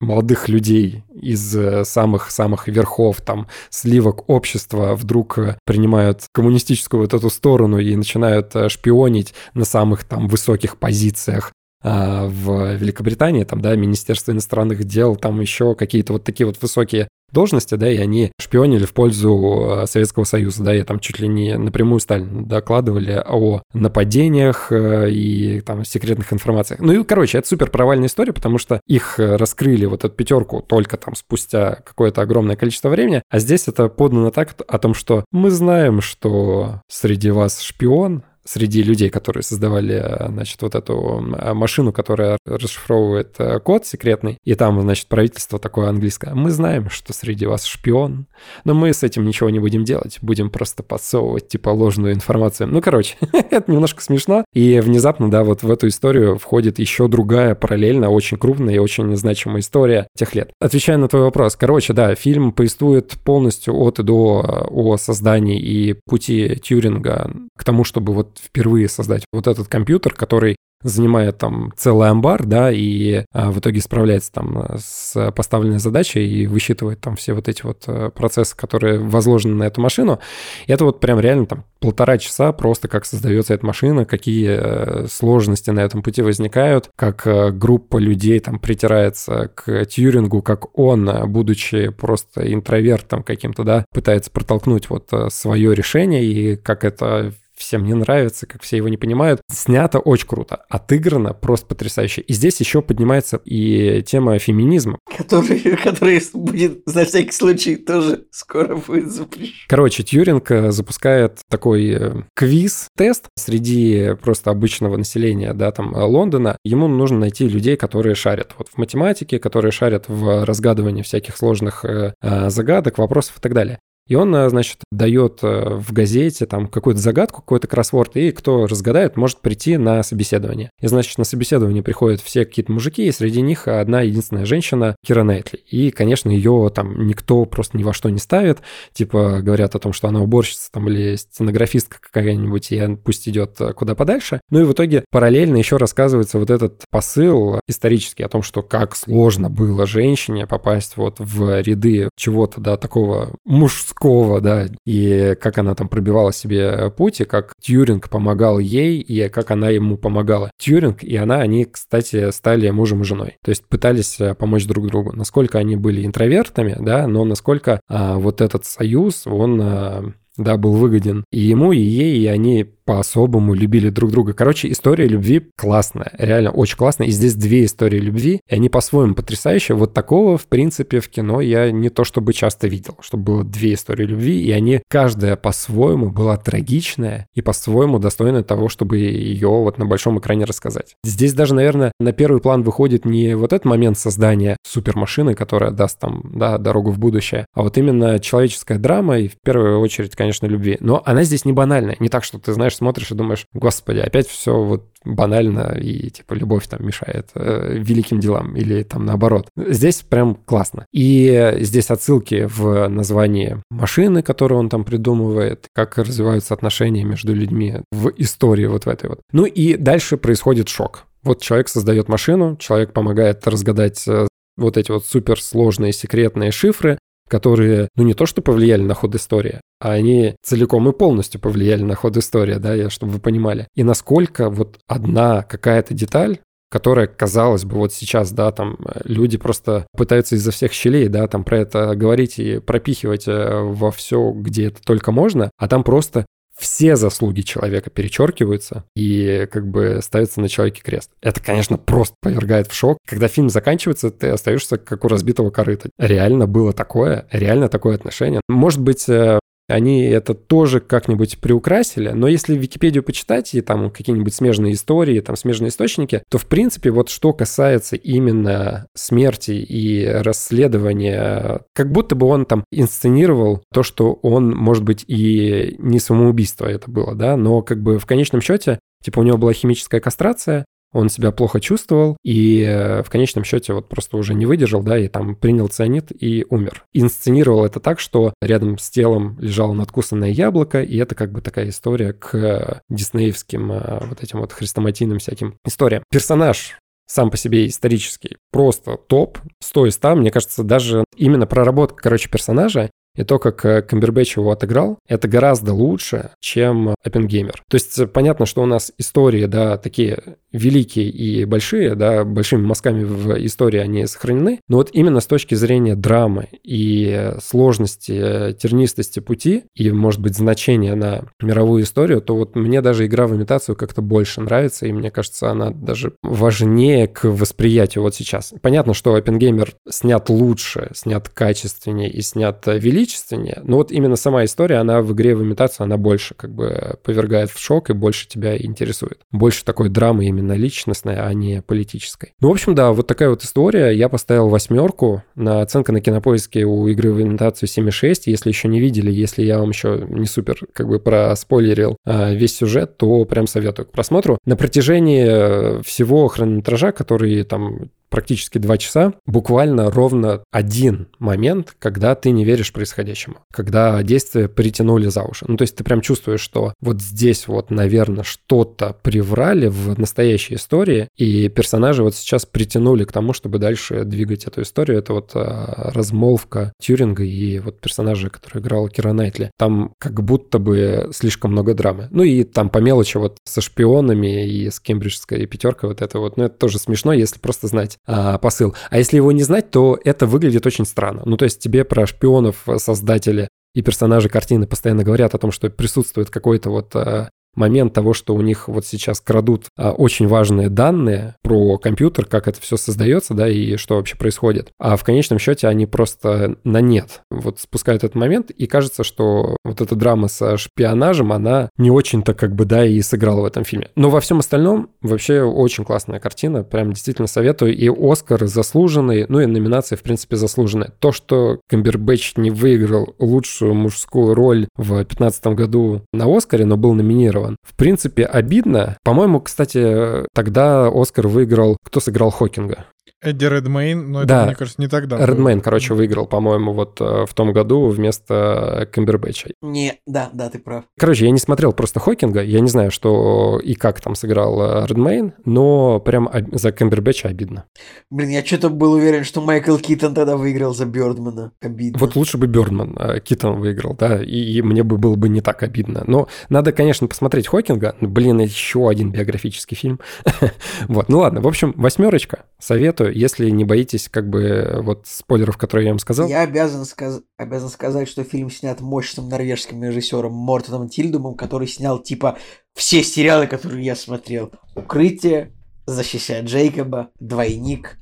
молодых 0.00 0.48
людей 0.48 1.04
из 1.14 1.56
самых-самых 1.88 2.68
верхов, 2.68 2.92
там, 3.20 3.48
сливок 3.70 4.28
общества 4.28 4.94
вдруг 4.94 5.38
э, 5.38 5.58
принимают 5.64 6.24
коммунистическую 6.32 7.02
вот 7.02 7.14
эту 7.14 7.30
сторону 7.30 7.78
и 7.78 7.96
начинают 7.96 8.54
э, 8.54 8.68
шпионить 8.68 9.34
на 9.54 9.64
самых 9.64 10.04
там 10.04 10.28
высоких 10.28 10.76
позициях 10.76 11.52
а, 11.84 12.26
в 12.28 12.74
Великобритании, 12.76 13.42
там, 13.42 13.60
да, 13.60 13.74
Министерство 13.74 14.30
иностранных 14.30 14.84
дел, 14.84 15.16
там 15.16 15.40
еще 15.40 15.74
какие-то 15.74 16.12
вот 16.12 16.22
такие 16.22 16.46
вот 16.46 16.56
высокие 16.62 17.08
должности, 17.32 17.74
да, 17.74 17.90
и 17.90 17.96
они 17.96 18.32
шпионили 18.40 18.84
в 18.84 18.92
пользу 18.92 19.82
э, 19.82 19.86
Советского 19.86 20.24
Союза, 20.24 20.62
да, 20.62 20.74
и 20.74 20.82
там 20.82 21.00
чуть 21.00 21.18
ли 21.18 21.28
не 21.28 21.56
напрямую 21.56 22.00
Сталину 22.00 22.46
докладывали 22.46 23.22
о 23.24 23.62
нападениях 23.72 24.70
э, 24.70 25.10
и 25.10 25.60
там 25.60 25.84
секретных 25.84 26.32
информациях. 26.32 26.80
Ну 26.80 26.92
и, 26.92 27.04
короче, 27.04 27.38
это 27.38 27.48
супер 27.48 27.70
провальная 27.70 28.08
история, 28.08 28.32
потому 28.32 28.58
что 28.58 28.80
их 28.86 29.18
э, 29.18 29.36
раскрыли, 29.36 29.86
вот 29.86 30.04
эту 30.04 30.14
пятерку, 30.14 30.60
только 30.60 30.96
там 30.96 31.14
спустя 31.14 31.78
какое-то 31.84 32.22
огромное 32.22 32.56
количество 32.56 32.88
времени, 32.88 33.22
а 33.30 33.38
здесь 33.38 33.68
это 33.68 33.88
подано 33.88 34.30
так 34.30 34.54
о 34.68 34.78
том, 34.78 34.94
что 34.94 35.24
мы 35.32 35.50
знаем, 35.50 36.00
что 36.00 36.82
среди 36.88 37.30
вас 37.30 37.60
шпион, 37.60 38.22
среди 38.44 38.82
людей, 38.82 39.10
которые 39.10 39.42
создавали, 39.42 39.94
э, 39.94 40.28
значит, 40.28 40.60
вот 40.62 40.74
эту 40.74 40.94
э, 40.94 41.54
машину, 41.54 41.92
которая 41.92 42.38
расшифровывает 42.44 43.34
э, 43.38 43.60
код 43.60 43.86
секретный, 43.86 44.38
и 44.44 44.54
там, 44.54 44.80
значит, 44.80 45.06
правительство 45.08 45.58
такое 45.58 45.88
английское. 45.88 46.34
Мы 46.34 46.50
знаем, 46.50 46.90
что 46.90 47.12
среди 47.12 47.46
вас 47.46 47.64
шпион, 47.64 48.26
но 48.64 48.74
мы 48.74 48.92
с 48.92 49.02
этим 49.02 49.24
ничего 49.24 49.50
не 49.50 49.58
будем 49.58 49.84
делать, 49.84 50.18
будем 50.22 50.50
просто 50.50 50.82
подсовывать, 50.82 51.48
типа, 51.48 51.70
ложную 51.70 52.14
информацию. 52.14 52.68
Ну, 52.68 52.80
короче, 52.80 53.16
это 53.32 53.70
немножко 53.70 54.02
смешно, 54.02 54.44
и 54.52 54.80
внезапно, 54.80 55.30
да, 55.30 55.44
вот 55.44 55.62
в 55.62 55.70
эту 55.70 55.88
историю 55.88 56.38
входит 56.38 56.78
еще 56.78 57.08
другая 57.08 57.54
параллельно 57.54 58.10
очень 58.10 58.38
крупная 58.38 58.74
и 58.74 58.78
очень 58.78 59.16
значимая 59.16 59.60
история 59.60 60.08
тех 60.16 60.34
лет. 60.34 60.50
Отвечая 60.60 60.96
на 60.96 61.08
твой 61.08 61.22
вопрос, 61.22 61.56
короче, 61.56 61.92
да, 61.92 62.14
фильм 62.14 62.52
повествует 62.52 63.12
полностью 63.24 63.74
от 63.76 63.98
и 63.98 64.02
до 64.02 64.66
о 64.70 64.96
создании 64.96 65.58
и 65.58 65.94
пути 66.06 66.56
Тьюринга 66.62 67.30
к 67.56 67.64
тому, 67.64 67.84
чтобы 67.84 68.12
вот 68.12 68.31
впервые 68.38 68.88
создать 68.88 69.24
вот 69.32 69.46
этот 69.46 69.68
компьютер, 69.68 70.14
который 70.14 70.56
занимает 70.82 71.38
там 71.38 71.72
целый 71.76 72.10
амбар, 72.10 72.44
да, 72.44 72.70
и 72.72 73.24
а, 73.32 73.50
в 73.50 73.58
итоге 73.58 73.80
справляется 73.80 74.32
там 74.32 74.58
э, 74.58 74.76
с 74.78 75.30
поставленной 75.32 75.78
задачей 75.78 76.26
и 76.26 76.46
высчитывает 76.46 77.00
там 77.00 77.16
все 77.16 77.34
вот 77.34 77.48
эти 77.48 77.62
вот 77.62 77.84
э, 77.86 78.10
процессы, 78.14 78.56
которые 78.56 78.98
возложены 78.98 79.54
на 79.54 79.64
эту 79.64 79.80
машину. 79.80 80.18
И 80.66 80.72
это 80.72 80.84
вот 80.84 81.00
прям 81.00 81.20
реально 81.20 81.46
там 81.46 81.64
полтора 81.80 82.18
часа 82.18 82.52
просто 82.52 82.88
как 82.88 83.04
создается 83.04 83.54
эта 83.54 83.64
машина, 83.64 84.04
какие 84.04 84.56
э, 84.58 85.06
сложности 85.08 85.70
на 85.70 85.80
этом 85.80 86.02
пути 86.02 86.22
возникают, 86.22 86.90
как 86.96 87.26
э, 87.26 87.50
группа 87.50 87.98
людей 87.98 88.40
там 88.40 88.58
притирается 88.58 89.50
к 89.54 89.84
Тьюрингу, 89.86 90.42
как 90.42 90.76
он, 90.78 91.08
будучи 91.30 91.90
просто 91.90 92.52
интровертом 92.52 93.22
каким-то, 93.22 93.64
да, 93.64 93.84
пытается 93.92 94.30
протолкнуть 94.30 94.90
вот 94.90 95.10
свое 95.28 95.74
решение 95.74 96.24
и 96.24 96.56
как 96.56 96.84
это 96.84 97.32
всем 97.62 97.84
не 97.84 97.94
нравится, 97.94 98.46
как 98.46 98.62
все 98.62 98.76
его 98.76 98.88
не 98.88 98.96
понимают. 98.96 99.40
Снято 99.50 99.98
очень 99.98 100.26
круто, 100.26 100.64
отыграно 100.68 101.32
просто 101.34 101.66
потрясающе. 101.66 102.22
И 102.22 102.32
здесь 102.32 102.60
еще 102.60 102.82
поднимается 102.82 103.40
и 103.44 104.02
тема 104.02 104.38
феминизма. 104.38 104.98
Который, 105.16 105.76
который 105.76 106.20
будет, 106.34 106.86
на 106.86 107.04
всякий 107.04 107.32
случай, 107.32 107.76
тоже 107.76 108.24
скоро 108.30 108.76
будет 108.76 109.10
запрещен. 109.10 109.54
Короче, 109.68 110.02
Тьюринг 110.02 110.50
э, 110.50 110.72
запускает 110.72 111.40
такой 111.48 111.90
э, 111.90 112.22
квиз-тест 112.34 113.26
среди 113.36 114.14
просто 114.22 114.50
обычного 114.50 114.96
населения, 114.96 115.54
да, 115.54 115.70
там, 115.72 115.94
э, 115.94 116.02
Лондона. 116.02 116.56
Ему 116.64 116.88
нужно 116.88 117.18
найти 117.20 117.48
людей, 117.48 117.76
которые 117.76 118.14
шарят 118.14 118.54
вот 118.58 118.68
в 118.68 118.78
математике, 118.78 119.38
которые 119.38 119.72
шарят 119.72 120.04
в 120.08 120.44
разгадывании 120.44 121.02
всяких 121.02 121.36
сложных 121.36 121.84
э, 121.84 122.14
э, 122.20 122.50
загадок, 122.50 122.98
вопросов 122.98 123.38
и 123.38 123.40
так 123.40 123.54
далее. 123.54 123.78
И 124.12 124.14
он, 124.14 124.36
э, 124.36 124.46
значит, 124.50 124.80
дает 124.90 125.38
э, 125.40 125.76
в 125.76 125.90
газете 125.94 126.44
там 126.44 126.68
какую-то 126.68 127.00
загадку, 127.00 127.40
какой-то 127.40 127.66
кроссворд, 127.66 128.14
и 128.18 128.30
кто 128.30 128.66
разгадает, 128.66 129.16
может 129.16 129.40
прийти 129.40 129.78
на 129.78 130.02
собеседование. 130.02 130.68
И, 130.82 130.86
значит, 130.86 131.16
на 131.16 131.24
собеседование 131.24 131.82
приходят 131.82 132.20
все 132.20 132.44
какие-то 132.44 132.72
мужики, 132.72 133.06
и 133.06 133.10
среди 133.10 133.40
них 133.40 133.66
одна 133.68 134.02
единственная 134.02 134.44
женщина, 134.44 134.96
Кира 135.02 135.22
Найтли. 135.22 135.60
И, 135.60 135.90
конечно, 135.90 136.28
ее 136.28 136.70
там 136.74 137.06
никто 137.06 137.46
просто 137.46 137.78
ни 137.78 137.84
во 137.84 137.94
что 137.94 138.10
не 138.10 138.18
ставит. 138.18 138.58
Типа 138.92 139.40
говорят 139.40 139.74
о 139.76 139.78
том, 139.78 139.94
что 139.94 140.08
она 140.08 140.20
уборщица 140.20 140.70
там 140.70 140.90
или 140.90 141.16
стенографистка 141.16 141.96
какая-нибудь, 141.98 142.70
и 142.70 142.98
пусть 143.02 143.26
идет 143.30 143.58
э, 143.62 143.72
куда 143.72 143.94
подальше. 143.94 144.42
Ну 144.50 144.60
и 144.60 144.64
в 144.64 144.72
итоге 144.72 145.06
параллельно 145.10 145.56
еще 145.56 145.78
рассказывается 145.78 146.38
вот 146.38 146.50
этот 146.50 146.84
посыл 146.90 147.60
исторический 147.66 148.24
о 148.24 148.28
том, 148.28 148.42
что 148.42 148.60
как 148.60 148.94
сложно 148.94 149.48
было 149.48 149.86
женщине 149.86 150.46
попасть 150.46 150.98
вот 150.98 151.14
в 151.18 151.62
ряды 151.62 152.10
чего-то, 152.14 152.60
да, 152.60 152.76
такого 152.76 153.30
мужского 153.46 154.01
подросткового, 154.02 154.40
да, 154.40 154.66
и 154.84 155.36
как 155.40 155.58
она 155.58 155.74
там 155.74 155.88
пробивала 155.88 156.32
себе 156.32 156.90
путь, 156.90 157.20
и 157.20 157.24
как 157.24 157.54
Тьюринг 157.60 158.08
помогал 158.10 158.58
ей, 158.58 158.98
и 158.98 159.28
как 159.28 159.50
она 159.50 159.70
ему 159.70 159.96
помогала. 159.96 160.50
Тьюринг 160.58 161.02
и 161.02 161.16
она, 161.16 161.36
они, 161.36 161.64
кстати, 161.64 162.30
стали 162.30 162.68
мужем 162.70 163.02
и 163.02 163.04
женой. 163.04 163.36
То 163.44 163.50
есть 163.50 163.64
пытались 163.66 164.20
э, 164.20 164.34
помочь 164.34 164.66
друг 164.66 164.86
другу. 164.88 165.12
Насколько 165.14 165.58
они 165.58 165.76
были 165.76 166.04
интровертами, 166.04 166.76
да, 166.80 167.06
но 167.06 167.24
насколько 167.24 167.80
а, 167.88 168.18
вот 168.18 168.40
этот 168.40 168.64
союз, 168.64 169.26
он 169.26 169.60
а, 169.62 170.12
да, 170.36 170.56
был 170.56 170.72
выгоден 170.72 171.24
и 171.30 171.40
ему, 171.40 171.72
и 171.72 171.78
ей, 171.78 172.18
и 172.18 172.26
они 172.26 172.64
по-особому 172.92 173.54
любили 173.54 173.88
друг 173.88 174.10
друга. 174.10 174.34
Короче, 174.34 174.70
история 174.70 175.08
любви 175.08 175.48
классная, 175.56 176.12
реально 176.18 176.50
очень 176.50 176.76
классная. 176.76 177.06
И 177.06 177.10
здесь 177.10 177.34
две 177.34 177.64
истории 177.64 177.98
любви, 177.98 178.42
и 178.46 178.54
они 178.54 178.68
по-своему 178.68 179.14
потрясающие. 179.14 179.74
Вот 179.74 179.94
такого, 179.94 180.36
в 180.36 180.44
принципе, 180.44 181.00
в 181.00 181.08
кино 181.08 181.40
я 181.40 181.70
не 181.70 181.88
то 181.88 182.04
чтобы 182.04 182.34
часто 182.34 182.68
видел, 182.68 182.98
чтобы 183.00 183.24
было 183.24 183.44
две 183.44 183.72
истории 183.72 184.04
любви, 184.04 184.42
и 184.42 184.50
они, 184.50 184.82
каждая 184.90 185.36
по-своему 185.36 186.10
была 186.10 186.36
трагичная 186.36 187.28
и 187.34 187.40
по-своему 187.40 187.98
достойна 187.98 188.42
того, 188.42 188.68
чтобы 188.68 188.98
ее 188.98 189.48
вот 189.48 189.78
на 189.78 189.86
большом 189.86 190.18
экране 190.18 190.44
рассказать. 190.44 190.94
Здесь 191.02 191.32
даже, 191.32 191.54
наверное, 191.54 191.92
на 191.98 192.12
первый 192.12 192.42
план 192.42 192.62
выходит 192.62 193.06
не 193.06 193.34
вот 193.36 193.54
этот 193.54 193.64
момент 193.64 193.96
создания 193.98 194.58
супермашины, 194.66 195.34
которая 195.34 195.70
даст 195.70 195.98
там, 195.98 196.30
да, 196.34 196.58
дорогу 196.58 196.90
в 196.90 196.98
будущее, 196.98 197.46
а 197.54 197.62
вот 197.62 197.78
именно 197.78 198.18
человеческая 198.18 198.78
драма 198.78 199.18
и 199.18 199.28
в 199.28 199.40
первую 199.42 199.80
очередь, 199.80 200.14
конечно, 200.14 200.44
любви. 200.44 200.76
Но 200.80 201.02
она 201.06 201.22
здесь 201.22 201.46
не 201.46 201.54
банальная, 201.54 201.96
не 201.98 202.10
так, 202.10 202.22
что 202.22 202.38
ты 202.38 202.52
знаешь, 202.52 202.76
смотришь 202.82 203.12
и 203.12 203.14
думаешь, 203.14 203.46
господи, 203.52 204.00
опять 204.00 204.26
все 204.26 204.60
вот 204.60 204.88
банально 205.04 205.78
и 205.80 206.10
типа 206.10 206.34
любовь 206.34 206.66
там 206.66 206.84
мешает 206.84 207.30
э, 207.36 207.76
великим 207.78 208.18
делам 208.18 208.56
или 208.56 208.82
там 208.82 209.06
наоборот. 209.06 209.46
Здесь 209.56 210.02
прям 210.02 210.34
классно. 210.34 210.84
И 210.92 211.54
здесь 211.60 211.90
отсылки 211.90 212.48
в 212.50 212.88
названии 212.88 213.62
машины, 213.70 214.22
которую 214.22 214.58
он 214.58 214.68
там 214.68 214.84
придумывает, 214.84 215.66
как 215.72 215.96
развиваются 215.96 216.54
отношения 216.54 217.04
между 217.04 217.32
людьми 217.34 217.76
в 217.92 218.12
истории 218.16 218.66
вот 218.66 218.86
в 218.86 218.88
этой 218.88 219.10
вот. 219.10 219.20
Ну 219.32 219.44
и 219.44 219.76
дальше 219.76 220.16
происходит 220.16 220.68
шок. 220.68 221.04
Вот 221.22 221.40
человек 221.40 221.68
создает 221.68 222.08
машину, 222.08 222.56
человек 222.56 222.92
помогает 222.92 223.46
разгадать 223.46 224.08
э, 224.08 224.26
вот 224.56 224.76
эти 224.76 224.90
вот 224.90 225.06
суперсложные 225.06 225.92
секретные 225.92 226.50
шифры, 226.50 226.98
которые, 227.28 227.88
ну, 227.96 228.04
не 228.04 228.14
то 228.14 228.26
что 228.26 228.42
повлияли 228.42 228.82
на 228.82 228.94
ход 228.94 229.14
истории, 229.14 229.60
а 229.80 229.92
они 229.92 230.36
целиком 230.42 230.88
и 230.88 230.92
полностью 230.92 231.40
повлияли 231.40 231.82
на 231.82 231.94
ход 231.94 232.16
истории, 232.16 232.56
да, 232.56 232.74
я, 232.74 232.90
чтобы 232.90 233.12
вы 233.12 233.20
понимали. 233.20 233.68
И 233.74 233.82
насколько 233.84 234.50
вот 234.50 234.78
одна 234.86 235.42
какая-то 235.42 235.94
деталь, 235.94 236.38
которая, 236.70 237.06
казалось 237.06 237.64
бы, 237.64 237.76
вот 237.76 237.92
сейчас, 237.92 238.32
да, 238.32 238.50
там 238.50 238.78
люди 239.04 239.36
просто 239.36 239.86
пытаются 239.94 240.36
изо 240.36 240.50
всех 240.50 240.72
щелей, 240.72 241.08
да, 241.08 241.28
там 241.28 241.44
про 241.44 241.58
это 241.58 241.94
говорить 241.94 242.38
и 242.38 242.60
пропихивать 242.60 243.28
э, 243.28 243.60
во 243.60 243.90
все, 243.90 244.32
где 244.32 244.68
это 244.68 244.80
только 244.82 245.12
можно, 245.12 245.50
а 245.58 245.68
там 245.68 245.84
просто 245.84 246.24
все 246.58 246.96
заслуги 246.96 247.40
человека 247.40 247.90
перечеркиваются 247.90 248.84
и 248.94 249.48
как 249.50 249.66
бы 249.68 250.00
ставится 250.02 250.40
на 250.40 250.48
человеке 250.48 250.82
крест. 250.82 251.10
Это, 251.20 251.42
конечно, 251.42 251.78
просто 251.78 252.14
повергает 252.20 252.68
в 252.68 252.74
шок. 252.74 252.98
Когда 253.06 253.28
фильм 253.28 253.50
заканчивается, 253.50 254.10
ты 254.10 254.28
остаешься 254.28 254.78
как 254.78 255.04
у 255.04 255.08
разбитого 255.08 255.50
корыта. 255.50 255.90
Реально 255.98 256.46
было 256.46 256.72
такое, 256.72 257.26
реально 257.30 257.68
такое 257.68 257.94
отношение. 257.94 258.40
Может 258.48 258.80
быть, 258.80 259.08
э, 259.08 259.38
они 259.72 260.02
это 260.04 260.34
тоже 260.34 260.80
как-нибудь 260.80 261.38
приукрасили, 261.38 262.10
но 262.10 262.28
если 262.28 262.56
Википедию 262.56 263.02
почитать 263.02 263.54
и 263.54 263.60
там 263.60 263.90
какие-нибудь 263.90 264.34
смежные 264.34 264.74
истории, 264.74 265.20
там 265.20 265.36
смежные 265.36 265.70
источники, 265.70 266.22
то 266.30 266.38
в 266.38 266.46
принципе 266.46 266.90
вот 266.90 267.08
что 267.08 267.32
касается 267.32 267.96
именно 267.96 268.86
смерти 268.94 269.52
и 269.52 270.06
расследования, 270.06 271.62
как 271.74 271.90
будто 271.90 272.14
бы 272.14 272.26
он 272.26 272.46
там 272.46 272.64
инсценировал 272.70 273.62
то, 273.72 273.82
что 273.82 274.12
он, 274.22 274.50
может 274.50 274.84
быть, 274.84 275.04
и 275.06 275.76
не 275.78 275.98
самоубийство 275.98 276.66
это 276.66 276.90
было, 276.90 277.14
да, 277.14 277.36
но 277.36 277.62
как 277.62 277.82
бы 277.82 277.98
в 277.98 278.06
конечном 278.06 278.40
счете 278.40 278.78
Типа 279.02 279.18
у 279.18 279.22
него 279.24 279.36
была 279.36 279.52
химическая 279.52 280.00
кастрация, 280.00 280.64
он 280.92 281.08
себя 281.08 281.32
плохо 281.32 281.60
чувствовал 281.60 282.16
и 282.22 282.62
э, 282.62 283.02
в 283.02 283.10
конечном 283.10 283.44
счете 283.44 283.72
вот 283.72 283.88
просто 283.88 284.16
уже 284.16 284.34
не 284.34 284.46
выдержал, 284.46 284.82
да, 284.82 284.98
и 284.98 285.08
там 285.08 285.34
принял 285.36 285.68
цианид 285.68 286.10
и 286.10 286.46
умер. 286.48 286.84
Инсценировал 286.92 287.64
это 287.64 287.80
так, 287.80 288.00
что 288.00 288.34
рядом 288.40 288.78
с 288.78 288.90
телом 288.90 289.38
лежало 289.40 289.72
надкусанное 289.72 290.30
яблоко, 290.30 290.82
и 290.82 290.96
это 290.98 291.14
как 291.14 291.32
бы 291.32 291.40
такая 291.40 291.68
история 291.68 292.12
к 292.12 292.82
диснеевским 292.88 293.72
э, 293.72 294.06
вот 294.06 294.22
этим 294.22 294.40
вот 294.40 294.52
хрестоматийным 294.52 295.18
всяким 295.18 295.56
историям. 295.64 296.04
Персонаж 296.10 296.76
сам 297.06 297.30
по 297.30 297.36
себе 297.36 297.66
исторический, 297.66 298.36
просто 298.50 298.96
топ, 298.96 299.38
100 299.60 299.86
из 299.86 299.94
100, 299.94 300.16
мне 300.16 300.30
кажется, 300.30 300.62
даже 300.62 301.04
именно 301.16 301.46
проработка, 301.46 302.02
короче, 302.02 302.30
персонажа 302.30 302.90
и 303.16 303.24
то, 303.24 303.38
как 303.38 303.64
э, 303.64 303.82
Камбербэтч 303.82 304.36
его 304.36 304.50
отыграл, 304.50 304.98
это 305.06 305.28
гораздо 305.28 305.74
лучше, 305.74 306.30
чем 306.40 306.94
Оппенгеймер. 307.02 307.62
То 307.68 307.74
есть 307.74 308.12
понятно, 308.12 308.46
что 308.46 308.62
у 308.62 308.66
нас 308.66 308.92
истории, 308.98 309.46
да, 309.46 309.76
такие 309.76 310.36
великие 310.52 311.08
и 311.08 311.44
большие, 311.44 311.94
да, 311.94 312.24
большими 312.24 312.62
мазками 312.62 313.04
в 313.04 313.44
истории 313.44 313.80
они 313.80 314.06
сохранены, 314.06 314.60
но 314.68 314.78
вот 314.78 314.90
именно 314.92 315.20
с 315.20 315.26
точки 315.26 315.54
зрения 315.54 315.96
драмы 315.96 316.48
и 316.62 317.32
сложности, 317.42 318.52
тернистости 318.60 319.20
пути 319.20 319.64
и, 319.74 319.90
может 319.90 320.20
быть, 320.20 320.36
значения 320.36 320.94
на 320.94 321.24
мировую 321.40 321.84
историю, 321.84 322.20
то 322.20 322.36
вот 322.36 322.54
мне 322.54 322.82
даже 322.82 323.06
игра 323.06 323.26
в 323.26 323.34
имитацию 323.34 323.76
как-то 323.76 324.02
больше 324.02 324.40
нравится, 324.40 324.86
и 324.86 324.92
мне 324.92 325.10
кажется, 325.10 325.50
она 325.50 325.70
даже 325.70 326.14
важнее 326.22 327.08
к 327.08 327.24
восприятию 327.24 328.02
вот 328.02 328.14
сейчас. 328.14 328.52
Понятно, 328.60 328.94
что 328.94 329.14
Оппенгеймер 329.14 329.74
снят 329.88 330.28
лучше, 330.28 330.90
снят 330.94 331.28
качественнее 331.28 332.10
и 332.10 332.20
снят 332.20 332.66
величественнее, 333.02 333.60
но 333.64 333.78
вот 333.78 333.90
именно 333.90 334.16
сама 334.16 334.44
история, 334.44 334.76
она 334.76 335.02
в 335.02 335.12
игре 335.12 335.34
в 335.34 335.42
имитацию, 335.42 335.84
она 335.84 335.96
больше 335.96 336.34
как 336.34 336.54
бы 336.54 336.96
повергает 337.02 337.50
в 337.50 337.58
шок 337.58 337.90
и 337.90 337.92
больше 337.92 338.28
тебя 338.28 338.56
интересует. 338.56 339.18
Больше 339.30 339.64
такой 339.64 339.88
драмы 339.88 340.26
именно 340.26 340.52
личностной, 340.52 341.16
а 341.16 341.32
не 341.32 341.62
политической. 341.62 342.34
Ну, 342.40 342.48
в 342.48 342.52
общем, 342.52 342.74
да, 342.74 342.92
вот 342.92 343.06
такая 343.06 343.30
вот 343.30 343.42
история. 343.42 343.90
Я 343.90 344.08
поставил 344.08 344.48
восьмерку. 344.48 345.22
На 345.34 345.62
оценка 345.62 345.92
на 345.92 346.00
кинопоиске 346.00 346.64
у 346.64 346.86
игры 346.88 347.12
в 347.12 347.20
имитацию 347.20 347.68
7,6. 347.68 348.22
Если 348.26 348.48
еще 348.48 348.68
не 348.68 348.80
видели, 348.80 349.10
если 349.10 349.42
я 349.42 349.58
вам 349.58 349.70
еще 349.70 350.06
не 350.08 350.26
супер 350.26 350.58
как 350.72 350.88
бы 350.88 351.00
проспойлерил 351.00 351.96
а, 352.04 352.32
весь 352.32 352.56
сюжет, 352.56 352.96
то 352.96 353.24
прям 353.24 353.46
советую 353.46 353.86
к 353.86 353.92
просмотру. 353.92 354.38
На 354.44 354.56
протяжении 354.56 355.82
всего 355.82 356.28
хронометража, 356.28 356.92
который 356.92 357.42
там 357.44 357.90
практически 358.12 358.58
два 358.58 358.78
часа, 358.78 359.14
буквально 359.26 359.90
ровно 359.90 360.44
один 360.52 361.08
момент, 361.18 361.74
когда 361.78 362.14
ты 362.14 362.30
не 362.30 362.44
веришь 362.44 362.72
происходящему, 362.72 363.38
когда 363.52 364.00
действия 364.02 364.48
притянули 364.48 365.08
за 365.08 365.22
уши. 365.22 365.46
Ну, 365.48 365.56
то 365.56 365.62
есть 365.62 365.74
ты 365.74 365.82
прям 365.82 366.02
чувствуешь, 366.02 366.40
что 366.40 366.74
вот 366.80 367.00
здесь 367.00 367.48
вот, 367.48 367.70
наверное, 367.70 368.22
что-то 368.22 368.94
приврали 369.02 369.66
в 369.68 369.98
настоящей 369.98 370.56
истории, 370.56 371.08
и 371.16 371.48
персонажи 371.48 372.02
вот 372.02 372.14
сейчас 372.14 372.44
притянули 372.44 373.04
к 373.04 373.12
тому, 373.12 373.32
чтобы 373.32 373.58
дальше 373.58 374.04
двигать 374.04 374.44
эту 374.44 374.62
историю. 374.62 374.98
Это 374.98 375.14
вот 375.14 375.30
а, 375.34 375.90
размолвка 375.94 376.72
Тюринга 376.80 377.24
и 377.24 377.58
вот 377.60 377.80
персонажа, 377.80 378.28
который 378.28 378.60
играл 378.60 378.88
Кира 378.88 379.12
Найтли. 379.12 379.50
Там 379.58 379.94
как 379.98 380.22
будто 380.22 380.58
бы 380.58 381.08
слишком 381.12 381.52
много 381.52 381.72
драмы. 381.74 382.08
Ну 382.10 382.22
и 382.22 382.44
там 382.44 382.68
по 382.68 382.78
мелочи 382.78 383.16
вот 383.16 383.38
со 383.44 383.62
шпионами 383.62 384.46
и 384.46 384.70
с 384.70 384.80
кембриджской 384.80 385.46
пятеркой 385.46 385.88
вот 385.88 386.02
это 386.02 386.18
вот, 386.18 386.36
ну 386.36 386.44
это 386.44 386.58
тоже 386.58 386.78
смешно, 386.78 387.12
если 387.12 387.38
просто 387.38 387.68
знать 387.68 387.98
а, 388.06 388.38
посыл. 388.38 388.74
А 388.90 388.98
если 388.98 389.16
его 389.16 389.32
не 389.32 389.42
знать, 389.42 389.70
то 389.70 389.98
это 390.04 390.26
выглядит 390.26 390.66
очень 390.66 390.84
странно. 390.84 391.22
Ну, 391.24 391.36
то 391.36 391.44
есть 391.44 391.60
тебе 391.60 391.84
про 391.84 392.06
шпионов 392.06 392.66
создатели 392.78 393.48
и 393.74 393.82
персонажи 393.82 394.28
картины 394.28 394.66
постоянно 394.66 395.04
говорят 395.04 395.34
о 395.34 395.38
том, 395.38 395.52
что 395.52 395.70
присутствует 395.70 396.30
какой-то 396.30 396.70
вот 396.70 396.94
а, 396.94 397.30
момент 397.54 397.92
того, 397.92 398.14
что 398.14 398.34
у 398.34 398.40
них 398.40 398.68
вот 398.68 398.86
сейчас 398.86 399.20
крадут 399.20 399.66
а, 399.76 399.92
очень 399.92 400.26
важные 400.26 400.68
данные 400.68 401.36
про 401.42 401.78
компьютер, 401.78 402.26
как 402.26 402.48
это 402.48 402.60
все 402.60 402.76
создается, 402.76 403.34
да, 403.34 403.48
и 403.48 403.76
что 403.76 403.96
вообще 403.96 404.16
происходит. 404.16 404.70
А 404.78 404.96
в 404.96 405.04
конечном 405.04 405.38
счете 405.38 405.68
они 405.68 405.86
просто 405.86 406.56
на 406.64 406.80
нет 406.80 407.22
вот 407.30 407.60
спускают 407.60 408.04
этот 408.04 408.14
момент, 408.14 408.50
и 408.50 408.66
кажется, 408.66 409.04
что 409.04 409.56
вот 409.64 409.80
эта 409.80 409.94
драма 409.94 410.28
со 410.28 410.56
шпионажем, 410.56 411.32
она 411.32 411.68
не 411.76 411.90
очень-то 411.90 412.34
как 412.34 412.54
бы, 412.54 412.64
да, 412.64 412.86
и 412.86 413.00
сыграла 413.02 413.42
в 413.42 413.44
этом 413.44 413.64
фильме. 413.64 413.88
Но 413.96 414.10
во 414.10 414.20
всем 414.20 414.38
остальном 414.38 414.90
вообще 415.02 415.42
очень 415.42 415.84
классная 415.84 416.20
картина, 416.20 416.62
прям 416.62 416.92
действительно 416.92 417.28
советую, 417.28 417.76
и 417.76 417.88
Оскар 417.88 418.46
заслуженный, 418.46 419.26
ну 419.28 419.40
и 419.40 419.46
номинации, 419.46 419.96
в 419.96 420.02
принципе, 420.02 420.36
заслуженные. 420.36 420.92
То, 420.98 421.12
что 421.12 421.60
Камбербэтч 421.68 422.34
не 422.36 422.50
выиграл 422.50 423.14
лучшую 423.18 423.74
мужскую 423.74 424.34
роль 424.34 424.68
в 424.76 424.88
2015 424.94 425.46
году 425.48 426.02
на 426.12 426.24
Оскаре, 426.34 426.64
но 426.64 426.76
был 426.76 426.94
номинирован 426.94 427.41
номинирован. 427.42 427.56
В 427.62 427.76
принципе, 427.76 428.24
обидно. 428.24 428.96
По-моему, 429.04 429.40
кстати, 429.40 430.26
тогда 430.34 430.88
Оскар 430.92 431.28
выиграл... 431.28 431.76
Кто 431.82 432.00
сыграл 432.00 432.30
Хокинга? 432.30 432.86
Эдди 433.20 433.44
Редмейн, 433.44 434.10
но 434.12 434.20
это, 434.20 434.28
Да. 434.28 434.46
мне 434.46 434.54
кажется, 434.54 434.80
не 434.80 434.88
тогда. 434.88 435.24
Редмейн, 435.24 435.60
короче, 435.60 435.94
выиграл, 435.94 436.26
по-моему, 436.26 436.72
вот 436.72 437.00
э, 437.00 437.24
в 437.26 437.34
том 437.34 437.52
году 437.52 437.88
вместо 437.88 438.88
Камбербэтча. 438.92 439.50
Не, 439.60 439.94
да, 440.06 440.30
да, 440.32 440.48
ты 440.50 440.58
прав. 440.58 440.84
Короче, 440.98 441.24
я 441.24 441.30
не 441.30 441.38
смотрел 441.38 441.72
просто 441.72 442.00
Хокинга, 442.00 442.42
я 442.42 442.60
не 442.60 442.68
знаю, 442.68 442.90
что 442.90 443.60
и 443.62 443.74
как 443.74 444.00
там 444.00 444.14
сыграл 444.14 444.82
э, 444.82 444.86
Редмейн, 444.86 445.34
но 445.44 446.00
прям 446.00 446.28
об- 446.32 446.54
за 446.54 446.72
Камбербэтча 446.72 447.28
обидно. 447.28 447.64
Блин, 448.10 448.30
я 448.30 448.44
что-то 448.44 448.70
был 448.70 448.92
уверен, 448.92 449.24
что 449.24 449.40
Майкл 449.40 449.76
Китон 449.78 450.14
тогда 450.14 450.36
выиграл 450.36 450.74
за 450.74 450.86
Бёрдмана. 450.86 451.52
Обидно. 451.60 451.98
Вот 451.98 452.16
лучше 452.16 452.38
бы 452.38 452.46
Бёрдман 452.46 452.96
э, 452.98 453.20
Китон 453.20 453.60
выиграл, 453.60 453.94
да, 453.94 454.22
и, 454.22 454.36
и 454.36 454.62
мне 454.62 454.82
бы 454.82 454.96
было 454.98 455.16
бы 455.16 455.28
не 455.28 455.40
так 455.40 455.62
обидно. 455.62 456.04
Но 456.06 456.28
надо, 456.48 456.72
конечно, 456.72 457.06
посмотреть 457.08 457.48
Хокинга. 457.48 457.94
Блин, 458.00 458.40
еще 458.40 458.88
один 458.88 459.10
биографический 459.12 459.76
фильм. 459.76 460.00
Вот, 460.88 461.08
ну 461.08 461.18
ладно. 461.18 461.40
В 461.40 461.46
общем, 461.48 461.72
восьмерочка. 461.76 462.44
Советую, 462.92 463.18
если 463.18 463.48
не 463.50 463.64
боитесь 463.64 464.08
как 464.08 464.28
бы 464.28 464.80
вот 464.82 465.06
спойлеров, 465.06 465.56
которые 465.56 465.86
я 465.86 465.92
вам 465.92 465.98
сказал. 465.98 466.28
Я 466.28 466.42
обязан, 466.42 466.84
сказ- 466.84 467.22
обязан 467.36 467.68
сказать, 467.70 468.08
что 468.08 468.22
фильм 468.24 468.50
снят 468.50 468.80
мощным 468.80 469.28
норвежским 469.28 469.82
режиссером 469.82 470.32
Мортоном 470.32 470.88
Тильдумом, 470.88 471.34
который 471.34 471.68
снял 471.68 472.02
типа 472.02 472.38
все 472.74 473.02
сериалы, 473.02 473.46
которые 473.46 473.84
я 473.84 473.96
смотрел. 473.96 474.52
«Укрытие», 474.74 475.52
«Защищая 475.86 476.42
Джейкоба», 476.42 477.10
«Двойник», 477.18 477.98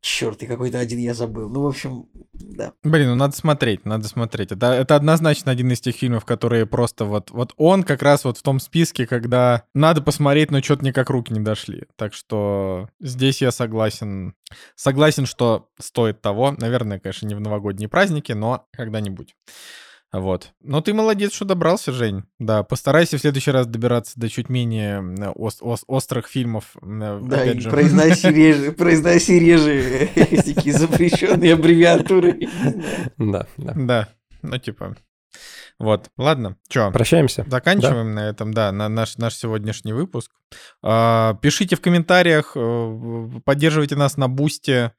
черт, 0.00 0.42
и 0.42 0.46
какой-то 0.46 0.78
один 0.78 0.98
я 0.98 1.14
забыл. 1.14 1.48
Ну, 1.48 1.62
в 1.62 1.66
общем, 1.66 2.06
да. 2.32 2.72
Блин, 2.82 3.08
ну 3.08 3.14
надо 3.14 3.36
смотреть, 3.36 3.84
надо 3.84 4.08
смотреть. 4.08 4.52
Это, 4.52 4.72
это 4.72 4.96
однозначно 4.96 5.52
один 5.52 5.70
из 5.72 5.80
тех 5.80 5.94
фильмов, 5.94 6.24
которые 6.24 6.66
просто 6.66 7.04
вот... 7.04 7.30
Вот 7.30 7.52
он 7.56 7.82
как 7.82 8.02
раз 8.02 8.24
вот 8.24 8.38
в 8.38 8.42
том 8.42 8.60
списке, 8.60 9.06
когда 9.06 9.64
надо 9.74 10.02
посмотреть, 10.02 10.50
но 10.50 10.62
что-то 10.62 10.84
никак 10.84 11.10
руки 11.10 11.32
не 11.32 11.40
дошли. 11.40 11.84
Так 11.96 12.14
что 12.14 12.88
здесь 13.00 13.42
я 13.42 13.50
согласен. 13.50 14.34
Согласен, 14.74 15.26
что 15.26 15.68
стоит 15.78 16.20
того. 16.20 16.54
Наверное, 16.56 16.98
конечно, 16.98 17.26
не 17.26 17.34
в 17.34 17.40
новогодние 17.40 17.88
праздники, 17.88 18.32
но 18.32 18.66
когда-нибудь. 18.72 19.34
Вот. 20.12 20.52
Но 20.62 20.80
ты 20.80 20.94
молодец, 20.94 21.34
что 21.34 21.44
добрался, 21.44 21.92
Жень. 21.92 22.22
Да, 22.38 22.62
постарайся 22.62 23.18
в 23.18 23.20
следующий 23.20 23.50
раз 23.50 23.66
добираться 23.66 24.18
до 24.18 24.28
чуть 24.30 24.48
менее 24.48 24.96
м, 24.98 25.32
ос- 25.36 25.58
ос- 25.60 25.84
острых 25.86 26.28
фильмов. 26.28 26.76
м, 26.80 27.28
Да, 27.28 27.44
и 27.44 27.58
же. 27.58 27.68
произноси 27.68 28.28
реже, 28.28 28.72
произноси 28.78 29.38
реже 29.38 30.08
такие 30.14 30.72
запрещенные 30.74 31.52
аббревиатуры. 31.54 32.40
Да, 33.18 33.46
да. 33.58 33.72
Да, 33.76 34.08
ну 34.42 34.56
типа. 34.58 34.96
Вот, 35.78 36.10
ладно, 36.16 36.56
чё, 36.68 36.90
Прощаемся. 36.90 37.44
заканчиваем 37.46 38.12
на 38.14 38.28
этом, 38.28 38.52
да, 38.52 38.72
на 38.72 38.88
наш, 38.88 39.16
наш 39.18 39.34
сегодняшний 39.36 39.92
выпуск. 39.92 40.32
А, 40.82 41.34
Пишите 41.42 41.76
в 41.76 41.80
комментариях, 41.80 42.52
э, 42.56 43.30
поддерживайте 43.44 43.94
нас 43.94 44.16
на 44.16 44.26
Бусте, 44.28 44.92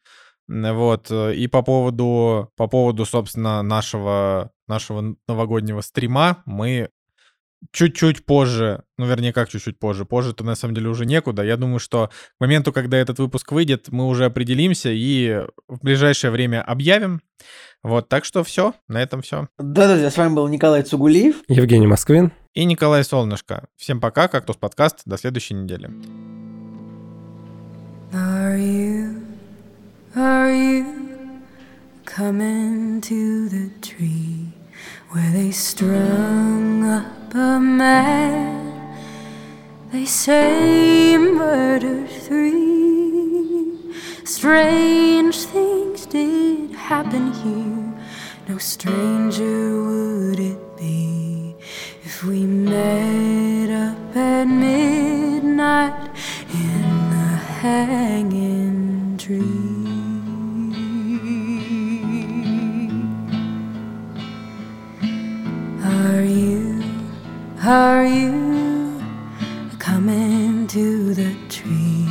вот, 0.49 1.11
э, 1.11 1.35
и 1.35 1.47
по 1.47 1.61
поводу, 1.61 2.51
по 2.55 2.67
поводу, 2.67 3.05
собственно, 3.05 3.61
нашего, 3.61 4.51
нашего 4.67 5.15
новогоднего 5.27 5.81
стрима 5.81 6.41
мы 6.45 6.89
чуть-чуть 7.71 8.25
позже, 8.25 8.83
ну, 8.97 9.05
вернее, 9.05 9.33
как 9.33 9.49
чуть-чуть 9.49 9.77
позже, 9.77 10.05
позже-то 10.05 10.43
на 10.43 10.55
самом 10.55 10.73
деле 10.73 10.89
уже 10.89 11.05
некуда. 11.05 11.43
Я 11.43 11.57
думаю, 11.57 11.79
что 11.79 12.07
к 12.07 12.39
моменту, 12.39 12.73
когда 12.73 12.97
этот 12.97 13.19
выпуск 13.19 13.51
выйдет, 13.51 13.89
мы 13.89 14.07
уже 14.07 14.25
определимся 14.25 14.89
и 14.91 15.45
в 15.67 15.83
ближайшее 15.83 16.31
время 16.31 16.63
объявим. 16.63 17.21
Вот, 17.83 18.09
так 18.09 18.25
что 18.25 18.43
все, 18.43 18.73
на 18.87 19.01
этом 19.01 19.21
все. 19.21 19.47
Да, 19.57 19.87
друзья, 19.87 20.09
с 20.09 20.17
вами 20.17 20.33
был 20.33 20.47
Николай 20.47 20.83
Цугулиев. 20.83 21.43
Евгений 21.47 21.87
Москвин. 21.87 22.31
И 22.53 22.65
Николай 22.65 23.03
Солнышко. 23.03 23.67
Всем 23.77 24.01
пока, 24.01 24.27
Кактус 24.27 24.57
подкаст, 24.57 25.01
до 25.05 25.17
следующей 25.17 25.53
недели. 25.53 25.89
Are 28.11 28.57
you, 28.57 29.28
are 30.15 30.51
you 30.51 31.41
coming 32.05 32.99
to 33.01 33.47
the 33.47 33.69
tree 33.79 34.53
where 35.11 35.31
they 35.31 35.51
strung 35.51 36.83
up 36.83 37.35
a 37.35 37.59
man? 37.59 38.95
They 39.91 40.05
say 40.05 41.15
murder 41.17 42.07
three. 42.07 43.77
Strange 44.23 45.35
things 45.35 46.05
did 46.07 46.71
happen 46.71 47.31
here. 47.33 47.93
No 48.47 48.57
stranger 48.57 49.83
would 49.83 50.39
it 50.39 50.77
be 50.77 51.55
if 52.03 52.23
we 52.23 52.45
met 52.45 53.69
up 53.69 54.15
at 54.15 54.45
midnight 54.45 56.09
in 56.51 57.09
the 57.11 57.35
hanging 57.61 59.17
tree. 59.19 59.58
Are 66.09 66.23
you, 66.23 66.81
are 67.63 68.03
you 68.03 68.99
coming 69.77 70.65
to 70.65 71.13
the 71.13 71.35
tree 71.49 72.07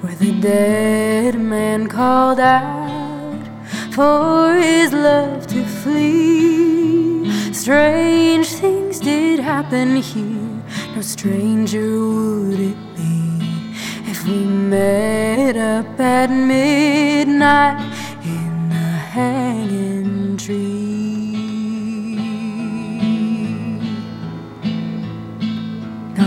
where 0.00 0.14
the 0.14 0.32
dead 0.40 1.38
man 1.38 1.86
called 1.86 2.40
out 2.40 3.44
for 3.92 4.54
his 4.54 4.94
love 4.94 5.46
to 5.48 5.62
flee? 5.66 7.30
Strange 7.52 8.48
things 8.48 9.00
did 9.00 9.38
happen 9.38 9.96
here, 9.96 10.62
no 10.94 11.02
stranger 11.02 11.88
would 12.08 12.58
it 12.58 12.96
be 12.96 13.74
if 14.10 14.24
we 14.26 14.46
met 14.46 15.58
up 15.58 16.00
at 16.00 16.30
midnight 16.30 17.80
in 18.24 18.70
the 18.70 18.90
hanging 19.14 20.38
tree. 20.38 20.95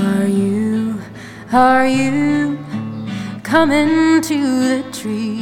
Are 0.01 0.27
you, 0.27 0.97
are 1.51 1.85
you 1.87 2.57
coming 3.43 4.21
to 4.21 4.39
the 4.69 4.91
tree 4.93 5.41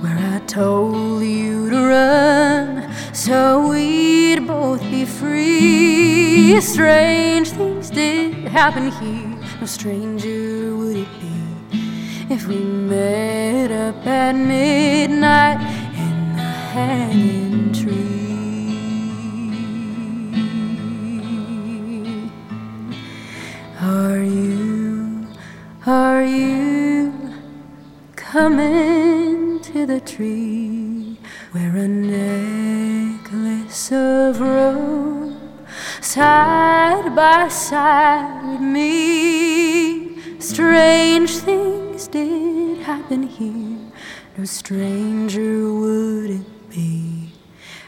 where 0.00 0.16
I 0.16 0.38
told 0.46 1.22
you 1.24 1.68
to 1.70 1.76
run 1.76 2.94
so 3.12 3.68
we'd 3.68 4.46
both 4.46 4.80
be 4.82 5.04
free? 5.04 6.60
Strange 6.60 7.50
things 7.50 7.90
did 7.90 8.34
happen 8.46 8.92
here, 8.92 9.36
no 9.60 9.66
stranger 9.66 10.76
would 10.76 10.96
it 10.96 11.20
be 11.20 11.38
if 12.30 12.46
we 12.46 12.58
met 12.58 13.72
up 13.72 14.06
at 14.06 14.32
midnight 14.36 15.60
in 15.96 16.36
the 16.36 16.42
hanging 16.42 17.72
tree. 17.72 18.17
Are 23.88 24.22
you, 24.22 25.26
are 25.86 26.22
you 26.22 27.32
coming 28.16 29.60
to 29.60 29.86
the 29.86 30.00
tree 30.00 31.16
where 31.52 31.74
a 31.74 31.88
necklace 31.88 33.90
of 33.90 34.42
rope 34.42 35.32
side 36.02 37.16
by 37.16 37.48
side 37.48 38.50
with 38.50 38.60
me? 38.60 40.38
Strange 40.38 41.38
things 41.38 42.08
did 42.08 42.82
happen 42.82 43.22
here, 43.22 43.78
no 44.36 44.44
stranger 44.44 45.72
would 45.72 46.30
it 46.30 46.68
be 46.68 47.32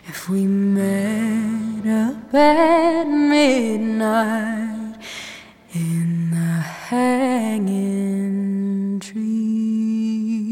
if 0.09 0.31
we 0.31 0.47
met 0.47 1.87
up 1.87 2.33
at 2.33 3.05
midnight 3.05 4.80
in 5.73 6.31
the 6.33 6.61
hanging 6.89 7.69
tree. 8.99 10.50